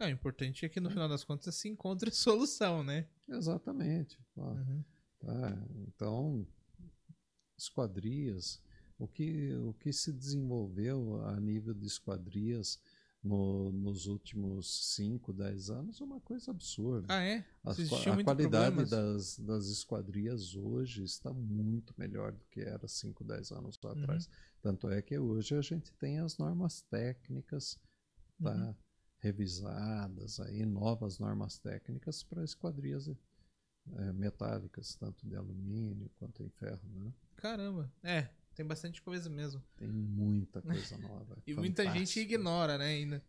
É, 0.00 0.06
o 0.06 0.10
importante 0.10 0.64
é 0.64 0.68
que 0.68 0.80
no 0.80 0.90
final 0.90 1.08
das 1.08 1.22
contas 1.22 1.54
se 1.54 1.68
encontre 1.68 2.10
solução, 2.10 2.82
né? 2.82 3.06
Exatamente. 3.28 4.18
Uhum. 4.36 4.82
tá? 5.20 5.58
Então, 5.86 6.46
esquadrias, 7.56 8.62
o 8.98 9.06
que, 9.06 9.54
o 9.56 9.74
que 9.74 9.92
se 9.92 10.12
desenvolveu 10.12 11.22
a 11.26 11.38
nível 11.38 11.74
de 11.74 11.86
esquadrias 11.86 12.80
no- 13.22 13.70
nos 13.72 14.06
últimos 14.06 14.94
5, 14.94 15.32
10 15.32 15.68
anos 15.68 16.00
é 16.00 16.04
uma 16.04 16.20
coisa 16.20 16.50
absurda. 16.50 17.06
Ah, 17.10 17.22
é? 17.22 17.44
A, 17.62 17.72
a 17.72 18.24
qualidade 18.24 18.74
problemas. 18.76 18.88
das, 18.90 19.38
das 19.38 19.66
esquadrias 19.66 20.54
hoje 20.56 21.04
está 21.04 21.30
muito 21.30 21.92
melhor 21.98 22.32
do 22.32 22.42
que 22.46 22.60
era 22.62 22.88
5, 22.88 23.22
10 23.22 23.52
anos 23.52 23.78
Uhum. 23.84 23.90
atrás. 23.90 24.28
Tanto 24.62 24.88
é 24.88 25.02
que 25.02 25.18
hoje 25.18 25.54
a 25.54 25.60
gente 25.60 25.92
tem 25.92 26.18
as 26.20 26.38
normas 26.38 26.80
técnicas 26.82 27.78
tá, 28.42 28.54
Uhum. 28.54 28.74
Revisadas, 29.20 30.40
aí, 30.40 30.64
novas 30.64 31.18
normas 31.18 31.58
técnicas 31.58 32.22
para 32.22 32.42
esquadrias 32.42 33.08
eh, 33.08 34.12
metálicas, 34.12 34.94
tanto 34.96 35.26
de 35.26 35.36
alumínio 35.36 36.10
quanto 36.16 36.42
em 36.42 36.48
ferro. 36.50 36.80
Né? 36.88 37.12
Caramba. 37.36 37.92
É, 38.02 38.28
tem 38.54 38.66
bastante 38.66 39.00
coisa 39.02 39.28
mesmo. 39.28 39.62
Tem 39.76 39.88
muita 39.88 40.62
coisa 40.62 40.96
nova. 40.98 41.38
E 41.46 41.54
muita 41.54 41.84
gente 41.92 42.20
ignora, 42.20 42.78
né, 42.78 42.86
ainda. 42.86 43.24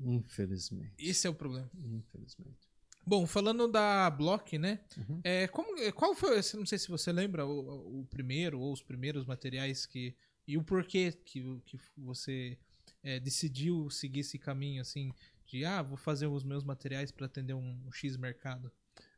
Infelizmente. 0.00 0.94
Esse 0.98 1.26
é 1.26 1.30
o 1.30 1.34
problema. 1.34 1.70
Infelizmente. 1.74 2.70
Bom, 3.04 3.26
falando 3.26 3.66
da 3.66 4.08
Block, 4.10 4.56
né? 4.58 4.80
Uhum. 4.96 5.20
É, 5.24 5.48
como, 5.48 5.74
qual 5.92 6.14
foi, 6.14 6.36
não 6.54 6.66
sei 6.66 6.78
se 6.78 6.88
você 6.88 7.12
lembra, 7.12 7.44
o, 7.44 8.00
o 8.00 8.06
primeiro 8.06 8.60
ou 8.60 8.72
os 8.72 8.82
primeiros 8.82 9.26
materiais 9.26 9.86
que. 9.86 10.16
E 10.46 10.56
o 10.56 10.62
porquê 10.62 11.12
que, 11.12 11.60
que 11.64 11.78
você 11.96 12.58
é, 13.02 13.18
decidiu 13.18 13.90
seguir 13.90 14.20
esse 14.20 14.38
caminho, 14.38 14.80
assim, 14.80 15.12
de 15.46 15.64
ah, 15.64 15.82
vou 15.82 15.96
fazer 15.96 16.26
os 16.26 16.44
meus 16.44 16.64
materiais 16.64 17.10
para 17.10 17.26
atender 17.26 17.54
um, 17.54 17.80
um 17.86 17.92
X 17.92 18.16
mercado. 18.16 18.70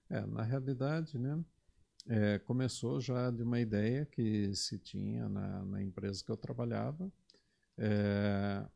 É, 0.08 0.20
na 0.26 0.42
realidade, 0.42 1.18
né, 1.18 1.42
é, 2.06 2.38
começou 2.40 3.00
já 3.00 3.30
de 3.30 3.42
uma 3.42 3.60
ideia 3.60 4.04
que 4.06 4.54
se 4.54 4.78
tinha 4.78 5.28
na, 5.28 5.64
na 5.64 5.82
empresa 5.82 6.24
que 6.24 6.30
eu 6.30 6.36
trabalhava, 6.36 7.10
é, 7.78 8.66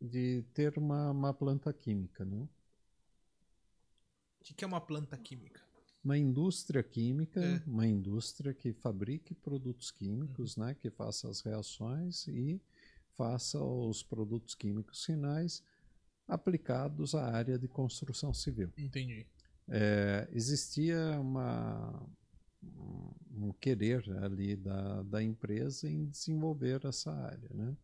de 0.00 0.42
ter 0.52 0.76
uma, 0.78 1.10
uma 1.10 1.34
planta 1.34 1.72
química, 1.72 2.24
né? 2.24 2.48
O 4.40 4.44
que, 4.44 4.64
é 4.64 4.66
uma 4.66 4.80
planta 4.80 5.16
química? 5.16 5.60
Uma 6.02 6.18
indústria 6.18 6.82
química, 6.82 7.40
É. 7.40 7.62
uma 7.64 7.86
indústria 7.86 8.52
que 8.52 8.72
fabrique 8.72 9.34
produtos 9.34 9.92
químicos, 9.92 10.56
né, 10.56 10.74
que 10.74 10.90
faça 10.90 11.28
as 11.28 11.40
reações 11.40 12.26
e 12.26 12.60
faça 13.16 13.62
os 13.62 14.02
produtos 14.02 14.54
químicos 14.54 15.04
finais 15.04 15.62
aplicados 16.26 17.14
à 17.14 17.24
área 17.24 17.58
de 17.58 17.68
construção 17.68 18.32
civil. 18.32 18.70
Entendi. 18.78 19.26
É, 19.68 20.28
existia 20.32 21.20
uma, 21.20 22.06
um 23.30 23.52
querer 23.60 24.08
ali 24.22 24.56
da, 24.56 25.02
da 25.02 25.22
empresa 25.22 25.88
em 25.88 26.06
desenvolver 26.06 26.84
essa 26.84 27.12
área. 27.12 27.50
Né? 27.52 27.76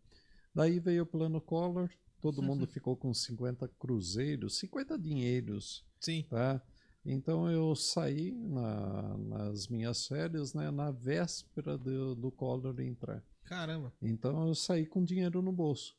Daí 0.55 0.79
veio 0.79 1.03
o 1.03 1.07
plano 1.07 1.41
Collor, 1.41 1.91
todo 2.21 2.43
mundo 2.43 2.67
ficou 2.69 2.97
com 2.97 3.13
50 3.13 3.69
cruzeiros, 3.79 4.59
50 4.59 4.99
dinheiros. 4.99 5.85
Sim. 6.01 6.25
Tá? 6.29 6.63
Então 7.05 7.51
eu 7.51 7.75
saí 7.75 8.33
na- 8.33 9.17
nas 9.19 9.69
minhas 9.69 10.07
férias 10.07 10.53
né, 10.55 10.71
na 10.71 10.91
véspera 10.91 11.77
do, 11.79 12.15
do 12.15 12.31
Collor 12.31 12.79
entrar. 12.81 13.23
Caramba. 13.49 13.93
Então 14.03 14.47
eu 14.49 14.55
saí 14.55 14.87
com 14.87 15.03
dinheiro 15.05 15.41
no 15.43 15.51
bolso. 15.53 15.97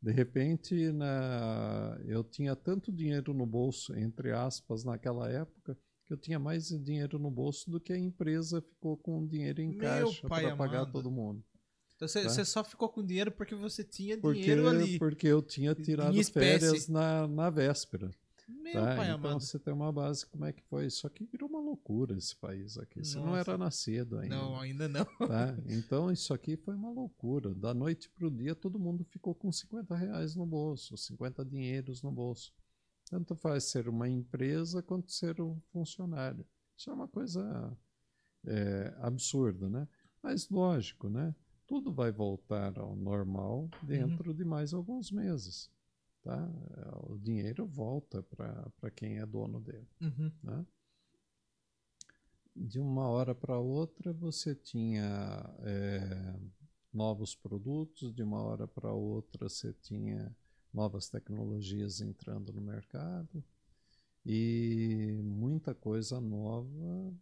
De 0.00 0.10
repente, 0.12 0.90
na... 0.92 1.96
eu 2.06 2.24
tinha 2.24 2.56
tanto 2.56 2.90
dinheiro 2.92 3.32
no 3.32 3.46
bolso, 3.46 3.94
entre 3.96 4.32
aspas, 4.32 4.84
naquela 4.84 5.30
época, 5.30 5.76
que 6.06 6.12
eu 6.12 6.16
tinha 6.16 6.38
mais 6.38 6.68
dinheiro 6.68 7.18
no 7.18 7.30
bolso 7.30 7.70
do 7.70 7.78
que 7.80 7.92
a 7.92 7.98
empresa 7.98 8.60
ficou 8.60 8.96
com 8.96 9.24
dinheiro 9.26 9.60
em 9.60 9.68
Meu 9.70 9.78
caixa 9.78 10.28
para 10.28 10.56
pagar 10.56 10.86
todo 10.86 11.10
mundo. 11.10 11.44
Então 11.94 12.08
você, 12.08 12.22
Tá. 12.24 12.28
você 12.30 12.44
só 12.44 12.64
ficou 12.64 12.88
com 12.88 13.04
dinheiro 13.04 13.30
porque 13.30 13.54
você 13.54 13.84
tinha 13.84 14.18
Porque, 14.18 14.40
dinheiro 14.40 14.68
ali. 14.68 14.98
porque 14.98 15.28
eu 15.28 15.40
tinha 15.40 15.72
tirado 15.72 16.20
férias 16.24 16.88
na, 16.88 17.28
na 17.28 17.48
véspera. 17.48 18.10
Meu 18.48 18.74
tá? 18.74 18.96
pai 18.96 19.10
então 19.10 19.30
amado. 19.30 19.40
você 19.40 19.58
tem 19.58 19.72
uma 19.72 19.92
base 19.92 20.26
como 20.26 20.44
é 20.44 20.52
que 20.52 20.62
foi. 20.64 20.88
Só 20.90 21.08
que 21.08 21.24
virou 21.24 21.48
uma 21.48 21.60
loucura 21.60 22.16
esse 22.16 22.34
país 22.36 22.76
aqui. 22.76 23.04
Você 23.04 23.18
não 23.18 23.26
Nossa. 23.26 23.50
era 23.50 23.58
nascido 23.58 24.18
ainda. 24.18 24.36
Não, 24.36 24.58
ainda 24.58 24.88
não. 24.88 25.04
tá? 25.26 25.56
Então 25.68 26.10
isso 26.10 26.34
aqui 26.34 26.56
foi 26.56 26.74
uma 26.74 26.90
loucura. 26.90 27.54
Da 27.54 27.72
noite 27.72 28.10
para 28.10 28.26
o 28.26 28.30
dia 28.30 28.54
todo 28.54 28.78
mundo 28.78 29.04
ficou 29.04 29.34
com 29.34 29.50
50 29.50 29.94
reais 29.94 30.34
no 30.34 30.46
bolso, 30.46 30.96
50 30.96 31.44
dinheiros 31.44 32.02
no 32.02 32.10
bolso. 32.10 32.52
Tanto 33.08 33.34
faz 33.34 33.64
ser 33.64 33.88
uma 33.88 34.08
empresa 34.08 34.82
quanto 34.82 35.12
ser 35.12 35.40
um 35.40 35.60
funcionário. 35.72 36.46
Isso 36.76 36.90
é 36.90 36.92
uma 36.92 37.08
coisa 37.08 37.76
é, 38.46 38.94
absurda, 38.98 39.68
né? 39.68 39.86
Mas 40.22 40.48
lógico, 40.48 41.08
né? 41.08 41.34
Tudo 41.66 41.92
vai 41.92 42.10
voltar 42.10 42.78
ao 42.78 42.94
normal 42.96 43.68
dentro 43.82 44.34
de 44.34 44.44
mais 44.44 44.72
alguns 44.72 45.10
meses. 45.10 45.70
Tá? 46.22 46.48
O 47.08 47.18
dinheiro 47.18 47.66
volta 47.66 48.22
para 48.22 48.90
quem 48.94 49.18
é 49.18 49.26
dono 49.26 49.60
dele 49.60 49.88
Uhum. 50.00 50.32
né? 50.42 50.66
De 52.54 52.78
uma 52.78 53.08
hora 53.08 53.34
para 53.34 53.58
outra 53.58 54.12
você 54.12 54.54
tinha 54.54 55.42
é, 55.60 56.38
novos 56.92 57.34
produtos, 57.34 58.14
de 58.14 58.22
uma 58.22 58.40
hora 58.42 58.68
para 58.68 58.92
outra 58.92 59.48
você 59.48 59.72
tinha 59.72 60.34
novas 60.72 61.08
tecnologias 61.08 62.00
entrando 62.00 62.52
no 62.52 62.60
mercado 62.60 63.42
e 64.24 65.20
muita 65.24 65.74
coisa 65.74 66.20
nova 66.20 67.12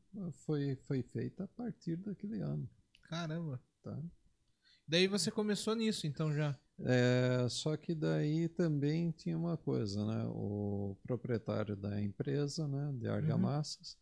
foi, 0.44 0.76
foi 0.76 1.02
feita 1.02 1.44
a 1.44 1.48
partir 1.48 1.96
daquele 1.96 2.40
ano. 2.40 2.68
Caramba. 3.04 3.60
Tá? 3.82 3.98
Daí 4.90 5.06
você 5.06 5.30
começou 5.30 5.76
nisso, 5.76 6.04
então 6.08 6.34
já. 6.34 6.58
É, 6.80 7.46
só 7.48 7.76
que 7.76 7.94
daí 7.94 8.48
também 8.48 9.12
tinha 9.12 9.38
uma 9.38 9.56
coisa, 9.56 10.04
né? 10.04 10.24
O 10.26 10.96
proprietário 11.04 11.76
da 11.76 12.02
empresa, 12.02 12.66
né, 12.66 12.92
de 12.98 13.06
argamassas, 13.06 13.96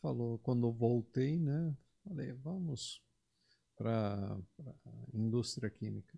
falou 0.00 0.38
quando 0.38 0.70
voltei, 0.70 1.36
né? 1.36 1.76
Falei, 2.04 2.32
vamos 2.32 3.02
para 3.76 4.38
a 4.86 4.92
indústria 5.12 5.68
química. 5.68 6.16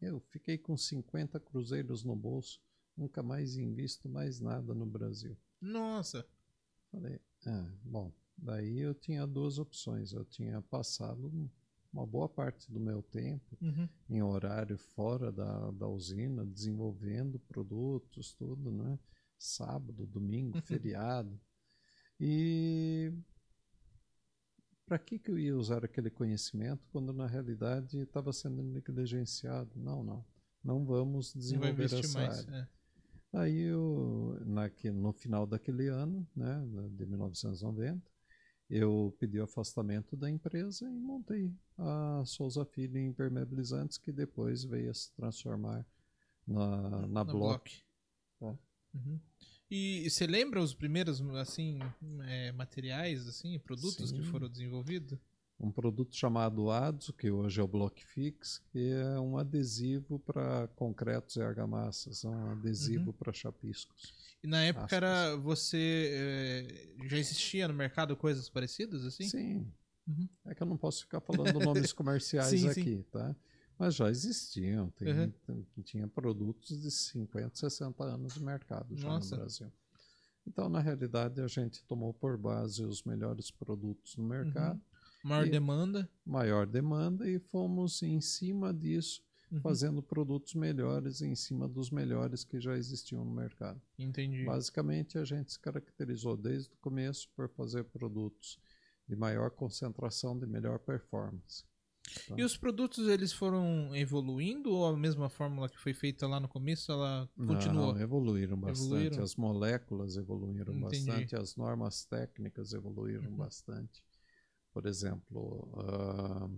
Eu 0.00 0.20
fiquei 0.30 0.56
com 0.56 0.74
50 0.74 1.38
cruzeiros 1.38 2.02
no 2.02 2.16
bolso, 2.16 2.62
nunca 2.96 3.22
mais 3.22 3.58
invisto 3.58 4.08
mais 4.08 4.40
nada 4.40 4.72
no 4.72 4.86
Brasil. 4.86 5.36
Nossa. 5.60 6.26
Falei, 6.90 7.20
ah, 7.44 7.70
bom, 7.84 8.10
daí 8.38 8.78
eu 8.78 8.94
tinha 8.94 9.26
duas 9.26 9.58
opções. 9.58 10.14
Eu 10.14 10.24
tinha 10.24 10.62
passado 10.62 11.30
uma 11.92 12.06
boa 12.06 12.28
parte 12.28 12.70
do 12.72 12.78
meu 12.80 13.02
tempo 13.02 13.56
Uhum. 13.60 13.88
em 14.10 14.22
horário 14.22 14.76
fora 14.78 15.32
da, 15.32 15.70
da 15.72 15.88
usina, 15.88 16.44
desenvolvendo 16.44 17.38
produtos, 17.38 18.32
tudo, 18.34 18.70
né? 18.70 18.98
Sábado, 19.38 20.06
domingo, 20.06 20.60
feriado. 20.62 21.40
E 22.20 23.12
para 24.86 24.98
que, 24.98 25.18
que 25.18 25.30
eu 25.30 25.38
ia 25.38 25.56
usar 25.56 25.84
aquele 25.84 26.10
conhecimento 26.10 26.86
quando 26.90 27.12
na 27.12 27.26
realidade 27.26 27.98
estava 27.98 28.32
sendo 28.32 28.62
negligenciado? 28.62 29.70
Não, 29.76 30.02
não. 30.02 30.24
Não 30.64 30.84
vamos 30.84 31.32
desenvolver 31.34 31.84
essa 31.84 32.18
mais. 32.18 32.48
área. 32.48 32.56
é. 33.32 33.38
Aí 33.38 33.58
eu, 33.60 34.38
naque- 34.46 34.90
no 34.90 35.12
final 35.12 35.46
daquele 35.46 35.86
ano, 35.88 36.26
né, 36.34 36.64
de 36.92 37.04
1990, 37.04 38.10
eu 38.68 39.16
pedi 39.18 39.38
o 39.40 39.44
afastamento 39.44 40.16
da 40.16 40.28
empresa 40.30 40.84
e 40.86 40.98
montei 40.98 41.52
a 41.76 42.22
Souza 42.26 42.64
Filho 42.64 42.98
Impermeabilizantes, 42.98 43.96
que 43.96 44.12
depois 44.12 44.64
veio 44.64 44.90
a 44.90 44.94
se 44.94 45.12
transformar 45.14 45.86
na, 46.46 46.90
na, 46.90 47.06
Na 47.06 47.24
Block. 47.24 47.82
Block. 48.40 48.58
Uhum. 48.94 49.20
E 49.70 50.08
você 50.08 50.26
lembra 50.26 50.62
os 50.62 50.74
primeiros 50.74 51.20
assim 51.36 51.78
é, 52.26 52.52
materiais, 52.52 53.28
assim, 53.28 53.58
produtos 53.58 54.10
que 54.10 54.24
Sim. 54.24 54.30
foram 54.30 54.48
desenvolvidos? 54.48 55.18
Um 55.60 55.70
produto 55.70 56.14
chamado 56.14 56.70
ADSO, 56.70 57.12
que 57.12 57.30
hoje 57.30 57.60
é 57.60 57.64
o 57.64 57.68
Block 57.68 58.04
Fix, 58.06 58.62
que 58.70 58.92
é 58.92 59.18
um 59.18 59.36
adesivo 59.36 60.18
para 60.20 60.68
concretos 60.68 61.36
e 61.36 61.42
argamassas, 61.42 62.24
é 62.24 62.28
um 62.28 62.52
adesivo 62.52 63.12
para 63.12 63.32
chapiscos. 63.32 64.14
E 64.42 64.46
na 64.46 64.62
época 64.64 64.84
Aspas. 64.84 64.96
era 64.96 65.36
você 65.36 66.10
é, 67.00 67.06
já 67.08 67.18
existia 67.18 67.66
no 67.68 67.74
mercado 67.74 68.16
coisas 68.16 68.48
parecidas 68.48 69.04
assim? 69.04 69.28
Sim. 69.28 69.72
Uhum. 70.06 70.28
É 70.46 70.54
que 70.54 70.62
eu 70.62 70.66
não 70.66 70.76
posso 70.76 71.02
ficar 71.02 71.20
falando 71.20 71.58
nomes 71.90 71.92
comerciais 71.92 72.48
Sim, 72.50 72.72
sim. 72.72 72.80
aqui, 72.80 73.04
tá? 73.10 73.34
Mas 73.78 73.94
já 73.94 74.08
existiam. 74.10 74.90
Tem, 74.90 75.08
Uhum. 75.08 75.30
tem- 75.46 75.66
tinha 75.84 76.08
produtos 76.08 76.80
de 76.80 76.90
50, 76.90 77.56
60 77.56 78.04
anos 78.04 78.34
de 78.34 78.42
mercado 78.42 78.96
já 78.96 79.08
Nossa. 79.08 79.34
no 79.36 79.42
Brasil. 79.42 79.72
Então, 80.46 80.68
na 80.68 80.80
realidade, 80.80 81.40
a 81.42 81.46
gente 81.46 81.84
tomou 81.84 82.14
por 82.14 82.38
base 82.38 82.82
os 82.84 83.02
melhores 83.02 83.50
produtos 83.50 84.16
no 84.16 84.24
mercado, 84.24 84.80
Maior 85.22 85.46
E- 85.46 85.50
demanda. 85.50 86.08
maior 86.24 86.64
demanda, 86.66 87.28
e 87.28 87.38
fomos 87.40 88.02
em 88.02 88.20
cima 88.20 88.72
disso, 88.72 89.22
Uhum. 89.50 89.60
fazendo 89.60 90.02
produtos 90.02 90.54
melhores 90.54 91.22
em 91.22 91.34
cima 91.34 91.66
dos 91.66 91.90
melhores 91.90 92.44
que 92.44 92.60
já 92.60 92.76
existiam 92.76 93.24
no 93.24 93.30
mercado. 93.34 93.80
Entendi. 93.98 94.44
Basicamente, 94.44 95.16
a 95.18 95.24
gente 95.24 95.52
se 95.52 95.58
caracterizou 95.58 96.36
desde 96.36 96.72
o 96.74 96.76
começo 96.82 97.28
por 97.34 97.48
fazer 97.48 97.84
produtos 97.84 98.58
de 99.08 99.16
maior 99.16 99.50
concentração, 99.50 100.38
de 100.38 100.46
melhor 100.46 100.78
performance. 100.78 101.64
E 102.36 102.42
os 102.42 102.56
produtos 102.56 103.08
eles 103.08 103.32
foram 103.32 103.94
evoluindo 103.94 104.70
ou 104.72 104.86
a 104.86 104.96
mesma 104.96 105.28
fórmula 105.28 105.68
que 105.68 105.78
foi 105.78 105.92
feita 105.92 106.26
lá 106.26 106.40
no 106.40 106.48
começo 106.48 106.90
ela 106.92 107.28
continuou? 107.36 107.94
Não, 107.94 108.00
evoluíram 108.00 108.56
bastante. 108.58 108.86
Evoluíram? 108.86 109.22
As 109.22 109.34
moléculas 109.36 110.16
evoluíram 110.16 110.74
Entendi. 110.74 111.06
bastante, 111.06 111.36
as 111.36 111.56
normas 111.56 112.04
técnicas 112.04 112.72
evoluíram 112.72 113.30
Uhum. 113.30 113.36
bastante. 113.36 114.04
Por 114.72 114.86
exemplo, 114.86 115.68
ah, 115.76 116.48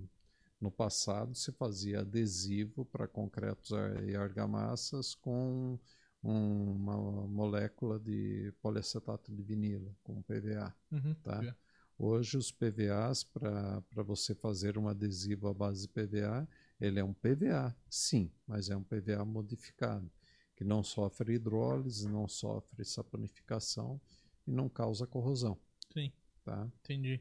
no 0.61 0.71
passado 0.71 1.35
se 1.35 1.53
fazia 1.53 2.01
adesivo 2.01 2.85
para 2.85 3.09
concretos 3.09 3.71
e 4.07 4.15
argamassas 4.15 5.15
com 5.15 5.79
uma 6.23 7.27
molécula 7.27 7.99
de 7.99 8.53
poliacetato 8.61 9.33
de 9.33 9.43
vinilo, 9.43 9.97
com 10.03 10.21
PVA. 10.23 10.75
Uhum. 10.93 11.15
Tá. 11.23 11.57
Hoje 11.99 12.37
os 12.37 12.51
PVAs, 12.51 13.25
para 13.25 13.83
você 14.03 14.35
fazer 14.35 14.79
um 14.79 14.89
adesivo 14.89 15.49
à 15.49 15.55
base 15.55 15.87
de 15.87 15.89
PVA, 15.89 16.49
ele 16.81 16.99
é 16.99 17.05
um 17.05 17.13
PVA, 17.13 17.75
sim, 17.89 18.31
mas 18.47 18.71
é 18.71 18.77
um 18.77 18.83
PVA 18.83 19.25
modificado, 19.25 20.11
que 20.57 20.65
não 20.65 20.83
sofre 20.83 21.35
hidrólise, 21.35 22.09
não 22.09 22.27
sofre 22.27 22.85
saponificação 22.85 24.01
e 24.47 24.51
não 24.51 24.69
causa 24.69 25.07
corrosão. 25.07 25.59
Sim, 25.93 26.13
Tá? 26.45 26.67
entendi. 26.83 27.21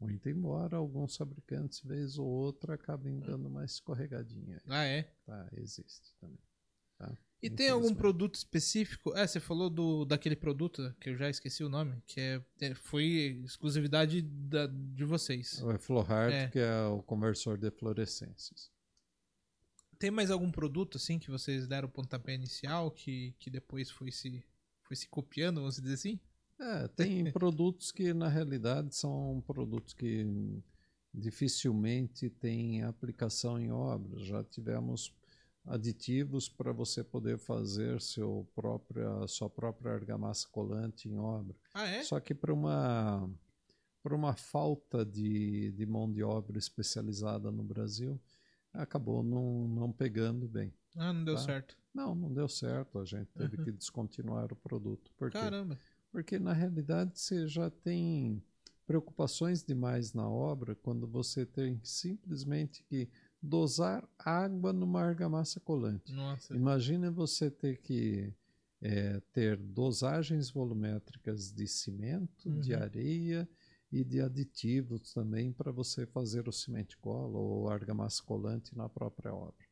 Muito 0.00 0.28
embora 0.28 0.76
alguns 0.76 1.16
fabricantes, 1.16 1.80
vez 1.80 2.18
ou 2.18 2.26
outra, 2.26 2.74
acabem 2.74 3.18
dando 3.18 3.48
uma 3.48 3.64
escorregadinha. 3.64 4.62
Ah, 4.66 4.84
é? 4.84 5.02
Tá? 5.26 5.48
Existe 5.52 6.14
também. 6.20 6.38
Tá? 6.96 7.16
E 7.40 7.48
tem 7.48 7.68
algum 7.68 7.94
produto 7.94 8.34
específico? 8.34 9.16
É, 9.16 9.26
você 9.26 9.38
falou 9.38 9.70
do, 9.70 10.04
daquele 10.04 10.34
produto 10.34 10.92
que 11.00 11.10
eu 11.10 11.16
já 11.16 11.28
esqueci 11.30 11.62
o 11.62 11.68
nome, 11.68 12.00
que 12.06 12.20
é, 12.20 12.44
é- 12.60 12.74
foi 12.74 13.40
exclusividade 13.44 14.22
da, 14.22 14.66
de 14.66 15.04
vocês. 15.04 15.62
O 15.62 15.78
Flohart, 15.78 16.32
É. 16.32 16.48
que 16.48 16.58
é 16.58 16.82
o 16.86 17.00
conversor 17.02 17.56
de 17.56 17.70
fluorescências. 17.70 18.70
Tem 19.98 20.10
mais 20.10 20.30
algum 20.30 20.50
produto 20.50 20.96
assim 20.96 21.18
que 21.18 21.30
vocês 21.30 21.66
deram 21.66 21.88
o 21.88 21.90
pontapé 21.90 22.34
inicial 22.34 22.90
que, 22.90 23.34
que 23.38 23.50
depois 23.50 23.90
foi 23.90 24.10
se, 24.12 24.44
foi 24.82 24.96
se 24.96 25.08
copiando, 25.08 25.56
vamos 25.60 25.76
dizer 25.80 25.94
assim? 25.94 26.20
É, 26.60 26.88
tem 26.88 27.30
produtos 27.32 27.92
que 27.92 28.12
na 28.12 28.28
realidade 28.28 28.94
são 28.94 29.42
produtos 29.46 29.94
que 29.94 30.26
dificilmente 31.14 32.28
têm 32.28 32.82
aplicação 32.82 33.58
em 33.58 33.70
obras. 33.70 34.22
Já 34.22 34.42
tivemos 34.42 35.14
aditivos 35.66 36.48
para 36.48 36.72
você 36.72 37.04
poder 37.04 37.38
fazer 37.38 38.00
seu 38.00 38.48
própria, 38.54 39.26
sua 39.26 39.48
própria 39.50 39.92
argamassa 39.92 40.48
colante 40.50 41.08
em 41.08 41.18
obra. 41.18 41.54
Ah, 41.74 41.86
é? 41.86 42.02
Só 42.02 42.18
que 42.18 42.34
para 42.34 42.52
uma, 42.52 43.28
por 44.02 44.12
uma 44.12 44.34
falta 44.34 45.04
de, 45.04 45.70
de 45.72 45.86
mão 45.86 46.10
de 46.10 46.22
obra 46.22 46.58
especializada 46.58 47.50
no 47.50 47.62
Brasil, 47.62 48.18
acabou 48.72 49.22
não, 49.22 49.68
não 49.68 49.92
pegando 49.92 50.48
bem. 50.48 50.72
Ah, 50.96 51.12
não 51.12 51.24
deu 51.24 51.34
Tá. 51.34 51.42
certo. 51.42 51.76
Não, 51.94 52.14
não 52.14 52.32
deu 52.32 52.48
certo. 52.48 52.98
A 52.98 53.04
gente 53.04 53.28
teve 53.36 53.56
que 53.62 53.72
descontinuar 53.72 54.52
o 54.52 54.56
produto. 54.56 55.10
Por 55.16 55.30
quê? 55.30 55.38
Caramba. 55.38 55.78
Porque 56.18 56.36
na 56.36 56.52
realidade 56.52 57.16
você 57.16 57.46
já 57.46 57.70
tem 57.70 58.42
preocupações 58.84 59.62
demais 59.62 60.12
na 60.12 60.28
obra 60.28 60.74
quando 60.74 61.06
você 61.06 61.46
tem 61.46 61.78
simplesmente 61.84 62.82
que 62.82 63.08
dosar 63.40 64.04
água 64.18 64.72
numa 64.72 65.00
argamassa 65.00 65.60
colante. 65.60 66.12
Nossa. 66.12 66.56
Imagina 66.56 67.08
você 67.08 67.48
ter 67.52 67.76
que 67.80 68.34
eh, 68.82 69.20
ter 69.32 69.56
dosagens 69.58 70.50
volumétricas 70.50 71.52
de 71.52 71.68
cimento, 71.68 72.50
de 72.50 72.74
Uhum. 72.74 72.82
areia 72.82 73.48
e 73.92 74.02
de 74.02 74.20
aditivos 74.20 75.12
também 75.12 75.52
para 75.52 75.70
você 75.70 76.04
fazer 76.04 76.48
o 76.48 76.52
cimento 76.52 76.98
cola 76.98 77.38
ou 77.38 77.68
argamassa 77.70 78.24
colante 78.24 78.76
na 78.76 78.88
própria 78.88 79.32
obra. 79.32 79.64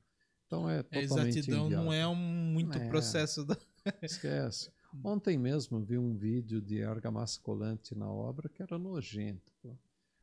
Então 0.46 0.70
é 0.70 0.78
A 0.78 0.82
totalmente 0.84 1.38
exatidão 1.38 1.64
não 1.68 1.92
inviável. 1.92 1.92
é 1.92 2.06
um 2.06 2.14
muito 2.14 2.78
É. 2.78 2.88
processo 2.88 3.44
da. 3.44 3.56
Esquece. 4.00 4.70
Ontem 5.04 5.36
mesmo 5.38 5.80
vi 5.84 5.98
um 5.98 6.16
vídeo 6.16 6.60
de 6.60 6.82
argamassa 6.82 7.40
colante 7.40 7.94
na 7.94 8.10
obra 8.10 8.48
que 8.48 8.62
era 8.62 8.78
nojento. 8.78 9.52
pô. 9.62 9.76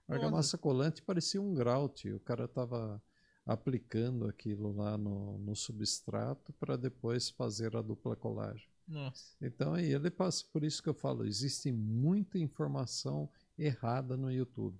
Argamassa 0.07 0.57
colante 0.57 1.01
parecia 1.01 1.41
um 1.41 1.53
grout. 1.53 2.09
O 2.11 2.19
cara 2.19 2.45
estava 2.45 3.01
aplicando 3.45 4.25
aquilo 4.27 4.73
lá 4.75 4.97
no, 4.97 5.37
no 5.39 5.55
substrato 5.55 6.53
para 6.53 6.77
depois 6.77 7.29
fazer 7.29 7.75
a 7.75 7.81
dupla 7.81 8.15
colagem. 8.15 8.67
Nossa. 8.87 9.35
Então 9.41 9.73
aí 9.73 9.93
ele 9.93 10.09
passa. 10.09 10.45
Por 10.51 10.63
isso 10.63 10.81
que 10.83 10.89
eu 10.89 10.93
falo, 10.93 11.25
existe 11.25 11.71
muita 11.71 12.37
informação 12.37 13.29
errada 13.57 14.17
no 14.17 14.31
YouTube. 14.31 14.77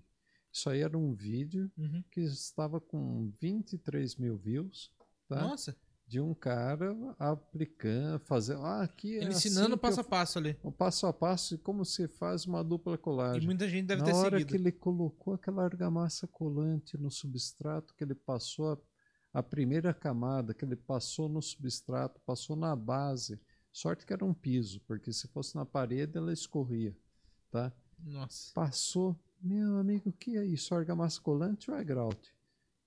Isso 0.51 0.69
aí 0.69 0.81
era 0.81 0.97
um 0.97 1.13
vídeo 1.13 1.71
Uhum. 1.77 2.03
que 2.11 2.21
estava 2.21 2.79
com 2.79 3.31
23 3.41 4.15
mil 4.17 4.37
views. 4.37 4.91
Tá? 5.27 5.41
Nossa. 5.41 5.75
De 6.13 6.21
um 6.21 6.31
cara 6.35 6.95
aplicando, 7.17 8.19
fazendo. 8.19 8.61
Ah, 8.61 8.83
aqui 8.83 9.15
é 9.15 9.23
Ele 9.23 9.29
assim 9.29 9.47
ensinando 9.49 9.75
passo 9.75 9.99
a 9.99 10.03
passo 10.03 10.37
ali. 10.37 10.55
o 10.61 10.71
passo 10.71 11.07
a 11.07 11.11
passo 11.13 11.57
de 11.57 11.63
como 11.63 11.83
se 11.83 12.07
faz 12.07 12.45
uma 12.45 12.63
dupla 12.63 12.93
E 12.93 12.97
colagem. 12.99 13.45
muita 13.47 13.67
gente 13.67 13.87
deve 13.87 14.01
Na 14.03 14.05
ter 14.05 14.13
hora 14.13 14.37
seguido. 14.37 14.47
que 14.47 14.55
ele 14.55 14.71
colocou 14.71 15.33
aquela 15.33 15.63
argamassa 15.63 16.27
colante 16.27 16.99
no 16.99 17.09
substrato, 17.09 17.95
que 17.95 18.03
ele 18.03 18.13
passou 18.13 18.73
a, 18.73 19.39
a 19.39 19.41
primeira 19.41 19.91
camada, 19.91 20.53
que 20.53 20.63
ele 20.63 20.75
passou 20.75 21.27
no 21.27 21.41
substrato, 21.41 22.21
passou 22.23 22.55
na 22.55 22.75
base. 22.75 23.41
Sorte 23.71 24.05
que 24.05 24.13
era 24.13 24.23
um 24.23 24.35
piso, 24.35 24.81
porque 24.81 25.11
se 25.11 25.27
fosse 25.29 25.55
na 25.55 25.65
parede 25.65 26.15
ela 26.15 26.31
escorria, 26.31 26.95
tá? 27.49 27.73
Nossa. 27.97 28.53
Passou, 28.53 29.19
meu 29.41 29.77
amigo, 29.79 30.09
o 30.09 30.13
que 30.13 30.37
é 30.37 30.45
isso? 30.45 30.75
Argamassa 30.75 31.19
colante 31.19 31.71
ou 31.71 31.77
é 31.77 31.83
grout? 31.83 32.31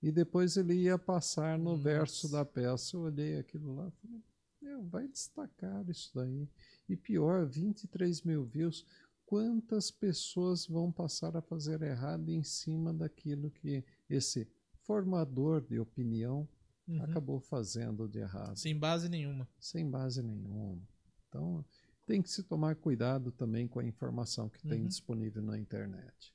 E 0.01 0.11
depois 0.11 0.57
ele 0.57 0.75
ia 0.75 0.97
passar 0.97 1.57
no 1.57 1.71
Nossa. 1.71 1.83
verso 1.83 2.31
da 2.31 2.45
peça. 2.45 2.95
Eu 2.95 3.01
olhei 3.01 3.37
aquilo 3.37 3.75
lá 3.75 3.87
e 3.87 3.91
falei, 4.01 4.23
meu, 4.61 4.83
vai 4.85 5.07
destacar 5.07 5.89
isso 5.89 6.11
daí. 6.13 6.47
E 6.87 6.95
pior, 6.95 7.45
23 7.45 8.21
mil 8.21 8.45
views. 8.45 8.85
Quantas 9.25 9.91
pessoas 9.91 10.65
vão 10.67 10.91
passar 10.91 11.35
a 11.35 11.41
fazer 11.41 11.81
errado 11.81 12.29
em 12.29 12.43
cima 12.43 12.93
daquilo 12.93 13.49
que 13.51 13.83
esse 14.09 14.47
formador 14.83 15.61
de 15.61 15.79
opinião 15.79 16.47
Uhum. 16.87 17.01
acabou 17.03 17.39
fazendo 17.41 18.07
de 18.07 18.19
errado? 18.19 18.55
Sem 18.57 18.77
base 18.79 19.09
nenhuma. 19.09 19.45
sem 19.59 19.89
base 19.89 20.23
nenhuma. 20.23 20.81
Então, 21.27 21.65
tem 22.05 22.21
que 22.21 22.29
se 22.31 22.41
tomar 22.43 22.77
cuidado 22.77 23.29
também 23.33 23.67
com 23.67 23.79
a 23.81 23.83
informação 23.85 24.47
que 24.47 24.61
tem 24.65 24.83
Uhum. 24.83 24.87
disponível 24.87 25.41
na 25.41 25.57
internet. 25.57 26.33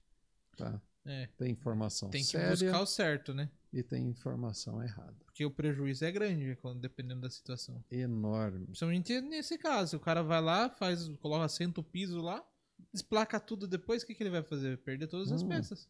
Tá? 0.59 0.79
É. 1.05 1.29
Tem 1.37 1.51
informação 1.51 2.11
Tem 2.11 2.23
que 2.23 2.29
séria 2.31 2.51
buscar 2.51 2.81
o 2.81 2.87
certo, 2.87 3.35
né? 3.35 3.51
e 3.73 3.83
tem 3.83 4.07
informação 4.07 4.83
errada. 4.83 5.17
Porque 5.25 5.45
o 5.45 5.51
prejuízo 5.51 6.05
é 6.05 6.13
grande 6.13 6.57
quando 6.61 6.79
dependendo 6.81 7.23
da 7.23 7.31
situação. 7.31 7.83
Enorme. 7.91 8.67
Principalmente 8.67 9.21
nesse 9.23 9.57
caso. 9.59 9.97
O 9.97 10.01
cara 10.01 10.23
vai 10.23 10.41
lá, 10.43 10.69
faz, 10.69 11.09
coloca, 11.21 11.49
senta 11.49 11.81
o 11.81 11.85
piso 11.85 12.21
lá, 12.21 12.45
desplaca 12.93 13.41
tudo 13.41 13.67
depois, 13.67 14.03
o 14.03 14.07
que, 14.07 14.15
que 14.15 14.23
ele 14.23 14.31
vai 14.31 14.43
fazer? 14.43 14.77
Perder 14.79 15.07
todas 15.09 15.33
as 15.33 15.43
Hum. 15.43 15.49
peças. 15.49 15.89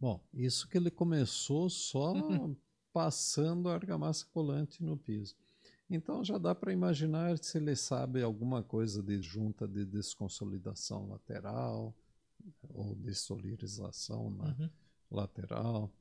Bom, 0.00 0.24
isso 0.32 0.66
que 0.68 0.78
ele 0.78 0.90
começou 0.90 1.68
só 1.68 2.14
passando 2.92 3.68
a 3.68 3.74
argamassa 3.74 4.24
colante 4.32 4.82
no 4.82 4.96
piso. 4.96 5.36
Então 5.90 6.24
já 6.24 6.38
dá 6.38 6.54
para 6.54 6.72
imaginar 6.72 7.38
se 7.38 7.58
ele 7.58 7.74
sabe 7.76 8.22
alguma 8.22 8.62
coisa 8.62 9.02
de 9.02 9.20
junta 9.22 9.66
de 9.68 9.84
desconsolidação 9.84 11.08
lateral 11.08 11.94
ou 12.68 12.94
dessolidarização 12.94 14.30
na 14.30 14.44
Uhum. 14.44 14.70
lateral. 15.10 15.92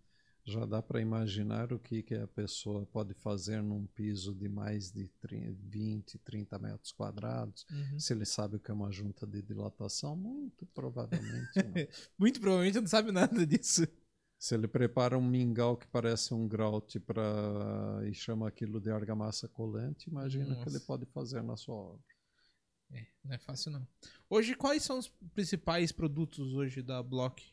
Já 0.43 0.65
dá 0.65 0.81
para 0.81 1.01
imaginar 1.01 1.73
o 1.73 1.79
que, 1.79 2.01
que 2.01 2.15
a 2.15 2.25
pessoa 2.27 2.85
pode 2.85 3.13
fazer 3.13 3.61
num 3.61 3.85
piso 3.87 4.33
de 4.33 4.47
mais 4.47 4.89
de 4.91 5.09
30, 5.19 5.53
20, 5.61 6.17
30 6.19 6.57
metros 6.57 6.93
quadrados. 6.93 7.65
Uhum. 7.69 7.99
Se 7.99 8.13
ele 8.13 8.25
sabe 8.25 8.55
o 8.55 8.59
que 8.59 8.71
é 8.71 8.73
uma 8.73 8.89
junta 8.89 9.27
de 9.27 9.41
dilatação, 9.41 10.15
muito 10.15 10.65
provavelmente 10.67 11.51
não. 11.57 11.73
Muito 12.17 12.39
provavelmente 12.39 12.79
não 12.79 12.87
sabe 12.87 13.11
nada 13.11 13.45
disso. 13.45 13.85
Se 14.39 14.53
ele 14.55 14.67
prepara 14.69 15.17
um 15.17 15.27
mingau 15.27 15.75
que 15.75 15.87
parece 15.87 16.33
um 16.33 16.47
grout 16.47 16.97
pra, 17.01 18.01
e 18.07 18.13
chama 18.13 18.47
aquilo 18.47 18.79
de 18.79 18.89
argamassa 18.89 19.47
colante, 19.49 20.09
imagina 20.09 20.53
o 20.53 20.63
que 20.63 20.69
ele 20.69 20.79
pode 20.79 21.05
fazer 21.07 21.41
na 21.43 21.57
sua 21.57 21.75
obra. 21.75 22.16
É, 22.91 23.05
não 23.23 23.33
é 23.35 23.37
fácil 23.37 23.71
não. 23.71 23.87
Hoje, 24.29 24.55
quais 24.55 24.83
são 24.83 24.97
os 24.99 25.07
principais 25.33 25.91
produtos 25.91 26.53
hoje 26.53 26.81
da 26.81 27.01
Block? 27.03 27.43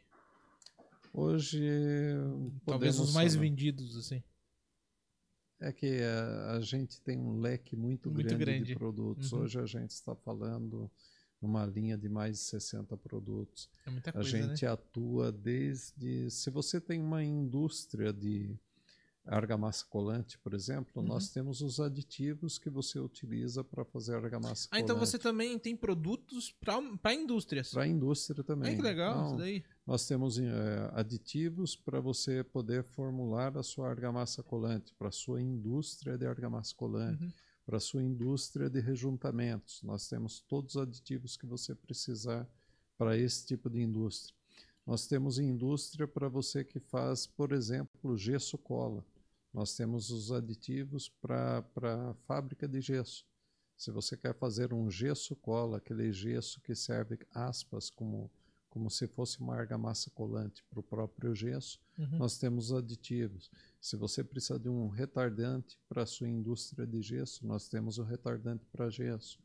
Hoje, 1.12 1.61
Talvez 2.65 2.98
os 2.98 3.12
mais 3.15 3.35
falar- 3.35 3.43
vendidos, 3.44 3.97
assim. 3.97 4.23
É 5.61 5.73
que 5.73 5.86
eh, 5.86 6.47
a 6.51 6.61
gente 6.61 7.01
tem 7.01 7.19
um 7.19 7.40
leque 7.40 7.77
muito, 7.77 8.11
Muito 8.11 8.27
grande, 8.28 8.44
grande. 8.44 8.65
de 8.65 8.74
produtos. 8.74 9.32
Uhum. 9.32 9.40
Hoje 9.40 9.59
a 9.61 9.65
gente 9.66 9.90
está 9.90 10.15
falando 10.16 10.90
numa 11.40 11.65
linha 11.65 11.97
de 11.97 12.09
mais 12.09 12.39
de 12.39 12.44
60 12.44 12.97
produtos. 12.97 13.70
É 13.86 13.90
muita 13.90 14.11
A 14.11 14.12
coisa, 14.15 14.36
né? 14.39 14.48
gente 14.48 14.66
atua 14.66 15.31
desde. 15.31 16.28
Se 16.31 16.51
você 16.51 16.81
tem 16.81 17.01
uma 17.01 17.23
indústria 17.23 18.12
de 18.12 18.59
argamassa 19.26 19.84
colante, 19.86 20.38
por 20.38 20.52
exemplo, 20.55 21.01
Uhum. 21.02 21.09
nós 21.09 21.30
temos 21.30 21.60
os 21.62 21.80
aditivos 21.80 22.59
que 22.59 22.68
você 22.68 22.98
utiliza 23.01 23.64
para 23.64 23.84
fazer 23.84 24.14
argamassa 24.14 24.66
Ah, 24.70 24.76
colante. 24.76 24.84
então 24.84 24.98
você 24.98 25.18
também 25.18 25.59
tem 25.59 25.74
produtos 25.76 26.52
para 27.01 27.14
indústrias. 27.14 27.70
Para 27.70 27.84
a 27.84 27.88
indústria 27.88 28.44
também. 28.44 28.70
Ai, 28.70 28.76
que 28.76 28.82
legal 28.82 29.12
Então, 29.14 29.26
isso 29.28 29.36
daí. 29.38 29.64
Nós 29.86 30.06
temos 30.06 30.38
eh, 30.38 30.90
aditivos 30.92 31.74
para 31.76 32.01
você 32.01 32.44
poder 32.44 32.84
formular 32.84 33.56
a 33.56 33.62
sua 33.62 33.88
argamassa 33.88 34.42
colante, 34.42 34.94
para 34.98 35.09
a 35.09 35.12
sua 35.12 35.40
indústria 35.40 36.18
de 36.18 36.26
argamassa 36.26 36.74
colante, 36.74 37.24
Uhum. 37.24 37.32
para 37.64 37.78
a 37.78 37.80
sua 37.80 38.02
indústria 38.02 38.68
de 38.68 38.80
rejuntamentos. 38.80 39.82
Nós 39.82 40.06
temos 40.09 40.40
todos 40.40 40.74
os 40.76 40.82
aditivos 40.82 41.36
que 41.36 41.46
você 41.46 41.74
precisar 41.74 42.46
para 42.98 43.16
esse 43.16 43.46
tipo 43.46 43.70
de 43.70 43.80
indústria. 43.80 44.34
Nós 44.86 45.06
temos 45.06 45.38
indústria 45.38 46.06
para 46.06 46.28
você 46.28 46.62
que 46.62 46.78
faz, 46.78 47.26
por 47.26 47.52
exemplo, 47.52 48.18
gesso 48.18 48.59
cola. 48.59 49.02
Nós 49.55 49.76
temos 49.76 50.10
os 50.10 50.32
aditivos 50.32 51.09
para 51.09 51.64
a 52.10 52.14
fábrica 52.26 52.66
de 52.66 52.81
gesso. 52.81 53.24
Se 53.76 53.90
você 53.93 54.16
quer 54.16 54.35
fazer 54.35 54.72
um 54.74 54.90
gesso 54.90 55.36
cola, 55.36 55.76
aquele 55.78 56.12
gesso 56.12 56.60
que 56.60 56.74
serve, 56.74 57.18
aspas, 57.32 57.89
como, 57.89 58.31
como 58.68 58.90
se 58.90 59.06
fosse 59.06 59.40
uma 59.40 59.55
argamassa 59.55 60.10
colante 60.10 60.64
para 60.68 60.81
o 60.81 60.82
próprio 60.82 61.35
gesso, 61.35 61.81
Uhum. 61.97 62.18
nós 62.18 62.36
temos 62.39 62.72
aditivos. 62.72 63.48
Se 63.81 63.97
você 63.97 64.24
precisa 64.24 64.59
de 64.59 64.68
um 64.68 64.89
retardante 64.89 65.78
para 65.89 66.02
a 66.02 66.06
sua 66.06 66.28
indústria 66.28 66.85
de 66.85 67.01
gesso, 67.01 67.47
nós 67.47 67.68
temos 67.68 67.98
o 67.98 68.02
retardante 68.02 68.66
para 68.72 68.90
gesso. 68.90 69.39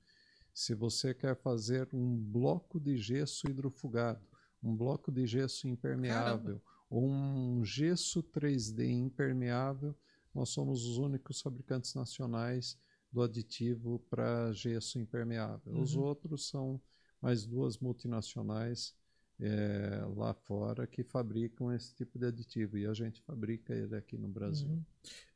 Se 0.52 0.73
você 0.73 1.14
quer 1.14 1.36
fazer 1.36 1.88
um 1.94 2.18
bloco 2.18 2.80
de 2.80 2.98
gesso 2.98 3.48
hidrofugado, 3.48 4.26
um 4.64 4.76
bloco 4.76 5.11
de 5.11 5.27
gesso 5.27 5.68
impermeável, 5.68 6.60
um 6.91 7.64
gesso 7.64 8.22
3D 8.24 8.86
impermeável, 8.90 9.95
nós 10.34 10.49
somos 10.49 10.86
os 10.86 10.98
únicos 10.98 11.41
fabricantes 11.41 11.94
nacionais 11.95 12.78
do 13.11 13.22
aditivo 13.22 13.99
para 14.10 14.52
gesso 14.53 14.99
impermeável. 14.99 15.80
Os 15.80 15.95
Uhum. 15.95 16.02
outros 16.02 16.48
são 16.48 16.82
mais 17.22 17.45
duas 17.45 17.78
multinacionais 17.80 18.95
eh, 19.40 20.02
lá 20.16 20.34
fora 20.34 20.86
que 20.88 21.03
fabricam 21.03 21.72
esse 21.74 21.94
tipo 21.95 22.18
de 22.20 22.26
aditivo 22.28 22.78
e 22.78 22.86
a 22.86 22.94
gente 22.94 23.22
fabrica 23.22 23.74
ele 23.74 23.95
aqui 23.95 24.18
no 24.18 24.28
Brasil. 24.28 24.70
Uhum. 24.70 24.84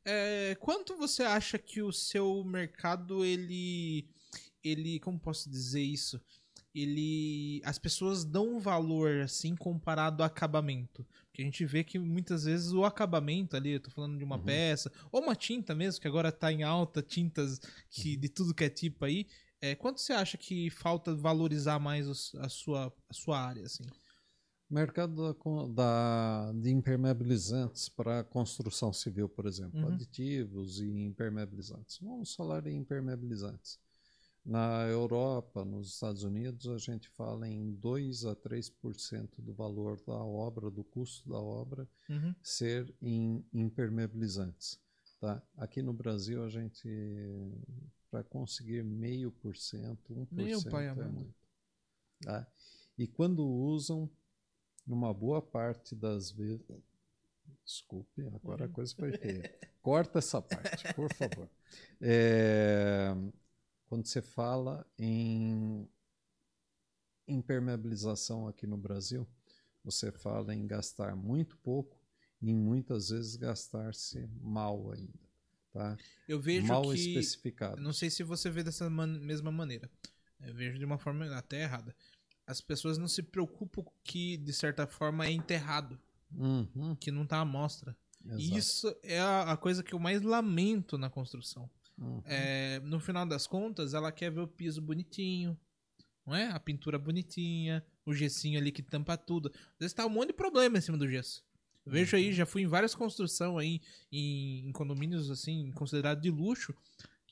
É, 0.04 0.56
quanto 0.60 0.96
você 0.96 1.22
acha 1.22 1.58
que 1.58 1.82
o 1.82 1.92
seu 1.92 2.44
mercado 2.44 3.24
ele 3.24 4.08
ele 4.62 4.98
como 5.00 5.18
posso 5.20 5.48
dizer 5.50 5.82
isso 5.82 6.20
ele 6.74 7.60
as 7.64 7.78
pessoas 7.78 8.24
dão 8.24 8.56
um 8.56 8.58
valor 8.58 9.20
assim 9.22 9.54
comparado 9.54 10.22
ao 10.22 10.26
acabamento 10.26 11.06
porque 11.26 11.42
a 11.42 11.44
gente 11.44 11.64
vê 11.64 11.84
que 11.84 11.98
muitas 11.98 12.44
vezes 12.44 12.72
o 12.72 12.84
acabamento 12.84 13.56
ali 13.56 13.72
eu 13.72 13.80
tô 13.80 13.90
falando 13.90 14.18
de 14.18 14.24
uma 14.24 14.38
Uhum. 14.38 14.44
peça 14.44 14.90
ou 15.12 15.22
uma 15.22 15.36
tinta 15.36 15.74
mesmo 15.74 16.00
que 16.00 16.08
agora 16.08 16.32
tá 16.32 16.52
em 16.52 16.62
alta 16.62 17.00
tintas 17.02 17.60
que 17.90 18.16
de 18.16 18.28
tudo 18.28 18.54
que 18.54 18.64
é 18.64 18.68
tipo 18.70 19.04
aí 19.04 19.26
é, 19.60 19.74
quanto 19.74 20.00
você 20.00 20.12
acha 20.12 20.36
que 20.36 20.68
falta 20.70 21.14
valorizar 21.14 21.78
mais 21.78 22.08
os- 22.08 22.34
a 22.36 22.48
sua 22.48 22.92
a 23.08 23.14
sua 23.14 23.38
área 23.40 23.64
assim 23.64 23.84
Mercado 24.68 25.14
da 25.14 25.68
da, 25.68 26.52
de 26.52 26.70
impermeabilizantes 26.70 27.88
para 27.88 28.24
construção 28.24 28.92
civil, 28.92 29.28
por 29.28 29.46
exemplo, 29.46 29.78
Uhum. 29.80 29.94
aditivos 29.94 30.80
e 30.80 30.88
impermeabilizantes. 30.88 31.98
Vamos 32.00 32.34
falar 32.34 32.66
em 32.66 32.76
impermeabilizantes. 32.78 33.78
Na 34.44 34.86
Europa, 34.88 35.64
nos 35.64 35.94
Estados 35.94 36.22
Unidos, 36.22 36.66
a 36.68 36.76
gente 36.76 37.08
fala 37.08 37.48
em 37.48 37.72
2 37.72 38.26
a 38.26 38.36
3% 38.36 39.40
do 39.40 39.54
valor 39.54 39.98
da 40.06 40.12
obra, 40.22 40.70
do 40.70 40.84
custo 40.84 41.28
da 41.30 41.38
obra, 41.38 41.88
Uhum. 42.10 42.34
ser 42.42 42.94
em 43.00 43.42
impermeabilizantes. 43.54 44.78
Tá? 45.18 45.42
Aqui 45.56 45.80
no 45.80 45.94
Brasil, 45.94 46.44
a 46.44 46.50
gente, 46.50 46.86
para 48.10 48.22
conseguir 48.22 48.84
meio 48.84 49.30
por 49.32 49.56
cento, 49.56 50.12
1% 50.14 50.28
Meu 50.32 50.62
pai 50.70 50.88
é 50.88 50.94
muito. 50.94 51.34
Tá? 52.20 52.46
E 52.98 53.06
quando 53.06 53.42
usam, 53.46 54.10
numa 54.86 55.14
boa 55.14 55.40
parte 55.40 55.94
das 55.94 56.30
vezes. 56.30 56.60
Desculpe, 57.64 58.26
agora 58.26 58.66
a 58.66 58.68
coisa 58.68 58.94
foi 58.94 59.16
feia. 59.16 59.42
Corta 59.80 60.18
essa 60.18 60.42
parte, 60.42 60.92
por 60.94 61.10
favor. 61.14 61.48
É, 62.00 63.14
quando 63.86 64.06
você 64.06 64.20
fala 64.22 64.86
em 64.98 65.88
impermeabilização 67.26 68.46
aqui 68.48 68.66
no 68.66 68.76
Brasil, 68.76 69.26
você 69.82 70.12
fala 70.12 70.54
em 70.54 70.66
gastar 70.66 71.14
muito 71.16 71.56
pouco 71.58 71.98
e 72.40 72.52
muitas 72.52 73.08
vezes 73.08 73.36
gastar-se 73.36 74.28
mal 74.40 74.92
ainda. 74.92 75.24
Tá? 75.72 75.96
eu 76.28 76.40
vejo 76.40 76.68
mal 76.68 76.82
que 76.82 76.94
especificado. 76.94 77.82
Não 77.82 77.92
sei 77.92 78.08
se 78.08 78.22
você 78.22 78.48
vê 78.48 78.62
dessa 78.62 78.88
man- 78.88 79.18
mesma 79.18 79.50
maneira. 79.50 79.90
Eu 80.40 80.54
vejo 80.54 80.78
de 80.78 80.84
uma 80.84 80.98
forma 80.98 81.26
até 81.36 81.62
errada. 81.62 81.96
As 82.46 82.60
pessoas 82.60 82.96
não 82.96 83.08
se 83.08 83.22
preocupam 83.24 83.82
que, 84.04 84.36
de 84.36 84.52
certa 84.52 84.86
forma, 84.86 85.26
é 85.26 85.32
enterrado, 85.32 85.98
Uhum, 86.30 86.94
que 86.96 87.10
não 87.10 87.26
tá 87.26 87.40
à 87.40 87.44
mostra. 87.44 87.96
exato. 88.24 88.40
Isso 88.58 88.96
é 89.02 89.18
a, 89.18 89.52
a 89.52 89.56
coisa 89.56 89.82
que 89.82 89.94
eu 89.94 89.98
mais 89.98 90.22
lamento 90.22 90.96
na 90.96 91.10
construção. 91.10 91.68
Uhum. 91.96 92.22
É, 92.24 92.80
no 92.80 92.98
final 92.98 93.26
das 93.26 93.46
contas, 93.46 93.94
ela 93.94 94.10
quer 94.10 94.30
ver 94.30 94.40
o 94.40 94.48
piso 94.48 94.82
bonitinho, 94.82 95.58
não 96.26 96.34
é? 96.34 96.50
A 96.50 96.58
pintura 96.58 96.98
bonitinha, 96.98 97.84
o 98.04 98.12
gessinho 98.12 98.58
ali 98.58 98.72
que 98.72 98.82
tampa 98.82 99.16
tudo. 99.16 99.52
Às 99.54 99.78
vezes 99.80 99.94
tá 99.94 100.04
um 100.06 100.10
monte 100.10 100.28
de 100.28 100.34
problema 100.34 100.78
em 100.78 100.80
cima 100.80 100.98
do 100.98 101.08
gesso. 101.08 101.44
Eu 101.84 101.92
Vejo 101.92 102.16
aí, 102.16 102.32
já 102.32 102.46
fui 102.46 102.62
em 102.62 102.66
várias 102.66 102.94
construções 102.94 103.56
aí, 103.58 103.80
em, 104.10 104.68
em 104.68 104.72
condomínios 104.72 105.30
assim, 105.30 105.70
considerados 105.72 106.22
de 106.22 106.30
luxo, 106.30 106.74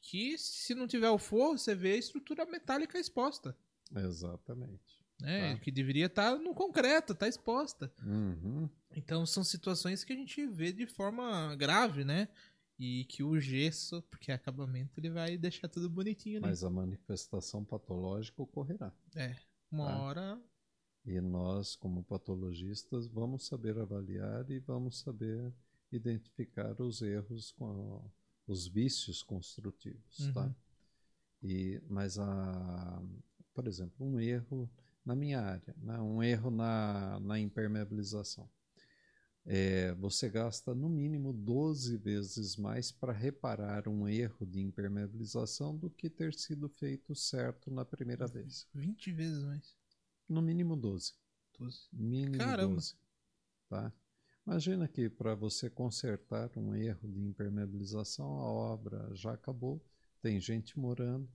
que 0.02 0.36
se 0.36 0.74
não 0.74 0.86
tiver 0.86 1.08
o 1.08 1.18
forro, 1.18 1.56
você 1.56 1.74
vê 1.74 1.92
a 1.92 1.96
estrutura 1.96 2.44
metálica 2.44 2.98
exposta. 2.98 3.56
Exatamente. 3.94 5.02
Né? 5.20 5.54
Tá. 5.54 5.60
Que 5.60 5.70
deveria 5.70 6.06
estar 6.06 6.36
no 6.36 6.54
concreto, 6.54 7.14
tá 7.14 7.28
exposta. 7.28 7.92
Uhum. 8.04 8.68
Então 8.94 9.24
são 9.24 9.44
situações 9.44 10.04
que 10.04 10.12
a 10.12 10.16
gente 10.16 10.44
vê 10.46 10.72
de 10.72 10.86
forma 10.86 11.54
grave, 11.56 12.04
né? 12.04 12.28
E 12.84 13.04
que 13.04 13.22
o 13.22 13.38
gesso, 13.38 14.02
porque 14.10 14.32
é 14.32 14.34
acabamento, 14.34 14.98
ele 14.98 15.08
vai 15.08 15.38
deixar 15.38 15.68
tudo 15.68 15.88
bonitinho 15.88 16.38
ali. 16.38 16.46
Mas 16.48 16.64
a 16.64 16.68
manifestação 16.68 17.64
patológica 17.64 18.42
ocorrerá. 18.42 18.92
É, 19.14 19.36
uma 19.70 19.86
Tá. 19.86 19.98
hora. 20.00 20.42
E 21.06 21.20
nós, 21.20 21.76
como 21.76 22.02
patologistas, 22.02 23.06
vamos 23.06 23.46
saber 23.46 23.78
avaliar 23.78 24.50
e 24.50 24.58
vamos 24.58 24.98
saber 24.98 25.52
identificar 25.92 26.80
os 26.80 27.02
erros, 27.02 27.52
com 27.52 28.02
os 28.48 28.66
vícios 28.66 29.22
construtivos, 29.22 30.18
Uhum. 30.18 30.32
tá? 30.32 30.54
E, 31.40 31.80
mas, 31.88 32.18
a, 32.18 33.00
por 33.54 33.68
exemplo, 33.68 34.04
um 34.04 34.18
erro 34.18 34.68
na 35.04 35.14
minha 35.14 35.40
área, 35.40 35.72
né? 35.78 36.00
um 36.00 36.20
erro 36.20 36.50
na, 36.50 37.20
na 37.20 37.38
impermeabilização. 37.38 38.50
É, 39.44 39.92
você 39.94 40.28
gasta 40.28 40.72
no 40.74 40.88
mínimo 40.88 41.32
12 41.32 41.96
vezes 41.96 42.56
mais 42.56 42.92
para 42.92 43.12
reparar 43.12 43.88
um 43.88 44.06
erro 44.06 44.46
de 44.46 44.60
impermeabilização 44.60 45.76
do 45.76 45.90
que 45.90 46.08
ter 46.08 46.32
sido 46.32 46.68
feito 46.68 47.14
certo 47.14 47.70
na 47.70 47.84
primeira 47.84 48.26
vez. 48.26 48.68
20 48.72 49.10
vezes 49.12 49.42
mais. 49.42 49.76
No 50.28 50.40
mínimo 50.40 50.76
12. 50.76 51.14
12. 51.58 51.88
Mínimo 51.92 52.38
Caramba. 52.38 52.74
12. 52.76 52.94
Tá? 53.68 53.92
Imagina 54.46 54.86
que 54.86 55.08
para 55.08 55.34
você 55.34 55.68
consertar 55.68 56.50
um 56.56 56.74
erro 56.74 57.08
de 57.08 57.20
impermeabilização, 57.20 58.40
a 58.40 58.50
obra 58.50 59.08
já 59.14 59.32
acabou, 59.32 59.84
tem 60.20 60.40
gente 60.40 60.78
morando. 60.78 61.28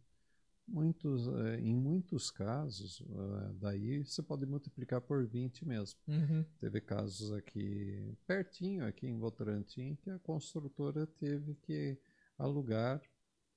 Muitos, 0.68 1.28
eh, 1.28 1.60
em 1.62 1.74
muitos 1.74 2.30
casos, 2.30 3.02
eh, 3.02 3.54
daí 3.54 4.04
você 4.04 4.22
pode 4.22 4.46
multiplicar 4.46 5.00
por 5.02 5.26
20 5.26 5.66
mesmo. 5.66 5.98
Uhum. 6.08 6.44
Teve 6.60 6.82
casos 6.82 7.32
aqui 7.32 8.14
pertinho, 8.26 8.86
aqui 8.86 9.08
em 9.08 9.18
Votorantim, 9.18 9.96
que 9.96 10.10
a 10.10 10.20
construtora 10.20 11.08
teve 11.08 11.56
que 11.56 11.98
alugar 12.38 13.02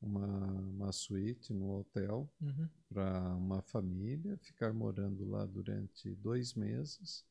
uma, 0.00 0.26
uma 0.26 0.92
suíte 0.92 1.52
no 1.52 1.78
hotel 1.80 2.32
Uhum. 2.40 2.68
para 2.88 3.34
uma 3.36 3.60
família 3.62 4.36
ficar 4.38 4.72
morando 4.72 5.24
lá 5.28 5.44
durante 5.46 6.14
dois 6.14 6.54
meses 6.54 7.24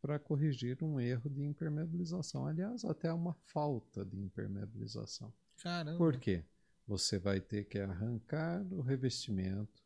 para 0.00 0.18
corrigir 0.18 0.82
um 0.82 0.98
erro 1.00 1.28
de 1.28 1.42
impermeabilização. 1.42 2.46
Aliás, 2.46 2.84
até 2.84 3.12
uma 3.12 3.34
falta 3.34 4.04
de 4.04 4.18
impermeabilização. 4.18 5.32
Caramba. 5.62 5.98
Por 5.98 6.16
quê? 6.18 6.44
Você 6.88 7.18
vai 7.18 7.38
ter 7.40 7.64
que 7.64 7.78
arrancar 7.78 8.66
o 8.72 8.80
revestimento, 8.80 9.84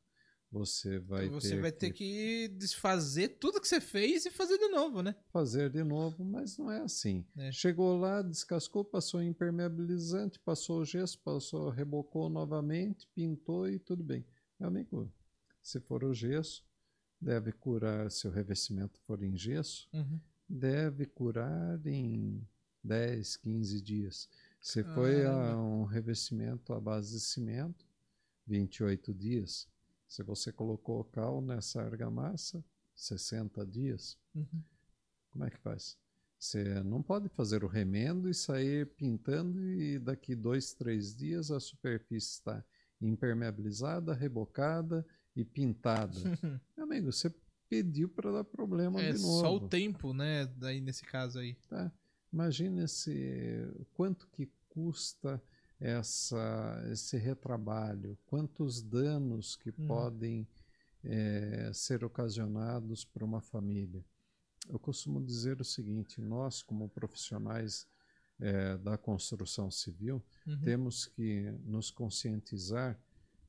você 0.50 1.00
vai 1.00 1.26
Então 1.26 1.40
você 1.40 1.56
ter 1.56 1.60
vai 1.60 1.72
que 1.72 1.78
ter 1.78 1.90
que 1.92 2.48
desfazer 2.56 3.28
tudo 3.40 3.60
que 3.60 3.66
você 3.66 3.80
fez 3.80 4.24
e 4.24 4.30
fazer 4.30 4.56
de 4.56 4.68
novo, 4.68 5.02
né? 5.02 5.16
fazer 5.32 5.68
de 5.68 5.82
novo, 5.82 6.24
mas 6.24 6.56
não 6.56 6.70
é 6.70 6.78
assim. 6.80 7.26
É. 7.36 7.50
Chegou 7.50 7.98
lá, 7.98 8.22
descascou, 8.22 8.84
passou 8.84 9.20
impermeabilizante, 9.20 10.38
passou 10.38 10.80
o 10.80 10.84
gesso, 10.84 11.18
passou, 11.20 11.70
rebocou 11.70 12.28
novamente, 12.30 13.08
pintou 13.14 13.68
e 13.68 13.80
tudo 13.80 14.04
bem. 14.04 14.24
Meu 14.60 14.68
amigo, 14.68 15.12
se 15.60 15.80
for 15.80 16.04
o 16.04 16.14
gesso, 16.14 16.64
deve 17.20 17.50
curar, 17.50 18.10
se 18.12 18.28
o 18.28 18.30
revestimento 18.30 19.00
for 19.00 19.22
em 19.24 19.36
gesso, 19.36 19.88
Uhum. 19.92 20.20
deve 20.48 21.04
curar 21.06 21.84
em 21.84 22.46
10, 22.84 23.36
15 23.38 23.80
dias. 23.80 24.28
Se 24.62 24.82
foi 24.84 25.26
a- 25.26 25.30
Caramba. 25.30 25.58
um 25.60 25.84
revestimento 25.84 26.72
à 26.72 26.80
base 26.80 27.12
de 27.14 27.20
cimento, 27.20 27.84
28 28.46 29.12
dias. 29.12 29.68
Se 30.08 30.22
você 30.22 30.52
colocou 30.52 31.02
cal 31.04 31.40
nessa 31.42 31.82
argamassa, 31.82 32.64
60 32.94 33.66
dias. 33.66 34.16
Uhum. 34.34 34.62
Como 35.30 35.44
é 35.44 35.50
que 35.50 35.58
faz? 35.58 35.98
Você 36.38 36.82
não 36.84 37.02
pode 37.02 37.28
fazer 37.30 37.64
o 37.64 37.68
remendo 37.68 38.28
e 38.28 38.34
sair 38.34 38.86
pintando 38.94 39.60
e 39.64 39.98
daqui 39.98 40.34
dois, 40.34 40.72
três 40.74 41.14
dias 41.16 41.50
a 41.50 41.58
superfície 41.60 42.32
está 42.32 42.64
impermeabilizada, 43.00 44.12
rebocada 44.14 45.04
e 45.34 45.44
pintada. 45.44 46.12
Meu 46.76 46.84
amigo, 46.84 47.10
você 47.12 47.32
pediu 47.68 48.08
para 48.08 48.30
dar 48.30 48.44
problema 48.44 49.00
É 49.00 49.12
de 49.12 49.20
novo. 49.22 49.40
só 49.40 49.56
o 49.56 49.68
tempo, 49.68 50.12
né? 50.12 50.46
Daí 50.46 50.80
nesse 50.80 51.04
caso 51.04 51.38
aí. 51.38 51.54
Tá? 51.68 51.90
Imagina 52.32 52.84
esse, 52.84 53.66
quanto 53.94 54.26
que 54.28 54.50
custa 54.68 55.42
essa, 55.78 56.82
esse 56.90 57.16
retrabalho, 57.16 58.16
quantos 58.26 58.82
danos 58.82 59.56
que 59.56 59.70
Uhum. 59.70 59.86
podem 59.86 60.46
eh, 61.04 61.70
ser 61.74 62.04
ocasionados 62.04 63.04
para 63.04 63.24
uma 63.24 63.40
família. 63.40 64.04
Eu 64.68 64.78
costumo 64.78 65.20
dizer 65.20 65.60
o 65.60 65.64
seguinte: 65.64 66.20
nós, 66.20 66.62
como 66.62 66.88
profissionais 66.88 67.86
eh, 68.40 68.76
da 68.78 68.96
construção 68.96 69.70
civil, 69.70 70.22
Uhum. 70.46 70.60
temos 70.60 71.06
que 71.06 71.50
nos 71.64 71.90
conscientizar 71.90 72.98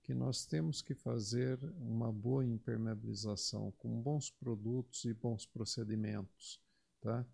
que 0.03 0.13
nós 0.13 0.45
temos 0.45 0.81
que 0.81 0.93
fazer 0.93 1.57
uma 1.79 2.11
boa 2.11 2.43
impermeabilização 2.45 3.71
com 3.77 4.01
bons 4.01 4.29
produtos 4.29 5.05
e 5.05 5.13
bons 5.13 5.45
procedimentos, 5.45 6.59
tá? 6.99 7.25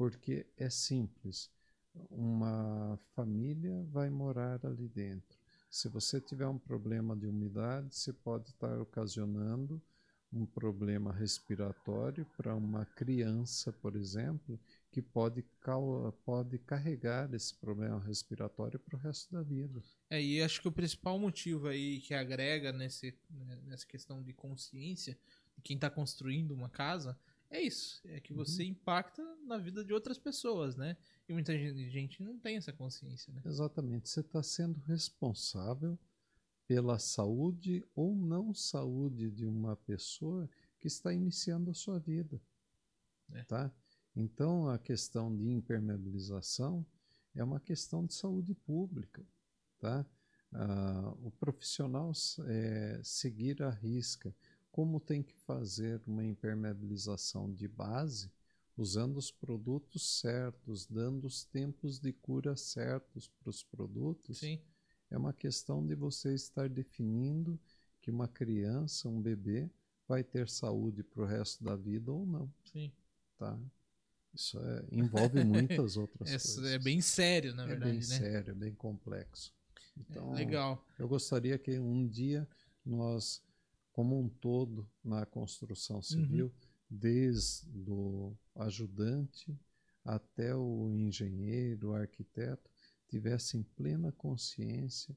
Porque 0.00 0.46
é 0.56 0.70
simples. 0.70 1.50
Uma 2.08 2.98
família 3.14 3.84
vai 3.92 4.08
morar 4.08 4.64
ali 4.64 4.88
dentro. 4.88 5.38
Se 5.70 5.90
você 5.90 6.18
tiver 6.18 6.46
um 6.46 6.56
problema 6.56 7.14
de 7.14 7.26
umidade, 7.26 7.94
você 7.94 8.10
pode 8.10 8.48
estar 8.48 8.80
ocasionando 8.80 9.78
um 10.32 10.46
problema 10.46 11.12
respiratório 11.12 12.24
para 12.34 12.56
uma 12.56 12.86
criança, 12.86 13.74
por 13.74 13.94
exemplo, 13.94 14.58
que 14.90 15.02
pode, 15.02 15.44
pode 16.24 16.58
carregar 16.60 17.34
esse 17.34 17.54
problema 17.54 18.00
respiratório 18.00 18.78
para 18.78 18.96
o 18.96 18.98
resto 18.98 19.30
da 19.30 19.42
vida. 19.42 19.82
É, 20.08 20.22
e 20.22 20.40
acho 20.40 20.62
que 20.62 20.68
o 20.68 20.72
principal 20.72 21.18
motivo 21.18 21.68
aí 21.68 22.00
que 22.00 22.14
agrega 22.14 22.72
nesse, 22.72 23.14
né, 23.28 23.58
nessa 23.66 23.84
questão 23.84 24.22
de 24.22 24.32
consciência 24.32 25.14
de 25.54 25.60
quem 25.60 25.76
está 25.76 25.90
construindo 25.90 26.52
uma 26.52 26.70
casa 26.70 27.18
é 27.50 27.60
isso. 27.60 28.00
É 28.04 28.20
que 28.20 28.32
você 28.32 28.64
impacta 28.64 29.22
na 29.44 29.58
vida 29.58 29.84
de 29.84 29.92
outras 29.92 30.18
pessoas, 30.18 30.76
né? 30.76 30.96
E 31.28 31.32
muita 31.32 31.52
gente, 31.58 31.90
gente 31.90 32.22
não 32.22 32.38
tem 32.38 32.56
essa 32.56 32.72
consciência, 32.72 33.32
né? 33.32 33.42
Exatamente. 33.44 34.08
Você 34.08 34.20
está 34.20 34.42
sendo 34.42 34.78
responsável 34.80 35.98
pela 36.66 36.98
saúde 37.00 37.84
ou 37.96 38.14
não 38.14 38.54
saúde 38.54 39.28
de 39.30 39.44
uma 39.44 39.74
pessoa 39.74 40.48
que 40.78 40.86
está 40.86 41.12
iniciando 41.12 41.70
a 41.70 41.74
sua 41.74 41.98
vida. 41.98 42.40
É. 43.32 43.42
Tá? 43.42 43.72
Então, 44.14 44.68
a 44.68 44.78
questão 44.78 45.34
de 45.36 45.48
impermeabilização 45.50 46.86
é 47.34 47.42
uma 47.42 47.58
questão 47.58 48.06
de 48.06 48.14
saúde 48.14 48.54
pública. 48.54 49.26
Tá? 49.80 50.06
Ah, 50.52 51.14
o 51.22 51.30
profissional 51.32 52.12
é, 52.46 53.00
seguir 53.02 53.62
a 53.62 53.70
risca 53.70 54.34
como 54.72 55.00
tem 55.00 55.22
que 55.22 55.34
fazer 55.34 56.00
uma 56.06 56.24
impermeabilização 56.24 57.52
de 57.52 57.68
base 57.68 58.30
usando 58.76 59.16
os 59.18 59.30
produtos 59.30 60.20
certos, 60.20 60.86
dando 60.86 61.26
os 61.26 61.44
tempos 61.44 61.98
de 61.98 62.12
cura 62.12 62.56
certos 62.56 63.28
para 63.28 63.50
os 63.50 63.62
produtos, 63.62 64.38
Sim. 64.38 64.60
é 65.10 65.18
uma 65.18 65.32
questão 65.32 65.84
de 65.86 65.94
você 65.94 66.34
estar 66.34 66.68
definindo 66.68 67.58
que 68.00 68.10
uma 68.10 68.28
criança, 68.28 69.08
um 69.08 69.20
bebê, 69.20 69.68
vai 70.08 70.24
ter 70.24 70.48
saúde 70.48 71.02
para 71.02 71.22
o 71.22 71.26
resto 71.26 71.62
da 71.62 71.76
vida 71.76 72.10
ou 72.10 72.24
não, 72.26 72.50
Sim. 72.64 72.90
tá? 73.38 73.58
Isso 74.34 74.58
é- 74.58 74.84
envolve 74.92 75.42
muitas 75.44 75.96
outras 75.98 76.30
Essa 76.32 76.60
coisas. 76.60 76.72
é 76.72 76.78
bem 76.78 77.00
sério, 77.00 77.54
na 77.54 77.64
É 77.64 77.68
verdade, 77.68 77.92
bem 77.92 78.02
né? 78.02 78.18
sério, 78.18 78.50
é 78.50 78.54
bem 78.54 78.74
complexo. 78.74 79.52
Então, 79.98 80.34
Legal. 80.34 80.84
eu 80.98 81.08
gostaria 81.08 81.58
que 81.58 81.78
um 81.78 82.06
dia 82.08 82.48
nós, 82.84 83.42
como 84.00 84.18
um 84.18 84.30
todo, 84.30 84.88
na 85.04 85.26
construção 85.26 86.00
civil, 86.00 86.50
desde 86.88 87.68
o 87.86 88.34
ajudante 88.54 89.54
até 90.02 90.56
o 90.56 90.90
engenheiro, 90.90 91.90
o 91.90 91.94
arquiteto, 91.94 92.70
tivessem 93.08 93.62
plena 93.62 94.10
consciência 94.10 95.14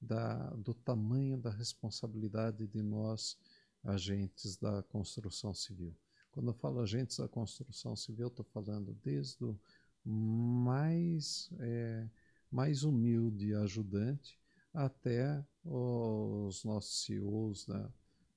da, 0.00 0.50
do 0.50 0.74
tamanho 0.74 1.38
da 1.38 1.50
responsabilidade 1.50 2.66
de 2.66 2.82
nós, 2.82 3.38
agentes 3.84 4.56
da 4.56 4.82
construção 4.82 5.54
civil. 5.54 5.94
Quando 6.32 6.48
eu 6.48 6.54
falo 6.54 6.80
agentes 6.80 7.18
da 7.18 7.28
construção 7.28 7.94
civil, 7.94 8.26
estou 8.26 8.44
falando 8.46 8.98
desde 9.00 9.44
o 9.44 9.56
mais, 10.04 11.48
eh, 11.60 12.08
mais 12.50 12.82
humilde 12.82 13.54
ajudante 13.54 14.36
até 14.72 15.40
os 15.64 16.64
nossos 16.64 17.04
CEOs 17.04 17.64
da, 17.66 17.88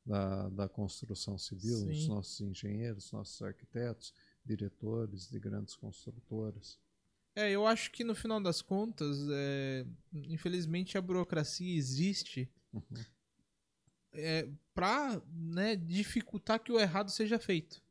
da, 0.08 0.50
da 0.50 0.70
construção 0.70 1.38
civil, 1.38 1.76
os 1.90 2.04
Sim. 2.04 2.08
nossos 2.08 2.40
engenheiros, 2.42 3.12
nossos 3.12 3.42
arquitetos, 3.42 4.14
diretores 4.46 5.30
de 5.30 5.38
grandes 5.38 5.76
construtoras. 5.76 6.80
É, 7.36 7.52
eu 7.52 7.68
acho 7.68 7.92
que 7.92 8.04
no 8.04 8.16
final 8.16 8.42
das 8.42 8.62
contas, 8.62 9.18
é, 9.30 9.86
infelizmente 10.14 10.98
a 10.98 11.02
burocracia 11.02 11.78
existe 11.78 12.50
Uhum. 12.74 12.84
é, 14.14 14.50
para 14.74 15.22
né, 15.32 15.76
dificultar 15.76 16.60
que 16.60 16.72
o 16.72 16.80
errado 16.80 17.10
seja 17.10 17.40
feito. 17.40 17.82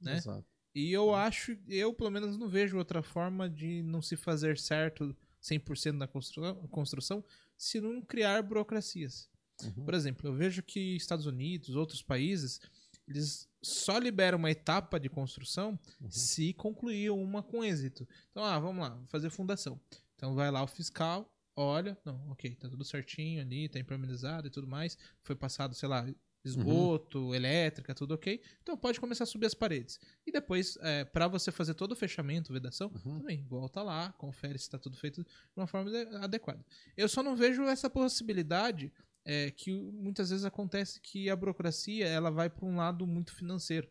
Né? 0.00 0.16
Exato. 0.16 0.44
E 0.74 0.92
eu 0.92 1.14
acho, 1.14 1.56
eu 1.68 1.92
pelo 1.94 2.10
menos 2.10 2.36
não 2.36 2.48
vejo 2.48 2.76
outra 2.76 3.02
forma 3.02 3.48
de 3.48 3.82
não 3.82 4.02
se 4.02 4.16
fazer 4.16 4.58
certo 4.58 5.16
100% 5.42 5.92
na 5.92 6.06
constru 6.06 6.54
construção 6.68 7.24
se 7.56 7.80
não 7.80 8.02
criar 8.02 8.42
burocracias. 8.42 9.30
Uhum. 9.64 9.84
Por 9.84 9.94
exemplo, 9.94 10.28
eu 10.28 10.34
vejo 10.34 10.62
que 10.62 10.96
Estados 10.96 11.26
Unidos, 11.26 11.74
outros 11.76 12.02
países, 12.02 12.60
eles 13.08 13.48
só 13.62 13.98
liberam 13.98 14.38
uma 14.38 14.50
etapa 14.50 14.98
de 15.00 15.08
construção 15.08 15.78
Uhum. 16.00 16.10
se 16.10 16.52
concluir 16.52 17.10
uma 17.10 17.42
com 17.42 17.64
êxito. 17.64 18.06
Então, 18.30 18.44
ah, 18.44 18.58
vamos 18.58 18.82
lá, 18.82 18.90
vou 18.94 19.06
fazer 19.06 19.30
fundação. 19.30 19.80
Então 20.14 20.34
vai 20.34 20.50
lá 20.50 20.62
o 20.62 20.66
fiscal, 20.66 21.30
olha, 21.54 21.96
não, 22.04 22.30
ok, 22.30 22.54
tá 22.56 22.68
tudo 22.68 22.84
certinho 22.84 23.40
ali, 23.40 23.68
tá 23.68 23.78
impermeabilizado 23.78 24.46
e 24.46 24.50
tudo 24.50 24.66
mais. 24.66 24.96
Foi 25.22 25.34
passado, 25.36 25.74
sei 25.74 25.88
lá, 25.88 26.06
esgoto, 26.44 27.34
elétrica, 27.34 27.94
tudo 27.94 28.14
ok. 28.14 28.40
Então 28.62 28.76
pode 28.76 29.00
começar 29.00 29.24
a 29.24 29.26
subir 29.26 29.46
as 29.46 29.54
paredes. 29.54 29.98
E 30.24 30.30
depois, 30.30 30.78
é, 30.80 31.04
para 31.04 31.26
você 31.28 31.50
fazer 31.50 31.74
todo 31.74 31.92
o 31.92 31.96
fechamento, 31.96 32.52
vedação, 32.52 32.90
Uhum. 33.04 33.18
também 33.18 33.42
volta 33.42 33.82
lá, 33.82 34.12
confere 34.12 34.58
se 34.58 34.64
está 34.64 34.78
tudo 34.78 34.96
feito 34.96 35.22
de 35.24 35.28
uma 35.56 35.66
forma 35.66 35.90
ade- 35.90 36.16
adequada. 36.16 36.64
Eu 36.96 37.08
só 37.08 37.22
não 37.22 37.34
vejo 37.36 37.62
essa 37.64 37.90
possibilidade 37.90 38.92
é, 39.26 39.50
que 39.50 39.72
muitas 39.72 40.30
vezes 40.30 40.44
acontece 40.44 41.00
que 41.00 41.28
a 41.28 41.36
burocracia 41.36 42.06
ela 42.06 42.30
vai 42.30 42.48
para 42.48 42.64
um 42.64 42.76
lado 42.76 43.06
muito 43.06 43.34
financeiro. 43.34 43.88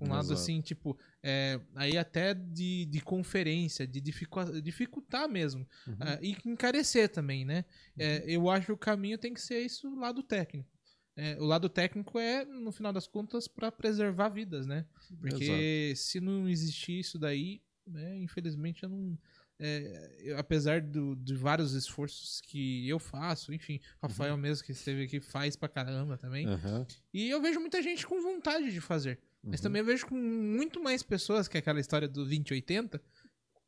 Um 0.00 0.08
lado 0.08 0.26
Exato. 0.26 0.40
assim, 0.40 0.60
tipo, 0.60 0.98
é, 1.22 1.60
aí 1.74 1.96
até 1.96 2.34
de, 2.34 2.86
de 2.86 3.00
conferência, 3.00 3.86
de 3.86 4.00
dificu- 4.00 4.60
dificultar 4.60 5.28
mesmo. 5.28 5.66
Uhum. 5.86 5.96
Ah, 6.00 6.18
e 6.20 6.36
encarecer 6.44 7.08
também, 7.08 7.44
né? 7.44 7.64
É, 7.96 8.24
eu 8.26 8.50
acho 8.50 8.66
que 8.66 8.72
o 8.72 8.76
caminho 8.76 9.16
tem 9.16 9.32
que 9.32 9.40
ser 9.40 9.60
isso, 9.60 9.88
o 9.88 9.98
lado 9.98 10.22
técnico. 10.24 10.68
É, 11.14 11.36
o 11.40 11.44
lado 11.44 11.68
técnico 11.68 12.18
é, 12.18 12.44
no 12.44 12.72
final 12.72 12.92
das 12.92 13.06
contas, 13.06 13.46
para 13.48 13.70
preservar 13.70 14.28
vidas, 14.28 14.66
né? 14.66 14.86
Porque 15.20 15.94
se 15.96 16.20
não 16.20 16.48
existir 16.48 16.98
isso 16.98 17.18
daí, 17.18 17.62
né, 17.86 18.18
infelizmente 18.18 18.82
eu 18.82 18.88
não. 18.88 19.16
É, 19.58 20.34
apesar 20.38 20.80
do- 20.80 21.16
de 21.16 21.34
vários 21.34 21.72
esforços 21.72 22.40
que 22.40 22.88
eu 22.88 22.98
faço, 22.98 23.52
enfim, 23.54 23.80
Rafael 24.02 24.36
mesmo 24.36 24.64
que 24.64 24.72
esteve 24.72 25.04
aqui 25.04 25.20
faz 25.20 25.56
pra 25.56 25.68
caramba 25.68 26.16
também. 26.18 26.46
Aham. 26.46 26.86
E 27.12 27.28
eu 27.30 27.40
vejo 27.40 27.58
muita 27.60 27.82
gente 27.82 28.06
com 28.06 28.20
vontade 28.20 28.70
de 28.72 28.80
fazer. 28.80 29.18
Mas 29.42 29.60
Uhum. 29.60 29.64
também 29.64 29.80
eu 29.80 29.86
vejo 29.86 30.06
com 30.06 30.14
muito 30.16 30.82
mais 30.82 31.02
pessoas, 31.02 31.46
que 31.48 31.56
é 31.56 31.60
aquela 31.60 31.80
história 31.80 32.08
do 32.08 32.14
2080, 32.24 33.00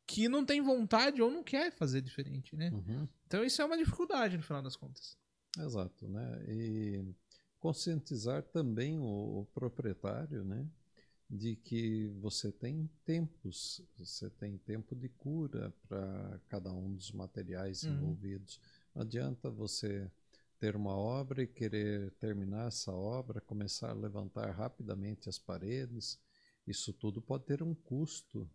que 0.05 0.27
não 0.27 0.43
tem 0.45 0.61
vontade 0.61 1.21
ou 1.21 1.29
não 1.31 1.43
quer 1.43 1.71
fazer 1.71 2.01
diferente, 2.01 2.55
né? 2.55 2.69
Uhum. 2.71 3.07
Então 3.27 3.43
isso 3.43 3.61
é 3.61 3.65
uma 3.65 3.77
dificuldade 3.77 4.35
no 4.37 4.43
final 4.43 4.61
das 4.61 4.75
contas. 4.75 5.15
Exato, 5.57 6.07
né? 6.07 6.43
E 6.47 7.03
conscientizar 7.59 8.43
também 8.43 8.97
o, 8.99 9.41
o 9.41 9.45
proprietário, 9.53 10.43
né? 10.43 10.65
De 11.29 11.55
que 11.55 12.07
você 12.19 12.51
tem 12.51 12.89
tempos, 13.05 13.81
você 13.97 14.29
tem 14.31 14.57
tempo 14.57 14.95
de 14.95 15.09
cura 15.09 15.71
para 15.87 16.39
cada 16.49 16.73
um 16.73 16.93
dos 16.95 17.11
materiais 17.11 17.83
Uhum. 17.83 17.93
envolvidos. 17.93 18.59
Não 18.95 19.03
adianta 19.03 19.49
você 19.49 20.09
ter 20.59 20.75
uma 20.75 20.95
obra 20.95 21.43
e 21.43 21.47
querer 21.47 22.11
terminar 22.19 22.67
essa 22.67 22.91
obra, 22.91 23.39
começar 23.41 23.91
a 23.91 23.93
levantar 23.93 24.49
rapidamente 24.51 25.29
as 25.29 25.37
paredes. 25.37 26.19
Isso 26.65 26.91
tudo 26.93 27.21
pode 27.21 27.45
ter 27.45 27.61
um 27.63 27.75
custo 27.75 28.49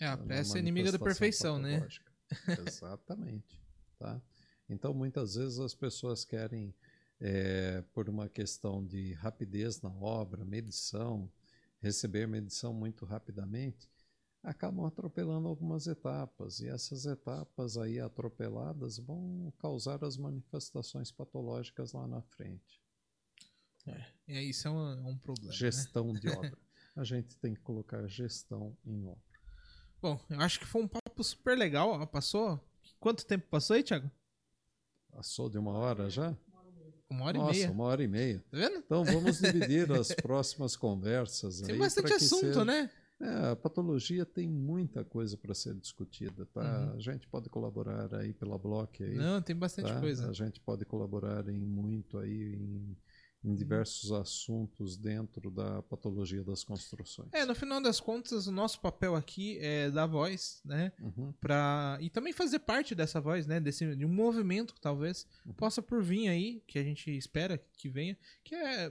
É, 0.00 0.06
a 0.06 0.16
na 0.16 0.24
peça 0.26 0.58
é 0.58 0.60
inimiga 0.60 0.90
da 0.92 0.98
perfeição, 0.98 1.58
né? 1.58 1.86
Exatamente. 2.66 3.60
Tá? 3.98 4.20
Então, 4.68 4.92
muitas 4.94 5.34
vezes 5.34 5.58
as 5.58 5.74
pessoas 5.74 6.24
querem, 6.24 6.74
é, 7.20 7.82
por 7.92 8.08
uma 8.08 8.28
questão 8.28 8.84
de 8.84 9.12
rapidez 9.14 9.80
na 9.82 9.90
obra, 9.90 10.44
medição, 10.44 11.30
receber 11.84 12.26
medição 12.26 12.72
muito 12.72 13.04
rapidamente, 13.04 13.88
acabam 14.42 14.86
atropelando 14.86 15.46
algumas 15.48 15.86
etapas. 15.86 16.60
E 16.60 16.68
essas 16.68 17.04
etapas 17.06 17.76
aí 17.76 18.00
atropeladas 18.00 18.98
vão 18.98 19.52
causar 19.58 20.02
as 20.02 20.16
manifestações 20.16 21.12
patológicas 21.12 21.92
lá 21.92 22.06
na 22.08 22.22
frente. 22.22 22.82
É, 24.26 24.42
isso 24.42 24.66
é 24.66 24.70
um, 24.70 24.88
é 24.92 25.02
um 25.10 25.18
problema. 25.18 25.52
né? 25.52 25.58
Gestão 25.58 26.12
de 26.14 26.28
obra. 26.30 26.58
A 26.96 27.04
gente 27.04 27.36
tem 27.36 27.54
que 27.54 27.60
colocar 27.60 28.06
gestão 28.08 28.76
em 28.84 29.04
obra. 29.06 29.22
Bom, 30.00 30.18
eu 30.30 30.40
acho 30.40 30.58
que 30.58 30.66
foi 30.66 30.82
um 30.82 30.88
papo 30.88 31.22
super 31.22 31.56
legal. 31.56 31.90
ó, 31.90 32.06
Passou. 32.06 32.58
Quanto 32.98 33.26
tempo 33.26 33.46
passou 33.48 33.76
aí, 33.76 33.82
Thiago? 33.82 34.10
Passou 35.10 35.50
de 35.50 35.58
uma 35.58 35.72
hora 35.72 36.08
já? 36.08 36.36
Uma 37.14 37.26
hora 37.26 37.38
Nossa, 37.38 37.54
e 37.54 37.58
meia. 37.62 37.70
uma 37.72 37.84
hora 37.84 38.02
e 38.02 38.08
meia. 38.08 38.44
Tá 38.50 38.56
vendo? 38.58 38.76
Então 38.78 39.04
vamos 39.04 39.38
dividir 39.40 39.90
as 39.92 40.08
próximas 40.14 40.76
conversas. 40.76 41.60
Tem 41.60 41.74
aí 41.74 41.78
bastante 41.78 42.12
assunto, 42.12 42.46
seja- 42.46 42.64
né? 42.64 42.90
É, 43.20 43.50
a 43.52 43.56
patologia 43.56 44.26
tem 44.26 44.48
muita 44.50 45.04
coisa 45.04 45.36
para 45.36 45.54
ser 45.54 45.74
discutida, 45.74 46.44
tá? 46.46 46.60
Uhum. 46.90 46.96
A 46.96 46.98
gente 46.98 47.28
pode 47.28 47.48
colaborar 47.48 48.12
aí 48.16 48.32
pela 48.32 48.58
Block 48.58 49.02
aí, 49.04 49.14
Não, 49.14 49.40
tem 49.40 49.54
bastante 49.54 49.92
tá? 49.92 50.00
coisa. 50.00 50.28
A 50.28 50.32
gente 50.32 50.60
pode 50.60 50.84
colaborar 50.84 51.48
em 51.48 51.58
muito 51.60 52.18
aí 52.18 52.54
em, 52.56 52.96
em 53.44 53.54
diversos 53.54 54.10
assuntos 54.10 54.96
dentro 54.96 55.50
da 55.50 55.82
patologia 55.82 56.42
das 56.42 56.64
construções. 56.64 57.28
É, 57.32 57.44
no 57.44 57.54
final 57.54 57.80
das 57.80 58.00
contas, 58.00 58.46
o 58.46 58.52
nosso 58.52 58.80
papel 58.80 59.14
aqui 59.14 59.58
é 59.60 59.90
dar 59.90 60.06
voz, 60.06 60.60
né? 60.64 60.92
Uhum, 61.00 61.32
Pra... 61.40 61.98
E 62.00 62.08
também 62.08 62.32
fazer 62.32 62.60
parte 62.60 62.94
dessa 62.94 63.20
voz, 63.20 63.46
né? 63.46 63.60
Desse, 63.60 63.94
de 63.94 64.04
um 64.06 64.08
movimento 64.08 64.74
que 64.74 64.80
talvez 64.80 65.26
possa 65.56 65.82
por 65.82 66.02
vir 66.02 66.28
aí, 66.28 66.62
que 66.66 66.78
a 66.78 66.82
gente 66.82 67.10
espera 67.10 67.58
que 67.76 67.88
venha, 67.88 68.16
que 68.42 68.54
é 68.54 68.90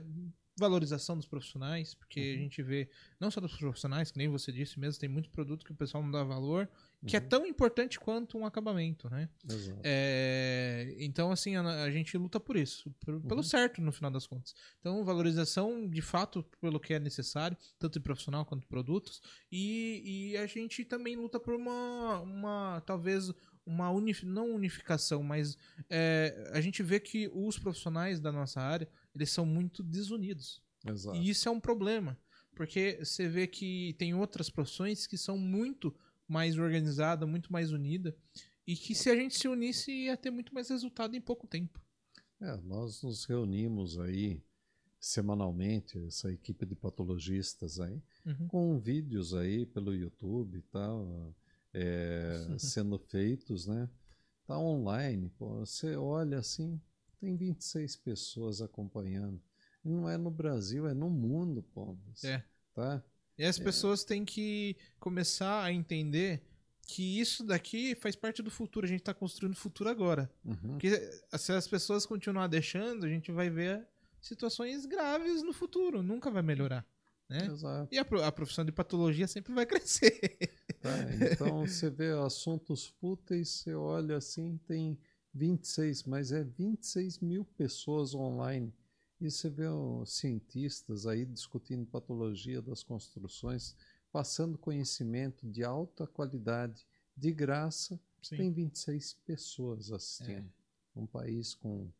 valorização 0.56 1.16
dos 1.16 1.26
profissionais, 1.26 1.94
porque 1.94 2.20
a 2.20 2.38
gente 2.38 2.62
vê, 2.62 2.88
não 3.18 3.30
só 3.30 3.40
dos 3.40 3.56
profissionais, 3.56 4.10
que 4.10 4.18
nem 4.18 4.28
você 4.28 4.52
disse 4.52 4.78
mesmo, 4.78 5.00
tem 5.00 5.08
muito 5.08 5.28
produto 5.30 5.64
que 5.64 5.72
o 5.72 5.74
pessoal 5.74 6.02
não 6.02 6.10
dá 6.10 6.22
valor, 6.22 6.68
que 7.06 7.16
é 7.16 7.20
tão 7.20 7.44
importante 7.46 7.98
quanto 7.98 8.38
um 8.38 8.46
acabamento, 8.46 9.10
né? 9.10 9.28
Exato. 9.50 9.80
É, 9.82 10.94
então, 10.98 11.30
assim, 11.32 11.56
a, 11.56 11.82
a 11.82 11.90
gente 11.90 12.16
luta 12.16 12.38
por 12.40 12.56
isso, 12.56 12.90
por- 13.00 13.20
pelo 13.22 13.42
certo, 13.42 13.80
no 13.82 13.92
final 13.92 14.10
das 14.10 14.26
contas. 14.26 14.54
Então, 14.80 15.04
valorização, 15.04 15.88
de 15.88 16.00
fato, 16.00 16.42
pelo 16.60 16.78
que 16.80 16.94
é 16.94 16.98
necessário, 17.00 17.56
tanto 17.78 17.94
de 17.98 18.00
profissional 18.04 18.44
quanto 18.46 18.62
de 18.62 18.66
produtos, 18.68 19.20
e, 19.50 20.30
e 20.32 20.36
a 20.36 20.46
gente 20.46 20.84
também 20.84 21.16
luta 21.16 21.38
por 21.40 21.54
uma, 21.54 22.20
uma 22.20 22.80
talvez, 22.86 23.30
uma 23.66 23.90
unif, 23.90 24.24
não 24.24 24.54
unificação, 24.54 25.22
mas 25.22 25.58
é, 25.90 26.50
a 26.54 26.60
gente 26.60 26.82
vê 26.82 27.00
que 27.00 27.28
os 27.34 27.58
profissionais 27.58 28.20
da 28.20 28.30
nossa 28.32 28.60
área, 28.60 28.88
eles 29.14 29.30
são 29.30 29.46
muito 29.46 29.82
desunidos. 29.82 30.62
Exato. 30.86 31.16
E 31.16 31.28
isso 31.30 31.48
é 31.48 31.52
um 31.52 31.60
problema, 31.60 32.18
porque 32.54 32.98
você 33.02 33.28
vê 33.28 33.46
que 33.46 33.94
tem 33.98 34.14
outras 34.14 34.50
profissões 34.50 35.06
que 35.06 35.16
são 35.16 35.38
muito 35.38 35.94
mais 36.28 36.58
organizadas, 36.58 37.28
muito 37.28 37.52
mais 37.52 37.72
unidas, 37.72 38.14
e 38.66 38.74
que 38.76 38.94
se 38.94 39.10
a 39.10 39.14
gente 39.16 39.36
se 39.38 39.46
unisse 39.48 39.90
ia 39.92 40.16
ter 40.16 40.30
muito 40.30 40.52
mais 40.54 40.68
resultado 40.68 41.14
em 41.14 41.20
pouco 41.20 41.46
tempo. 41.46 41.80
É, 42.40 42.56
nós 42.58 43.02
nos 43.02 43.24
reunimos 43.24 43.98
aí 43.98 44.42
semanalmente, 44.98 45.98
essa 46.06 46.32
equipe 46.32 46.64
de 46.64 46.74
patologistas 46.74 47.78
aí, 47.78 48.02
Uhum. 48.24 48.48
com 48.48 48.78
vídeos 48.78 49.34
aí 49.34 49.66
pelo 49.66 49.94
YouTube 49.94 50.56
e 50.58 50.62
tal, 50.62 51.34
é, 51.74 52.32
sendo 52.58 52.98
feitos, 52.98 53.66
né? 53.66 53.88
Tá 54.46 54.58
online, 54.58 55.28
pô, 55.38 55.58
você 55.60 55.94
olha 55.96 56.38
assim, 56.38 56.80
tem 57.24 57.36
26 57.36 57.96
pessoas 57.96 58.60
acompanhando. 58.60 59.40
Não 59.82 60.08
é 60.08 60.16
no 60.16 60.30
Brasil, 60.30 60.86
é 60.86 60.94
no 60.94 61.08
mundo, 61.08 61.62
pô. 61.62 61.96
É. 62.22 62.42
Tá? 62.74 63.02
E 63.38 63.44
as 63.44 63.58
pessoas 63.58 64.04
têm 64.04 64.24
que 64.24 64.76
começar 65.00 65.62
a 65.64 65.72
entender 65.72 66.42
que 66.86 67.18
isso 67.18 67.42
daqui 67.42 67.94
faz 67.94 68.14
parte 68.14 68.42
do 68.42 68.50
futuro. 68.50 68.86
A 68.86 68.88
gente 68.88 69.00
está 69.00 69.14
construindo 69.14 69.54
o 69.54 69.58
futuro 69.58 69.88
agora. 69.88 70.30
Uhum. 70.44 70.72
Porque 70.72 70.90
se 71.36 71.52
as 71.52 71.66
pessoas 71.66 72.06
continuar 72.06 72.46
deixando, 72.46 73.06
a 73.06 73.08
gente 73.08 73.32
vai 73.32 73.48
ver 73.48 73.86
situações 74.20 74.86
graves 74.86 75.42
no 75.42 75.52
futuro. 75.52 76.02
Nunca 76.02 76.30
vai 76.30 76.42
melhorar. 76.42 76.86
Né? 77.28 77.46
Exato. 77.46 77.88
E 77.92 77.98
a, 77.98 78.02
a 78.26 78.32
profissão 78.32 78.64
de 78.64 78.72
patologia 78.72 79.26
sempre 79.26 79.54
vai 79.54 79.64
crescer. 79.66 80.38
Tá? 80.80 80.94
Então 81.32 81.66
você 81.66 81.88
vê 81.90 82.10
assuntos 82.12 82.86
fúteis, 83.00 83.48
você 83.48 83.74
olha 83.74 84.18
assim, 84.18 84.58
tem 84.66 84.98
26, 85.34 86.04
mas 86.04 86.30
é 86.32 86.44
26 86.44 87.18
mil 87.18 87.44
pessoas 87.44 88.14
online. 88.14 88.72
E 89.20 89.30
você 89.30 89.48
vê 89.50 89.64
cientistas 90.06 91.06
aí 91.06 91.24
discutindo 91.24 91.86
patologia 91.86 92.62
das 92.62 92.82
construções, 92.82 93.74
passando 94.12 94.56
conhecimento 94.56 95.46
de 95.46 95.64
alta 95.64 96.06
qualidade, 96.06 96.86
de 97.16 97.32
graça, 97.32 97.98
tem 98.28 98.52
26 98.52 99.14
pessoas 99.26 99.92
assistindo. 99.92 100.50
Um 100.96 101.06
país 101.06 101.54
com 101.54 101.90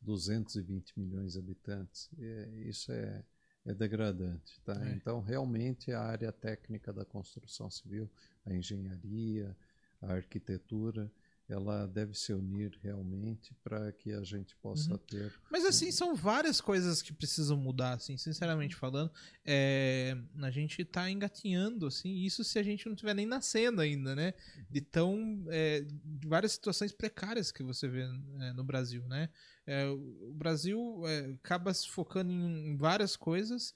220 0.00 0.98
milhões 0.98 1.32
de 1.32 1.38
habitantes. 1.38 2.10
É, 2.18 2.48
isso 2.66 2.92
é, 2.92 3.24
é 3.64 3.74
degradante. 3.74 4.60
Tá? 4.62 4.74
É. 4.88 4.92
Então, 4.92 5.20
realmente, 5.20 5.92
a 5.92 6.02
área 6.02 6.32
técnica 6.32 6.92
da 6.92 7.04
construção 7.04 7.70
civil, 7.70 8.10
a 8.44 8.52
engenharia, 8.52 9.56
a 10.02 10.14
arquitetura, 10.14 11.10
ela 11.48 11.86
deve 11.86 12.12
se 12.14 12.32
unir 12.32 12.76
realmente 12.82 13.54
para 13.62 13.92
que 13.92 14.12
a 14.12 14.22
gente 14.22 14.56
possa 14.56 14.92
Uhum. 14.92 14.98
ter. 14.98 15.32
Mas 15.50 15.64
assim, 15.64 15.90
são 15.92 16.14
várias 16.14 16.60
coisas 16.60 17.00
que 17.02 17.12
precisam 17.12 17.56
mudar, 17.56 17.92
assim, 17.94 18.16
sinceramente 18.16 18.74
falando. 18.74 19.10
É, 19.44 20.16
a 20.42 20.50
gente 20.50 20.84
tá 20.84 21.08
engatinhando, 21.10 21.86
assim, 21.86 22.10
isso 22.24 22.42
se 22.42 22.58
a 22.58 22.62
gente 22.62 22.88
não 22.88 22.96
tiver 22.96 23.14
nem 23.14 23.26
nascendo 23.26 23.80
ainda, 23.80 24.14
né? 24.16 24.34
De 24.68 24.80
tão. 24.80 25.44
é, 25.48 25.82
de 25.82 26.26
várias 26.26 26.52
situações 26.52 26.92
precárias 26.92 27.52
que 27.52 27.62
você 27.62 27.86
vê 27.88 28.02
é, 28.40 28.52
no 28.52 28.64
Brasil, 28.64 29.06
né? 29.06 29.28
É, 29.66 29.86
o 29.86 30.32
Brasil 30.34 31.02
é, 31.06 31.30
acaba 31.42 31.72
se 31.74 31.88
focando 31.88 32.32
em 32.32 32.76
várias 32.76 33.16
coisas. 33.16 33.74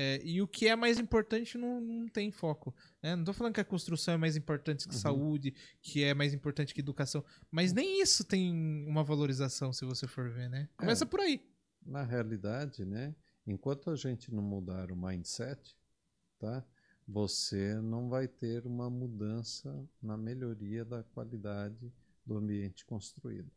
É, 0.00 0.20
e 0.24 0.40
o 0.40 0.46
que 0.46 0.68
é 0.68 0.76
mais 0.76 0.96
importante 1.00 1.58
não, 1.58 1.80
não 1.80 2.06
tem 2.08 2.30
foco. 2.30 2.72
né? 3.02 3.16
Não 3.16 3.24
tô 3.24 3.32
falando 3.32 3.54
que 3.54 3.60
a 3.60 3.64
construção 3.64 4.14
é 4.14 4.16
mais 4.16 4.36
importante 4.36 4.86
que 4.86 4.94
Uhum. 4.94 5.00
saúde, 5.00 5.52
que 5.82 6.04
é 6.04 6.14
mais 6.14 6.32
importante 6.32 6.72
que 6.72 6.80
educação. 6.80 7.24
Mas 7.50 7.72
nem 7.72 8.00
isso 8.00 8.22
tem 8.24 8.52
uma 8.86 9.02
valorização, 9.02 9.72
se 9.72 9.84
você 9.84 10.06
for 10.06 10.30
ver, 10.30 10.48
né? 10.48 10.68
Começa 10.76 11.04
É. 11.04 11.06
por 11.06 11.18
aí. 11.18 11.42
Na 11.84 12.04
realidade, 12.04 12.84
né, 12.84 13.12
enquanto 13.44 13.90
a 13.90 13.96
gente 13.96 14.32
não 14.32 14.42
mudar 14.42 14.92
o 14.92 14.96
mindset, 14.96 15.76
tá, 16.38 16.64
você 17.06 17.74
não 17.80 18.08
vai 18.08 18.28
ter 18.28 18.64
uma 18.66 18.88
mudança 18.88 19.84
na 20.00 20.16
melhoria 20.16 20.84
da 20.84 21.02
qualidade 21.02 21.92
do 22.24 22.36
ambiente 22.36 22.84
construído. 22.84 23.50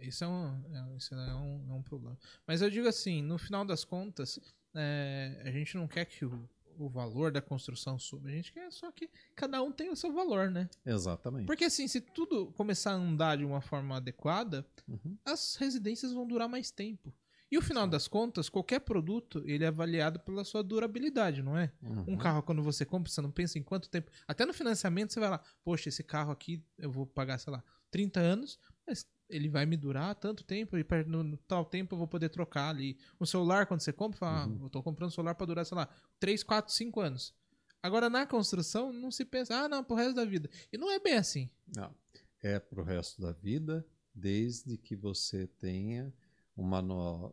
Isso 0.00 0.22
é 0.22 0.28
um, 0.28 0.64
é, 0.72 0.96
isso 0.96 1.14
é 1.14 1.34
um, 1.34 1.66
é 1.68 1.74
um 1.74 1.82
problema. 1.82 2.16
Mas 2.46 2.62
eu 2.62 2.70
digo 2.70 2.86
assim, 2.86 3.20
no 3.20 3.36
final 3.36 3.64
das 3.64 3.84
contas, 3.84 4.38
é, 4.78 5.42
a 5.44 5.50
gente 5.50 5.76
não 5.76 5.86
quer 5.88 6.04
que 6.04 6.24
o, 6.24 6.48
o 6.78 6.88
valor 6.88 7.32
da 7.32 7.42
construção 7.42 7.98
sobre. 7.98 8.32
A 8.32 8.36
gente 8.36 8.52
quer 8.52 8.70
só 8.72 8.90
que 8.92 9.10
cada 9.34 9.60
um 9.62 9.72
tenha 9.72 9.92
o 9.92 9.96
seu 9.96 10.12
valor, 10.12 10.50
né? 10.50 10.68
Exatamente. 10.86 11.46
Porque 11.46 11.64
assim, 11.64 11.88
se 11.88 12.00
tudo 12.00 12.52
começar 12.52 12.92
a 12.92 12.94
andar 12.94 13.36
de 13.36 13.44
uma 13.44 13.60
forma 13.60 13.96
adequada, 13.96 14.66
Uhum. 14.88 15.18
as 15.24 15.56
residências 15.56 16.12
vão 16.12 16.26
durar 16.26 16.48
mais 16.48 16.70
tempo. 16.70 17.12
E 17.50 17.56
o 17.56 17.62
final 17.62 17.86
das 17.86 18.06
contas, 18.06 18.48
qualquer 18.50 18.80
produto, 18.80 19.42
ele 19.46 19.64
é 19.64 19.68
avaliado 19.68 20.20
pela 20.20 20.44
sua 20.44 20.62
durabilidade, 20.62 21.42
não 21.42 21.56
é? 21.56 21.72
Uhum. 21.82 22.04
Um 22.08 22.16
carro, 22.16 22.42
quando 22.42 22.62
você 22.62 22.84
compra, 22.84 23.10
você 23.10 23.20
não 23.22 23.30
pensa 23.30 23.58
em 23.58 23.62
quanto 23.62 23.88
tempo. 23.88 24.10
Até 24.26 24.44
no 24.44 24.52
financiamento, 24.52 25.12
você 25.14 25.20
vai 25.20 25.30
lá, 25.30 25.42
poxa, 25.64 25.88
esse 25.88 26.02
carro 26.04 26.30
aqui 26.30 26.62
eu 26.78 26.90
vou 26.90 27.06
pagar, 27.06 27.38
sei 27.38 27.50
lá, 27.52 27.64
30 27.90 28.20
anos, 28.20 28.58
mas 28.86 29.06
ele 29.28 29.48
vai 29.48 29.66
me 29.66 29.76
durar 29.76 30.14
tanto 30.14 30.42
tempo, 30.44 30.76
e 30.76 30.84
no, 31.06 31.22
no 31.22 31.36
tal 31.36 31.64
tempo 31.64 31.94
eu 31.94 31.98
vou 31.98 32.08
poder 32.08 32.28
trocar 32.30 32.70
ali. 32.70 32.96
Um 33.20 33.26
celular, 33.26 33.66
quando 33.66 33.80
você 33.80 33.92
compra, 33.92 34.18
fala, 34.18 34.46
Uhum. 34.46 34.58
ah, 34.60 34.64
eu 34.64 34.70
tô 34.70 34.82
comprando 34.82 35.08
um 35.08 35.12
celular 35.14 35.34
pra 35.34 35.46
durar, 35.46 35.64
sei 35.66 35.76
lá, 35.76 35.88
3, 36.18 36.42
4, 36.42 36.72
5 36.72 37.00
anos. 37.00 37.34
Agora, 37.82 38.08
na 38.10 38.26
construção, 38.26 38.92
não 38.92 39.10
se 39.10 39.24
pensa, 39.24 39.54
ah, 39.64 39.68
não, 39.68 39.84
pro 39.84 39.94
resto 39.96 40.14
da 40.14 40.24
vida. 40.24 40.48
E 40.72 40.76
não 40.78 40.90
é 40.90 40.98
bem 40.98 41.14
assim. 41.14 41.48
Não. 41.76 41.94
É 42.42 42.58
para 42.58 42.80
o 42.80 42.84
resto 42.84 43.20
da 43.22 43.32
vida, 43.32 43.86
desde 44.14 44.76
que 44.78 44.96
você 44.96 45.46
tenha 45.46 46.12
um 46.56 46.62
manual, 46.64 47.32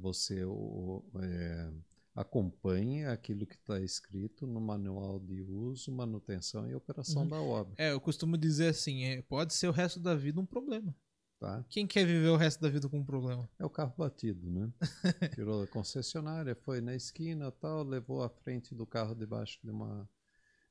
você 0.00 0.44
o, 0.44 1.04
é, 1.22 1.70
acompanhe 2.14 3.04
aquilo 3.06 3.46
que 3.46 3.54
está 3.54 3.80
escrito 3.80 4.46
no 4.46 4.60
manual 4.60 5.18
de 5.20 5.40
uso, 5.42 5.92
manutenção 5.92 6.68
e 6.68 6.74
operação 6.74 7.22
Uhum. 7.22 7.28
da 7.28 7.40
obra. 7.40 7.74
É, 7.78 7.92
eu 7.92 8.00
costumo 8.00 8.36
dizer 8.36 8.68
assim, 8.68 9.04
é, 9.04 9.22
pode 9.22 9.54
ser 9.54 9.68
o 9.68 9.72
resto 9.72 10.00
da 10.00 10.14
vida 10.14 10.40
um 10.40 10.46
problema. 10.46 10.94
Tá? 11.40 11.64
Quem 11.70 11.86
quer 11.86 12.04
viver 12.04 12.28
o 12.28 12.36
resto 12.36 12.60
da 12.60 12.68
vida 12.68 12.86
com 12.86 12.98
um 12.98 13.04
problema? 13.04 13.48
É 13.58 13.64
o 13.64 13.70
carro 13.70 13.94
batido, 13.96 14.50
né? 14.50 14.70
Tirou 15.34 15.64
da 15.64 15.66
concessionária, 15.66 16.54
foi 16.54 16.82
na 16.82 16.94
esquina 16.94 17.50
tal, 17.50 17.82
levou 17.82 18.22
a 18.22 18.28
frente 18.28 18.74
do 18.74 18.86
carro 18.86 19.14
debaixo 19.14 19.58
de 19.64 19.70
uma 19.70 20.06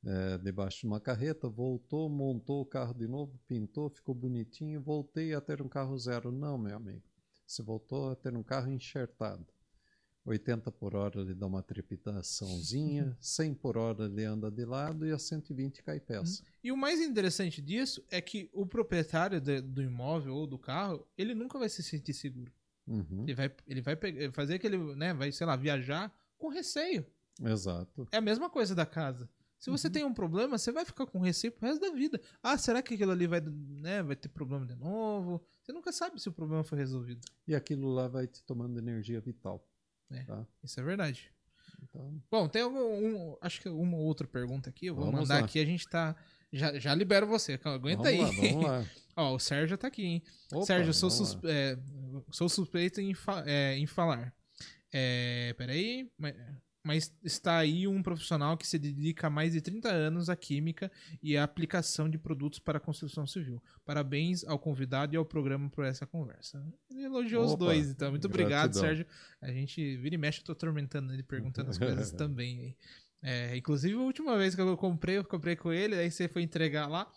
é, 0.06 0.38
debaixo 0.38 0.82
de 0.82 0.86
uma 0.86 1.00
carreta, 1.00 1.50
voltou, 1.50 2.08
montou 2.08 2.62
o 2.62 2.66
carro 2.66 2.94
de 2.94 3.08
novo, 3.08 3.38
pintou, 3.48 3.90
ficou 3.90 4.14
bonitinho, 4.14 4.80
voltei 4.80 5.34
a 5.34 5.42
ter 5.42 5.60
um 5.60 5.68
carro 5.68 5.98
zero. 5.98 6.32
Não, 6.32 6.56
meu 6.56 6.78
amigo. 6.78 7.04
Você 7.48 7.64
voltou 7.64 8.12
a 8.12 8.16
ter 8.16 8.36
um 8.36 8.44
carro 8.44 8.70
enxertado. 8.70 9.46
80 10.30 10.72
por 10.72 10.96
hora 10.96 11.20
ele 11.22 11.34
dá 11.34 11.48
uma 11.48 11.62
trepidaçãozinha, 11.64 13.18
100 13.20 13.54
por 13.54 13.78
hora 13.78 14.06
ele 14.06 14.24
anda 14.24 14.50
de 14.52 14.64
lado 14.66 15.06
e 15.06 15.12
a 15.12 15.18
120 15.18 15.82
cai 15.84 16.00
peça. 16.00 16.44
E 16.64 16.72
o 16.72 16.78
mais 16.78 17.00
interessante 17.02 17.62
disso 17.62 18.04
é 18.10 18.22
que 18.22 18.50
o 18.54 18.66
proprietário 18.66 19.40
de- 19.42 19.62
do 19.62 19.82
imóvel 19.82 20.36
ou 20.36 20.46
do 20.48 20.58
carro, 20.58 21.06
ele 21.18 21.34
nunca 21.34 21.58
vai 21.58 21.70
se 21.70 21.82
sentir 21.84 22.14
seguro. 22.14 22.52
Uhum, 22.88 23.24
Ele 23.24 23.34
vai, 23.36 23.56
ele 23.68 23.82
vai 23.82 23.96
pegar- 23.96 24.32
fazer 24.32 24.56
aquele, 24.56 24.78
né, 24.96 25.14
vai, 25.14 25.32
sei 25.32 25.46
lá, 25.46 25.56
viajar 25.56 26.12
com 26.38 26.48
receio. 26.50 27.06
Exato. 27.42 28.08
É 28.12 28.18
a 28.18 28.22
mesma 28.22 28.50
coisa 28.50 28.74
da 28.74 28.86
casa. 28.86 29.30
Se 29.60 29.70
você 29.70 29.90
tem 29.90 30.04
um 30.06 30.14
problema, 30.14 30.58
você 30.58 30.72
vai 30.72 30.86
ficar 30.86 31.06
com 31.06 31.20
receio 31.20 31.52
pro 31.52 31.68
resto 31.68 31.82
da 31.82 31.92
vida. 31.92 32.20
Ah, 32.42 32.58
será 32.58 32.82
que 32.82 32.94
aquilo 32.94 33.12
ali 33.12 33.28
vai, 33.28 33.42
né, 33.42 34.02
vai 34.02 34.16
ter 34.16 34.30
problema 34.30 34.66
de 34.66 34.74
novo? 34.74 35.42
Você 35.62 35.72
nunca 35.74 35.92
sabe 35.92 36.20
se 36.20 36.30
o 36.30 36.32
problema 36.32 36.64
foi 36.64 36.78
resolvido. 36.78 37.28
E 37.46 37.54
aquilo 37.54 37.90
lá 37.94 38.08
vai 38.08 38.26
te 38.26 38.42
tomando 38.44 38.80
energia 38.80 39.20
vital. 39.20 39.69
É. 40.12 40.24
Tá? 40.24 40.46
Isso 40.64 40.80
é 40.80 40.84
verdade. 40.84 41.32
Então, 41.84 42.22
Bom, 42.30 42.48
tem 42.48 42.62
algum, 42.62 42.78
um- 42.80 43.38
acho 43.42 43.62
que 43.62 43.70
uma 43.70 43.98
outra 43.98 44.28
pergunta 44.28 44.70
aqui. 44.70 44.88
Eu 44.88 44.96
vou 44.96 45.06
Vamos 45.06 45.22
mandar 45.22 45.40
lá. 45.40 45.46
aqui. 45.46 45.60
A 45.60 45.66
gente 45.66 45.88
tá. 45.88 46.16
Já, 46.52 46.78
já 46.80 46.94
libero 46.96 47.28
você. 47.28 47.60
Aguenta 47.64 48.04
vamos 48.04 48.08
aí. 48.08 48.20
lá, 48.20 48.32
vamos 48.32 48.66
lá. 48.66 48.86
Ó, 49.16 49.36
o 49.36 49.40
Sérgio 49.40 49.78
tá 49.78 49.88
aqui, 49.88 50.04
hein? 50.04 50.24
Opa, 50.52 50.66
Sérgio, 50.66 50.90
eu 50.90 50.94
sou, 50.94 51.10
vamos 51.10 51.30
sus- 51.30 51.42
lá. 51.44 51.52
é, 51.52 51.78
sou 52.32 52.50
suspeito 52.50 53.00
em, 53.02 53.14
fa- 53.14 53.44
é, 53.46 53.76
em 53.78 53.86
falar. 53.86 54.34
É, 54.92 55.54
peraí. 55.58 56.10
Mas, 56.90 57.14
está 57.24 57.58
aí 57.60 57.88
um 57.88 58.02
profissional 58.02 58.58
que 58.58 58.66
se 58.66 58.80
dedica 58.80 59.28
há 59.28 59.30
mais 59.30 59.54
de 59.54 59.62
30 59.62 59.90
anos 59.92 60.28
à 60.28 60.36
química 60.36 60.92
e 61.22 61.38
à 61.38 61.44
aplicação 61.44 62.10
de 62.10 62.18
produtos 62.18 62.58
para 62.58 62.80
a 62.80 62.82
construção 62.82 63.28
civil. 63.28 63.62
Parabéns 63.86 64.44
ao 64.44 64.58
convidado 64.58 65.14
e 65.14 65.18
ao 65.18 65.24
programa 65.24 65.70
por 65.70 65.86
essa 65.86 66.08
conversa. 66.08 66.66
Ele 66.90 67.04
elogiou 67.04 67.46
os 67.46 67.52
Opa, 67.52 67.66
dois, 67.66 67.92
então. 67.92 68.10
Muito 68.10 68.26
obrigado, 68.26 68.72
gratidão. 68.72 68.82
Sérgio. 68.82 69.06
A 69.40 69.52
gente 69.52 69.98
vira 69.98 70.16
e 70.16 70.18
mexe, 70.18 70.40
eu 70.40 70.46
tô 70.46 70.52
atormentando 70.54 71.14
ele, 71.14 71.22
perguntando 71.22 71.70
as 71.70 71.78
coisas 71.78 72.12
também. 72.12 72.60
aí. 72.60 72.76
É, 73.22 73.56
inclusive, 73.56 73.94
a 73.94 74.00
última 74.02 74.36
vez 74.36 74.56
que 74.56 74.62
eu 74.62 74.76
comprei, 74.76 75.18
eu 75.20 75.24
comprei 75.24 75.56
com 75.56 75.72
ele, 75.72 75.94
aí 75.94 76.10
você 76.10 76.28
foi 76.28 76.42
entregar 76.42 76.88
lá. 76.88 77.08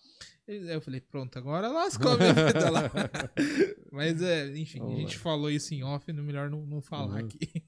Eu 0.47 0.83
falei, 0.83 1.01
pronto, 1.01 1.39
agora 1.39 1.69
lascou 1.69 2.13
a 2.13 2.17
minha 2.19 2.35
vida 2.35 2.69
lá. 2.69 2.91
Mas, 3.91 4.21
é, 4.21 4.49
enfim, 4.59 4.83
a 4.83 4.97
gente 4.97 5.17
falou 5.17 5.51
isso 5.51 5.73
em 5.73 5.83
off, 5.83 6.13
não 6.13 6.23
melhor 6.25 6.51
não, 6.51 6.67
não 6.67 6.83
falar 6.83 7.21
Uhum. 7.21 7.27
aqui. 7.27 7.65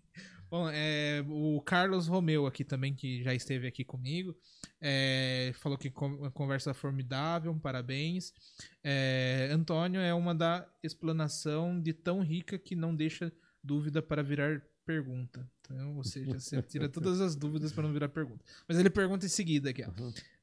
Bom, 0.54 0.70
é, 0.70 1.24
o 1.28 1.60
Carlos 1.62 2.06
Romeu 2.06 2.46
aqui 2.46 2.62
também, 2.62 2.94
que 2.94 3.24
já 3.24 3.34
esteve 3.34 3.66
aqui 3.66 3.84
comigo, 3.84 4.36
é, 4.80 5.50
falou 5.56 5.76
que 5.76 5.90
conversa 5.90 6.72
formidável, 6.72 7.52
parabéns. 7.56 8.32
É, 8.80 9.48
Antônio 9.50 10.00
é 10.00 10.14
uma 10.14 10.32
da 10.32 10.64
explanação 10.80 11.80
de 11.80 11.92
tão 11.92 12.22
rica 12.22 12.56
que 12.56 12.76
não 12.76 12.94
deixa 12.94 13.32
dúvida 13.60 14.00
para 14.00 14.22
virar 14.22 14.62
pergunta. 14.86 15.44
Então, 15.62 15.96
ou 15.96 16.04
seja, 16.04 16.38
você 16.38 16.62
tira 16.62 16.88
todas 16.88 17.20
as 17.20 17.34
dúvidas 17.34 17.72
para 17.72 17.82
não 17.82 17.92
virar 17.92 18.08
pergunta. 18.08 18.44
Mas 18.68 18.78
ele 18.78 18.90
pergunta 18.90 19.26
em 19.26 19.30
seguida 19.30 19.70
aqui, 19.70 19.82
ó. 19.82 19.90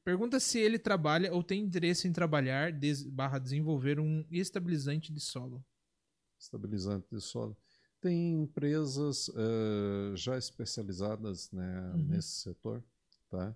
Pergunta 0.04 0.38
se 0.38 0.58
ele 0.58 0.78
trabalha 0.78 1.32
ou 1.32 1.42
tem 1.42 1.62
interesse 1.62 2.06
em 2.06 2.12
trabalhar 2.12 2.70
des 2.70 3.02
barra 3.02 3.38
desenvolver 3.38 3.98
um 3.98 4.26
estabilizante 4.30 5.10
de 5.10 5.20
solo. 5.20 5.64
estabilizante 6.38 7.06
de 7.10 7.20
solo. 7.22 7.56
Tem 8.02 8.42
empresas 8.42 9.30
eh, 9.34 10.16
já 10.16 10.36
especializadas 10.36 11.50
né, 11.52 11.92
Uhum. 11.94 12.02
nesse 12.08 12.30
setor, 12.42 12.82
tá? 13.30 13.54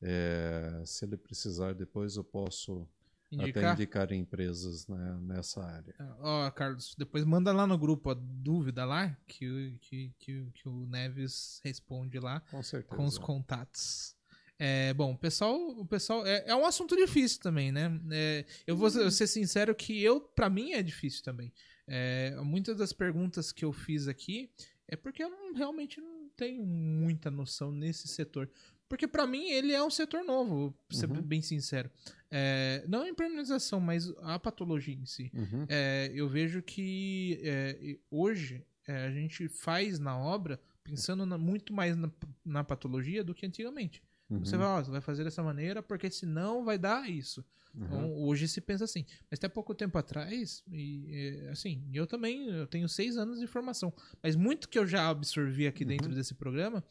Eh, 0.00 0.82
se 0.86 1.04
ele 1.04 1.16
precisar 1.18 1.74
depois 1.74 2.16
eu 2.16 2.24
posso 2.24 2.88
até 3.34 3.36
Indicar? 3.36 3.74
indicar 3.74 4.12
empresas 4.12 4.86
né, 4.88 5.18
nessa 5.20 5.62
área. 5.62 5.94
Ó, 6.20 6.50
Carlos, 6.52 6.94
depois 6.98 7.22
manda 7.24 7.52
lá 7.52 7.66
no 7.66 7.76
grupo 7.78 8.08
a 8.10 8.14
dúvida 8.14 8.84
lá, 8.86 9.14
que, 9.26 9.46
o- 9.48 9.78
que, 9.78 10.12
que, 10.18 10.46
que 10.54 10.68
o 10.68 10.86
Neves 10.86 11.60
responde 11.62 12.18
lá 12.18 12.40
Com 12.50 12.62
certeza. 12.62 12.96
com 12.96 13.04
os 13.06 13.18
contatos. 13.18 14.16
É, 14.58 14.94
bom, 14.94 15.12
o 15.12 15.18
pessoal, 15.18 15.54
o 15.56 15.84
pessoal 15.86 16.26
é, 16.26 16.44
é 16.46 16.54
um 16.54 16.64
assunto 16.64 16.94
difícil 16.96 17.40
também, 17.40 17.70
né? 17.72 18.00
É, 18.10 18.44
eu 18.66 18.76
vou 18.76 18.88
ser- 18.90 19.10
ser 19.10 19.26
sincero 19.26 19.74
que 19.74 20.02
eu, 20.02 20.18
para 20.20 20.48
mim, 20.48 20.72
é 20.72 20.82
difícil 20.82 21.22
também. 21.22 21.52
É, 21.86 22.34
muitas 22.42 22.76
das 22.76 22.92
perguntas 22.92 23.50
que 23.52 23.64
eu 23.64 23.72
fiz 23.72 24.06
aqui 24.08 24.50
é 24.88 24.96
porque 24.96 25.22
eu 25.22 25.28
não- 25.30 25.52
realmente 25.54 26.00
não 26.00 26.28
tenho 26.36 26.64
muita 26.64 27.30
noção 27.30 27.70
nesse 27.72 28.08
setor. 28.08 28.48
Porque 28.88 29.08
para 29.08 29.26
mim 29.26 29.50
ele 29.50 29.72
é 29.72 29.82
um 29.82 29.90
setor 29.90 30.22
novo, 30.22 30.74
pra 30.86 30.96
ser 30.98 31.10
Uhum. 31.10 31.22
bem 31.22 31.40
sincero. 31.40 31.90
É, 32.30 32.84
não 32.86 33.02
a 33.02 33.08
impermeabilização, 33.08 33.80
mas 33.80 34.08
a 34.18 34.38
patologia 34.38 34.94
em 34.94 35.06
si. 35.06 35.30
Uhum. 35.34 35.64
É, 35.68 36.10
eu 36.14 36.28
vejo 36.28 36.62
que 36.62 37.40
é, 37.42 37.96
hoje 38.10 38.64
é, 38.86 39.04
a 39.06 39.10
gente 39.10 39.48
faz 39.48 39.98
na 39.98 40.18
obra 40.18 40.60
pensando 40.84 41.24
na- 41.24 41.38
muito 41.38 41.72
mais 41.72 41.96
na, 41.96 42.10
na 42.44 42.64
patologia 42.64 43.22
do 43.24 43.34
que 43.34 43.46
antigamente. 43.46 44.02
Uhum. 44.36 44.44
Você 44.44 44.56
vai, 44.56 44.66
ó, 44.66 44.82
você 44.82 44.90
vai 44.90 45.00
fazer 45.00 45.24
dessa 45.24 45.42
maneira 45.42 45.82
porque 45.82 46.10
senão 46.10 46.64
vai 46.64 46.78
dar 46.78 47.08
isso. 47.10 47.44
Uhum. 47.74 47.84
Então, 47.86 48.14
hoje 48.18 48.46
se 48.48 48.60
pensa 48.60 48.84
assim. 48.84 49.04
Mas 49.30 49.38
até 49.38 49.48
pouco 49.48 49.74
tempo 49.74 49.96
atrás, 49.98 50.62
e, 50.70 51.46
assim, 51.50 51.82
eu 51.92 52.06
também 52.06 52.48
eu 52.48 52.66
tenho 52.66 52.88
seis 52.88 53.16
anos 53.16 53.38
de 53.40 53.46
formação. 53.46 53.92
Mas 54.22 54.36
muito 54.36 54.68
que 54.68 54.78
eu 54.78 54.86
já 54.86 55.08
absorvi 55.08 55.66
aqui 55.66 55.84
dentro 55.84 56.08
Uhum. 56.08 56.14
desse 56.14 56.34
programa, 56.34 56.84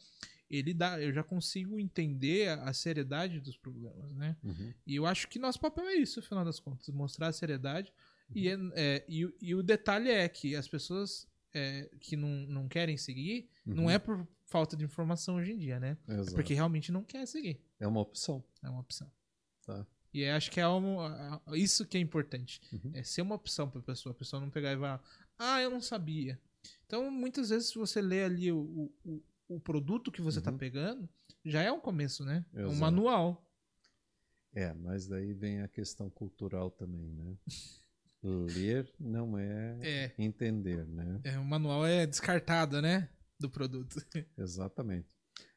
ele 0.50 0.74
dá, 0.74 1.00
eu 1.00 1.12
já 1.12 1.22
consigo 1.22 1.78
entender 1.80 2.48
a, 2.48 2.64
a 2.64 2.72
seriedade 2.74 3.40
dos 3.40 3.56
problemas, 3.56 4.12
né? 4.14 4.36
Uhum. 4.44 4.72
E 4.86 4.96
eu 4.96 5.06
acho 5.06 5.26
que 5.28 5.38
nosso 5.38 5.58
papel 5.58 5.84
é 5.86 5.94
isso, 5.94 6.20
afinal 6.20 6.44
das 6.44 6.60
contas, 6.60 6.88
mostrar 6.90 7.28
a 7.28 7.32
seriedade. 7.32 7.92
E, 8.34 8.52
Uhum. 8.54 8.70
é- 8.74 8.96
é, 8.96 9.04
e, 9.08 9.24
o- 9.24 9.34
e 9.40 9.54
o 9.54 9.62
detalhe 9.62 10.10
é 10.10 10.28
que 10.28 10.54
as 10.56 10.68
pessoas 10.68 11.26
é, 11.54 11.90
que 12.00 12.16
não, 12.16 12.28
não 12.48 12.66
querem 12.66 12.96
seguir, 12.96 13.46
não 13.66 13.84
Uhum. 13.84 13.90
é 13.90 13.98
por 13.98 14.26
falta 14.52 14.76
de 14.76 14.84
informação 14.84 15.36
hoje 15.36 15.52
em 15.52 15.58
dia, 15.58 15.80
né? 15.80 15.96
Exato. 16.06 16.34
porque 16.34 16.52
realmente 16.54 16.92
não 16.92 17.02
quer 17.02 17.26
seguir. 17.26 17.58
É 17.80 17.86
uma 17.86 18.00
opção. 18.00 18.44
É 18.62 18.68
uma 18.68 18.80
opção. 18.80 19.10
Tá? 19.66 19.86
E 20.14 20.26
acho 20.26 20.50
que 20.50 20.60
é 20.60 20.68
um, 20.68 20.98
isso 21.54 21.86
que 21.86 21.96
é 21.96 22.00
importante. 22.00 22.60
Uhum. 22.72 22.90
É 22.94 23.02
ser 23.02 23.22
uma 23.22 23.34
opção 23.34 23.68
para 23.70 23.80
a 23.80 23.82
pessoa. 23.82 24.12
A 24.12 24.14
pessoa 24.14 24.40
não 24.40 24.50
pegar 24.50 24.72
e 24.72 24.76
falar, 24.76 25.02
ah, 25.38 25.60
eu 25.62 25.70
não 25.70 25.80
sabia. 25.80 26.38
Então, 26.86 27.10
muitas 27.10 27.48
vezes, 27.48 27.70
se 27.70 27.78
você 27.78 28.02
lê 28.02 28.22
ali 28.24 28.52
o, 28.52 28.92
o, 29.04 29.22
o 29.48 29.58
produto 29.60 30.12
que 30.12 30.20
você 30.20 30.38
está 30.38 30.50
Uhum. 30.50 30.58
pegando, 30.58 31.08
já 31.44 31.62
é 31.62 31.72
um 31.72 31.80
começo, 31.80 32.24
né? 32.24 32.44
É 32.52 32.60
um 32.60 32.66
Exato. 32.66 32.76
manual. 32.80 33.48
É, 34.54 34.74
mas 34.74 35.06
daí 35.08 35.32
vem 35.32 35.62
a 35.62 35.68
questão 35.68 36.10
cultural 36.10 36.70
também, 36.70 37.08
né? 37.14 37.36
Ler 38.22 38.88
não 39.00 39.36
é, 39.38 39.78
É. 39.80 40.12
entender, 40.18 40.86
né? 40.86 41.20
É, 41.24 41.38
o 41.38 41.44
manual 41.44 41.84
é 41.86 42.06
descartado, 42.06 42.80
né? 42.82 43.08
Do 43.42 43.50
produto. 43.50 43.96
Exatamente. 44.38 45.08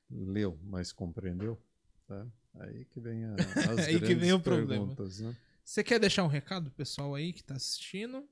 Leu, 0.09 0.59
mas 0.63 0.91
compreendeu? 0.91 1.61
Tá? 2.07 2.27
Aí 2.55 2.85
que 2.85 2.99
vem 2.99 3.25
a, 3.25 3.35
as 3.71 3.87
Aí 3.87 3.99
que 3.99 4.15
vem 4.15 4.33
o 4.33 4.39
problema. 4.39 4.85
perguntas, 4.87 5.19
né? 5.19 5.35
Você 5.63 5.83
quer 5.83 5.99
deixar 5.99 6.23
um 6.23 6.27
recado 6.27 6.69
pessoal 6.71 7.15
aí 7.15 7.31
que 7.31 7.43
tá 7.43 7.55
assistindo? 7.55 8.27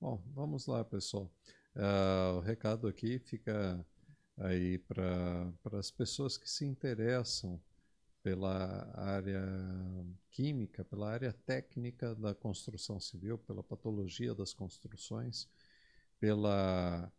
Bom, 0.00 0.22
vamos 0.34 0.66
lá, 0.66 0.84
pessoal. 0.84 1.30
Ah, 1.74 2.34
o 2.36 2.40
recado 2.40 2.86
aqui 2.88 3.18
fica 3.18 3.84
aí 4.36 4.78
para 4.78 5.52
as 5.72 5.90
pessoas 5.90 6.36
que 6.36 6.48
se 6.48 6.64
interessam 6.64 7.60
pela 8.22 8.90
área 8.94 9.42
química, 10.30 10.84
pela 10.84 11.10
área 11.10 11.32
técnica 11.32 12.14
da 12.14 12.34
construção 12.34 13.00
civil, 13.00 13.38
pela 13.38 13.62
patologia 13.62 14.34
das 14.34 14.52
construções, 14.52 15.48
pela 16.20 17.10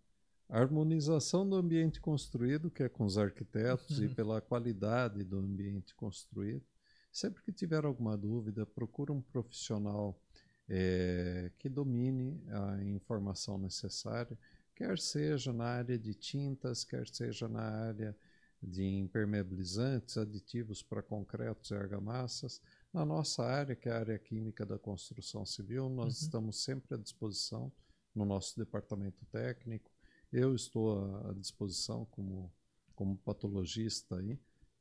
harmonização 0.49 1.47
do 1.47 1.55
ambiente 1.55 2.01
construído, 2.01 2.71
que 2.71 2.83
é 2.83 2.89
com 2.89 3.05
os 3.05 3.17
arquitetos, 3.17 3.99
uhum. 3.99 4.05
e 4.05 4.09
pela 4.09 4.41
qualidade 4.41 5.23
do 5.23 5.37
ambiente 5.37 5.93
construído. 5.95 6.65
Sempre 7.11 7.43
que 7.43 7.51
tiver 7.51 7.85
alguma 7.85 8.17
dúvida, 8.17 8.65
procure 8.65 9.11
um 9.11 9.21
profissional 9.21 10.19
é, 10.67 11.51
que 11.57 11.69
domine 11.69 12.43
a 12.49 12.83
informação 12.83 13.57
necessária, 13.57 14.37
quer 14.75 14.97
seja 14.97 15.53
na 15.53 15.65
área 15.65 15.97
de 15.97 16.13
tintas, 16.13 16.83
quer 16.83 17.07
seja 17.07 17.47
na 17.47 17.61
área 17.61 18.15
de 18.61 18.83
impermeabilizantes, 18.83 20.17
aditivos 20.17 20.83
para 20.83 21.01
concretos 21.01 21.71
e 21.71 21.75
argamassas. 21.75 22.61
Na 22.93 23.05
nossa 23.05 23.43
área, 23.43 23.75
que 23.75 23.87
é 23.87 23.91
a 23.91 23.99
área 23.99 24.19
química 24.19 24.65
da 24.65 24.77
construção 24.77 25.45
civil, 25.45 25.89
nós 25.89 26.19
uhum. 26.19 26.25
estamos 26.25 26.63
sempre 26.63 26.95
à 26.95 26.97
disposição 26.97 27.71
no 28.13 28.25
nosso 28.25 28.57
departamento 28.57 29.25
técnico. 29.31 29.91
Eu 30.31 30.53
estou 30.53 31.27
à 31.27 31.33
disposição 31.33 32.05
como, 32.11 32.51
como 32.95 33.17
patologista 33.17 34.17
aí, 34.17 34.39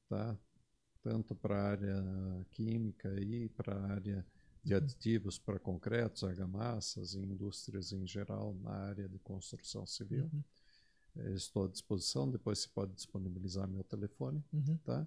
tá? 0.09 0.39
tanto 1.03 1.35
para 1.35 1.57
a 1.57 1.71
área 1.71 2.47
química 2.51 3.09
e 3.21 3.49
para 3.51 3.75
a 3.75 3.93
área 3.93 4.27
de 4.63 4.75
uhum. 4.75 4.79
aditivos 4.79 5.39
para 5.39 5.59
concretos, 5.59 6.25
argamassas 6.25 7.15
e 7.15 7.21
indústrias 7.21 7.93
em 7.93 8.07
geral 8.07 8.55
na 8.63 8.73
área 8.73 9.09
de 9.09 9.19
construção 9.21 9.87
civil. 9.87 10.29
Uhum. 10.33 10.45
Eh, 11.17 11.35
estou 11.35 11.65
à 11.65 11.69
disposição, 11.69 12.31
depois 12.31 12.59
você 12.59 12.69
pode 12.69 12.93
disponibilizar 12.93 13.69
meu 13.69 13.85
telefone, 13.85 14.45
uhum. 14.53 14.77
tá? 14.85 15.07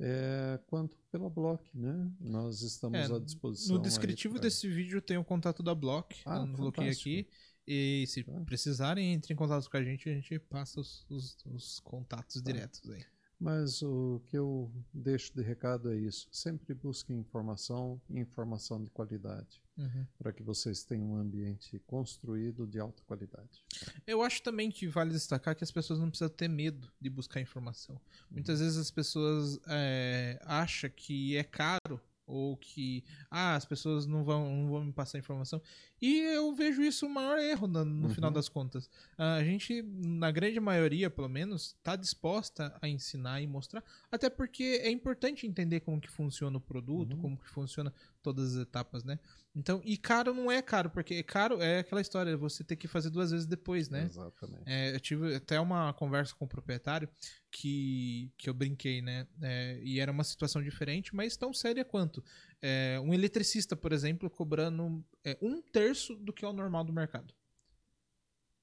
É, 0.00 0.60
quanto 0.68 0.96
pela 1.10 1.28
Block, 1.28 1.76
né? 1.76 2.08
Nós 2.20 2.62
estamos 2.62 2.98
é, 2.98 3.12
à 3.12 3.18
disposição. 3.18 3.76
No 3.76 3.82
descritivo 3.82 4.34
pra... 4.34 4.42
desse 4.42 4.68
vídeo 4.68 5.02
tem 5.02 5.18
o 5.18 5.24
contato 5.24 5.60
da 5.60 5.74
Block, 5.74 6.20
ah, 6.24 6.46
eu 6.46 6.52
coloquei 6.56 6.88
aqui. 6.88 7.26
E 7.70 8.06
se 8.06 8.24
tá. 8.24 8.32
precisarem, 8.46 9.12
entre 9.12 9.34
em 9.34 9.36
contato 9.36 9.68
com 9.68 9.76
a 9.76 9.84
gente, 9.84 10.08
a 10.08 10.14
gente 10.14 10.38
passa 10.38 10.80
os, 10.80 11.04
os, 11.10 11.36
os 11.44 11.80
contatos 11.80 12.40
tá. 12.40 12.50
diretos 12.50 12.88
aí. 12.90 13.04
Mas 13.38 13.82
o 13.82 14.20
que 14.26 14.36
eu 14.36 14.72
deixo 14.92 15.32
de 15.34 15.42
recado 15.42 15.92
é 15.92 15.96
isso. 15.96 16.26
Sempre 16.32 16.74
busquem 16.74 17.18
informação 17.18 18.00
e 18.10 18.18
informação 18.18 18.82
de 18.82 18.90
qualidade. 18.90 19.62
Uhum. 19.76 20.04
Para 20.18 20.32
que 20.32 20.42
vocês 20.42 20.82
tenham 20.82 21.12
um 21.12 21.16
ambiente 21.16 21.78
construído 21.86 22.66
de 22.66 22.80
alta 22.80 23.00
qualidade. 23.06 23.64
Eu 24.04 24.22
acho 24.22 24.42
também 24.42 24.72
que 24.72 24.88
vale 24.88 25.12
destacar 25.12 25.54
que 25.54 25.62
as 25.62 25.70
pessoas 25.70 26.00
não 26.00 26.08
precisam 26.08 26.34
ter 26.34 26.48
medo 26.48 26.90
de 27.00 27.08
buscar 27.08 27.40
informação. 27.40 28.00
Muitas 28.28 28.58
uhum. 28.58 28.64
vezes 28.64 28.80
as 28.80 28.90
pessoas 28.90 29.60
é, 29.68 30.40
acham 30.44 30.90
que 30.90 31.36
é 31.36 31.44
caro 31.44 32.00
ou 32.28 32.56
que 32.56 33.02
ah, 33.30 33.56
as 33.56 33.64
pessoas 33.64 34.04
não 34.04 34.22
vão, 34.22 34.54
não 34.54 34.68
vão 34.68 34.84
me 34.84 34.92
passar 34.92 35.18
informação. 35.18 35.62
E 36.00 36.20
eu 36.20 36.54
vejo 36.54 36.82
isso 36.82 37.06
o 37.06 37.10
maior 37.10 37.38
erro 37.38 37.66
no, 37.66 37.84
no 37.84 38.08
uhum. 38.08 38.14
final 38.14 38.30
das 38.30 38.48
contas. 38.48 38.88
A 39.16 39.42
gente, 39.42 39.82
na 39.82 40.30
grande 40.30 40.60
maioria, 40.60 41.10
pelo 41.10 41.28
menos, 41.28 41.74
está 41.78 41.96
disposta 41.96 42.76
a 42.80 42.88
ensinar 42.88 43.40
e 43.40 43.46
mostrar, 43.46 43.82
até 44.10 44.30
porque 44.30 44.80
é 44.82 44.90
importante 44.90 45.46
entender 45.46 45.80
como 45.80 46.00
que 46.00 46.10
funciona 46.10 46.56
o 46.56 46.60
produto, 46.60 47.12
uhum. 47.14 47.20
como 47.20 47.36
que 47.36 47.48
funciona 47.48 47.92
todas 48.22 48.56
as 48.56 48.62
etapas, 48.62 49.04
né? 49.04 49.18
Então, 49.58 49.80
e 49.84 49.96
caro 49.96 50.32
não 50.32 50.52
é 50.52 50.62
caro, 50.62 50.88
porque 50.88 51.20
caro 51.22 51.60
é 51.60 51.80
aquela 51.80 52.00
história, 52.00 52.36
você 52.36 52.62
ter 52.62 52.76
que 52.76 52.86
fazer 52.86 53.10
duas 53.10 53.32
vezes 53.32 53.46
depois, 53.46 53.88
né? 53.88 54.04
Exatamente. 54.04 54.62
É, 54.66 54.94
eu 54.94 55.00
tive 55.00 55.34
até 55.34 55.58
uma 55.58 55.92
conversa 55.94 56.34
com 56.36 56.44
o 56.44 56.48
proprietário 56.48 57.08
que, 57.50 58.30
que 58.36 58.48
eu 58.48 58.54
brinquei, 58.54 59.02
né? 59.02 59.26
É, 59.42 59.80
e 59.82 59.98
era 59.98 60.12
uma 60.12 60.22
situação 60.22 60.62
diferente, 60.62 61.14
mas 61.14 61.36
tão 61.36 61.52
séria 61.52 61.84
quanto. 61.84 62.22
É, 62.62 63.00
um 63.02 63.12
eletricista, 63.12 63.74
por 63.74 63.92
exemplo, 63.92 64.30
cobrando 64.30 65.04
é, 65.24 65.36
um 65.42 65.60
terço 65.60 65.87
do 66.20 66.32
que 66.32 66.44
é 66.44 66.48
o 66.48 66.52
normal 66.52 66.84
do 66.84 66.92
mercado. 66.92 67.34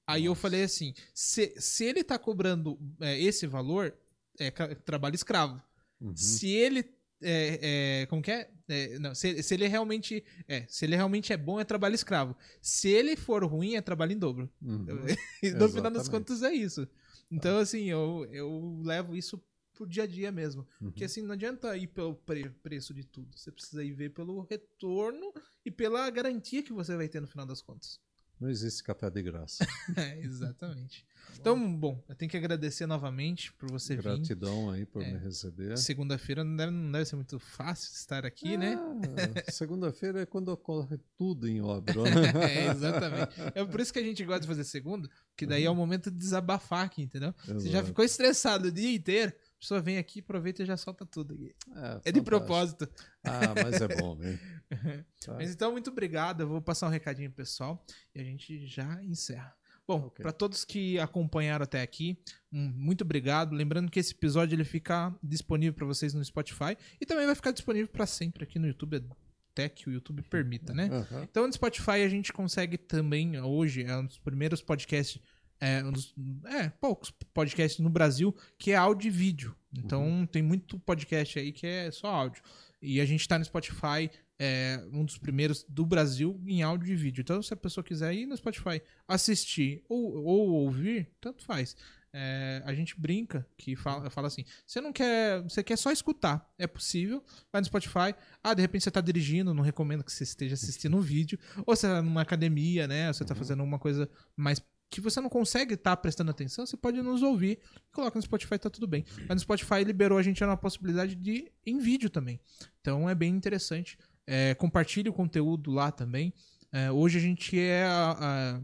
Aí 0.06 0.22
Nossa. 0.22 0.30
eu 0.30 0.34
falei 0.34 0.62
assim: 0.62 0.94
se, 1.14 1.54
se 1.58 1.84
ele 1.84 2.04
tá 2.04 2.18
cobrando 2.18 2.78
é, 3.00 3.20
esse 3.20 3.46
valor, 3.46 3.96
é 4.38 4.50
trabalho 4.50 5.14
escravo. 5.14 5.60
Uhum. 6.00 6.16
Se 6.16 6.48
ele 6.48 6.84
é, 7.22 8.02
é, 8.02 8.06
como 8.06 8.22
que 8.22 8.30
é? 8.30 8.50
é 8.68 8.98
não, 8.98 9.14
se, 9.14 9.42
se, 9.42 9.54
ele 9.54 9.66
realmente 9.66 10.22
é, 10.46 10.66
se 10.68 10.84
ele 10.84 10.94
realmente 10.94 11.32
é 11.32 11.36
bom 11.36 11.58
é 11.58 11.64
trabalho 11.64 11.94
escravo. 11.94 12.36
Se 12.60 12.88
ele 12.88 13.16
for 13.16 13.44
ruim 13.44 13.74
é 13.74 13.80
trabalho 13.80 14.12
em 14.12 14.18
dobro. 14.18 14.50
Uhum. 14.60 14.86
no 15.58 15.68
final 15.68 15.90
das 15.90 16.08
contas 16.08 16.42
é 16.42 16.52
isso. 16.52 16.86
Então 17.30 17.58
ah. 17.58 17.62
assim 17.62 17.84
eu, 17.84 18.28
eu 18.30 18.80
levo 18.84 19.16
isso 19.16 19.42
pro 19.76 19.86
dia 19.86 20.04
a 20.04 20.06
dia 20.06 20.32
mesmo, 20.32 20.66
uhum. 20.80 20.90
porque 20.90 21.04
assim 21.04 21.22
não 21.22 21.34
adianta 21.34 21.76
ir 21.76 21.88
pelo 21.88 22.14
pre 22.14 22.48
preço 22.48 22.94
de 22.94 23.04
tudo. 23.04 23.36
Você 23.36 23.52
precisa 23.52 23.84
ir 23.84 23.92
ver 23.92 24.10
pelo 24.10 24.40
retorno 24.40 25.32
e 25.64 25.70
pela 25.70 26.08
garantia 26.10 26.62
que 26.62 26.72
você 26.72 26.96
vai 26.96 27.08
ter 27.08 27.20
no 27.20 27.26
final 27.26 27.46
das 27.46 27.60
contas. 27.60 28.00
Não 28.38 28.50
existe 28.50 28.82
café 28.82 29.08
de 29.08 29.22
graça. 29.22 29.66
é, 29.96 30.18
exatamente. 30.20 31.06
Então, 31.40 31.74
bom, 31.74 32.02
eu 32.06 32.14
tenho 32.14 32.30
que 32.30 32.36
agradecer 32.36 32.86
novamente 32.86 33.52
por 33.54 33.70
você 33.70 33.96
Gratidão 33.96 34.16
vir. 34.16 34.28
Gratidão 34.28 34.70
aí 34.70 34.84
por 34.84 35.02
é, 35.02 35.12
me 35.12 35.18
receber. 35.18 35.76
Segunda-feira 35.78 36.44
não 36.44 36.54
deve, 36.54 36.70
não 36.70 36.92
deve 36.92 37.04
ser 37.06 37.16
muito 37.16 37.38
fácil 37.38 37.92
estar 37.94 38.26
aqui, 38.26 38.58
né? 38.58 38.74
ah, 38.74 38.94
né? 38.94 39.42
Segunda-feira 39.48 40.20
é 40.20 40.26
quando 40.26 40.48
ocorre 40.48 40.98
tudo 41.16 41.48
em 41.48 41.62
obra. 41.62 41.94
é, 42.46 42.70
exatamente. 42.70 43.36
É 43.54 43.64
por 43.64 43.80
isso 43.80 43.92
que 43.92 43.98
a 43.98 44.04
gente 44.04 44.22
gosta 44.24 44.42
de 44.42 44.46
fazer 44.46 44.64
segunda, 44.64 45.08
porque 45.30 45.46
daí 45.46 45.64
é 45.64 45.68
o 45.68 45.72
uhum. 45.72 45.78
momento 45.78 46.10
de 46.10 46.18
desabafar 46.18 46.84
aqui, 46.84 47.02
entendeu? 47.02 47.34
Exato. 47.42 47.60
Você 47.60 47.70
já 47.70 47.82
ficou 47.82 48.04
estressado 48.04 48.68
o 48.68 48.72
dia 48.72 48.94
inteiro, 48.94 49.32
pessoa 49.66 49.80
vem 49.80 49.98
aqui, 49.98 50.20
aproveita 50.20 50.62
e 50.62 50.66
já 50.66 50.76
solta 50.76 51.04
tudo 51.04 51.34
aqui. 51.34 51.52
É, 51.74 52.08
é 52.08 52.12
de 52.12 52.22
propósito. 52.22 52.88
Ah, 53.24 53.52
mas 53.60 53.80
é 53.80 53.88
bom? 53.88 54.16
Tá. 54.16 55.34
Mas 55.36 55.52
então, 55.52 55.72
muito 55.72 55.90
obrigado. 55.90 56.42
Eu 56.42 56.48
vou 56.48 56.60
passar 56.60 56.86
um 56.86 56.90
recadinho 56.90 57.30
pessoal 57.32 57.84
e 58.14 58.20
a 58.20 58.24
gente 58.24 58.64
já 58.66 59.02
encerra. 59.02 59.54
Bom, 59.86 60.06
okay. 60.06 60.22
para 60.22 60.32
todos 60.32 60.64
que 60.64 60.98
acompanharam 60.98 61.62
até 61.62 61.82
aqui, 61.82 62.20
muito 62.50 63.02
obrigado. 63.02 63.54
Lembrando 63.54 63.90
que 63.90 64.00
esse 64.00 64.12
episódio 64.12 64.54
ele 64.54 64.64
fica 64.64 65.14
disponível 65.22 65.74
para 65.74 65.86
vocês 65.86 66.14
no 66.14 66.24
Spotify 66.24 66.76
e 67.00 67.06
também 67.06 67.26
vai 67.26 67.34
ficar 67.34 67.52
disponível 67.52 67.88
para 67.88 68.06
sempre 68.06 68.44
aqui 68.44 68.58
no 68.58 68.66
YouTube 68.66 69.04
até 69.52 69.68
que 69.68 69.88
o 69.88 69.92
YouTube 69.92 70.22
permita, 70.22 70.74
né? 70.74 70.88
Uhum. 70.90 71.22
Então 71.22 71.46
no 71.46 71.52
Spotify 71.52 72.02
a 72.04 72.08
gente 72.08 72.32
consegue 72.32 72.76
também 72.76 73.40
hoje 73.40 73.84
é 73.84 73.96
um 73.96 74.04
dos 74.04 74.18
primeiros 74.18 74.60
podcasts 74.60 75.22
é 75.60 75.82
um 75.84 75.92
dos 75.92 76.14
é, 76.46 76.68
poucos 76.68 77.12
podcasts 77.32 77.80
no 77.80 77.90
Brasil 77.90 78.34
que 78.58 78.72
é 78.72 78.76
áudio 78.76 79.08
e 79.08 79.10
vídeo. 79.10 79.56
Então 79.76 80.02
uhum. 80.02 80.26
tem 80.26 80.42
muito 80.42 80.78
podcast 80.78 81.38
aí 81.38 81.52
que 81.52 81.66
é 81.66 81.90
só 81.90 82.08
áudio. 82.08 82.42
E 82.80 83.00
a 83.00 83.04
gente 83.04 83.20
está 83.20 83.38
no 83.38 83.44
Spotify, 83.44 84.10
é 84.38 84.82
um 84.92 85.04
dos 85.04 85.16
primeiros 85.18 85.64
do 85.68 85.84
Brasil 85.84 86.40
em 86.46 86.62
áudio 86.62 86.92
e 86.92 86.96
vídeo. 86.96 87.22
Então, 87.22 87.42
se 87.42 87.52
a 87.54 87.56
pessoa 87.56 87.82
quiser 87.82 88.12
ir 88.14 88.26
no 88.26 88.36
Spotify 88.36 88.82
assistir 89.08 89.82
ou, 89.88 90.24
ou 90.24 90.48
ouvir, 90.50 91.10
tanto 91.20 91.42
faz. 91.42 91.76
É, 92.12 92.62
a 92.64 92.72
gente 92.72 92.98
brinca 92.98 93.46
que 93.58 93.76
fala, 93.76 94.08
fala 94.08 94.26
assim: 94.28 94.44
você 94.66 94.80
não 94.80 94.92
quer. 94.92 95.42
Você 95.42 95.62
quer 95.62 95.76
só 95.76 95.90
escutar. 95.90 96.48
É 96.58 96.66
possível. 96.66 97.22
Vai 97.52 97.60
no 97.60 97.66
Spotify. 97.66 98.14
Ah, 98.42 98.54
de 98.54 98.62
repente 98.62 98.84
você 98.84 98.90
está 98.90 99.00
dirigindo, 99.00 99.52
não 99.52 99.62
recomendo 99.62 100.04
que 100.04 100.12
você 100.12 100.24
esteja 100.24 100.54
assistindo 100.54 100.96
um 100.96 101.00
vídeo. 101.00 101.38
Ou 101.58 101.76
você 101.76 101.86
está 101.86 102.00
numa 102.00 102.22
academia, 102.22 102.86
né? 102.86 103.12
Você 103.12 103.22
está 103.22 103.34
uhum. 103.34 103.38
fazendo 103.38 103.60
alguma 103.60 103.78
coisa 103.78 104.08
mais 104.36 104.62
que 104.90 105.00
você 105.00 105.20
não 105.20 105.28
consegue 105.28 105.74
estar 105.74 105.96
tá 105.96 105.96
prestando 105.96 106.30
atenção, 106.30 106.64
você 106.64 106.76
pode 106.76 107.00
nos 107.02 107.22
ouvir. 107.22 107.58
Coloca 107.92 108.18
no 108.18 108.22
Spotify, 108.22 108.58
tá 108.58 108.70
tudo 108.70 108.86
bem. 108.86 109.04
Mas 109.28 109.36
no 109.36 109.40
Spotify 109.40 109.84
liberou 109.84 110.18
a 110.18 110.22
gente 110.22 110.42
a 110.42 110.56
possibilidade 110.56 111.14
de 111.14 111.50
em 111.64 111.78
vídeo 111.78 112.08
também. 112.08 112.40
Então 112.80 113.08
é 113.08 113.14
bem 113.14 113.34
interessante. 113.34 113.98
É, 114.26 114.54
compartilhe 114.54 115.08
o 115.08 115.12
conteúdo 115.12 115.70
lá 115.70 115.90
também. 115.90 116.32
É, 116.72 116.90
hoje 116.90 117.18
a 117.18 117.20
gente 117.20 117.58
é 117.58 117.84
a, 117.84 118.16
a, 118.18 118.60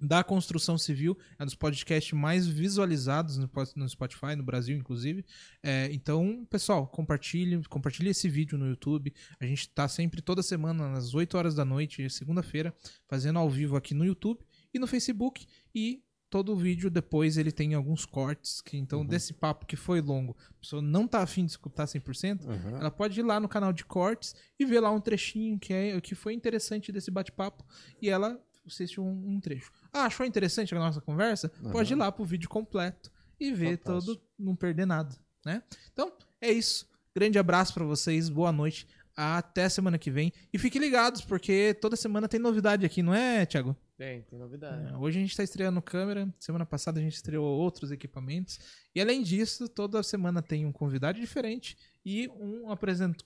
da 0.00 0.22
construção 0.22 0.78
civil, 0.78 1.16
é 1.38 1.42
um 1.42 1.46
dos 1.46 1.54
podcasts 1.54 2.12
mais 2.12 2.46
visualizados 2.46 3.38
no, 3.38 3.50
no 3.76 3.88
Spotify, 3.88 4.36
no 4.36 4.42
Brasil, 4.42 4.76
inclusive. 4.76 5.24
É, 5.62 5.88
então, 5.92 6.46
pessoal, 6.48 6.86
compartilhe, 6.86 7.62
compartilhe 7.68 8.10
esse 8.10 8.28
vídeo 8.28 8.56
no 8.58 8.68
YouTube. 8.68 9.12
A 9.40 9.46
gente 9.46 9.60
está 9.60 9.88
sempre 9.88 10.20
toda 10.20 10.42
semana, 10.42 10.92
às 10.92 11.14
8 11.14 11.36
horas 11.36 11.54
da 11.54 11.64
noite, 11.64 12.08
segunda-feira, 12.10 12.74
fazendo 13.08 13.38
ao 13.38 13.48
vivo 13.48 13.76
aqui 13.76 13.94
no 13.94 14.04
YouTube 14.04 14.44
e 14.74 14.78
no 14.78 14.86
Facebook. 14.86 15.46
E 15.74 16.02
todo 16.34 16.52
o 16.52 16.56
vídeo 16.56 16.90
depois 16.90 17.38
ele 17.38 17.52
tem 17.52 17.74
alguns 17.74 18.04
cortes. 18.04 18.60
que 18.60 18.76
Então, 18.76 18.98
uhum. 19.00 19.06
desse 19.06 19.32
papo 19.32 19.64
que 19.64 19.76
foi 19.76 20.00
longo, 20.00 20.36
a 20.50 20.60
pessoa 20.60 20.82
não 20.82 21.06
tá 21.06 21.22
afim 21.22 21.44
de 21.44 21.52
escutar 21.52 21.84
100%, 21.84 22.44
uhum. 22.44 22.76
ela 22.76 22.90
pode 22.90 23.20
ir 23.20 23.22
lá 23.22 23.38
no 23.38 23.48
canal 23.48 23.72
de 23.72 23.84
cortes 23.84 24.34
e 24.58 24.64
ver 24.64 24.80
lá 24.80 24.90
um 24.90 25.00
trechinho 25.00 25.56
que, 25.60 25.72
é, 25.72 26.00
que 26.00 26.16
foi 26.16 26.34
interessante 26.34 26.90
desse 26.90 27.08
bate-papo. 27.08 27.64
E 28.02 28.10
ela 28.10 28.36
assiste 28.66 29.00
um, 29.00 29.28
um, 29.28 29.40
trecho. 29.40 29.70
Ah, 29.92 30.06
achou 30.06 30.26
interessante 30.26 30.74
a 30.74 30.78
nossa 30.78 31.00
conversa? 31.00 31.52
Uhum. 31.62 31.70
Pode 31.70 31.92
ir 31.92 31.96
lá 31.96 32.10
pro 32.10 32.24
vídeo 32.24 32.48
completo 32.48 33.12
e 33.38 33.52
ver 33.52 33.78
Fantástico. 33.78 34.16
todo, 34.16 34.22
não 34.36 34.56
perder 34.56 34.86
nada, 34.86 35.14
né? 35.46 35.62
Então, 35.92 36.12
é 36.40 36.50
isso. 36.50 36.88
Grande 37.14 37.38
abraço 37.38 37.72
para 37.72 37.84
vocês, 37.84 38.28
boa 38.28 38.50
noite. 38.50 38.88
Até 39.16 39.68
semana 39.68 39.98
que 39.98 40.10
vem. 40.10 40.32
E 40.52 40.58
fiquem 40.58 40.80
ligados, 40.80 41.20
porque 41.20 41.74
toda 41.80 41.96
semana 41.96 42.28
tem 42.28 42.40
novidade 42.40 42.84
aqui, 42.84 43.02
não 43.02 43.14
é, 43.14 43.46
Thiago? 43.46 43.76
Tem, 43.96 44.22
tem 44.22 44.38
novidade. 44.38 44.92
É, 44.92 44.96
hoje 44.96 45.18
a 45.18 45.20
gente 45.20 45.30
está 45.30 45.44
estreando 45.44 45.80
câmera, 45.80 46.32
semana 46.40 46.66
passada 46.66 46.98
a 46.98 47.02
gente 47.02 47.14
estreou 47.14 47.46
outros 47.46 47.92
equipamentos. 47.92 48.58
E 48.92 49.00
além 49.00 49.22
disso, 49.22 49.68
toda 49.68 50.02
semana 50.02 50.42
tem 50.42 50.66
um 50.66 50.72
convidado 50.72 51.20
diferente 51.20 51.76
e 52.04 52.28
um 52.28 52.70
apresent 52.70 53.16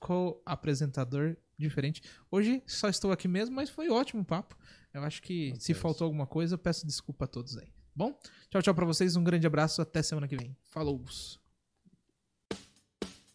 apresentador 0.44 1.36
diferente. 1.58 2.02
Hoje 2.30 2.62
só 2.66 2.88
estou 2.88 3.10
aqui 3.10 3.26
mesmo, 3.26 3.56
mas 3.56 3.70
foi 3.70 3.88
ótimo 3.88 4.22
o 4.22 4.24
papo. 4.24 4.56
Eu 4.92 5.02
acho 5.02 5.22
que 5.22 5.54
se 5.58 5.72
faltou 5.72 6.04
alguma 6.04 6.26
coisa, 6.26 6.54
eu 6.54 6.58
peço 6.58 6.86
desculpa 6.86 7.24
a 7.24 7.28
todos 7.28 7.56
aí. 7.56 7.68
Bom, 7.94 8.16
tchau, 8.50 8.62
tchau 8.62 8.74
para 8.74 8.84
vocês, 8.84 9.16
um 9.16 9.24
grande 9.24 9.46
abraço, 9.46 9.82
até 9.82 10.02
semana 10.02 10.28
que 10.28 10.36
vem. 10.36 10.56
Falou! 10.70 11.02